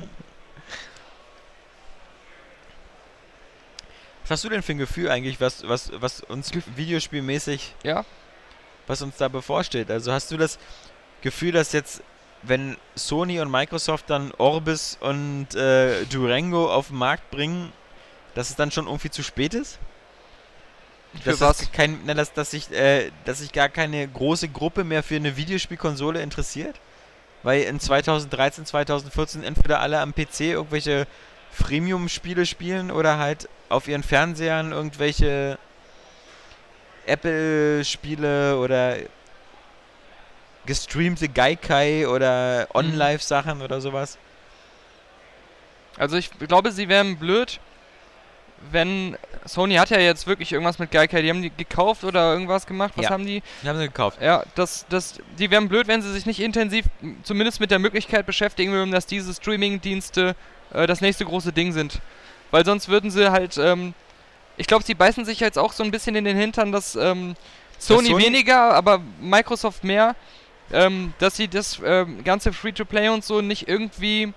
Was 4.24 4.30
hast 4.30 4.44
du 4.44 4.48
denn 4.48 4.62
für 4.62 4.72
ein 4.72 4.78
Gefühl 4.78 5.10
eigentlich, 5.10 5.40
was, 5.40 5.68
was, 5.68 5.92
was 5.94 6.20
uns 6.20 6.50
videospielmäßig, 6.76 7.74
Ja. 7.82 8.04
was 8.86 9.02
uns 9.02 9.16
da 9.16 9.28
bevorsteht? 9.28 9.90
Also 9.90 10.12
hast 10.12 10.30
du 10.30 10.36
das 10.36 10.58
Gefühl, 11.20 11.52
dass 11.52 11.72
jetzt, 11.72 12.02
wenn 12.42 12.76
Sony 12.94 13.40
und 13.40 13.50
Microsoft 13.50 14.08
dann 14.08 14.32
Orbis 14.38 14.96
und 15.00 15.54
äh, 15.54 16.04
Durango 16.06 16.72
auf 16.72 16.88
den 16.88 16.96
Markt 16.96 17.30
bringen, 17.30 17.72
dass 18.34 18.50
es 18.50 18.56
dann 18.56 18.70
schon 18.70 18.86
irgendwie 18.86 19.10
zu 19.10 19.22
spät 19.22 19.54
ist? 19.54 19.78
Dass? 21.24 21.40
Es 21.40 21.70
kein, 21.72 22.00
na, 22.04 22.14
dass, 22.14 22.32
dass, 22.32 22.50
sich, 22.50 22.72
äh, 22.72 23.10
dass 23.24 23.38
sich 23.38 23.52
gar 23.52 23.68
keine 23.68 24.08
große 24.08 24.48
Gruppe 24.48 24.84
mehr 24.84 25.02
für 25.02 25.16
eine 25.16 25.36
Videospielkonsole 25.36 26.20
interessiert? 26.20 26.80
Weil 27.42 27.62
in 27.64 27.78
2013, 27.78 28.64
2014 28.66 29.44
entweder 29.44 29.80
alle 29.80 30.00
am 30.00 30.14
PC 30.14 30.40
irgendwelche 30.40 31.06
Freemium-Spiele 31.54 32.46
spielen 32.46 32.90
oder 32.90 33.18
halt 33.18 33.48
auf 33.68 33.88
ihren 33.88 34.02
Fernsehern 34.02 34.72
irgendwelche 34.72 35.58
Apple-Spiele 37.06 38.58
oder 38.58 38.96
gestreamte 40.66 41.28
Gaikai 41.28 42.06
oder 42.08 42.68
On-Live-Sachen 42.74 43.62
oder 43.62 43.80
sowas. 43.80 44.18
Also 45.96 46.16
ich 46.16 46.30
glaube, 46.38 46.72
sie 46.72 46.88
wären 46.88 47.18
blöd, 47.18 47.60
wenn 48.70 49.16
Sony 49.44 49.74
hat 49.74 49.90
ja 49.90 49.98
jetzt 49.98 50.26
wirklich 50.26 50.50
irgendwas 50.52 50.78
mit 50.78 50.90
Gaikai, 50.90 51.20
die 51.20 51.28
haben 51.28 51.42
die 51.42 51.50
gekauft 51.50 52.02
oder 52.02 52.32
irgendwas 52.32 52.66
gemacht. 52.66 52.94
Was 52.96 53.04
Ja. 53.04 53.10
haben 53.10 53.26
die? 53.26 53.42
Die 53.62 53.68
haben 53.68 53.78
sie 53.78 53.84
gekauft. 53.86 54.20
Ja, 54.22 54.42
das, 54.54 54.86
das, 54.88 55.20
die 55.38 55.50
wären 55.50 55.68
blöd, 55.68 55.86
wenn 55.86 56.00
sie 56.00 56.10
sich 56.12 56.24
nicht 56.24 56.40
intensiv 56.40 56.86
zumindest 57.22 57.60
mit 57.60 57.70
der 57.70 57.78
Möglichkeit 57.78 58.24
beschäftigen 58.24 58.72
würden, 58.72 58.90
dass 58.90 59.06
diese 59.06 59.34
Streaming-Dienste 59.34 60.34
äh, 60.74 60.86
das 60.86 61.00
nächste 61.00 61.24
große 61.24 61.52
Ding 61.52 61.72
sind. 61.72 62.00
Weil 62.50 62.64
sonst 62.64 62.88
würden 62.88 63.10
sie 63.10 63.30
halt, 63.32 63.56
ähm, 63.58 63.94
ich 64.56 64.66
glaube, 64.66 64.84
sie 64.84 64.94
beißen 64.94 65.24
sich 65.24 65.40
jetzt 65.40 65.58
auch 65.58 65.72
so 65.72 65.82
ein 65.82 65.90
bisschen 65.90 66.14
in 66.14 66.24
den 66.24 66.36
Hintern, 66.36 66.70
dass 66.72 66.94
ähm, 66.96 67.34
Sony, 67.78 68.10
Sony- 68.10 68.18
weniger, 68.24 68.74
aber 68.74 69.00
Microsoft 69.20 69.82
mehr, 69.84 70.14
ähm, 70.72 71.12
dass 71.18 71.36
sie 71.36 71.48
das 71.48 71.80
ähm, 71.84 72.22
ganze 72.24 72.52
Free-to-Play 72.52 73.08
und 73.08 73.24
so 73.24 73.40
nicht 73.40 73.68
irgendwie 73.68 74.32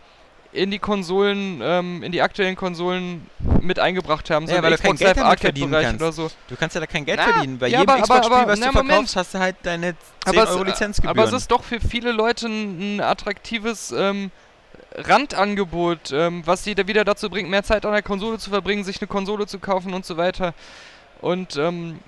in 0.54 0.72
die 0.72 0.80
Konsolen, 0.80 1.60
ähm, 1.62 2.02
in 2.04 2.12
die 2.12 2.22
aktuellen 2.22 2.56
Konsolen 2.56 3.30
mit 3.62 3.80
eingebracht 3.80 4.30
haben, 4.30 4.48
Ja, 4.48 4.56
so 4.58 4.64
weil 4.64 4.72
im 4.72 4.78
du 4.78 4.84
kein 4.84 4.96
Geld 4.96 5.16
Live 5.18 5.24
damit 5.24 5.40
verdienen 5.42 5.72
kannst. 5.72 6.02
oder 6.02 6.12
so. 6.12 6.32
Du 6.48 6.56
kannst 6.56 6.74
ja 6.74 6.80
da 6.82 6.88
kein 6.88 7.06
Geld 7.06 7.20
Na, 7.24 7.32
verdienen. 7.34 7.60
Bei 7.60 7.68
ja, 7.68 7.82
jedem 7.82 8.02
Xbox-Spiel, 8.02 8.48
was 8.48 8.60
na, 8.60 8.68
du 8.68 8.72
Moment. 8.74 8.88
verkaufst, 8.90 9.16
hast 9.18 9.34
du 9.36 9.40
halt 9.40 9.56
deine 9.64 9.94
10 10.26 10.40
Aber 10.40 10.50
Euro 10.50 10.62
es, 10.64 10.68
Lizenzgebühren. 10.70 11.20
aber 11.20 11.28
es 11.28 11.34
ist 11.34 11.52
doch 11.52 11.64
für 11.64 11.80
viele 11.80 12.12
Leute 12.12 12.48
ein, 12.48 12.96
ein 12.98 13.02
attraktives 13.02 13.94
ähm, 13.96 14.32
Randangebot, 14.94 16.12
ähm, 16.12 16.44
was 16.46 16.64
sie 16.64 16.76
da 16.76 16.88
wieder 16.88 17.04
dazu 17.06 17.30
bringt, 17.30 17.50
mehr 17.50 17.64
Zeit 17.64 17.86
an 17.86 17.94
der 17.94 18.04
Konsole 18.04 18.40
zu 18.40 18.50
verbringen, 18.50 18.84
sich 18.84 19.02
eine 19.02 19.08
Konsole 19.08 19.48
zu 19.48 19.60
kaufen 19.60 19.94
und 19.94 20.06
so 20.06 20.18
weiter. 20.18 20.54
Und 21.22 21.56
ähm, 21.58 22.00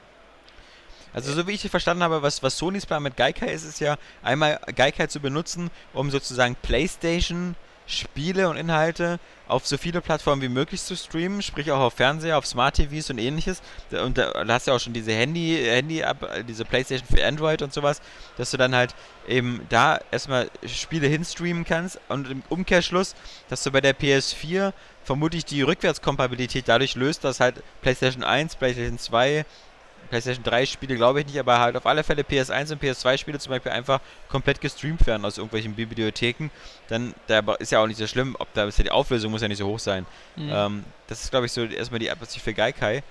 Also 1.14 1.34
so 1.34 1.48
wie 1.48 1.54
ich 1.54 1.70
verstanden 1.70 2.04
habe, 2.04 2.22
was, 2.22 2.44
was 2.44 2.58
Sonys 2.58 2.86
Plan 2.86 3.02
mit 3.02 3.18
Gaikai 3.18 3.48
ist, 3.52 3.66
ist 3.66 3.80
ja 3.80 3.98
einmal 4.22 4.60
Gaikai 4.76 5.08
zu 5.08 5.20
benutzen, 5.20 5.72
um 5.94 6.12
sozusagen 6.12 6.56
Playstation 6.56 7.56
Spiele 7.90 8.50
und 8.50 8.56
Inhalte 8.56 9.20
auf 9.48 9.66
so 9.66 9.78
viele 9.78 10.00
Plattformen 10.00 10.44
wie 10.44 10.50
möglich 10.50 10.82
zu 10.82 10.96
streamen, 10.96 11.42
sprich 11.42 11.72
auch 11.72 11.80
auf 11.80 11.96
Fernseher, 11.96 12.38
auf 12.38 12.46
Smart 12.46 12.76
TVs 12.76 13.10
und 13.10 13.18
ähnliches. 13.18 13.64
Und 13.92 14.20
da, 14.20 14.44
da 14.44 14.54
hast 14.54 14.68
du 14.68 14.72
ja 14.72 14.78
auch 14.78 14.80
schon 14.80 14.94
diese 14.94 15.12
Handy, 15.12 15.58
Handy 15.66 16.04
-App, 16.04 16.44
diese 16.44 16.66
Playstation 16.66 17.08
für 17.08 17.26
Android 17.26 17.64
und 17.64 17.74
sowas, 17.74 18.00
dass 18.38 18.52
du 18.52 18.58
dann 18.58 18.76
halt 18.76 18.94
eben 19.28 19.66
da 19.70 20.00
erstmal 20.12 20.52
Spiele 20.68 21.08
hinstreamen 21.08 21.66
kannst 21.66 22.00
und 22.10 22.30
im 22.30 22.44
Umkehrschluss, 22.50 23.16
dass 23.50 23.64
du 23.64 23.72
bei 23.72 23.82
der 23.82 23.98
PS4 23.98 24.72
vermutlich 25.04 25.44
die 25.46 25.64
Rückwärtskompatibilität 25.64 26.68
dadurch 26.68 26.94
löst, 26.94 27.24
dass 27.24 27.40
halt 27.40 27.64
PlayStation 27.82 28.24
1, 28.24 28.56
PlayStation 28.58 29.00
2, 29.00 29.46
PlayStation 30.10 30.44
3 30.44 30.66
Spiele 30.66 30.96
glaube 30.96 31.22
ich 31.22 31.28
nicht, 31.28 31.40
aber 31.40 31.60
halt 31.60 31.78
auf 31.78 31.86
alle 31.86 32.04
Fälle 32.04 32.24
PS1 32.24 32.72
und 32.72 32.82
PS2 32.82 33.18
Spiele 33.18 33.40
zum 33.40 33.52
Beispiel 33.52 33.72
einfach 33.72 34.00
komplett 34.28 34.62
gestreamt 34.62 35.06
werden 35.08 35.26
aus 35.26 35.38
irgendwelchen 35.38 35.76
Bibliotheken. 35.76 36.50
Dann 36.88 37.14
da 37.28 37.40
ist 37.60 37.72
ja 37.72 37.82
auch 37.82 37.88
nicht 37.88 37.98
so 37.98 38.08
schlimm, 38.08 38.36
ob 38.40 38.54
da 38.54 38.66
ist 38.66 38.78
ja 38.78 38.84
die 38.84 38.92
Auflösung 38.92 39.32
muss 39.32 39.42
ja 39.42 39.48
nicht 39.48 39.60
so 39.60 39.68
hoch 39.68 39.80
sein. 39.80 40.06
Mhm. 40.36 40.50
Ähm, 40.52 40.84
das 41.08 41.24
ist 41.24 41.32
glaube 41.32 41.46
ich 41.46 41.52
so 41.52 41.64
erstmal 41.64 42.00
die 42.00 42.12
Absicht 42.12 42.44
für 42.44 42.54
Gaikai. 42.54 43.04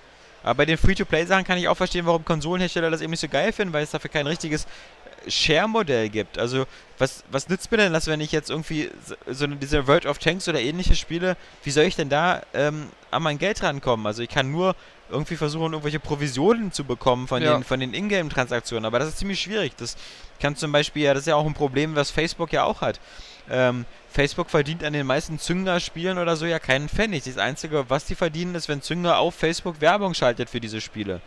Aber 0.43 0.55
bei 0.55 0.65
den 0.65 0.77
Free-to-Play-Sachen 0.77 1.43
kann 1.43 1.57
ich 1.57 1.67
auch 1.67 1.75
verstehen, 1.75 2.05
warum 2.05 2.23
Konsolenhersteller 2.23 2.89
das 2.89 3.01
eben 3.01 3.11
nicht 3.11 3.19
so 3.19 3.27
geil 3.27 3.51
finden, 3.51 3.73
weil 3.73 3.83
es 3.83 3.91
dafür 3.91 4.09
kein 4.09 4.25
richtiges 4.25 4.67
Share-Modell 5.27 6.09
gibt. 6.09 6.37
Also, 6.37 6.65
was, 6.97 7.23
was 7.31 7.49
nützt 7.49 7.71
mir 7.71 7.77
denn 7.77 7.93
das, 7.93 8.07
wenn 8.07 8.21
ich 8.21 8.31
jetzt 8.31 8.49
irgendwie 8.49 8.89
so, 9.27 9.47
diese 9.47 9.87
World 9.87 10.05
of 10.05 10.17
Tanks 10.17 10.47
oder 10.47 10.61
ähnliche 10.61 10.95
Spiele, 10.95 11.35
wie 11.63 11.71
soll 11.71 11.83
ich 11.85 11.95
denn 11.95 12.09
da 12.09 12.41
ähm, 12.53 12.87
an 13.11 13.23
mein 13.23 13.37
Geld 13.37 13.61
rankommen? 13.63 14.05
Also, 14.05 14.23
ich 14.23 14.29
kann 14.29 14.51
nur 14.51 14.75
irgendwie 15.09 15.35
versuchen, 15.35 15.73
irgendwelche 15.73 15.99
Provisionen 15.99 16.71
zu 16.71 16.83
bekommen 16.83 17.27
von 17.27 17.41
Ja. 17.41 17.53
den, 17.57 17.63
von 17.63 17.79
den 17.79 17.93
Ingame-Transaktionen, 17.93 18.85
aber 18.85 18.99
das 18.99 19.09
ist 19.09 19.17
ziemlich 19.19 19.39
schwierig. 19.39 19.75
Das 19.77 19.97
kann 20.39 20.55
zum 20.55 20.71
Beispiel, 20.71 21.03
ja, 21.03 21.13
das 21.13 21.21
ist 21.21 21.27
ja 21.27 21.35
auch 21.35 21.45
ein 21.45 21.53
Problem, 21.53 21.95
was 21.95 22.11
Facebook 22.11 22.53
ja 22.53 22.63
auch 22.63 22.81
hat. 22.81 22.99
Ähm, 23.49 23.85
Facebook 24.09 24.49
verdient 24.49 24.83
an 24.83 24.93
den 24.93 25.07
meisten 25.07 25.39
Zünger-Spielen 25.39 26.17
oder 26.19 26.35
so 26.35 26.45
ja 26.45 26.59
keinen 26.59 26.87
Pfennig. 26.89 27.23
Das 27.23 27.37
Einzige, 27.37 27.89
was 27.89 28.05
die 28.05 28.15
verdienen, 28.15 28.53
ist, 28.55 28.69
wenn 28.69 28.81
Zünger 28.81 29.17
auf 29.17 29.33
Facebook 29.35 29.81
Werbung 29.81 30.13
schaltet 30.13 30.49
für 30.49 30.59
diese 30.59 30.81
Spiele. 30.81 31.21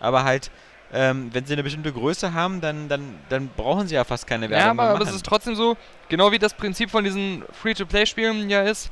Aber 0.00 0.24
halt, 0.24 0.50
ähm, 0.92 1.30
wenn 1.32 1.44
sie 1.44 1.52
eine 1.52 1.62
bestimmte 1.62 1.92
Größe 1.92 2.32
haben, 2.32 2.60
dann, 2.60 2.88
dann, 2.88 3.18
dann 3.28 3.48
brauchen 3.56 3.88
sie 3.88 3.94
ja 3.94 4.04
fast 4.04 4.26
keine 4.26 4.48
Werbung 4.48 4.78
ja, 4.78 4.84
aber, 4.84 4.94
aber 4.94 5.04
es 5.04 5.14
ist 5.14 5.26
trotzdem 5.26 5.54
so, 5.54 5.76
genau 6.08 6.32
wie 6.32 6.38
das 6.38 6.54
Prinzip 6.54 6.90
von 6.90 7.04
diesen 7.04 7.44
Free-to-Play-Spielen 7.52 8.48
ja 8.48 8.62
ist. 8.62 8.90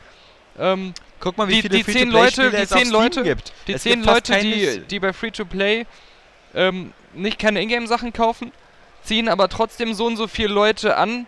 Ähm, 0.58 0.94
Guck 1.20 1.36
mal, 1.38 1.48
wie 1.48 1.54
die- 1.54 1.62
viele 1.62 1.78
die 1.78 1.84
zehn 1.84 2.10
Leute- 2.10 2.50
die 2.50 2.66
zehn 2.66 2.90
Leute- 2.90 3.22
gibt. 3.22 3.52
die 3.66 3.76
zehn 3.76 4.02
Leute, 4.02 4.38
die, 4.40 4.80
die 4.88 5.00
bei 5.00 5.12
Free-to-Play 5.12 5.86
ähm, 6.54 6.92
nicht 7.14 7.38
keine 7.38 7.60
Ingame-Sachen 7.62 8.12
kaufen, 8.12 8.52
ziehen 9.02 9.28
aber 9.28 9.48
trotzdem 9.48 9.94
so 9.94 10.06
und 10.06 10.16
so 10.16 10.28
viele 10.28 10.52
Leute 10.52 10.96
an, 10.96 11.26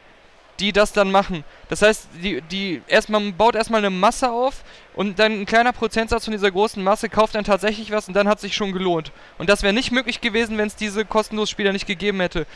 die 0.60 0.72
das 0.72 0.92
dann 0.92 1.10
machen. 1.10 1.44
Das 1.68 1.82
heißt, 1.82 2.08
die, 2.22 2.40
die 2.40 2.80
erstmal 2.88 3.20
man 3.20 3.36
baut 3.36 3.54
erstmal 3.56 3.80
eine 3.80 3.90
Masse 3.90 4.30
auf 4.30 4.64
und 4.94 5.18
dann 5.18 5.32
ein 5.40 5.46
kleiner 5.46 5.72
Prozentsatz 5.72 6.24
von 6.24 6.32
dieser 6.32 6.50
großen 6.50 6.82
Masse 6.82 7.08
kauft 7.10 7.34
dann 7.34 7.44
tatsächlich 7.44 7.90
was 7.90 8.08
und 8.08 8.14
dann 8.14 8.26
hat 8.28 8.40
sich 8.40 8.54
schon 8.54 8.72
gelohnt. 8.72 9.12
Und 9.38 9.50
das 9.50 9.62
wäre 9.62 9.74
nicht 9.74 9.92
möglich 9.92 10.20
gewesen, 10.22 10.56
wenn 10.56 10.68
es 10.68 10.76
diese 10.76 11.04
kostenlosen 11.04 11.50
Spieler 11.52 11.72
nicht 11.72 11.86
gegeben 11.86 12.20
hätte. 12.20 12.46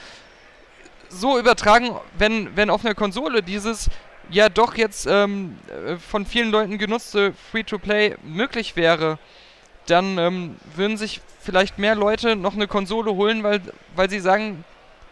So 1.10 1.38
übertragen, 1.38 1.90
wenn, 2.16 2.56
wenn 2.56 2.70
auf 2.70 2.84
einer 2.84 2.94
Konsole 2.94 3.42
dieses 3.42 3.90
ja 4.30 4.48
doch 4.48 4.76
jetzt 4.76 5.06
ähm, 5.10 5.56
äh, 5.86 5.96
von 5.96 6.26
vielen 6.26 6.50
Leuten 6.50 6.78
genutzte 6.78 7.32
Free-to-Play 7.50 8.16
möglich 8.22 8.76
wäre, 8.76 9.18
dann 9.86 10.18
ähm, 10.18 10.56
würden 10.76 10.96
sich 10.96 11.20
vielleicht 11.40 11.78
mehr 11.78 11.94
Leute 11.94 12.36
noch 12.36 12.54
eine 12.54 12.68
Konsole 12.68 13.12
holen, 13.12 13.42
weil, 13.42 13.60
weil 13.96 14.10
sie 14.10 14.20
sagen, 14.20 14.64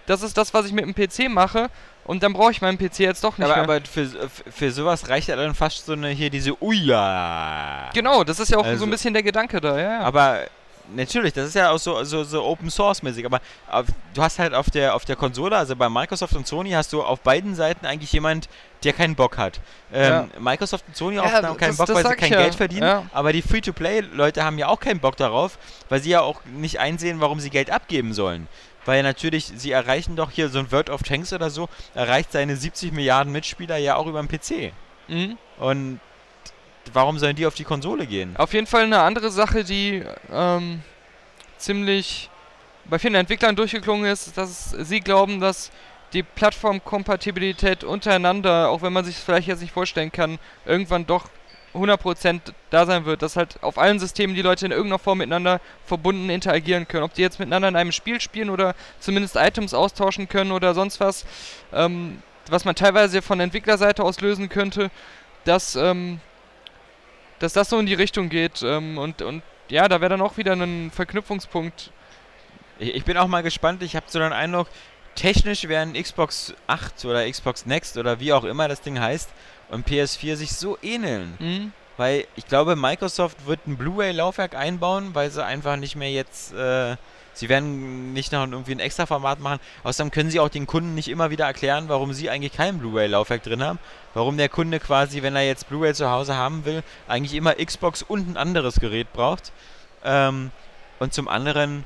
das 0.06 0.22
ist 0.22 0.36
das, 0.36 0.54
was 0.54 0.66
ich 0.66 0.72
mit 0.72 0.84
dem 0.84 0.94
PC 0.94 1.28
mache 1.30 1.68
und 2.04 2.22
dann 2.22 2.32
brauche 2.32 2.50
ich 2.52 2.62
meinen 2.62 2.78
PC 2.78 3.00
jetzt 3.00 3.24
doch 3.24 3.36
nicht 3.38 3.46
aber, 3.50 3.66
mehr. 3.66 3.76
aber 3.76 3.86
für, 3.86 4.08
für 4.50 4.70
sowas 4.70 5.08
reicht 5.08 5.28
ja 5.28 5.36
dann 5.36 5.54
fast 5.54 5.86
so 5.86 5.92
eine 5.92 6.08
hier 6.10 6.30
diese 6.30 6.62
Uja. 6.62 7.90
genau, 7.94 8.24
das 8.24 8.40
ist 8.40 8.50
ja 8.50 8.58
auch 8.58 8.64
so 8.64 8.70
Also- 8.70 8.84
ein 8.84 8.90
bisschen 8.90 9.14
der 9.14 9.22
Gedanke 9.22 9.60
da, 9.60 9.78
ja. 9.78 10.00
Aber 10.00 10.40
natürlich, 10.94 11.32
das 11.32 11.48
ist 11.48 11.54
ja 11.54 11.70
auch 11.70 11.78
so, 11.78 12.02
so, 12.04 12.24
so 12.24 12.44
Open 12.44 12.70
Source 12.70 13.02
mäßig, 13.02 13.24
aber 13.26 13.40
auf, 13.70 13.86
du 14.14 14.22
hast 14.22 14.38
halt 14.38 14.54
auf 14.54 14.70
der 14.70 14.94
auf 14.94 15.04
der 15.04 15.16
Konsole, 15.16 15.56
also 15.56 15.76
bei 15.76 15.88
Microsoft 15.88 16.34
und 16.34 16.46
Sony 16.46 16.70
hast 16.70 16.92
du 16.92 17.02
auf 17.02 17.20
beiden 17.20 17.54
Seiten 17.54 17.86
eigentlich 17.86 18.12
jemand, 18.12 18.48
der 18.84 18.92
keinen 18.92 19.14
Bock 19.14 19.36
hat. 19.38 19.60
Ähm, 19.92 20.30
Microsoft 20.38 20.84
und 20.88 20.96
Sony 20.96 21.16
Ja, 21.16 21.22
oft 21.24 21.32
haben 21.34 21.56
keinen 21.56 21.68
das- 21.70 21.76
Bock, 21.78 21.86
das 21.86 21.96
weil 21.96 22.06
sie 22.08 22.16
kein 22.16 22.32
ja. 22.32 22.38
Geld 22.42 22.54
verdienen, 22.54 22.82
Ja. 22.82 23.02
aber 23.12 23.32
die 23.32 23.42
Free-to-Play-Leute 23.42 24.44
haben 24.44 24.58
ja 24.58 24.68
auch 24.68 24.80
keinen 24.80 25.00
Bock 25.00 25.16
darauf, 25.16 25.58
weil 25.88 26.00
sie 26.00 26.10
ja 26.10 26.20
auch 26.20 26.40
nicht 26.44 26.78
einsehen, 26.80 27.20
warum 27.20 27.40
sie 27.40 27.50
Geld 27.50 27.70
abgeben 27.70 28.12
sollen. 28.12 28.46
Weil 28.84 29.02
natürlich, 29.02 29.52
sie 29.56 29.72
erreichen 29.72 30.16
doch 30.16 30.30
hier 30.30 30.48
so 30.48 30.58
ein 30.60 30.72
World 30.72 30.88
of 30.88 31.02
Tanks 31.02 31.32
oder 31.32 31.50
so, 31.50 31.68
erreicht 31.94 32.32
seine 32.32 32.56
70 32.56 32.92
Milliarden 32.92 33.32
Mitspieler 33.32 33.76
ja 33.76 33.96
auch 33.96 34.06
über 34.06 34.22
den 34.22 34.28
PC. 34.28 34.72
Mhm. 35.08 35.36
Und 35.58 36.00
warum 36.94 37.18
sollen 37.18 37.36
die 37.36 37.46
auf 37.46 37.54
die 37.54 37.64
Konsole 37.64 38.06
gehen? 38.06 38.36
Auf 38.36 38.52
jeden 38.52 38.66
Fall 38.66 38.84
eine 38.84 39.00
andere 39.00 39.30
Sache, 39.30 39.64
die 39.64 40.02
ähm, 40.32 40.82
ziemlich 41.56 42.30
bei 42.84 42.98
vielen 42.98 43.14
Entwicklern 43.14 43.54
durchgeklungen 43.54 44.10
ist, 44.10 44.36
dass 44.38 44.70
sie 44.70 45.00
glauben, 45.00 45.40
dass 45.40 45.70
die 46.12 46.22
Plattformkompatibilität 46.22 47.84
untereinander, 47.84 48.70
auch 48.70 48.82
wenn 48.82 48.92
man 48.92 49.04
sich 49.04 49.16
vielleicht 49.16 49.48
jetzt 49.48 49.60
nicht 49.60 49.72
vorstellen 49.72 50.10
kann, 50.10 50.38
irgendwann 50.64 51.06
doch 51.06 51.28
100% 51.74 52.40
da 52.70 52.86
sein 52.86 53.04
wird, 53.04 53.20
dass 53.20 53.36
halt 53.36 53.62
auf 53.62 53.78
allen 53.78 53.98
Systemen 53.98 54.34
die 54.34 54.42
Leute 54.42 54.64
in 54.64 54.72
irgendeiner 54.72 54.98
Form 54.98 55.18
miteinander 55.18 55.60
verbunden 55.84 56.30
interagieren 56.30 56.88
können. 56.88 57.04
Ob 57.04 57.12
die 57.12 57.22
jetzt 57.22 57.38
miteinander 57.38 57.68
in 57.68 57.76
einem 57.76 57.92
Spiel 57.92 58.20
spielen 58.20 58.48
oder 58.48 58.74
zumindest 59.00 59.36
Items 59.36 59.74
austauschen 59.74 60.28
können 60.28 60.52
oder 60.52 60.74
sonst 60.74 60.98
was, 60.98 61.26
ähm, 61.72 62.22
was 62.48 62.64
man 62.64 62.74
teilweise 62.74 63.20
von 63.20 63.38
Entwicklerseite 63.40 64.02
aus 64.02 64.20
lösen 64.20 64.48
könnte, 64.48 64.90
dass, 65.44 65.76
ähm, 65.76 66.20
dass 67.38 67.52
das 67.52 67.70
so 67.70 67.78
in 67.78 67.86
die 67.86 67.94
Richtung 67.94 68.28
geht 68.28 68.62
ähm, 68.62 68.98
und, 68.98 69.22
und 69.22 69.42
ja, 69.68 69.88
da 69.88 70.00
wäre 70.00 70.10
dann 70.10 70.20
auch 70.20 70.36
wieder 70.36 70.52
ein 70.52 70.90
Verknüpfungspunkt. 70.90 71.90
Ich, 72.78 72.94
ich 72.94 73.04
bin 73.04 73.16
auch 73.16 73.26
mal 73.28 73.42
gespannt. 73.42 73.82
Ich 73.82 73.96
habe 73.96 74.06
so 74.08 74.18
den 74.18 74.32
Eindruck, 74.32 74.68
technisch 75.14 75.68
werden 75.68 75.94
Xbox 75.94 76.54
8 76.66 77.04
oder 77.04 77.28
Xbox 77.30 77.66
Next 77.66 77.96
oder 77.96 78.20
wie 78.20 78.32
auch 78.32 78.44
immer 78.44 78.68
das 78.68 78.80
Ding 78.80 78.98
heißt 78.98 79.30
und 79.68 79.86
PS4 79.86 80.36
sich 80.36 80.52
so 80.52 80.78
ähneln. 80.82 81.36
Mhm. 81.38 81.72
Weil 81.96 82.26
ich 82.36 82.46
glaube, 82.46 82.76
Microsoft 82.76 83.46
wird 83.46 83.66
ein 83.66 83.76
Blu-ray-Laufwerk 83.76 84.54
einbauen, 84.54 85.14
weil 85.14 85.30
sie 85.30 85.44
einfach 85.44 85.76
nicht 85.76 85.96
mehr 85.96 86.10
jetzt. 86.10 86.52
Äh, 86.52 86.96
sie 87.38 87.48
werden 87.48 88.12
nicht 88.12 88.32
noch 88.32 88.46
irgendwie 88.46 88.72
ein 88.72 88.80
extra 88.80 89.06
Format 89.06 89.40
machen. 89.40 89.60
Außerdem 89.84 90.10
können 90.10 90.30
sie 90.30 90.40
auch 90.40 90.48
den 90.48 90.66
Kunden 90.66 90.94
nicht 90.94 91.08
immer 91.08 91.30
wieder 91.30 91.46
erklären, 91.46 91.88
warum 91.88 92.12
sie 92.12 92.30
eigentlich 92.30 92.52
kein 92.52 92.78
Blu-ray-Laufwerk 92.78 93.42
drin 93.42 93.62
haben. 93.62 93.78
Warum 94.14 94.36
der 94.36 94.48
Kunde 94.48 94.80
quasi, 94.80 95.22
wenn 95.22 95.36
er 95.36 95.46
jetzt 95.46 95.68
Blu-ray 95.68 95.94
zu 95.94 96.10
Hause 96.10 96.36
haben 96.36 96.64
will, 96.64 96.82
eigentlich 97.06 97.34
immer 97.34 97.54
Xbox 97.54 98.02
und 98.02 98.28
ein 98.28 98.36
anderes 98.36 98.80
Gerät 98.80 99.12
braucht. 99.12 99.52
Ähm, 100.04 100.50
und 100.98 101.14
zum 101.14 101.28
anderen, 101.28 101.84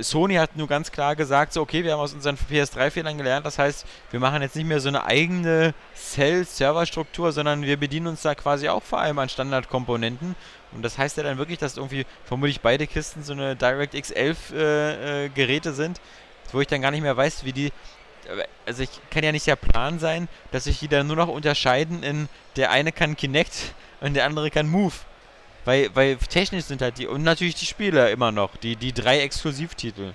Sony 0.00 0.34
hat 0.36 0.56
nur 0.56 0.68
ganz 0.68 0.90
klar 0.90 1.16
gesagt, 1.16 1.52
so 1.52 1.60
okay, 1.60 1.84
wir 1.84 1.92
haben 1.92 2.00
aus 2.00 2.14
unseren 2.14 2.36
PS3-Fehlern 2.36 3.18
gelernt, 3.18 3.44
das 3.44 3.58
heißt, 3.58 3.86
wir 4.10 4.20
machen 4.20 4.42
jetzt 4.42 4.56
nicht 4.56 4.66
mehr 4.66 4.80
so 4.80 4.88
eine 4.88 5.04
eigene 5.04 5.74
Cell-Server-Struktur, 5.94 7.32
sondern 7.32 7.62
wir 7.62 7.76
bedienen 7.76 8.06
uns 8.06 8.22
da 8.22 8.34
quasi 8.34 8.68
auch 8.68 8.82
vor 8.82 9.00
allem 9.00 9.18
an 9.18 9.28
Standardkomponenten. 9.28 10.34
Und 10.72 10.82
das 10.82 10.96
heißt 10.96 11.18
ja 11.18 11.22
dann 11.22 11.38
wirklich, 11.38 11.58
dass 11.58 11.76
irgendwie 11.76 12.06
vermutlich 12.24 12.60
beide 12.60 12.86
Kisten 12.86 13.22
so 13.22 13.34
eine 13.34 13.56
DirectX 13.56 14.10
11 14.10 14.52
äh, 14.52 15.24
äh, 15.24 15.28
Geräte 15.28 15.72
sind, 15.72 16.00
wo 16.52 16.60
ich 16.60 16.66
dann 16.66 16.80
gar 16.80 16.90
nicht 16.90 17.02
mehr 17.02 17.16
weiß, 17.16 17.44
wie 17.44 17.52
die. 17.52 17.72
Also 18.64 18.84
ich 18.84 18.90
kann 19.10 19.24
ja 19.24 19.32
nicht 19.32 19.46
der 19.46 19.56
Plan 19.56 19.98
sein, 19.98 20.28
dass 20.52 20.64
sich 20.64 20.78
die 20.78 20.88
dann 20.88 21.08
nur 21.08 21.16
noch 21.16 21.28
unterscheiden 21.28 22.02
in 22.02 22.28
der 22.56 22.70
eine 22.70 22.92
kann 22.92 23.16
Kinect 23.16 23.74
und 24.00 24.14
der 24.14 24.24
andere 24.26 24.50
kann 24.50 24.68
Move. 24.68 24.94
Weil, 25.64 25.94
weil 25.94 26.16
technisch 26.16 26.64
sind 26.64 26.82
halt 26.82 26.98
die, 26.98 27.06
und 27.06 27.22
natürlich 27.22 27.54
die 27.54 27.66
Spiele 27.66 28.10
immer 28.10 28.32
noch, 28.32 28.56
die, 28.56 28.76
die 28.76 28.92
drei 28.92 29.20
Exklusivtitel. 29.20 30.14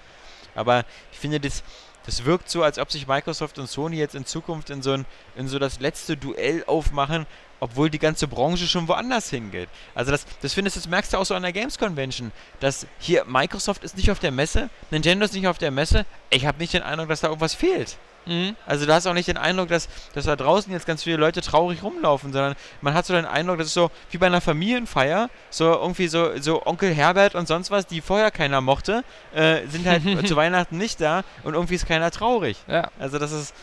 Aber 0.56 0.84
ich 1.12 1.20
finde, 1.20 1.40
das, 1.40 1.64
das 2.06 2.26
wirkt 2.26 2.50
so, 2.50 2.64
als 2.64 2.80
ob 2.80 2.92
sich 2.92 3.08
Microsoft 3.08 3.60
und 3.60 3.70
Sony 3.70 3.98
jetzt 3.98 4.16
in 4.16 4.26
Zukunft 4.26 4.70
in 4.70 4.82
so, 4.82 4.94
ein, 4.94 5.06
in 5.36 5.48
so 5.48 5.60
das 5.60 5.80
letzte 5.80 6.18
Duell 6.18 6.64
aufmachen, 6.66 7.26
obwohl 7.60 7.90
die 7.90 8.00
ganze 8.00 8.28
Branche 8.28 8.68
schon 8.68 8.88
woanders 8.88 9.30
hingeht. 9.30 9.70
Also 9.96 10.12
das, 10.12 10.26
das 10.42 10.54
findest 10.54 10.76
du, 10.76 10.82
das 10.82 10.90
merkst 10.90 11.14
du 11.14 11.18
auch 11.18 11.26
so 11.26 11.36
an 11.36 11.44
der 11.44 11.54
Games 11.54 11.78
Convention, 11.78 12.32
dass 12.60 12.88
hier 13.00 13.26
Microsoft 13.26 13.84
ist 13.84 13.98
nicht 13.98 14.12
auf 14.12 14.20
der 14.20 14.32
Messe, 14.32 14.70
Nintendo 14.92 15.26
ist 15.26 15.34
nicht 15.34 15.48
auf 15.48 15.58
der 15.58 15.72
Messe, 15.72 16.06
ich 16.30 16.46
habe 16.46 16.60
nicht 16.60 16.74
den 16.74 16.84
Eindruck, 16.84 17.10
dass 17.10 17.22
da 17.22 17.28
irgendwas 17.28 17.54
fehlt. 17.54 17.98
Mhm. 18.28 18.56
Also 18.66 18.86
du 18.86 18.94
hast 18.94 19.08
auch 19.08 19.14
nicht 19.14 19.28
den 19.28 19.38
Eindruck, 19.38 19.70
dass, 19.70 19.88
dass 20.14 20.26
da 20.26 20.36
draußen 20.36 20.72
jetzt 20.72 20.86
ganz 20.86 21.04
viele 21.04 21.18
Leute 21.18 21.42
traurig 21.42 21.82
rumlaufen, 21.82 22.34
sondern 22.34 22.56
man 22.82 22.94
hat 22.94 23.06
so 23.06 23.14
den 23.14 23.26
Eindruck, 23.26 23.58
das 23.58 23.68
ist 23.68 23.74
so 23.74 23.90
wie 24.12 24.18
bei 24.18 24.28
einer 24.28 24.42
Familienfeier, 24.42 25.30
so 25.50 25.72
irgendwie 25.72 26.08
so, 26.08 26.38
so 26.40 26.66
Onkel 26.66 26.94
Herbert 26.94 27.36
und 27.36 27.48
sonst 27.48 27.72
was, 27.72 27.88
die 27.88 28.02
vorher 28.02 28.32
keiner 28.32 28.62
mochte, 28.62 29.04
äh, 29.34 29.66
sind 29.68 29.88
halt 29.88 30.04
zu 30.28 30.36
Weihnachten 30.36 30.78
nicht 30.78 31.00
da 31.02 31.24
und 31.44 31.54
irgendwie 31.54 31.76
ist 31.76 31.88
keiner 31.88 32.12
traurig. 32.12 32.58
Ja. 32.68 32.92
Also 33.00 33.18
das 33.18 33.32
ist, 33.32 33.56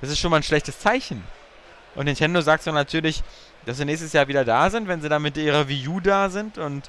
das 0.00 0.10
ist 0.10 0.18
schon 0.18 0.30
mal 0.30 0.38
ein 0.38 0.42
schlechtes 0.42 0.78
Zeichen. 0.78 1.24
Und 1.94 2.04
Nintendo 2.04 2.40
sagt 2.42 2.62
so 2.62 2.70
natürlich, 2.70 3.22
dass 3.66 3.78
sie 3.78 3.84
nächstes 3.84 4.12
Jahr 4.12 4.28
wieder 4.28 4.44
da 4.44 4.70
sind, 4.70 4.86
wenn 4.88 5.00
sie 5.00 5.08
dann 5.08 5.22
mit 5.22 5.36
ihrer 5.36 5.68
Wii 5.68 5.88
U 5.88 6.00
da 6.00 6.30
sind 6.30 6.58
und 6.58 6.88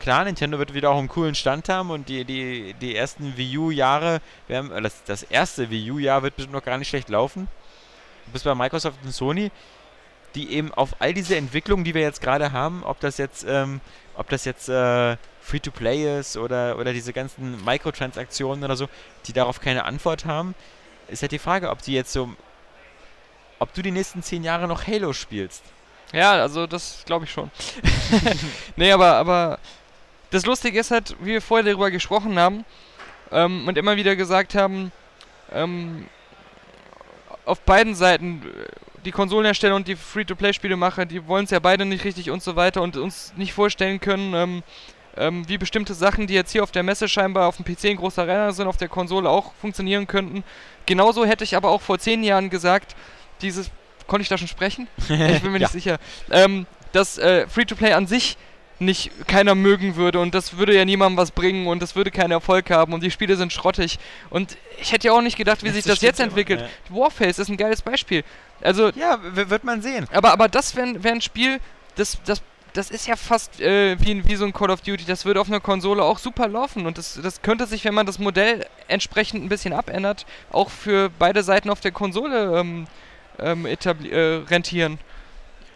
klar, 0.00 0.24
Nintendo 0.24 0.58
wird 0.58 0.74
wieder 0.74 0.90
auch 0.90 0.98
einen 0.98 1.08
coolen 1.08 1.36
Stand 1.36 1.68
haben 1.68 1.90
und 1.90 2.08
die, 2.08 2.24
die, 2.24 2.74
die 2.80 2.96
ersten 2.96 3.36
Wii 3.36 3.58
U-Jahre, 3.58 4.20
äh, 4.48 4.62
das, 4.82 5.04
das 5.04 5.22
erste 5.22 5.70
Wii 5.70 5.92
U-Jahr 5.92 6.22
wird 6.24 6.34
bestimmt 6.34 6.54
noch 6.54 6.64
gar 6.64 6.78
nicht 6.78 6.88
schlecht 6.88 7.08
laufen. 7.08 7.46
Bis 8.32 8.42
bei 8.42 8.54
Microsoft 8.54 8.98
und 9.04 9.12
Sony, 9.12 9.50
die 10.34 10.52
eben 10.52 10.72
auf 10.74 10.96
all 10.98 11.14
diese 11.14 11.36
Entwicklungen, 11.36 11.84
die 11.84 11.94
wir 11.94 12.02
jetzt 12.02 12.20
gerade 12.20 12.52
haben, 12.52 12.82
ob 12.84 12.98
das 13.00 13.18
jetzt, 13.18 13.44
ähm, 13.48 13.80
ob 14.16 14.28
das 14.28 14.44
jetzt 14.44 14.68
äh, 14.68 15.16
Free-to-Play 15.42 16.20
ist 16.20 16.36
oder, 16.36 16.78
oder 16.78 16.92
diese 16.92 17.12
ganzen 17.12 17.64
Mikrotransaktionen 17.64 18.64
oder 18.64 18.76
so, 18.76 18.88
die 19.26 19.32
darauf 19.32 19.60
keine 19.60 19.84
Antwort 19.84 20.24
haben, 20.24 20.54
ist 21.08 21.22
halt 21.22 21.32
die 21.32 21.38
Frage, 21.38 21.70
ob 21.70 21.82
die 21.82 21.92
jetzt 21.92 22.12
so, 22.12 22.30
ob 23.58 23.74
du 23.74 23.82
die 23.82 23.90
nächsten 23.90 24.22
zehn 24.22 24.44
Jahre 24.44 24.68
noch 24.68 24.86
Halo 24.86 25.12
spielst. 25.12 25.62
Ja, 26.12 26.32
also 26.32 26.66
das 26.66 27.02
glaube 27.04 27.24
ich 27.24 27.32
schon. 27.32 27.50
nee, 28.76 28.90
aber, 28.92 29.14
aber 29.16 29.58
das 30.30 30.46
Lustige 30.46 30.78
ist 30.78 30.90
halt, 30.90 31.16
wie 31.20 31.32
wir 31.32 31.42
vorher 31.42 31.64
darüber 31.64 31.90
gesprochen 31.90 32.38
haben 32.38 32.64
ähm, 33.32 33.66
und 33.68 33.76
immer 33.78 33.96
wieder 33.96 34.16
gesagt 34.16 34.54
haben, 34.54 34.92
ähm, 35.52 36.06
auf 37.44 37.60
beiden 37.62 37.94
Seiten, 37.94 38.42
äh, 38.44 38.66
die 39.04 39.12
Konsolenhersteller 39.12 39.74
und 39.74 39.88
die 39.88 39.96
Free-to-Play-Spielemacher, 39.96 41.06
die 41.06 41.26
wollen 41.26 41.44
es 41.44 41.50
ja 41.50 41.58
beide 41.58 41.84
nicht 41.84 42.04
richtig 42.04 42.30
und 42.30 42.42
so 42.42 42.54
weiter 42.56 42.82
und 42.82 42.96
uns 42.96 43.32
nicht 43.36 43.52
vorstellen 43.54 43.98
können, 44.00 44.34
ähm, 44.34 44.62
ähm, 45.16 45.48
wie 45.48 45.58
bestimmte 45.58 45.94
Sachen, 45.94 46.26
die 46.26 46.34
jetzt 46.34 46.52
hier 46.52 46.62
auf 46.62 46.70
der 46.70 46.82
Messe 46.82 47.08
scheinbar 47.08 47.48
auf 47.48 47.56
dem 47.56 47.64
PC 47.64 47.86
ein 47.86 47.96
großer 47.96 48.26
Renner 48.28 48.52
sind, 48.52 48.68
auf 48.68 48.76
der 48.76 48.88
Konsole 48.88 49.28
auch 49.28 49.52
funktionieren 49.60 50.06
könnten. 50.06 50.44
Genauso 50.86 51.24
hätte 51.24 51.44
ich 51.44 51.56
aber 51.56 51.70
auch 51.70 51.80
vor 51.80 51.98
zehn 51.98 52.22
Jahren 52.22 52.50
gesagt, 52.50 52.94
dieses, 53.42 53.70
konnte 54.06 54.22
ich 54.22 54.28
da 54.28 54.38
schon 54.38 54.48
sprechen? 54.48 54.86
ich 55.08 55.08
bin 55.42 55.50
mir 55.52 55.58
Ja. 55.58 55.66
nicht 55.66 55.72
sicher, 55.72 55.98
ähm, 56.30 56.66
dass 56.92 57.18
äh, 57.18 57.48
Free-to-Play 57.48 57.92
an 57.94 58.06
sich 58.06 58.36
nicht 58.80 59.10
keiner 59.28 59.54
mögen 59.54 59.96
würde 59.96 60.18
und 60.20 60.34
das 60.34 60.56
würde 60.56 60.74
ja 60.74 60.84
niemandem 60.84 61.16
was 61.18 61.30
bringen 61.30 61.66
und 61.66 61.82
das 61.82 61.94
würde 61.96 62.10
keinen 62.10 62.30
Erfolg 62.32 62.70
haben 62.70 62.92
und 62.94 63.02
die 63.02 63.10
Spiele 63.10 63.36
sind 63.36 63.52
schrottig 63.52 63.98
und 64.30 64.56
ich 64.80 64.92
hätte 64.92 65.08
ja 65.08 65.12
auch 65.12 65.20
nicht 65.20 65.36
gedacht, 65.36 65.62
wie 65.62 65.66
Das 65.68 65.76
sich 65.76 65.84
das 65.84 66.00
jetzt 66.00 66.18
immer, 66.18 66.28
entwickelt. 66.28 66.60
ja. 66.60 66.68
Warface 66.96 67.38
ist 67.38 67.48
ein 67.50 67.56
geiles 67.58 67.82
Beispiel. 67.82 68.24
Also, 68.62 68.88
Ja, 68.90 69.18
wird 69.22 69.64
man 69.64 69.82
sehen. 69.82 70.06
aber, 70.12 70.32
aber 70.32 70.48
das 70.48 70.74
wäre 70.76 71.02
wär 71.04 71.12
ein 71.12 71.20
Spiel, 71.20 71.60
das, 71.96 72.18
das, 72.24 72.40
das 72.72 72.90
ist 72.90 73.06
ja 73.06 73.16
fast 73.16 73.60
äh, 73.60 73.96
wie, 74.00 74.26
wie 74.26 74.36
so 74.36 74.44
ein 74.46 74.52
Call 74.52 74.70
of 74.70 74.80
Duty, 74.80 75.04
das 75.04 75.24
würde 75.26 75.40
auf 75.40 75.48
einer 75.48 75.60
Konsole 75.60 76.02
auch 76.02 76.18
super 76.18 76.48
laufen 76.48 76.86
und 76.86 76.96
das, 76.98 77.18
das 77.22 77.42
könnte 77.42 77.66
sich, 77.66 77.84
wenn 77.84 77.94
man 77.94 78.06
das 78.06 78.18
Modell 78.18 78.64
entsprechend 78.88 79.44
ein 79.44 79.48
bisschen 79.50 79.72
abändert, 79.74 80.24
auch 80.50 80.70
für 80.70 81.10
beide 81.18 81.42
Seiten 81.42 81.68
auf 81.68 81.80
der 81.80 81.92
Konsole 81.92 82.58
ähm, 82.58 82.86
ähm, 83.38 83.66
äh, 83.66 83.76
rentieren. 84.48 84.98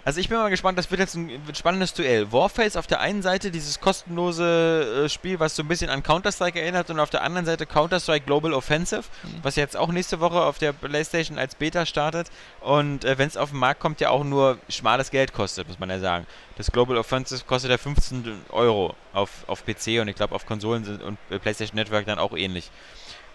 Also 0.07 0.21
ich 0.21 0.29
bin 0.29 0.37
mal 0.37 0.51
gespannt, 0.51 0.77
das 0.77 0.91
wird 0.91 1.01
jetzt 1.01 1.15
ein 1.15 1.41
spannendes 1.55 1.95
Duell. 1.95 2.31
Warface 2.31 2.77
auf 2.77 2.87
der 2.87 3.01
einen 3.01 3.23
Seite 3.23 3.51
dieses 3.51 3.81
kostenlose 3.81 5.05
äh, 5.07 5.09
Spiel, 5.09 5.41
was 5.41 5.57
so 5.57 5.63
ein 5.63 5.69
bisschen 5.69 5.89
an 5.89 6.03
Counter-Strike 6.03 6.61
erinnert 6.61 6.91
und 6.91 7.01
auf 7.01 7.09
der 7.09 7.23
anderen 7.23 7.47
Seite 7.47 7.65
Counter-Strike 7.65 8.27
Global 8.27 8.53
Offensive, 8.53 9.05
was 9.43 9.57
jetzt 9.57 9.79
auch 9.79 9.91
nächste 9.91 10.21
Woche 10.21 10.43
auf 10.43 10.59
der 10.59 10.75
Playstation 10.75 11.39
als 11.39 11.55
Beta 11.55 11.87
startet 11.87 12.31
und 12.61 13.07
äh, 13.07 13.17
wenn 13.17 13.29
es 13.29 13.39
auf 13.39 13.51
den 13.51 13.59
Markt 13.61 13.81
kommt, 13.81 13.99
ja 14.03 14.11
auch 14.11 14.25
nur 14.25 14.59
schmales 14.69 15.11
Geld 15.11 15.33
kostet, 15.33 15.69
muss 15.69 15.79
man 15.79 15.89
ja 15.89 15.99
sagen. 15.99 16.27
Das 16.59 16.71
Global 16.71 16.99
Offensive 16.99 17.43
kostet 17.47 17.71
ja 17.71 17.79
15 17.79 18.43
Euro 18.51 18.95
auf, 19.15 19.31
auf 19.47 19.65
PC 19.65 20.01
und 20.03 20.09
ich 20.09 20.17
glaube 20.17 20.35
auf 20.35 20.45
Konsolen 20.45 20.85
sind 20.85 21.03
und 21.03 21.17
äh, 21.31 21.39
Playstation 21.39 21.77
Network 21.77 22.05
dann 22.05 22.19
auch 22.19 22.37
ähnlich. 22.37 22.71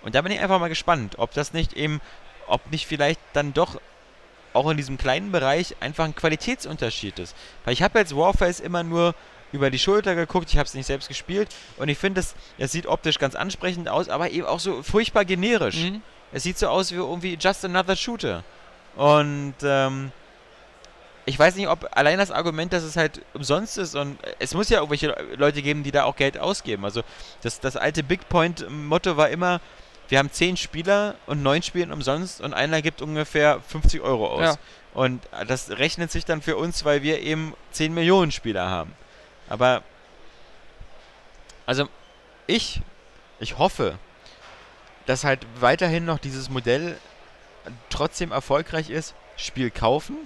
Und 0.04 0.14
da 0.14 0.22
bin 0.22 0.32
ich 0.32 0.40
einfach 0.40 0.60
mal 0.60 0.70
gespannt, 0.70 1.16
ob 1.18 1.34
das 1.34 1.52
nicht 1.52 1.74
eben, 1.74 2.00
ob 2.46 2.72
nicht 2.72 2.86
vielleicht 2.86 3.20
dann 3.34 3.54
doch 3.54 3.82
auch 4.60 4.70
in 4.70 4.78
diesem 4.78 4.98
kleinen 4.98 5.32
Bereich 5.32 5.76
einfach 5.80 6.06
ein 6.06 6.16
Qualitätsunterschied 6.16 7.18
ist. 7.20 7.36
Weil 7.64 7.74
ich 7.74 7.82
habe 7.82 8.00
jetzt 8.00 8.16
Warface 8.16 8.60
immer 8.60 8.84
nur 8.84 9.16
über 9.52 9.70
die 9.70 9.80
Schulter 9.80 10.14
geguckt, 10.16 10.50
ich 10.52 10.58
habe 10.58 10.68
es 10.68 10.74
nicht 10.74 10.86
selbst 10.86 11.08
gespielt 11.08 11.50
und 11.78 11.90
ich 11.90 11.98
finde, 11.98 12.20
es 12.20 12.36
es 12.58 12.72
sieht 12.72 12.86
optisch 12.86 13.18
ganz 13.18 13.36
ansprechend 13.36 13.90
aus, 13.90 14.10
aber 14.10 14.30
eben 14.30 14.46
auch 14.46 14.60
so 14.60 14.84
furchtbar 14.84 15.26
generisch. 15.26 15.78
Mhm. 15.78 16.02
Es 16.32 16.44
sieht 16.44 16.58
so 16.60 16.68
aus 16.68 16.92
wie 16.92 16.96
irgendwie 16.96 17.38
just 17.40 17.66
another 17.66 17.96
shooter. 17.96 18.44
Und 18.96 19.56
ähm, 19.64 20.12
ich 21.26 21.40
weiß 21.40 21.56
nicht, 21.56 21.68
ob 21.68 21.90
allein 21.92 22.18
das 22.18 22.32
Argument, 22.32 22.74
dass 22.74 22.84
es 22.84 22.96
halt 22.96 23.22
umsonst 23.34 23.78
ist 23.78 23.96
und 23.96 24.18
es 24.40 24.54
muss 24.54 24.70
ja 24.70 24.80
irgendwelche 24.80 25.16
Leute 25.38 25.62
geben, 25.62 25.84
die 25.84 25.92
da 25.92 26.04
auch 26.04 26.16
Geld 26.16 26.38
ausgeben. 26.38 26.86
Also 26.86 27.02
das, 27.42 27.60
das 27.60 27.76
alte 27.76 28.04
Big 28.04 28.28
Point-Motto 28.30 29.16
war 29.16 29.30
immer, 29.30 29.62
wir 30.10 30.18
haben 30.18 30.32
zehn 30.32 30.58
Spieler 30.58 31.16
und 31.28 31.44
neun 31.44 31.62
spielen 31.62 31.92
umsonst 31.92 32.42
und 32.42 32.54
einer 32.54 32.82
gibt 32.82 33.02
ungefähr 33.02 33.62
50 33.62 34.02
Euro 34.02 34.28
aus. 34.28 34.42
Ja. 34.42 34.56
Und 34.94 35.22
das 35.48 35.70
rechnet 35.70 36.12
sich 36.12 36.26
dann 36.26 36.42
für 36.42 36.58
uns, 36.58 36.84
weil 36.84 37.04
wir 37.04 37.22
eben 37.22 37.54
10 37.72 37.94
Millionen 37.94 38.32
Spieler 38.32 38.70
haben. 38.70 38.94
Aber, 39.48 39.84
also 41.68 41.88
ich, 42.48 42.82
ich 43.40 43.60
hoffe, 43.60 44.00
dass 45.06 45.24
halt 45.24 45.46
weiterhin 45.60 46.06
noch 46.06 46.18
dieses 46.18 46.50
Modell 46.50 46.98
trotzdem 47.90 48.32
erfolgreich 48.32 48.90
ist, 48.90 49.14
Spiel 49.38 49.70
kaufen 49.70 50.18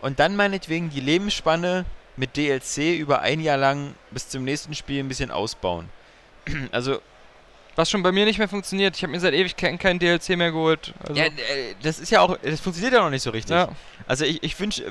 und 0.00 0.20
dann 0.20 0.36
meinetwegen 0.36 0.90
die 0.90 1.00
Lebensspanne 1.00 1.84
mit 2.16 2.36
DLC 2.36 2.98
über 2.98 3.20
ein 3.20 3.40
Jahr 3.40 3.56
lang 3.56 3.94
bis 4.10 4.28
zum 4.28 4.44
nächsten 4.44 4.74
Spiel 4.74 5.00
ein 5.02 5.08
bisschen 5.08 5.30
ausbauen. 5.30 5.88
Also 6.72 7.00
Was 7.78 7.88
schon 7.90 8.02
bei 8.02 8.10
mir 8.10 8.24
nicht 8.24 8.40
mehr 8.40 8.48
funktioniert. 8.48 8.96
Ich 8.96 9.04
habe 9.04 9.12
mir 9.12 9.20
seit 9.20 9.34
Ewigkeiten 9.34 9.78
kein 9.78 10.00
DLC 10.00 10.30
mehr 10.30 10.50
geholt. 10.50 10.92
Also, 10.98 11.14
Ja, 11.14 11.26
äh, 11.26 11.30
das 11.80 12.00
ist 12.00 12.10
ja 12.10 12.22
auch, 12.22 12.36
das 12.42 12.58
funktioniert 12.58 12.92
ja 12.92 13.02
noch 13.02 13.10
nicht 13.10 13.22
so 13.22 13.30
richtig. 13.30 13.54
ja. 13.54 13.68
Also 14.08 14.24
ich, 14.24 14.42
ich 14.42 14.58
wünsche, 14.58 14.82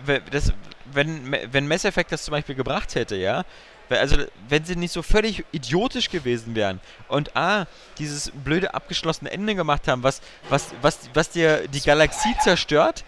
wenn, 0.93 1.35
wenn 1.51 1.67
Mass 1.67 1.83
Effect 1.83 2.13
das 2.13 2.23
zum 2.23 2.31
Beispiel 2.31 2.55
gebracht 2.55 2.95
hätte, 2.95 3.17
ja, 3.17 3.43
also 3.89 4.15
wenn 4.47 4.63
sie 4.63 4.77
nicht 4.77 4.93
so 4.93 5.01
völlig 5.01 5.43
idiotisch 5.51 6.09
gewesen 6.09 6.55
wären 6.55 6.79
und 7.09 7.35
A, 7.35 7.67
dieses 7.97 8.31
blöde 8.31 8.73
abgeschlossene 8.73 9.31
Ende 9.31 9.55
gemacht 9.55 9.89
haben, 9.89 10.01
was, 10.03 10.21
was, 10.47 10.69
was, 10.81 10.99
was 11.13 11.29
dir 11.31 11.67
die 11.67 11.81
Galaxie 11.81 12.35
zerstört, 12.41 13.03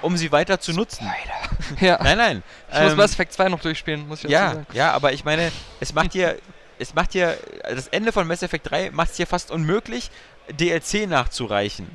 um 0.00 0.16
sie 0.16 0.32
weiter 0.32 0.58
zu 0.58 0.72
nutzen. 0.72 1.06
ja. 1.80 2.02
Nein, 2.02 2.16
nein. 2.16 2.42
Ich 2.72 2.80
muss 2.80 2.92
ähm, 2.92 2.96
Mass 2.96 3.12
Effect 3.12 3.34
2 3.34 3.50
noch 3.50 3.60
durchspielen, 3.60 4.08
muss 4.08 4.24
ich 4.24 4.30
ja, 4.30 4.52
sagen. 4.52 4.66
ja, 4.72 4.92
aber 4.92 5.12
ich 5.12 5.22
meine, 5.24 5.52
es 5.80 5.92
macht 5.92 6.14
dir, 6.14 6.38
es 6.78 6.94
macht 6.94 7.14
dir, 7.14 7.36
das 7.62 7.88
Ende 7.88 8.12
von 8.12 8.26
Mass 8.26 8.42
Effect 8.42 8.70
3 8.70 8.90
macht 8.90 9.10
es 9.10 9.16
dir 9.16 9.26
fast 9.26 9.50
unmöglich, 9.50 10.10
DLC 10.50 11.08
nachzureichen, 11.08 11.88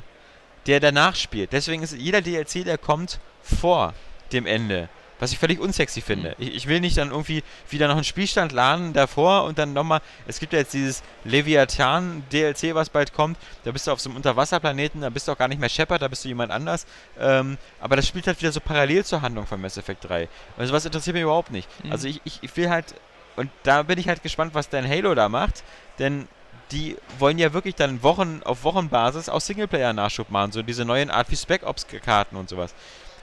der 0.67 0.79
danach 0.79 1.15
spielt. 1.15 1.53
Deswegen 1.53 1.83
ist 1.83 1.93
jeder 1.93 2.21
DLC, 2.21 2.63
der 2.65 2.77
kommt, 2.77 3.19
vor 3.41 3.93
dem 4.31 4.45
Ende. 4.45 4.89
Was 5.19 5.31
ich 5.31 5.39
völlig 5.39 5.59
unsexy 5.59 6.01
finde. 6.01 6.35
Ich, 6.37 6.53
ich 6.53 6.67
will 6.67 6.81
nicht 6.81 6.97
dann 6.97 7.11
irgendwie 7.11 7.43
wieder 7.69 7.87
noch 7.87 7.95
einen 7.95 8.03
Spielstand 8.03 8.51
laden 8.51 8.91
davor 8.91 9.45
und 9.45 9.57
dann 9.57 9.71
nochmal. 9.71 10.01
Es 10.27 10.39
gibt 10.39 10.51
ja 10.51 10.59
jetzt 10.59 10.73
dieses 10.73 11.01
Leviathan-DLC, 11.23 12.75
was 12.75 12.89
bald 12.89 13.13
kommt. 13.13 13.37
Da 13.63 13.71
bist 13.71 13.87
du 13.87 13.91
auf 13.91 14.01
so 14.01 14.09
einem 14.09 14.17
Unterwasserplaneten, 14.17 14.99
da 14.99 15.09
bist 15.09 15.27
du 15.27 15.31
auch 15.31 15.37
gar 15.37 15.47
nicht 15.47 15.61
mehr 15.61 15.69
Shepard, 15.69 16.01
da 16.01 16.09
bist 16.09 16.25
du 16.25 16.27
jemand 16.27 16.51
anders. 16.51 16.85
Ähm, 17.17 17.57
aber 17.79 17.95
das 17.95 18.05
spielt 18.05 18.27
halt 18.27 18.41
wieder 18.41 18.51
so 18.51 18.59
parallel 18.59 19.05
zur 19.05 19.21
Handlung 19.21 19.45
von 19.45 19.61
Mass 19.61 19.77
Effect 19.77 20.09
3. 20.09 20.27
Und 20.57 20.67
sowas 20.67 20.83
interessiert 20.83 21.13
mich 21.13 21.23
überhaupt 21.23 21.51
nicht. 21.51 21.69
Mhm. 21.83 21.91
Also 21.91 22.07
ich, 22.07 22.19
ich, 22.25 22.39
ich 22.41 22.57
will 22.57 22.69
halt. 22.69 22.93
Und 23.35 23.49
da 23.63 23.83
bin 23.83 23.97
ich 23.99 24.07
halt 24.07 24.21
gespannt, 24.23 24.53
was 24.53 24.69
dein 24.69 24.87
Halo 24.87 25.15
da 25.15 25.29
macht. 25.29 25.63
Denn 25.99 26.27
die 26.71 26.95
wollen 27.19 27.37
ja 27.39 27.53
wirklich 27.53 27.75
dann 27.75 28.01
Wochen 28.03 28.41
auf 28.45 28.63
Wochenbasis 28.63 29.29
auch 29.29 29.41
Singleplayer-Nachschub 29.41 30.29
machen. 30.29 30.51
So 30.51 30.61
diese 30.61 30.85
neuen 30.85 31.11
Art 31.11 31.29
wie 31.31 31.35
Spec 31.35 31.63
Ops-Karten 31.65 32.35
und 32.35 32.49
sowas. 32.49 32.73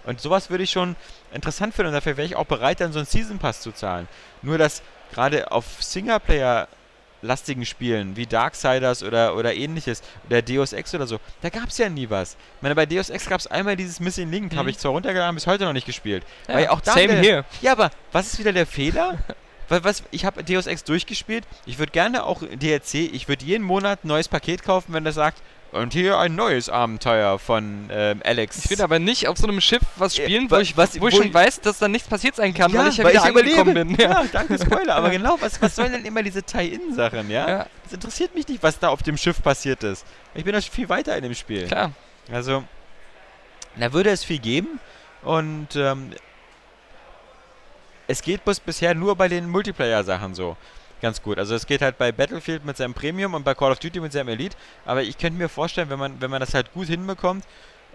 Und 0.05 0.21
sowas 0.21 0.51
würde 0.51 0.65
ich 0.65 0.71
schon 0.71 0.97
interessant 1.33 1.75
finden 1.75 1.89
und 1.89 1.95
dafür 1.95 2.17
wäre 2.17 2.27
ich 2.27 2.35
auch 2.37 2.47
bereit, 2.47 2.81
dann 2.81 2.93
so 2.93 2.99
einen 3.01 3.07
Season 3.07 3.39
Pass 3.39 3.61
zu 3.61 3.71
zahlen. 3.73 4.09
Nur, 4.43 4.57
dass 4.57 4.83
gerade 5.13 5.51
auf 5.53 5.65
Singleplayer-lastigen 5.81 7.67
Spielen 7.67 8.17
wie 8.17 8.27
Darksiders 8.27 9.03
oder, 9.03 9.37
oder 9.37 9.55
ähnliches 9.55 10.03
oder 10.27 10.41
Deus 10.43 10.73
Ex 10.73 10.95
oder 10.95 11.07
so, 11.07 11.19
da 11.43 11.51
gab 11.51 11.69
es 11.69 11.79
ja 11.79 11.89
nie 11.89 12.09
was. 12.09 12.33
Ich 12.57 12.63
meine, 12.63 12.75
bei 12.75 12.87
Deus 12.87 13.11
Ex 13.11 13.27
gab 13.29 13.41
es 13.41 13.47
einmal 13.47 13.77
dieses 13.77 14.01
Missing 14.01 14.31
Link, 14.31 14.53
Mhm. 14.53 14.57
habe 14.59 14.71
ich 14.71 14.79
zwar 14.79 14.93
runtergeladen, 14.93 15.35
bis 15.35 15.47
heute 15.47 15.65
noch 15.65 15.73
nicht 15.73 15.87
gespielt. 15.87 16.25
Ja, 16.49 16.55
Weil 16.55 16.69
auch 16.69 16.81
da 16.81 16.93
same 16.93 17.09
wieder- 17.09 17.21
here. 17.21 17.45
Ja, 17.63 17.73
aber 17.73 17.91
was 18.13 18.33
ist 18.33 18.39
wieder 18.39 18.53
der 18.53 18.67
Fehler? 18.67 19.19
Weil 19.71 19.83
was, 19.85 20.03
ich 20.11 20.27
habe 20.27 20.45
Deus 20.45 20.67
Ex 20.67 20.85
durchgespielt. 20.85 21.45
Ich 21.65 21.79
würde 21.79 21.93
gerne 21.93 22.25
auch 22.25 22.43
DLC, 22.43 22.95
ich 22.95 23.29
würde 23.29 23.45
jeden 23.47 23.65
Monat 23.65 24.05
ein 24.05 24.09
neues 24.09 24.29
Paket 24.29 24.63
kaufen, 24.63 24.93
wenn 24.93 25.05
der 25.05 25.15
sagt, 25.15 25.41
und 25.73 25.93
hier 25.93 26.19
ein 26.19 26.35
neues 26.35 26.69
Abenteuer 26.69 27.39
von 27.39 27.89
ähm, 27.93 28.21
Alex. 28.25 28.65
Ich 28.65 28.71
will 28.71 28.83
aber 28.83 28.99
nicht 28.99 29.29
auf 29.29 29.39
so 29.39 29.47
einem 29.47 29.61
Schiff 29.61 29.83
was 29.95 30.19
Äh, 30.19 30.25
spielen, 30.25 30.51
wa- 30.51 30.57
wo 30.57 30.61
ich, 30.61 30.77
was- 30.77 31.01
wo 31.01 31.07
ich 31.07 31.15
wo 31.15 31.19
schon 31.19 31.29
ich- 31.29 31.35
weiß, 31.35 31.61
dass 31.61 31.79
da 31.79 31.87
nichts 31.87 32.09
passiert 32.09 32.35
sein 32.35 32.53
kann, 32.53 32.73
ja, 32.73 32.81
weil 32.81 32.89
ich 32.89 32.97
ja 32.97 33.09
wieder 33.09 33.23
angekommen 33.23 33.75
bin. 33.75 33.95
Ja, 33.97 34.25
danke 34.33 34.59
Spoiler. 34.59 34.97
Aber 34.97 35.11
genau, 35.11 35.37
was, 35.41 35.63
was 35.63 35.77
sollen 35.77 35.93
denn 35.93 36.05
immer 36.05 36.25
diese 36.25 36.43
Tie-In-Sachen, 36.43 37.31
ja? 37.31 37.49
Ja, 37.49 37.67
Das 37.85 37.93
interessiert 37.93 38.35
mich 38.35 38.49
nicht, 38.49 38.65
was 38.65 38.81
da 38.81 38.89
auf 38.89 39.05
dem 39.05 39.17
Schiff 39.17 39.41
passiert 39.41 39.85
ist. 39.85 40.05
Ich 40.35 40.43
bin 40.43 40.53
da 40.55 40.61
viel 40.61 40.89
weiter 40.89 41.17
in 41.17 41.23
dem 41.23 41.35
Spiel. 41.37 41.69
klar. 41.69 41.93
Also, 42.33 42.65
da 43.77 43.93
würde 43.93 44.11
es 44.11 44.25
viel 44.25 44.41
geben 44.41 44.81
und 45.23 45.69
ähm, 45.77 46.11
es 48.11 48.23
geht 48.23 48.45
bis 48.45 48.61
bisher 48.61 48.95
nur 48.95 49.15
bei 49.17 49.29
den 49.29 49.49
Multiplayer-Sachen 49.49 50.35
so. 50.35 50.57
Ganz 51.01 51.23
gut. 51.23 51.39
Also 51.39 51.55
es 51.55 51.67
geht 51.67 51.81
halt 51.81 51.97
bei 51.97 52.13
Battlefield 52.13 52.65
mit 52.65 52.77
seinem 52.77 52.93
Premium 52.93 53.33
und 53.35 53.45
bei 53.45 53.55
Call 53.55 53.73
of 53.73 53.79
Duty 53.79 54.01
mit 54.01 54.13
seinem 54.13 54.29
Elite. 54.29 54.57
Aber 54.85 55.03
ich 55.03 55.17
könnte 55.17 55.39
mir 55.39 55.49
vorstellen, 55.49 55.89
wenn 55.89 55.99
man, 55.99 56.21
wenn 56.21 56.31
man 56.31 56.41
das 56.41 56.53
halt 56.53 56.73
gut 56.75 56.89
hinbekommt, 56.89 57.45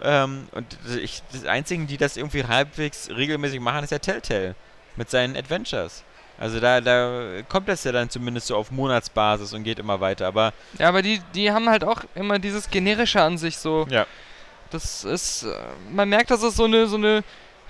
ähm, 0.02 0.48
und 0.52 0.66
ich, 1.02 1.22
das 1.32 1.46
Einzigen, 1.46 1.88
die 1.88 1.98
das 1.98 2.18
irgendwie 2.18 2.44
halbwegs 2.44 3.10
regelmäßig 3.10 3.60
machen, 3.60 3.84
ist 3.84 3.92
ja 3.92 4.00
Telltale 4.00 4.56
mit 4.96 5.10
seinen 5.10 5.38
Adventures. 5.38 6.04
Also 6.38 6.60
da, 6.60 6.82
da 6.82 7.44
kommt 7.48 7.70
das 7.70 7.84
ja 7.84 7.92
dann 7.92 8.10
zumindest 8.10 8.48
so 8.48 8.58
auf 8.58 8.72
Monatsbasis 8.72 9.54
und 9.54 9.64
geht 9.64 9.80
immer 9.80 10.02
weiter. 10.02 10.28
Aber 10.28 10.54
Ja, 10.80 10.90
aber 10.90 11.02
die, 11.02 11.22
die 11.34 11.52
haben 11.52 11.70
halt 11.70 11.84
auch 11.84 12.02
immer 12.16 12.40
dieses 12.40 12.70
generische 12.70 13.22
an 13.22 13.38
sich 13.38 13.58
so. 13.58 13.86
ja. 13.90 14.06
Das 14.72 15.04
ist, 15.04 15.44
äh, 15.44 15.54
man 15.92 16.10
merkt, 16.10 16.32
dass 16.32 16.42
es 16.42 16.56
so 16.56 16.66
eine, 16.66 16.88
so 16.88 16.98
eine 16.98 17.24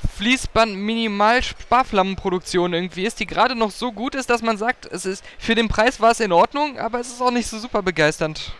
Fließband-Minimal-Sparflammenproduktion 0.07 2.73
irgendwie 2.73 3.05
ist, 3.05 3.19
die 3.19 3.25
gerade 3.25 3.55
noch 3.55 3.71
so 3.71 3.91
gut 3.91 4.15
ist, 4.15 4.29
dass 4.29 4.41
man 4.41 4.57
sagt, 4.57 4.85
es 4.85 5.05
ist, 5.05 5.23
für 5.37 5.55
den 5.55 5.67
Preis 5.67 5.99
war 5.99 6.11
es 6.11 6.19
in 6.19 6.31
Ordnung, 6.31 6.79
aber 6.79 6.99
es 6.99 7.07
ist 7.07 7.21
auch 7.21 7.31
nicht 7.31 7.47
so 7.47 7.59
super 7.59 7.81
begeisternd. 7.81 8.51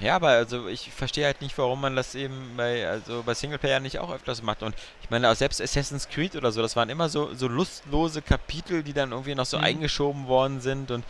Ja, 0.00 0.14
aber 0.14 0.28
also 0.28 0.68
ich 0.68 0.92
verstehe 0.92 1.24
halt 1.24 1.40
nicht, 1.40 1.58
warum 1.58 1.80
man 1.80 1.96
das 1.96 2.14
eben 2.14 2.52
bei, 2.56 2.88
also 2.88 3.24
bei 3.26 3.34
Singleplayer 3.34 3.80
nicht 3.80 3.98
auch 3.98 4.12
öfters 4.12 4.42
macht. 4.42 4.62
Und 4.62 4.76
ich 5.02 5.10
meine, 5.10 5.28
auch 5.28 5.34
selbst 5.34 5.60
Assassin's 5.60 6.08
Creed 6.08 6.36
oder 6.36 6.52
so, 6.52 6.62
das 6.62 6.76
waren 6.76 6.88
immer 6.88 7.08
so, 7.08 7.34
so 7.34 7.48
lustlose 7.48 8.22
Kapitel, 8.22 8.84
die 8.84 8.92
dann 8.92 9.10
irgendwie 9.10 9.34
noch 9.34 9.46
so 9.46 9.58
Mhm. 9.58 9.64
eingeschoben 9.64 10.28
worden 10.28 10.60
sind 10.60 10.92
und, 10.92 11.04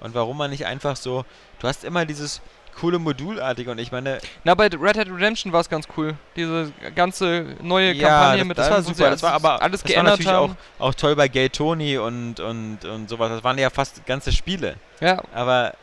und 0.00 0.14
warum 0.14 0.36
man 0.36 0.50
nicht 0.50 0.66
einfach 0.66 0.96
so, 0.96 1.24
du 1.60 1.68
hast 1.68 1.84
immer 1.84 2.04
dieses 2.04 2.42
coole 2.74 2.98
Modulartige 2.98 3.70
und 3.70 3.78
ich 3.78 3.92
meine, 3.92 4.18
Na, 4.44 4.54
bei 4.54 4.66
Red 4.68 4.96
Dead 4.96 5.08
Redemption 5.08 5.52
war 5.52 5.60
es 5.60 5.68
ganz 5.68 5.86
cool. 5.96 6.14
Diese 6.36 6.72
ganze 6.94 7.56
neue 7.62 7.92
ja, 7.92 8.08
Kampagne 8.08 8.38
das, 8.38 8.48
mit 8.48 8.58
das 8.58 8.66
allem, 8.66 8.74
war 8.76 8.82
super, 8.82 9.10
das 9.10 9.22
war 9.22 9.32
aber 9.32 9.62
alles 9.62 9.82
das 9.82 9.90
war 9.90 9.94
geändert 9.94 10.18
natürlich 10.18 10.32
haben. 10.32 10.56
auch, 10.78 10.88
auch 10.88 10.94
toll 10.94 11.16
bei 11.16 11.28
Gay 11.28 11.48
Tony 11.48 11.98
und, 11.98 12.40
und, 12.40 12.84
und 12.84 13.08
sowas. 13.08 13.30
Das 13.30 13.44
waren 13.44 13.58
ja 13.58 13.70
fast 13.70 14.04
ganze 14.06 14.32
Spiele. 14.32 14.76
Ja, 15.00 15.22
Aber 15.32 15.74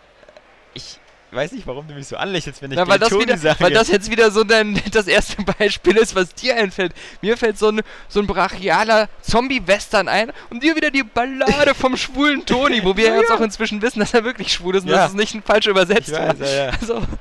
ich 0.73 0.99
weiß 1.31 1.51
nicht, 1.53 1.65
warum 1.67 1.87
du 1.87 1.93
mich 1.93 2.07
so 2.07 2.17
anlächelst, 2.17 2.61
wenn 2.61 2.71
ich 2.71 2.77
Ja, 2.77 2.87
weil, 2.87 2.99
das 2.99 3.11
wieder, 3.11 3.37
sage. 3.37 3.59
weil 3.61 3.71
das 3.71 3.87
jetzt 3.89 4.11
wieder 4.11 4.31
so 4.31 4.43
dein, 4.43 4.79
das 4.91 5.07
erste 5.07 5.41
Beispiel 5.43 5.95
ist, 5.97 6.13
was 6.15 6.33
dir 6.33 6.55
einfällt. 6.57 6.93
Mir 7.21 7.37
fällt 7.37 7.57
so 7.57 7.69
ein, 7.69 7.81
so 8.09 8.19
ein 8.19 8.27
brachialer 8.27 9.07
Zombie-Western 9.21 10.07
ein 10.07 10.31
und 10.49 10.61
dir 10.63 10.75
wieder 10.75 10.91
die 10.91 11.03
Ballade 11.03 11.73
vom 11.73 11.95
schwulen 11.97 12.45
Toni, 12.45 12.83
wo 12.83 12.97
wir 12.97 13.07
Ja, 13.09 13.15
jetzt 13.17 13.29
ja. 13.29 13.35
auch 13.35 13.41
inzwischen 13.41 13.81
wissen, 13.81 13.99
dass 13.99 14.13
er 14.13 14.23
wirklich 14.23 14.51
schwul 14.53 14.75
ist 14.75 14.83
und 14.83 14.89
Ja. 14.89 14.97
dass 14.97 15.09
es 15.11 15.15
nicht 15.15 15.33
ein 15.33 15.41
falsch 15.43 15.67
übersetzt 15.67 16.11
weiß, 16.11 16.39
war. 16.39 16.47
ja. 16.49 16.71
Also, 16.79 17.01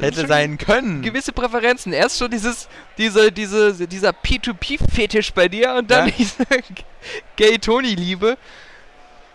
Hätte 0.00 0.26
sein 0.26 0.58
können. 0.58 1.02
Gewisse 1.02 1.30
Präferenzen. 1.32 1.92
Erst 1.92 2.18
schon 2.18 2.28
dieses, 2.28 2.68
diese, 2.98 3.30
diese, 3.30 3.86
dieser 3.86 4.10
P2P-Fetisch 4.10 5.32
bei 5.32 5.46
dir 5.48 5.74
und 5.74 5.88
dann 5.88 6.12
diese 6.18 6.44
Gay-Toni-Liebe. 7.36 8.36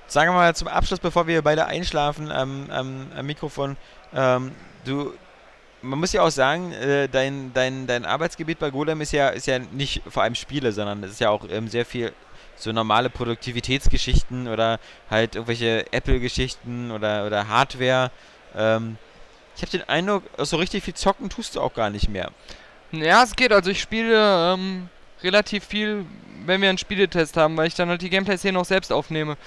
Sagen 0.09 0.31
wir 0.31 0.37
mal 0.37 0.55
zum 0.55 0.67
Abschluss, 0.67 0.99
bevor 0.99 1.27
wir 1.27 1.43
beide 1.43 1.67
einschlafen 1.67 2.31
am, 2.31 2.67
am, 2.71 3.07
am 3.15 3.25
Mikrofon, 3.27 3.77
ähm, 4.13 4.51
du, 4.83 5.13
man 5.83 5.99
muss 5.99 6.13
ja 6.13 6.23
auch 6.23 6.31
sagen, 6.31 6.71
äh, 6.71 7.07
dein, 7.07 7.53
dein, 7.53 7.85
dein 7.85 8.05
Arbeitsgebiet 8.05 8.57
bei 8.57 8.71
Golem 8.71 9.01
ist 9.01 9.11
ja, 9.11 9.29
ist 9.29 9.45
ja 9.45 9.59
nicht 9.59 10.01
vor 10.09 10.23
allem 10.23 10.33
Spiele, 10.33 10.71
sondern 10.71 11.03
es 11.03 11.11
ist 11.11 11.19
ja 11.21 11.29
auch 11.29 11.45
ähm, 11.47 11.67
sehr 11.67 11.85
viel 11.85 12.11
so 12.55 12.71
normale 12.71 13.11
Produktivitätsgeschichten 13.11 14.47
oder 14.47 14.79
halt 15.11 15.35
irgendwelche 15.35 15.85
Apple-Geschichten 15.93 16.89
oder, 16.89 17.27
oder 17.27 17.47
Hardware. 17.47 18.09
Ähm, 18.55 18.97
ich 19.55 19.61
habe 19.61 19.71
den 19.71 19.87
Eindruck, 19.87 20.23
so 20.39 20.57
richtig 20.57 20.83
viel 20.83 20.95
zocken 20.95 21.29
tust 21.29 21.55
du 21.55 21.61
auch 21.61 21.75
gar 21.75 21.91
nicht 21.91 22.09
mehr. 22.09 22.31
Ja, 22.91 23.23
es 23.23 23.35
geht. 23.35 23.51
Also 23.51 23.69
ich 23.69 23.79
spiele 23.79 24.53
ähm, 24.53 24.89
relativ 25.21 25.65
viel, 25.65 26.05
wenn 26.45 26.61
wir 26.61 26.69
einen 26.69 26.79
Spieletest 26.79 27.37
haben, 27.37 27.55
weil 27.57 27.67
ich 27.67 27.75
dann 27.75 27.89
halt 27.89 28.01
die 28.01 28.09
Gameplay-Szene 28.09 28.57
auch 28.57 28.65
selbst 28.65 28.91
aufnehme. 28.91 29.37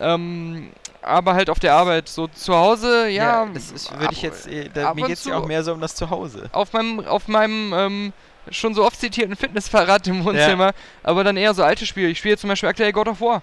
Ähm, 0.00 0.70
aber 1.02 1.34
halt 1.34 1.50
auf 1.50 1.58
der 1.58 1.74
Arbeit. 1.74 2.08
So 2.08 2.26
zu 2.26 2.54
Hause, 2.54 3.08
ja. 3.08 3.46
das 3.52 3.70
ist, 3.70 3.98
würde 3.98 4.12
ich 4.12 4.22
jetzt, 4.22 4.46
äh, 4.46 4.68
da, 4.72 4.94
mir 4.94 5.06
geht 5.06 5.18
es 5.18 5.24
ja 5.24 5.36
auch 5.36 5.46
mehr 5.46 5.62
so 5.62 5.72
um 5.72 5.80
das 5.80 5.94
Zuhause. 5.94 6.48
Auf 6.52 6.72
meinem, 6.72 7.00
auf 7.06 7.28
meinem 7.28 7.72
ähm, 7.74 8.12
schon 8.50 8.74
so 8.74 8.84
oft 8.84 8.98
zitierten 8.98 9.36
Fitnessfahrrad 9.36 10.06
im 10.08 10.24
Wohnzimmer, 10.24 10.72
aber 11.02 11.24
dann 11.24 11.36
eher 11.36 11.54
so 11.54 11.62
alte 11.62 11.86
Spiele. 11.86 12.08
Ich 12.08 12.18
spiele 12.18 12.36
zum 12.36 12.48
Beispiel 12.48 12.68
aktuell 12.68 12.92
God 12.92 13.08
of 13.08 13.20
War. 13.20 13.42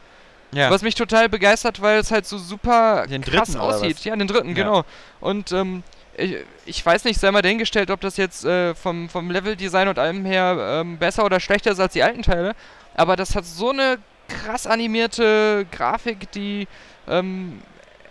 Ja. 0.54 0.72
Was 0.72 0.82
mich 0.82 0.96
total 0.96 1.28
begeistert, 1.30 1.82
weil 1.82 2.00
es 2.00 2.10
halt 2.10 2.26
so 2.26 2.38
super 2.38 3.06
Den 3.08 3.22
krass 3.22 3.50
dritten, 3.50 3.60
aussieht. 3.60 4.00
Ja, 4.06 4.16
den 4.16 4.28
dritten, 4.28 4.50
Ja. 4.50 4.54
genau. 4.56 4.86
Und 5.20 5.52
ähm, 5.52 5.84
ich, 6.16 6.38
ich 6.66 6.86
weiß 6.86 7.04
nicht, 7.04 7.20
sei 7.20 7.32
mal 7.32 7.42
dahingestellt, 7.42 7.92
ob 7.92 8.00
das 8.02 8.18
jetzt 8.18 8.46
äh, 8.46 8.74
vom, 8.74 9.10
vom 9.10 9.30
Leveldesign 9.30 9.88
und 9.90 10.00
allem 10.00 10.26
her 10.26 10.58
ähm, 10.82 10.98
besser 10.98 11.26
oder 11.26 11.40
schlechter 11.40 11.72
ist 11.72 11.80
als 11.80 11.94
die 11.94 12.02
alten 12.02 12.24
Teile. 12.24 12.56
Aber 12.96 13.16
das 13.16 13.36
hat 13.36 13.46
so 13.46 13.72
eine 13.72 13.98
krass 14.28 14.68
animierte 14.68 15.66
Grafik, 15.72 16.32
die 16.32 16.68
ähm, 17.08 17.62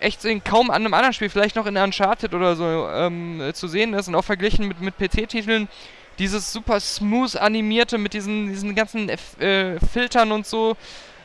echt 0.01 0.25
in 0.25 0.43
kaum 0.43 0.71
an 0.71 0.85
einem 0.85 0.95
anderen 0.95 1.13
Spiel, 1.13 1.29
vielleicht 1.29 1.57
noch 1.57 1.67
in 1.67 1.77
Uncharted 1.77 2.35
oder 2.35 2.57
so, 2.57 2.89
ähm, 2.89 3.51
zu 3.55 3.69
sehen 3.69 3.95
ist. 3.95 4.09
Und 4.09 4.15
auch 4.15 4.25
verglichen 4.25 4.69
mit, 4.69 4.81
mit 4.81 4.97
PC-Titeln, 4.99 5.69
dieses 6.19 6.53
super 6.53 6.81
smooth 6.81 7.37
animierte 7.37 7.99
mit 7.99 8.15
diesen, 8.15 8.49
diesen 8.49 8.75
ganzen 8.75 9.09
äh, 9.09 9.79
Filtern 9.81 10.33
und 10.33 10.47
so. 10.47 10.77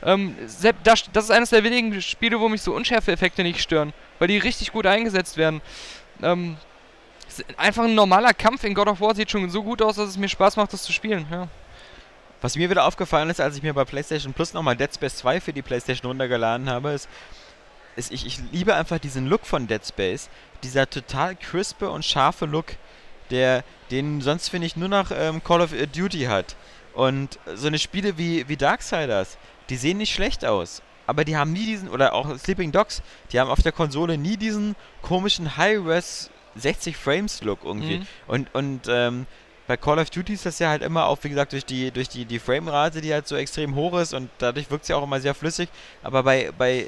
Ähm, 0.04 0.36
das, 0.84 1.04
das 1.14 1.26
ist 1.26 1.32
eines 1.32 1.52
der 1.52 1.64
wenigen 1.64 2.02
Spiele, 2.02 2.40
wo 2.40 2.50
mich 2.50 2.62
so 2.62 2.74
Unschärfe-Effekte 2.74 3.44
nicht 3.44 3.62
stören, 3.62 3.94
weil 4.20 4.28
die 4.28 4.38
richtig 4.38 4.72
gut 4.72 4.86
eingesetzt 4.86 5.38
werden. 5.38 5.62
Ähm, 6.22 6.58
einfach 7.58 7.84
ein 7.84 7.96
normaler 7.96 8.34
Kampf 8.34 8.64
in 8.64 8.74
God 8.74 8.88
of 8.88 9.00
War 9.02 9.16
sieht 9.16 9.32
schon 9.32 9.50
so 9.50 9.64
gut 9.64 9.82
aus, 9.82 9.96
dass 9.96 10.10
es 10.10 10.18
mir 10.18 10.28
Spaß 10.28 10.58
macht, 10.58 10.74
das 10.74 10.84
zu 10.84 10.92
spielen. 10.92 11.26
Ja. 11.32 11.48
Was 12.42 12.56
mir 12.56 12.70
wieder 12.72 12.86
aufgefallen 12.86 13.30
ist, 13.30 13.40
als 13.40 13.56
ich 13.56 13.64
mir 13.64 13.74
bei 13.74 13.86
PlayStation 13.86 14.34
Plus 14.34 14.54
nochmal 14.54 14.76
Dead 14.76 14.94
Space 14.94 15.18
2 15.18 15.40
für 15.40 15.54
die 15.54 15.62
PlayStation 15.62 16.08
runtergeladen 16.08 16.70
habe, 16.70 16.92
ist, 16.92 17.08
ist 17.96 18.12
ich, 18.12 18.26
ich 18.26 18.40
liebe 18.52 18.74
einfach 18.74 18.98
diesen 18.98 19.28
Look 19.28 19.46
von 19.46 19.68
Dead 19.68 19.86
Space. 19.86 20.30
Dieser 20.64 20.90
total 20.90 21.36
crispe 21.36 21.90
und 21.90 22.04
scharfe 22.04 22.48
Look, 22.48 22.74
der, 23.30 23.64
den 23.92 24.22
sonst 24.22 24.50
finde 24.50 24.68
ich 24.68 24.76
nur 24.76 24.90
noch 24.90 25.12
ähm, 25.12 25.44
Call 25.44 25.62
of 25.62 25.72
Duty 25.72 26.24
hat. 26.24 26.56
Und 26.94 27.40
so 27.54 27.68
eine 27.68 27.80
Spiele 27.80 28.18
wie, 28.18 28.48
wie 28.50 28.58
Darksiders, 28.58 29.38
die 29.70 29.78
sehen 29.78 30.00
nicht 30.00 30.14
schlecht 30.14 30.44
aus. 30.44 30.82
Aber 31.06 31.26
die 31.26 31.38
haben 31.38 31.54
nie 31.54 31.66
diesen, 31.66 31.90
oder 31.90 32.14
auch 32.14 32.38
Sleeping 32.38 32.72
Dogs, 32.72 33.04
die 33.32 33.40
haben 33.40 33.50
auf 33.50 33.62
der 33.62 33.72
Konsole 33.72 34.18
nie 34.18 34.38
diesen 34.38 34.76
komischen 35.02 35.58
High-Res 35.58 36.32
60 36.56 36.98
Frames 36.98 37.44
Look 37.44 37.64
irgendwie. 37.64 38.00
Mhm. 38.00 38.08
Und, 38.28 38.56
und 38.56 38.82
ähm, 38.90 39.26
bei 39.72 39.78
Call 39.78 40.00
of 40.00 40.10
Duty 40.10 40.34
ist 40.34 40.46
das 40.46 40.60
ja 40.60 40.68
halt 40.68 40.82
immer 40.82 41.06
auch, 41.06 41.18
wie 41.22 41.30
gesagt, 41.30 41.54
durch 41.54 41.64
die, 41.64 41.92
durch 41.92 42.10
die, 42.10 42.26
die 42.26 42.40
Framerate, 42.40 43.00
die 43.00 43.14
halt 43.14 43.26
so 43.26 43.38
extrem 43.38 43.74
hoch 43.74 43.98
ist 43.98 44.14
und 44.14 44.30
dadurch 44.38 44.70
wirkt 44.70 44.84
es 44.84 44.90
ja 44.90 44.98
auch 44.98 45.04
immer 45.04 45.22
sehr 45.22 45.34
flüssig. 45.34 45.70
Aber 46.04 46.24
bei, 46.24 46.52
bei, 46.58 46.88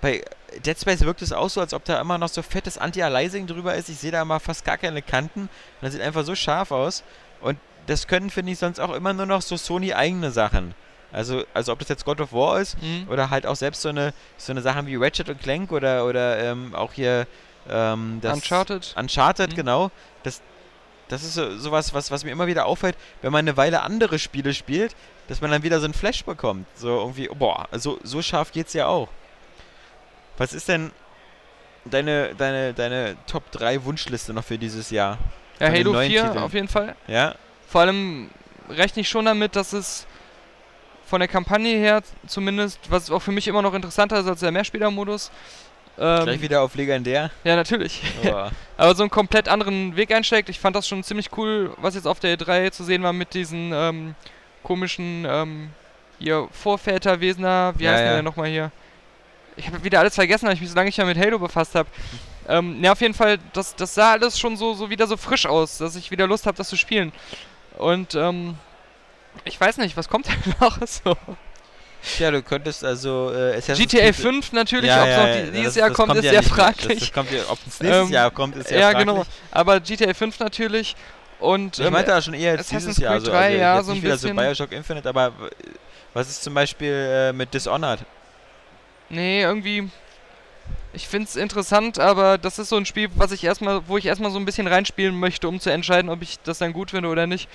bei 0.00 0.24
Dead 0.64 0.80
Space 0.80 1.02
wirkt 1.02 1.20
es 1.20 1.32
auch 1.32 1.50
so, 1.50 1.60
als 1.60 1.74
ob 1.74 1.84
da 1.84 2.00
immer 2.00 2.16
noch 2.16 2.30
so 2.30 2.40
fettes 2.40 2.78
Anti-Aliasing 2.78 3.46
drüber 3.46 3.74
ist. 3.74 3.90
Ich 3.90 3.98
sehe 3.98 4.10
da 4.10 4.22
immer 4.22 4.40
fast 4.40 4.64
gar 4.64 4.78
keine 4.78 5.02
Kanten. 5.02 5.40
Und 5.40 5.50
das 5.82 5.92
sieht 5.92 6.00
einfach 6.00 6.24
so 6.24 6.34
scharf 6.34 6.70
aus. 6.70 7.04
Und 7.42 7.58
das 7.88 8.06
können, 8.06 8.30
finde 8.30 8.52
ich, 8.52 8.58
sonst 8.58 8.80
auch 8.80 8.94
immer 8.94 9.12
nur 9.12 9.26
noch 9.26 9.42
so 9.42 9.58
Sony-eigene 9.58 10.30
Sachen. 10.30 10.74
Also, 11.12 11.44
also 11.52 11.72
ob 11.72 11.80
das 11.80 11.90
jetzt 11.90 12.06
God 12.06 12.22
of 12.22 12.32
War 12.32 12.58
ist 12.58 12.80
mhm. 12.82 13.06
oder 13.10 13.28
halt 13.28 13.44
auch 13.44 13.56
selbst 13.56 13.82
so 13.82 13.90
eine, 13.90 14.14
so 14.38 14.50
eine 14.50 14.62
Sachen 14.62 14.86
wie 14.86 14.96
Ratchet 14.96 15.28
und 15.28 15.42
Clank 15.42 15.72
oder, 15.72 16.06
oder 16.06 16.38
ähm, 16.38 16.74
auch 16.74 16.94
hier 16.94 17.26
ähm, 17.68 18.20
das 18.22 18.36
Uncharted. 18.36 18.94
Uncharted, 18.96 19.50
mhm. 19.50 19.56
genau. 19.56 19.90
Das, 20.22 20.40
das 21.08 21.22
ist 21.22 21.34
so, 21.34 21.56
sowas, 21.58 21.92
was, 21.94 22.10
was 22.10 22.24
mir 22.24 22.30
immer 22.30 22.46
wieder 22.46 22.66
auffällt, 22.66 22.96
wenn 23.22 23.32
man 23.32 23.40
eine 23.40 23.56
Weile 23.56 23.82
andere 23.82 24.18
Spiele 24.18 24.54
spielt, 24.54 24.94
dass 25.28 25.40
man 25.40 25.50
dann 25.50 25.62
wieder 25.62 25.78
so 25.78 25.84
einen 25.84 25.94
Flash 25.94 26.24
bekommt. 26.24 26.66
So 26.74 26.88
irgendwie, 26.88 27.28
boah, 27.28 27.68
so, 27.72 27.98
so 28.02 28.22
scharf 28.22 28.52
geht's 28.52 28.72
ja 28.72 28.86
auch. 28.86 29.08
Was 30.36 30.52
ist 30.52 30.68
denn 30.68 30.90
deine, 31.84 32.34
deine, 32.34 32.74
deine 32.74 33.16
Top 33.26 33.50
3 33.52 33.84
Wunschliste 33.84 34.32
noch 34.32 34.44
für 34.44 34.58
dieses 34.58 34.90
Jahr? 34.90 35.18
Ja, 35.60 35.68
Halo 35.68 35.92
4 35.92 36.08
Titeln? 36.08 36.38
auf 36.38 36.54
jeden 36.54 36.68
Fall. 36.68 36.96
Ja. 37.06 37.34
Vor 37.68 37.82
allem 37.82 38.30
rechne 38.68 39.02
ich 39.02 39.08
schon 39.08 39.24
damit, 39.24 39.56
dass 39.56 39.72
es 39.72 40.06
von 41.06 41.20
der 41.20 41.28
Kampagne 41.28 41.76
her 41.76 42.02
zumindest, 42.26 42.78
was 42.90 43.10
auch 43.10 43.20
für 43.20 43.32
mich 43.32 43.46
immer 43.46 43.62
noch 43.62 43.74
interessanter 43.74 44.18
ist 44.18 44.26
als 44.26 44.40
der 44.40 44.50
Mehrspielermodus. 44.50 45.30
Ähm, 45.98 46.24
Gleich 46.24 46.40
wieder 46.40 46.62
auf 46.62 46.74
legendär? 46.74 47.30
Ja, 47.44 47.56
natürlich. 47.56 48.02
Oh. 48.24 48.48
Aber 48.76 48.94
so 48.94 49.02
einen 49.02 49.10
komplett 49.10 49.48
anderen 49.48 49.96
Weg 49.96 50.12
einsteckt. 50.12 50.48
Ich 50.48 50.58
fand 50.58 50.74
das 50.74 50.88
schon 50.88 51.04
ziemlich 51.04 51.30
cool, 51.36 51.72
was 51.76 51.94
jetzt 51.94 52.06
auf 52.06 52.20
der 52.20 52.36
E3 52.36 52.72
zu 52.72 52.82
sehen 52.84 53.02
war 53.02 53.12
mit 53.12 53.34
diesen 53.34 53.72
ähm, 53.72 54.14
komischen 54.62 55.24
ähm, 55.28 55.70
Vorväterwesener. 56.50 57.74
Wie 57.76 57.84
ja, 57.84 57.92
heißt 57.92 58.04
ja. 58.04 58.12
der 58.14 58.22
nochmal 58.22 58.48
hier? 58.48 58.72
Ich 59.56 59.68
habe 59.68 59.84
wieder 59.84 60.00
alles 60.00 60.16
vergessen, 60.16 60.46
weil 60.46 60.54
ich 60.54 60.60
mich 60.60 60.70
so 60.70 60.74
lange 60.74 60.88
nicht 60.88 60.98
mehr 60.98 61.06
mit 61.06 61.18
Halo 61.18 61.38
befasst 61.38 61.76
habe. 61.76 61.88
Ähm, 62.48 62.82
ja, 62.82 62.92
auf 62.92 63.00
jeden 63.00 63.14
Fall, 63.14 63.38
das, 63.52 63.76
das 63.76 63.94
sah 63.94 64.12
alles 64.12 64.38
schon 64.38 64.56
so, 64.56 64.74
so 64.74 64.90
wieder 64.90 65.06
so 65.06 65.16
frisch 65.16 65.46
aus, 65.46 65.78
dass 65.78 65.96
ich 65.96 66.10
wieder 66.10 66.26
Lust 66.26 66.46
habe, 66.46 66.56
das 66.56 66.68
zu 66.68 66.76
spielen. 66.76 67.12
Und 67.78 68.14
ähm, 68.16 68.56
ich 69.44 69.60
weiß 69.60 69.78
nicht, 69.78 69.96
was 69.96 70.08
kommt 70.08 70.26
denn 70.26 70.54
noch 70.60 70.78
so? 70.86 71.16
Ja, 72.18 72.30
du 72.30 72.42
könntest 72.42 72.84
also 72.84 73.32
äh, 73.32 73.60
GTA 73.60 74.12
5 74.12 74.52
natürlich, 74.52 74.88
ja, 74.88 75.02
ob 75.02 75.08
es 75.08 75.16
ja, 75.16 75.26
noch 75.26 75.52
dieses 75.52 75.64
das, 75.64 75.74
Jahr 75.76 75.88
das 75.88 75.96
kommt, 75.96 76.08
kommt, 76.10 76.24
ist 76.24 76.30
sehr 76.30 76.42
fraglich. 76.42 76.98
Das, 77.00 77.12
kommt 77.12 77.28
ob 77.48 77.58
es 77.66 77.80
nächstes 77.80 78.06
ähm, 78.06 78.12
Jahr 78.12 78.30
kommt, 78.30 78.56
ist 78.56 78.68
sehr 78.68 78.78
ja, 78.78 78.90
fraglich. 78.90 79.06
Ja, 79.06 79.12
genau. 79.14 79.26
Aber 79.50 79.80
GTA 79.80 80.14
5 80.14 80.38
natürlich 80.40 80.96
und 81.40 81.78
Ich 81.78 81.84
ähm, 81.84 81.92
meinte 81.92 82.10
da 82.10 82.22
schon 82.22 82.34
eher 82.34 82.56
jetzt 82.56 82.70
dieses 82.70 82.98
Jahr. 82.98 83.14
Also, 83.14 83.30
3, 83.30 83.36
also 83.36 83.58
ja, 83.58 83.82
so 83.82 83.92
ein 83.92 84.02
wieder 84.02 84.14
bisschen. 84.14 84.36
so 84.36 84.42
Bioshock 84.42 84.72
Infinite, 84.72 85.08
aber 85.08 85.32
was 86.12 86.28
ist 86.28 86.42
zum 86.42 86.54
Beispiel 86.54 86.92
äh, 86.92 87.32
mit 87.32 87.52
Dishonored? 87.52 88.00
Nee, 89.08 89.42
irgendwie 89.42 89.90
ich 90.94 91.08
finde 91.08 91.28
es 91.28 91.36
interessant, 91.36 91.98
aber 91.98 92.38
das 92.38 92.58
ist 92.58 92.68
so 92.68 92.76
ein 92.76 92.86
Spiel, 92.86 93.08
was 93.16 93.32
ich 93.32 93.42
erstmal, 93.44 93.86
wo 93.88 93.98
ich 93.98 94.06
erstmal 94.06 94.30
so 94.30 94.38
ein 94.38 94.44
bisschen 94.44 94.66
reinspielen 94.66 95.18
möchte, 95.18 95.48
um 95.48 95.60
zu 95.60 95.70
entscheiden, 95.70 96.08
ob 96.08 96.22
ich 96.22 96.38
das 96.44 96.58
dann 96.58 96.72
gut 96.72 96.92
finde 96.92 97.08
oder 97.08 97.26
nicht 97.26 97.48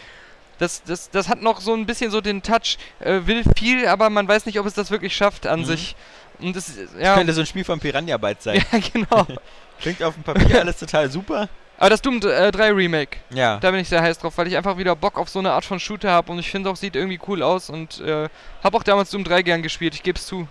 das, 0.59 0.83
das, 0.83 1.09
das 1.09 1.27
hat 1.27 1.41
noch 1.41 1.61
so 1.61 1.73
ein 1.73 1.85
bisschen 1.85 2.11
so 2.11 2.21
den 2.21 2.43
Touch, 2.43 2.77
äh, 2.99 3.21
will 3.25 3.43
viel, 3.57 3.87
aber 3.87 4.09
man 4.09 4.27
weiß 4.27 4.45
nicht, 4.45 4.59
ob 4.59 4.65
es 4.65 4.73
das 4.73 4.91
wirklich 4.91 5.15
schafft 5.15 5.47
an 5.47 5.61
mhm. 5.61 5.65
sich. 5.65 5.95
Und 6.39 6.55
das, 6.55 6.75
ja. 6.77 6.83
das 6.99 7.15
könnte 7.15 7.33
so 7.33 7.41
ein 7.41 7.47
Spiel 7.47 7.63
von 7.63 7.79
Piranha 7.79 8.17
Bytes 8.17 8.43
sein. 8.43 8.63
Ja, 8.71 8.79
genau. 8.93 9.27
Klingt 9.81 10.03
auf 10.03 10.13
dem 10.13 10.23
Papier 10.23 10.59
alles 10.61 10.77
total 10.77 11.09
super. 11.09 11.49
Aber 11.77 11.89
das 11.89 12.01
Doom 12.01 12.17
äh, 12.17 12.51
3 12.51 12.71
Remake, 12.73 13.17
ja. 13.29 13.57
da 13.57 13.71
bin 13.71 13.79
ich 13.79 13.87
sehr 13.87 14.01
heiß 14.01 14.19
drauf, 14.19 14.37
weil 14.37 14.47
ich 14.47 14.57
einfach 14.57 14.77
wieder 14.77 14.97
Bock 14.97 15.17
auf 15.17 15.29
so 15.29 15.39
eine 15.39 15.53
Art 15.53 15.63
von 15.63 15.79
Shooter 15.79 16.11
habe 16.11 16.29
und 16.33 16.39
ich 16.39 16.51
finde 16.51 16.69
auch, 16.69 16.75
sieht 16.75 16.97
irgendwie 16.97 17.19
cool 17.27 17.41
aus 17.41 17.69
und 17.69 18.01
äh, 18.01 18.27
habe 18.61 18.77
auch 18.77 18.83
damals 18.83 19.11
Doom 19.11 19.23
3 19.23 19.43
gern 19.43 19.63
gespielt, 19.63 19.95
ich 19.95 20.03
gebe 20.03 20.19
es 20.19 20.25
zu. 20.25 20.49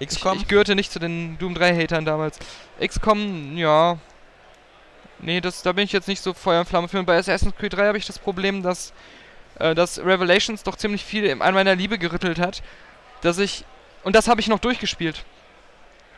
XCOM? 0.00 0.36
Ich, 0.36 0.42
ich 0.42 0.48
gehörte 0.48 0.76
nicht 0.76 0.92
zu 0.92 1.00
den 1.00 1.36
Doom 1.38 1.56
3 1.56 1.74
Hatern 1.74 2.04
damals. 2.04 2.38
XCOM, 2.80 3.56
ja. 3.56 3.98
Nee, 5.20 5.40
das, 5.40 5.62
da 5.62 5.72
bin 5.72 5.82
ich 5.82 5.90
jetzt 5.90 6.06
nicht 6.06 6.22
so 6.22 6.32
Feuer 6.32 6.60
und 6.60 6.68
Flamme 6.68 6.86
für. 6.86 7.00
Und 7.00 7.06
bei 7.06 7.18
Assassin's 7.18 7.56
Creed 7.56 7.72
3 7.72 7.88
habe 7.88 7.98
ich 7.98 8.06
das 8.06 8.20
Problem, 8.20 8.62
dass 8.62 8.92
äh, 9.58 9.74
dass 9.74 9.98
Revelations 9.98 10.62
doch 10.62 10.76
ziemlich 10.76 11.04
viel 11.04 11.30
an 11.40 11.54
meiner 11.54 11.74
Liebe 11.74 11.98
gerüttelt 11.98 12.38
hat, 12.38 12.62
dass 13.20 13.38
ich, 13.38 13.64
und 14.04 14.14
das 14.14 14.28
habe 14.28 14.40
ich 14.40 14.48
noch 14.48 14.58
durchgespielt, 14.58 15.24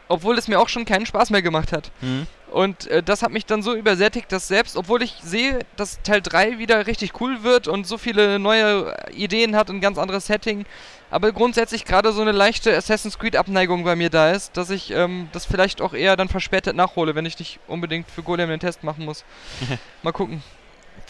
obwohl 0.09 0.36
es 0.38 0.49
mir 0.49 0.61
auch 0.61 0.68
schon 0.68 0.84
keinen 0.84 1.07
Spaß 1.07 1.30
mehr 1.30 1.43
gemacht 1.43 1.72
hat. 1.72 1.91
Mhm. 2.01 2.26
Und 2.51 2.88
äh, 2.88 3.03
das 3.03 3.22
hat 3.22 3.30
mich 3.30 3.47
dann 3.47 3.62
so 3.62 3.74
übersättigt, 3.74 4.32
dass 4.32 4.49
selbst, 4.49 4.76
obwohl 4.76 5.03
ich 5.03 5.14
sehe, 5.22 5.61
dass 5.76 6.03
Teil 6.03 6.20
3 6.20 6.59
wieder 6.59 6.86
richtig 6.88 7.20
cool 7.20 7.45
wird 7.45 7.68
und 7.68 7.86
so 7.86 7.97
viele 7.97 8.41
neue 8.41 8.95
Ideen 9.12 9.55
hat 9.55 9.70
und 9.70 9.76
ein 9.76 9.80
ganz 9.80 9.99
anderes 9.99 10.26
Setting, 10.26 10.66
aber 11.12 11.30
grundsätzlich 11.32 11.84
gerade 11.84 12.12
so 12.12 12.22
eine 12.22 12.32
leichte 12.32 12.76
Assassin's 12.76 13.18
Creed-Abneigung 13.18 13.84
bei 13.84 13.95
mir 13.95 14.11
da 14.11 14.32
ist, 14.32 14.57
dass 14.57 14.70
ich 14.70 14.91
ähm, 14.91 15.28
das 15.32 15.47
vielleicht 15.47 15.80
auch 15.80 15.95
eher 15.95 16.16
dann 16.16 16.28
verspätet 16.28 16.74
nachhole, 16.74 17.14
wenn 17.14 17.26
ich 17.26 17.38
nicht 17.38 17.61
unbedingt 17.68 18.11
für 18.11 18.22
Golem 18.22 18.51
den 18.51 18.61
Test 18.61 18.82
machen 18.82 19.05
muss. 19.05 19.24
Mal 20.03 20.12
gucken 20.12 20.43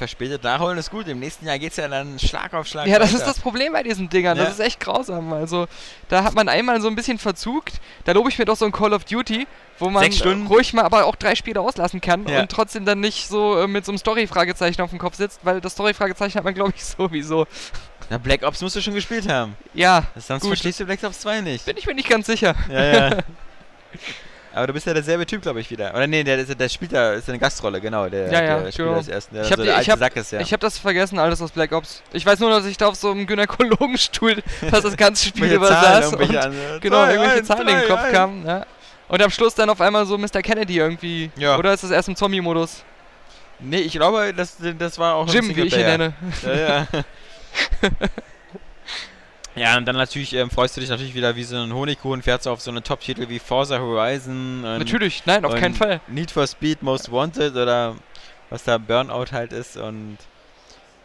verspätet 0.00 0.42
nachholen 0.42 0.78
ist 0.78 0.90
gut. 0.90 1.06
Im 1.08 1.20
nächsten 1.20 1.46
Jahr 1.46 1.58
geht 1.58 1.72
es 1.72 1.76
ja 1.76 1.86
dann 1.86 2.18
Schlag 2.18 2.54
auf 2.54 2.66
Schlag. 2.66 2.86
Ja, 2.86 2.98
das 2.98 3.12
ist 3.12 3.26
das 3.26 3.38
Problem 3.38 3.74
bei 3.74 3.82
diesen 3.82 4.08
Dingern. 4.08 4.38
Ja. 4.38 4.44
Das 4.44 4.54
ist 4.54 4.60
echt 4.60 4.80
grausam. 4.80 5.30
Also, 5.34 5.68
da 6.08 6.24
hat 6.24 6.34
man 6.34 6.48
einmal 6.48 6.80
so 6.80 6.88
ein 6.88 6.96
bisschen 6.96 7.18
verzugt. 7.18 7.74
Da 8.04 8.12
lobe 8.12 8.30
ich 8.30 8.38
mir 8.38 8.46
doch 8.46 8.56
so 8.56 8.64
ein 8.64 8.72
Call 8.72 8.94
of 8.94 9.04
Duty, 9.04 9.46
wo 9.78 9.90
man 9.90 10.10
ruhig 10.48 10.72
mal 10.72 10.84
aber 10.84 11.04
auch 11.04 11.16
drei 11.16 11.34
Spiele 11.34 11.60
auslassen 11.60 12.00
kann 12.00 12.26
ja. 12.26 12.40
und 12.40 12.50
trotzdem 12.50 12.86
dann 12.86 13.00
nicht 13.00 13.28
so 13.28 13.60
äh, 13.60 13.66
mit 13.66 13.84
so 13.84 13.92
einem 13.92 13.98
Story-Fragezeichen 13.98 14.80
auf 14.80 14.88
dem 14.88 14.98
Kopf 14.98 15.16
sitzt, 15.16 15.40
weil 15.42 15.60
das 15.60 15.74
Story-Fragezeichen 15.74 16.38
hat 16.38 16.44
man, 16.44 16.54
glaube 16.54 16.72
ich, 16.74 16.82
sowieso. 16.96 17.46
Na, 18.08 18.16
Black 18.16 18.42
Ops 18.42 18.62
musst 18.62 18.76
du 18.76 18.80
schon 18.80 18.94
gespielt 18.94 19.28
haben. 19.28 19.54
Ja. 19.74 20.04
Sonst 20.16 20.42
gut. 20.42 20.48
verstehst 20.48 20.80
du 20.80 20.86
Black 20.86 21.02
Ops 21.04 21.20
2 21.20 21.42
nicht. 21.42 21.66
Bin 21.66 21.76
ich 21.76 21.86
mir 21.86 21.94
nicht 21.94 22.08
ganz 22.08 22.24
sicher. 22.24 22.54
Ja, 22.70 22.84
ja. 22.84 23.18
Aber 24.52 24.66
du 24.66 24.72
bist 24.72 24.86
ja 24.86 24.94
derselbe 24.94 25.26
Typ, 25.26 25.42
glaube 25.42 25.60
ich, 25.60 25.70
wieder. 25.70 25.94
Oder 25.94 26.06
nee, 26.06 26.24
der, 26.24 26.44
der, 26.44 26.54
der 26.54 26.68
spielt 26.68 26.92
da, 26.92 27.12
ist 27.12 27.28
eine 27.28 27.38
Gastrolle, 27.38 27.80
genau. 27.80 28.08
Der, 28.08 28.32
ja, 28.32 28.42
ja, 28.42 28.60
der 28.60 28.72
Spieler 28.72 28.96
des 28.96 29.08
ersten, 29.08 29.34
der 29.34 29.44
ich 29.44 29.50
hab, 29.52 29.58
so 29.58 29.62
alte 29.62 29.92
hab, 29.92 30.16
ist, 30.16 30.32
ja. 30.32 30.40
Ich 30.40 30.52
habe 30.52 30.60
das 30.60 30.78
vergessen, 30.78 31.18
alles 31.18 31.40
aus 31.40 31.52
Black 31.52 31.72
Ops. 31.72 32.02
Ich 32.12 32.26
weiß 32.26 32.40
nur, 32.40 32.50
dass 32.50 32.66
ich 32.66 32.76
da 32.76 32.88
auf 32.88 32.96
so 32.96 33.12
einem 33.12 33.26
Gynäkologenstuhl 33.26 34.42
fast 34.70 34.84
das 34.84 34.96
ganze 34.96 35.28
Spiel 35.28 35.52
über 35.52 35.68
saß. 35.68 36.14
Und 36.14 36.36
an, 36.36 36.54
genau, 36.80 37.04
zwei, 37.04 37.14
irgendwelche 37.14 37.44
Zahlen 37.44 37.68
in 37.68 37.78
den 37.78 37.88
Kopf 37.88 38.10
kamen. 38.10 38.46
Ja. 38.46 38.66
Und 39.08 39.22
am 39.22 39.30
Schluss 39.30 39.54
dann 39.54 39.70
auf 39.70 39.80
einmal 39.80 40.06
so 40.06 40.18
Mr. 40.18 40.42
Kennedy 40.42 40.78
irgendwie. 40.78 41.30
Ja. 41.36 41.56
Oder 41.56 41.72
ist 41.72 41.84
das 41.84 41.90
erst 41.90 42.08
im 42.08 42.16
Zombie-Modus? 42.16 42.84
Nee, 43.60 43.80
ich 43.80 43.92
glaube, 43.92 44.32
das, 44.34 44.56
das 44.78 44.98
war 44.98 45.14
auch 45.14 45.32
Jim, 45.32 45.54
wie 45.54 45.62
ich 45.62 45.76
ihn 45.76 45.80
nenne. 45.80 46.12
Ja, 46.44 46.54
ja. 46.54 46.86
Ja, 49.56 49.76
und 49.76 49.84
dann 49.86 49.96
natürlich 49.96 50.32
ähm, 50.34 50.50
freust 50.50 50.76
du 50.76 50.80
dich 50.80 50.90
natürlich 50.90 51.14
wieder 51.14 51.34
wie 51.34 51.44
so 51.44 51.56
ein 51.56 51.72
Honigkuchen, 51.72 52.22
fährst 52.22 52.46
du 52.46 52.50
auf 52.50 52.60
so 52.60 52.70
einen 52.70 52.84
Top-Titel 52.84 53.28
wie 53.28 53.38
Forza 53.38 53.78
Horizon. 53.78 54.64
Und, 54.64 54.78
natürlich, 54.78 55.26
nein, 55.26 55.44
auf 55.44 55.54
keinen 55.56 55.74
Fall. 55.74 56.00
Need 56.08 56.30
for 56.30 56.46
Speed 56.46 56.82
Most 56.82 57.10
Wanted 57.10 57.56
oder 57.56 57.96
was 58.48 58.64
da 58.64 58.78
Burnout 58.78 59.32
halt 59.32 59.52
ist 59.52 59.76
und. 59.76 60.18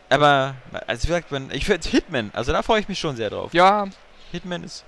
Aber, 0.09 0.53
also 0.85 1.03
wie 1.03 1.07
gesagt, 1.07 1.31
ich 1.51 1.67
würde 1.67 1.89
Hitman, 1.89 2.29
also 2.33 2.51
da 2.51 2.61
freue 2.61 2.79
ich 2.79 2.87
mich 2.87 2.99
schon 2.99 3.15
sehr 3.15 3.31
drauf. 3.31 3.53
Ja. 3.53 3.87
Hitman 4.31 4.63
ist. 4.63 4.83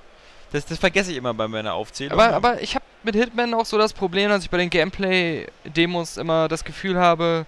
Das, 0.51 0.65
das 0.65 0.77
vergesse 0.77 1.11
ich 1.11 1.17
immer 1.17 1.33
bei 1.33 1.47
meiner 1.47 1.73
Aufzählung. 1.73 2.13
Aber, 2.17 2.33
aber 2.33 2.61
ich 2.61 2.75
habe 2.75 2.85
mit 3.03 3.15
Hitman 3.15 3.53
auch 3.53 3.65
so 3.65 3.77
das 3.77 3.93
Problem, 3.93 4.29
dass 4.29 4.43
ich 4.43 4.49
bei 4.49 4.57
den 4.57 4.69
Gameplay-Demos 4.69 6.17
immer 6.17 6.47
das 6.47 6.63
Gefühl 6.63 6.99
habe, 6.99 7.45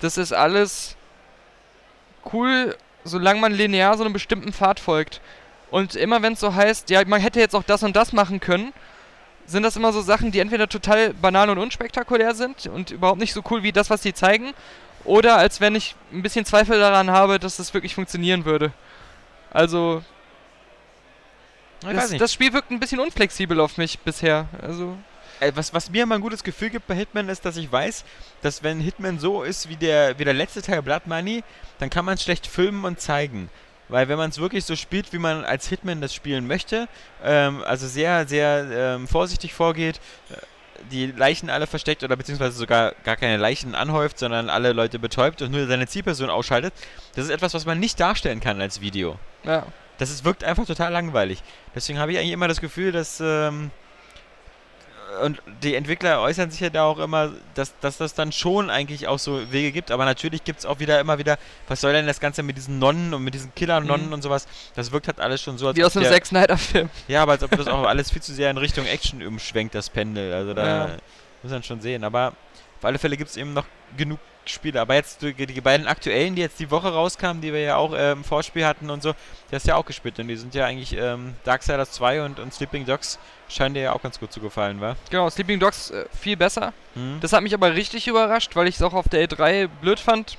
das 0.00 0.16
ist 0.16 0.32
alles 0.32 0.96
cool, 2.32 2.76
solange 3.04 3.40
man 3.40 3.52
linear 3.52 3.96
so 3.96 4.04
einem 4.04 4.12
bestimmten 4.12 4.52
Pfad 4.52 4.80
folgt. 4.80 5.20
Und 5.72 5.94
immer 5.94 6.20
wenn 6.20 6.34
es 6.34 6.40
so 6.40 6.54
heißt, 6.54 6.90
ja, 6.90 7.02
man 7.06 7.22
hätte 7.22 7.40
jetzt 7.40 7.56
auch 7.56 7.62
das 7.62 7.82
und 7.82 7.96
das 7.96 8.12
machen 8.12 8.40
können, 8.40 8.74
sind 9.46 9.62
das 9.62 9.74
immer 9.74 9.90
so 9.94 10.02
Sachen, 10.02 10.30
die 10.30 10.38
entweder 10.38 10.68
total 10.68 11.14
banal 11.14 11.48
und 11.48 11.56
unspektakulär 11.56 12.34
sind 12.34 12.66
und 12.66 12.90
überhaupt 12.90 13.18
nicht 13.18 13.32
so 13.32 13.42
cool 13.50 13.62
wie 13.62 13.72
das, 13.72 13.88
was 13.88 14.02
die 14.02 14.12
zeigen, 14.12 14.52
oder 15.04 15.38
als 15.38 15.62
wenn 15.62 15.74
ich 15.74 15.96
ein 16.12 16.20
bisschen 16.20 16.44
Zweifel 16.44 16.78
daran 16.78 17.10
habe, 17.10 17.38
dass 17.38 17.56
das 17.56 17.72
wirklich 17.72 17.94
funktionieren 17.94 18.44
würde. 18.44 18.70
Also, 19.50 20.04
das, 21.80 22.10
das, 22.10 22.32
Spiel 22.34 22.52
wirkt 22.52 22.70
ein 22.70 22.78
bisschen 22.78 23.00
unflexibel 23.00 23.58
auf 23.58 23.78
mich 23.78 23.98
bisher. 23.98 24.46
Also. 24.60 24.98
Was, 25.54 25.72
was 25.72 25.90
mir 25.90 26.02
immer 26.02 26.16
ein 26.16 26.20
gutes 26.20 26.44
Gefühl 26.44 26.68
gibt 26.68 26.86
bei 26.86 26.94
Hitman 26.94 27.30
ist, 27.30 27.46
dass 27.46 27.56
ich 27.56 27.72
weiß, 27.72 28.04
dass 28.42 28.62
wenn 28.62 28.78
Hitman 28.78 29.18
so 29.18 29.42
ist 29.42 29.70
wie 29.70 29.76
der, 29.76 30.18
wie 30.18 30.24
der 30.24 30.34
letzte 30.34 30.60
Teil 30.60 30.82
Blood 30.82 31.06
Money, 31.06 31.42
dann 31.78 31.88
kann 31.88 32.04
man 32.04 32.14
es 32.14 32.22
schlecht 32.22 32.46
filmen 32.46 32.84
und 32.84 33.00
zeigen. 33.00 33.48
Weil 33.92 34.08
wenn 34.08 34.16
man 34.16 34.30
es 34.30 34.38
wirklich 34.38 34.64
so 34.64 34.74
spielt, 34.74 35.12
wie 35.12 35.18
man 35.18 35.44
als 35.44 35.68
Hitman 35.68 36.00
das 36.00 36.14
spielen 36.14 36.46
möchte, 36.46 36.88
ähm, 37.22 37.62
also 37.62 37.86
sehr, 37.86 38.26
sehr 38.26 38.66
ähm, 38.72 39.06
vorsichtig 39.06 39.52
vorgeht, 39.52 40.00
äh, 40.30 40.36
die 40.90 41.06
Leichen 41.08 41.50
alle 41.50 41.66
versteckt 41.66 42.02
oder 42.02 42.16
beziehungsweise 42.16 42.56
sogar 42.56 42.94
gar 43.04 43.16
keine 43.16 43.36
Leichen 43.36 43.74
anhäuft, 43.74 44.18
sondern 44.18 44.48
alle 44.48 44.72
Leute 44.72 44.98
betäubt 44.98 45.42
und 45.42 45.50
nur 45.50 45.66
seine 45.66 45.86
Zielperson 45.86 46.30
ausschaltet, 46.30 46.72
das 47.16 47.26
ist 47.26 47.30
etwas, 47.30 47.52
was 47.52 47.66
man 47.66 47.78
nicht 47.78 48.00
darstellen 48.00 48.40
kann 48.40 48.62
als 48.62 48.80
Video. 48.80 49.18
Ja. 49.44 49.66
Das 49.98 50.10
ist, 50.10 50.24
wirkt 50.24 50.42
einfach 50.42 50.64
total 50.64 50.90
langweilig. 50.90 51.42
Deswegen 51.74 51.98
habe 51.98 52.12
ich 52.12 52.18
eigentlich 52.18 52.32
immer 52.32 52.48
das 52.48 52.62
Gefühl, 52.62 52.92
dass 52.92 53.20
ähm, 53.20 53.70
und 55.20 55.42
die 55.62 55.74
Entwickler 55.74 56.20
äußern 56.20 56.50
sich 56.50 56.60
ja 56.60 56.70
da 56.70 56.84
auch 56.84 56.98
immer, 56.98 57.32
dass, 57.54 57.78
dass 57.80 57.98
das 57.98 58.14
dann 58.14 58.32
schon 58.32 58.70
eigentlich 58.70 59.08
auch 59.08 59.18
so 59.18 59.52
Wege 59.52 59.72
gibt, 59.72 59.90
aber 59.90 60.04
natürlich 60.04 60.44
gibt 60.44 60.60
es 60.60 60.66
auch 60.66 60.78
wieder 60.78 61.00
immer 61.00 61.18
wieder, 61.18 61.38
was 61.68 61.80
soll 61.80 61.92
denn 61.92 62.06
das 62.06 62.20
Ganze 62.20 62.42
mit 62.42 62.56
diesen 62.56 62.78
Nonnen 62.78 63.12
und 63.12 63.22
mit 63.22 63.34
diesen 63.34 63.54
Killer-Nonnen 63.54 64.06
mhm. 64.06 64.12
und 64.14 64.22
sowas, 64.22 64.46
das 64.74 64.92
wirkt 64.92 65.08
halt 65.08 65.20
alles 65.20 65.42
schon 65.42 65.58
so, 65.58 65.68
als 65.68 65.76
Wie 65.76 65.84
aus 65.84 65.96
einem 65.96 66.06
Zack 66.06 66.26
Snyder-Film. 66.26 66.88
Ja, 67.08 67.22
aber 67.22 67.32
als 67.32 67.42
ob 67.42 67.50
das 67.50 67.66
auch 67.66 67.84
alles 67.86 68.10
viel 68.10 68.22
zu 68.22 68.32
sehr 68.32 68.50
in 68.50 68.58
Richtung 68.58 68.86
Action 68.86 69.26
umschwenkt, 69.26 69.74
das 69.74 69.90
Pendel, 69.90 70.32
also 70.32 70.54
da 70.54 70.66
ja. 70.66 70.96
muss 71.42 71.52
man 71.52 71.62
schon 71.62 71.80
sehen, 71.80 72.04
aber 72.04 72.34
auf 72.78 72.84
alle 72.84 72.98
Fälle 72.98 73.16
gibt 73.16 73.30
es 73.30 73.36
eben 73.36 73.52
noch 73.52 73.66
genug 73.96 74.18
Spiele. 74.44 74.80
Aber 74.80 74.94
jetzt 74.94 75.22
die, 75.22 75.34
die, 75.34 75.60
beiden 75.60 75.86
aktuellen, 75.86 76.34
die 76.34 76.42
jetzt 76.42 76.58
die 76.58 76.70
Woche 76.70 76.92
rauskamen, 76.92 77.40
die 77.40 77.52
wir 77.52 77.60
ja 77.60 77.76
auch 77.76 77.94
äh, 77.94 78.12
im 78.12 78.24
Vorspiel 78.24 78.66
hatten 78.66 78.90
und 78.90 79.02
so, 79.02 79.12
die 79.12 79.54
hast 79.54 79.66
du 79.66 79.70
ja 79.70 79.76
auch 79.76 79.86
gespielt. 79.86 80.18
Und 80.18 80.28
die 80.28 80.36
sind 80.36 80.54
ja 80.54 80.66
eigentlich 80.66 80.96
ähm, 80.96 81.34
Darksiders 81.44 81.92
2 81.92 82.24
und, 82.24 82.40
und 82.40 82.52
Sleeping 82.52 82.84
Dogs 82.84 83.18
scheinen 83.54 83.74
dir 83.74 83.82
ja 83.82 83.92
auch 83.92 84.02
ganz 84.02 84.18
gut 84.18 84.32
zu 84.32 84.40
gefallen, 84.40 84.80
wa? 84.80 84.96
Genau, 85.10 85.28
Sleeping 85.30 85.60
Dogs 85.60 85.90
äh, 85.90 86.06
viel 86.18 86.36
besser. 86.36 86.72
Mhm. 86.94 87.18
Das 87.20 87.32
hat 87.32 87.42
mich 87.42 87.54
aber 87.54 87.74
richtig 87.74 88.08
überrascht, 88.08 88.56
weil 88.56 88.68
ich 88.68 88.76
es 88.76 88.82
auch 88.82 88.94
auf 88.94 89.08
der 89.08 89.28
E3 89.28 89.68
blöd 89.80 90.00
fand. 90.00 90.38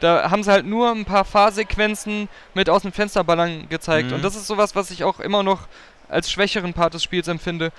Da 0.00 0.30
haben 0.30 0.42
sie 0.42 0.50
halt 0.50 0.66
nur 0.66 0.90
ein 0.90 1.04
paar 1.04 1.24
Fahrsequenzen 1.24 2.28
mit 2.52 2.68
aus 2.68 2.82
dem 2.82 2.92
Fensterballern 2.92 3.68
gezeigt. 3.68 4.08
Mhm. 4.08 4.16
Und 4.16 4.24
das 4.24 4.34
ist 4.34 4.46
sowas, 4.46 4.74
was 4.74 4.90
ich 4.90 5.04
auch 5.04 5.20
immer 5.20 5.42
noch 5.42 5.68
als 6.08 6.30
schwächeren 6.30 6.74
Part 6.74 6.94
des 6.94 7.02
Spiels 7.02 7.28
empfinde. 7.28 7.72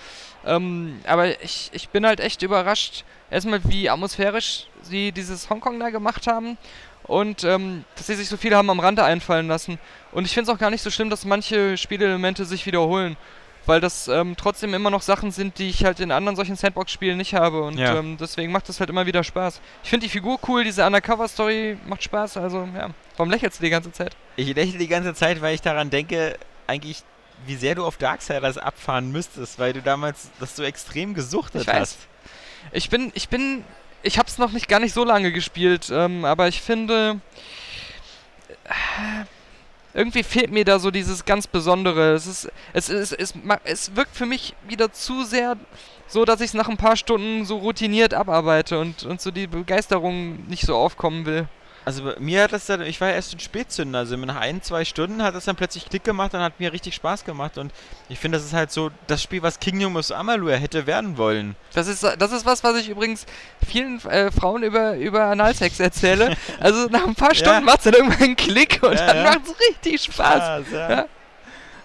Ähm, 0.45 0.99
aber 1.05 1.41
ich, 1.41 1.69
ich 1.73 1.89
bin 1.89 2.05
halt 2.05 2.19
echt 2.19 2.41
überrascht, 2.41 3.03
erstmal 3.29 3.61
wie 3.65 3.89
atmosphärisch 3.89 4.67
sie 4.81 5.11
dieses 5.11 5.49
Hongkong 5.49 5.79
da 5.79 5.89
gemacht 5.89 6.27
haben 6.27 6.57
und 7.03 7.43
ähm, 7.43 7.83
dass 7.95 8.07
sie 8.07 8.15
sich 8.15 8.29
so 8.29 8.37
viel 8.37 8.55
haben 8.55 8.69
am 8.69 8.79
Rande 8.79 9.03
einfallen 9.03 9.47
lassen. 9.47 9.79
Und 10.11 10.25
ich 10.25 10.33
finde 10.33 10.49
es 10.49 10.55
auch 10.55 10.59
gar 10.59 10.69
nicht 10.69 10.81
so 10.81 10.89
schlimm, 10.89 11.09
dass 11.09 11.25
manche 11.25 11.77
Spielelemente 11.77 12.45
sich 12.45 12.65
wiederholen, 12.65 13.17
weil 13.65 13.81
das 13.81 14.07
ähm, 14.07 14.35
trotzdem 14.37 14.73
immer 14.73 14.89
noch 14.89 15.01
Sachen 15.01 15.31
sind, 15.31 15.59
die 15.59 15.69
ich 15.69 15.85
halt 15.85 15.99
in 15.99 16.11
anderen 16.11 16.35
solchen 16.35 16.55
Sandbox-Spielen 16.55 17.17
nicht 17.17 17.33
habe. 17.33 17.61
Und 17.63 17.77
ja. 17.77 17.97
ähm, 17.97 18.17
deswegen 18.19 18.51
macht 18.51 18.69
das 18.69 18.79
halt 18.79 18.89
immer 18.89 19.05
wieder 19.05 19.23
Spaß. 19.23 19.61
Ich 19.83 19.89
finde 19.89 20.05
die 20.05 20.11
Figur 20.11 20.39
cool, 20.47 20.63
diese 20.63 20.85
Undercover-Story 20.85 21.77
macht 21.85 22.03
Spaß. 22.03 22.37
Also 22.37 22.67
ja, 22.75 22.89
warum 23.17 23.31
lächelst 23.31 23.59
du 23.59 23.63
die 23.63 23.69
ganze 23.69 23.91
Zeit? 23.91 24.15
Ich 24.35 24.53
lächle 24.53 24.77
die 24.77 24.87
ganze 24.87 25.13
Zeit, 25.13 25.41
weil 25.41 25.55
ich 25.55 25.61
daran 25.61 25.89
denke, 25.89 26.37
eigentlich 26.67 27.03
wie 27.45 27.55
sehr 27.55 27.75
du 27.75 27.85
auf 27.85 27.97
Darksiders 27.97 28.57
abfahren 28.57 29.11
müsstest, 29.11 29.59
weil 29.59 29.73
du 29.73 29.81
damals 29.81 30.29
das 30.39 30.55
so 30.55 30.63
extrem 30.63 31.13
gesuchtet 31.13 31.63
ich 31.63 31.67
hast. 31.67 31.97
Ich 32.71 32.89
bin, 32.89 33.11
ich 33.13 33.29
bin, 33.29 33.63
ich 34.01 34.17
hab's 34.17 34.37
noch 34.37 34.51
nicht 34.51 34.67
gar 34.67 34.79
nicht 34.79 34.93
so 34.93 35.03
lange 35.03 35.31
gespielt, 35.31 35.89
ähm, 35.91 36.25
aber 36.25 36.47
ich 36.47 36.61
finde, 36.61 37.19
äh, 38.65 39.25
irgendwie 39.95 40.23
fehlt 40.23 40.51
mir 40.51 40.65
da 40.65 40.77
so 40.77 40.91
dieses 40.91 41.23
ganz 41.23 41.47
Besondere. 41.47 42.13
Es 42.13 42.27
ist, 42.27 42.51
es 42.73 42.89
ist, 42.89 43.13
es, 43.13 43.33
es 43.63 43.95
wirkt 43.95 44.15
für 44.15 44.25
mich 44.25 44.53
wieder 44.67 44.91
zu 44.91 45.23
sehr 45.23 45.55
so, 46.07 46.25
dass 46.25 46.41
ich 46.41 46.47
es 46.47 46.53
nach 46.53 46.67
ein 46.67 46.77
paar 46.77 46.97
Stunden 46.97 47.45
so 47.45 47.57
routiniert 47.57 48.13
abarbeite 48.13 48.77
und, 48.77 49.03
und 49.03 49.21
so 49.21 49.31
die 49.31 49.47
Begeisterung 49.47 50.45
nicht 50.47 50.65
so 50.65 50.75
aufkommen 50.75 51.25
will. 51.25 51.47
Also 51.85 52.13
mir 52.17 52.43
hat 52.43 52.51
das 52.51 52.65
dann, 52.65 52.81
ich 52.81 52.99
war 52.99 53.09
ja 53.09 53.13
erst 53.13 53.33
ein 53.33 53.39
Spätzünder, 53.39 53.99
also 53.99 54.17
nach 54.17 54.37
ein, 54.37 54.63
zwei 54.63 54.83
Stunden 54.85 55.21
hat 55.21 55.35
das 55.35 55.45
dann 55.45 55.55
plötzlich 55.55 55.87
Klick 55.87 56.03
gemacht 56.03 56.33
und 56.33 56.39
hat 56.39 56.59
mir 56.59 56.73
richtig 56.73 56.95
Spaß 56.95 57.25
gemacht 57.25 57.59
und 57.59 57.71
ich 58.09 58.17
finde, 58.17 58.39
das 58.39 58.45
ist 58.47 58.53
halt 58.53 58.71
so 58.71 58.89
das 59.05 59.21
Spiel, 59.21 59.43
was 59.43 59.59
Kingdom 59.59 59.95
of 59.95 60.09
Amalur 60.09 60.55
hätte 60.55 60.87
werden 60.87 61.19
wollen. 61.19 61.55
Das 61.73 61.85
ist, 61.87 62.01
das 62.03 62.31
ist 62.31 62.43
was, 62.43 62.63
was 62.63 62.77
ich 62.77 62.89
übrigens 62.89 63.27
vielen 63.65 64.03
äh, 64.05 64.31
Frauen 64.31 64.63
über, 64.63 64.95
über 64.97 65.25
Analsex 65.25 65.79
erzähle. 65.79 66.35
also 66.59 66.87
nach 66.87 67.05
ein 67.05 67.13
paar 67.13 67.35
Stunden 67.35 67.59
ja. 67.59 67.61
macht 67.61 67.77
es 67.77 67.83
dann 67.83 67.93
irgendwann 67.93 68.23
einen 68.23 68.35
Klick 68.35 68.81
und 68.81 68.93
ja, 68.93 69.05
dann 69.05 69.17
ja. 69.17 69.23
macht 69.23 69.41
es 69.45 69.69
richtig 69.69 70.01
Spaß. 70.01 70.65
Spaß 70.65 70.71
ja. 70.71 71.05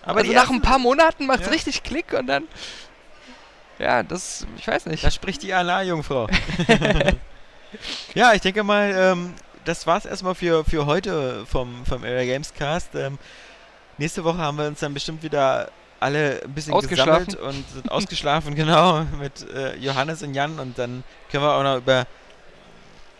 Aber 0.02 0.20
also 0.20 0.32
nach 0.32 0.48
ein 0.48 0.62
paar 0.62 0.78
Monaten 0.78 1.26
macht 1.26 1.42
es 1.42 1.50
richtig 1.50 1.82
Klick 1.82 2.14
und 2.14 2.26
dann 2.26 2.44
ja, 3.80 4.02
das, 4.02 4.46
ich 4.58 4.68
weiß 4.68 4.86
nicht. 4.86 5.02
Da 5.02 5.10
spricht 5.10 5.42
die 5.42 5.54
Anal-Jungfrau. 5.54 6.28
ja, 8.14 8.34
ich 8.34 8.42
denke 8.42 8.62
mal, 8.62 8.94
ähm, 8.94 9.34
das 9.64 9.86
war's 9.86 10.04
erstmal 10.04 10.34
für, 10.34 10.64
für 10.64 10.86
heute 10.86 11.44
vom, 11.46 11.84
vom 11.86 12.02
Area 12.04 12.24
Games 12.24 12.52
Cast. 12.54 12.94
Ähm, 12.94 13.18
nächste 13.98 14.24
Woche 14.24 14.38
haben 14.38 14.58
wir 14.58 14.66
uns 14.66 14.80
dann 14.80 14.94
bestimmt 14.94 15.22
wieder 15.22 15.70
alle 16.00 16.40
ein 16.42 16.54
bisschen 16.54 16.78
gesammelt 16.80 17.34
und 17.36 17.68
sind 17.70 17.90
ausgeschlafen, 17.90 18.54
genau, 18.56 19.04
mit 19.18 19.48
äh, 19.50 19.76
Johannes 19.76 20.22
und 20.22 20.34
Jan 20.34 20.58
und 20.58 20.78
dann 20.78 21.04
können 21.30 21.44
wir 21.44 21.54
auch 21.54 21.62
noch 21.62 21.76
über 21.76 22.06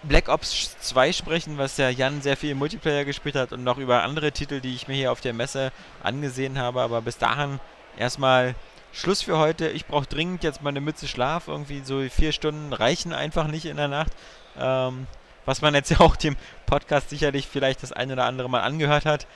Black 0.03 0.29
Ops 0.31 0.77
2 0.81 1.13
sprechen, 1.13 1.59
was 1.59 1.77
ja 1.77 1.91
Jan 1.91 2.23
sehr 2.23 2.39
viel 2.39 2.51
im 2.51 2.59
Multiplayer 2.59 3.05
gespielt 3.05 3.35
hat 3.35 3.53
und 3.53 3.65
noch 3.65 3.77
über 3.77 4.03
andere 4.03 4.33
Titel, 4.33 4.61
die 4.61 4.75
ich 4.75 4.89
mir 4.89 4.95
hier 4.95 5.13
auf 5.13 5.21
der 5.21 5.35
Messe 5.35 5.73
angesehen 6.03 6.59
habe, 6.59 6.81
aber 6.81 7.03
bis 7.03 7.19
dahin 7.19 7.61
erstmal 7.99 8.55
Schluss 8.93 9.23
für 9.23 9.39
heute. 9.39 9.69
Ich 9.69 9.87
brauche 9.87 10.07
dringend 10.07 10.43
jetzt 10.43 10.63
meine 10.63 10.81
Mütze 10.81 11.07
Schlaf, 11.07 11.49
irgendwie 11.49 11.83
so 11.85 12.01
vier 12.09 12.33
Stunden 12.33 12.73
reichen 12.73 13.13
einfach 13.13 13.47
nicht 13.47 13.67
in 13.67 13.77
der 13.77 13.89
Nacht. 13.89 14.13
Ähm, 14.59 15.07
was 15.47 15.63
man 15.63 15.75
jetzt 15.75 15.91
ja 15.91 16.01
auch 16.01 16.17
dem 16.17 16.37
Podcast 16.67 17.11
sicherlich 17.11 17.47
vielleicht 17.49 17.83
das 17.83 17.93
ein 17.93 18.11
oder 18.13 18.25
andere 18.25 18.49
Mal 18.49 18.61
angehört 18.61 19.07
hat. 19.07 19.27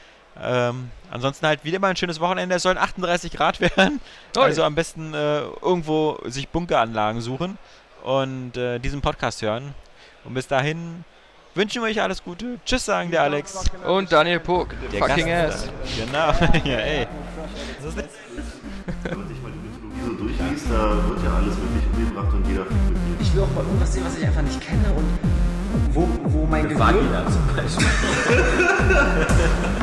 Ähm, 0.42 0.90
ansonsten 1.10 1.46
halt 1.46 1.64
wieder 1.64 1.78
mal 1.78 1.88
ein 1.88 1.96
schönes 1.96 2.18
Wochenende. 2.20 2.56
Es 2.56 2.62
sollen 2.62 2.78
38 2.78 3.32
Grad 3.32 3.60
werden. 3.76 4.00
Toll. 4.32 4.44
Also 4.44 4.64
am 4.64 4.74
besten 4.74 5.14
äh, 5.14 5.42
irgendwo 5.62 6.18
sich 6.24 6.48
Bunkeranlagen 6.48 7.20
suchen 7.20 7.58
und 8.02 8.56
äh, 8.56 8.78
diesen 8.78 9.00
Podcast 9.00 9.42
hören. 9.42 9.74
Und 10.24 10.34
bis 10.34 10.48
dahin 10.48 11.04
wünschen 11.54 11.82
wir 11.82 11.88
euch 11.88 12.02
alles 12.02 12.22
Gute. 12.22 12.58
Tschüss 12.64 12.84
sagen 12.84 13.10
der 13.10 13.22
Alex. 13.22 13.64
Und 13.86 14.10
Daniel 14.10 14.40
Pog. 14.40 14.74
Der 14.92 15.00
Fucking 15.06 15.30
Ass. 15.30 15.68
Genau. 15.96 16.28
ja, 16.64 16.78
ey. 16.78 17.06
Wenn 17.80 19.18
man 19.18 19.28
sich 19.28 19.40
mal 19.40 19.52
die 19.52 19.58
Mythologie 19.58 20.00
so 20.04 20.12
durchliest, 20.14 20.66
da 20.70 21.08
wird 21.08 21.22
ja 21.22 21.34
alles 21.36 21.56
wirklich 21.56 21.86
umgebracht 21.92 22.32
und 22.34 22.48
jeder 22.48 22.66
Ich 23.20 23.34
will 23.34 23.42
auch 23.42 23.50
mal 23.52 23.64
irgendwas 23.64 23.92
sehen, 23.92 24.04
was 24.04 24.16
ich 24.18 24.26
einfach 24.26 24.42
nicht 24.42 24.60
kenne 24.60 24.92
und 24.96 25.18
wo, 25.94 26.08
wo 26.24 26.46
mein 26.46 26.68
Gehirn... 26.68 26.80
Vagina 26.80 27.24
zum 27.26 27.46
Beispiel. 27.54 27.86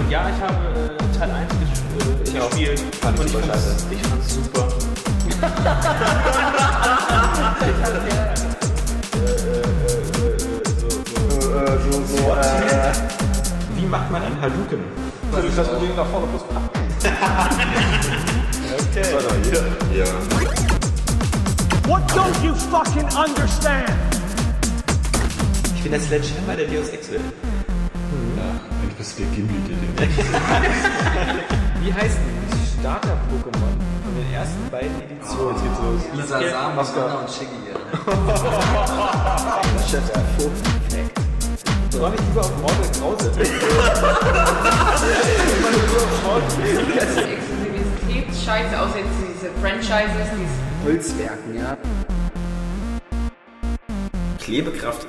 ja, 0.10 0.30
ich 0.30 0.42
habe 0.42 0.56
äh, 0.76 1.18
Teil 1.18 1.32
1 1.32 1.50
gespielt. 1.60 2.28
Ich 2.28 2.34
gespielt. 2.34 2.82
Fand 3.02 3.20
ich 3.20 3.32
super 3.32 3.48
scheiße. 3.48 3.86
Ich 3.92 4.02
fand's 4.02 4.34
super. 4.34 4.68
Wie 13.76 13.86
macht 13.86 14.12
man 14.12 14.22
ein 14.22 14.42
Hadouken? 14.42 14.80
Das 15.32 15.46
ist 15.46 15.58
das 15.58 15.68
Problem 15.70 15.96
nach 15.96 16.06
vorne 16.08 16.28
plus 16.28 16.44
Okay. 18.92 19.04
Ja. 19.94 20.06
What 21.88 22.04
don't 22.12 22.44
you 22.44 22.54
fucking 22.54 23.08
understand? 23.16 24.21
Ich 25.82 25.90
bin 25.90 25.94
der 25.94 26.02
Sledgehammer 26.02 26.56
der 26.56 26.68
Deus 26.68 26.90
Ex 26.90 27.10
will. 27.10 27.20
Ja, 28.38 28.44
eigentlich 28.78 28.96
bist 29.00 29.18
du 29.18 29.24
der 29.24 29.32
Gimli, 29.32 29.56
der 29.68 29.76
Wie 31.82 31.92
heißt 31.92 32.20
die 32.54 32.80
Starter-Pokémon 32.80 33.74
von 34.04 34.14
den 34.16 34.32
ersten 34.32 34.70
beiden 34.70 35.02
Editionen? 35.02 35.56
Jetzt 35.56 35.64
geht's 35.64 35.80
los. 35.82 36.02
Lisa, 36.14 36.38
Sam, 36.52 36.76
Masca 36.76 37.16
und 37.16 37.28
Shiggy. 37.32 37.74
Chef, 39.90 40.06
Perfekt. 40.14 41.20
So 41.90 42.06
habe 42.06 42.16
ich 42.16 42.22
lieber 42.28 42.42
auf 42.42 42.56
Mortal 42.62 42.86
Krause. 43.00 43.32
Exklusivitätsscheiße, 48.06 48.80
außer 48.80 49.00
jetzt 49.00 49.18
diese 49.34 49.50
Franchises, 49.60 50.30
die 50.38 50.46
Holzwerken, 50.86 51.56
ja. 51.56 51.76
Klebekraft 54.38 55.08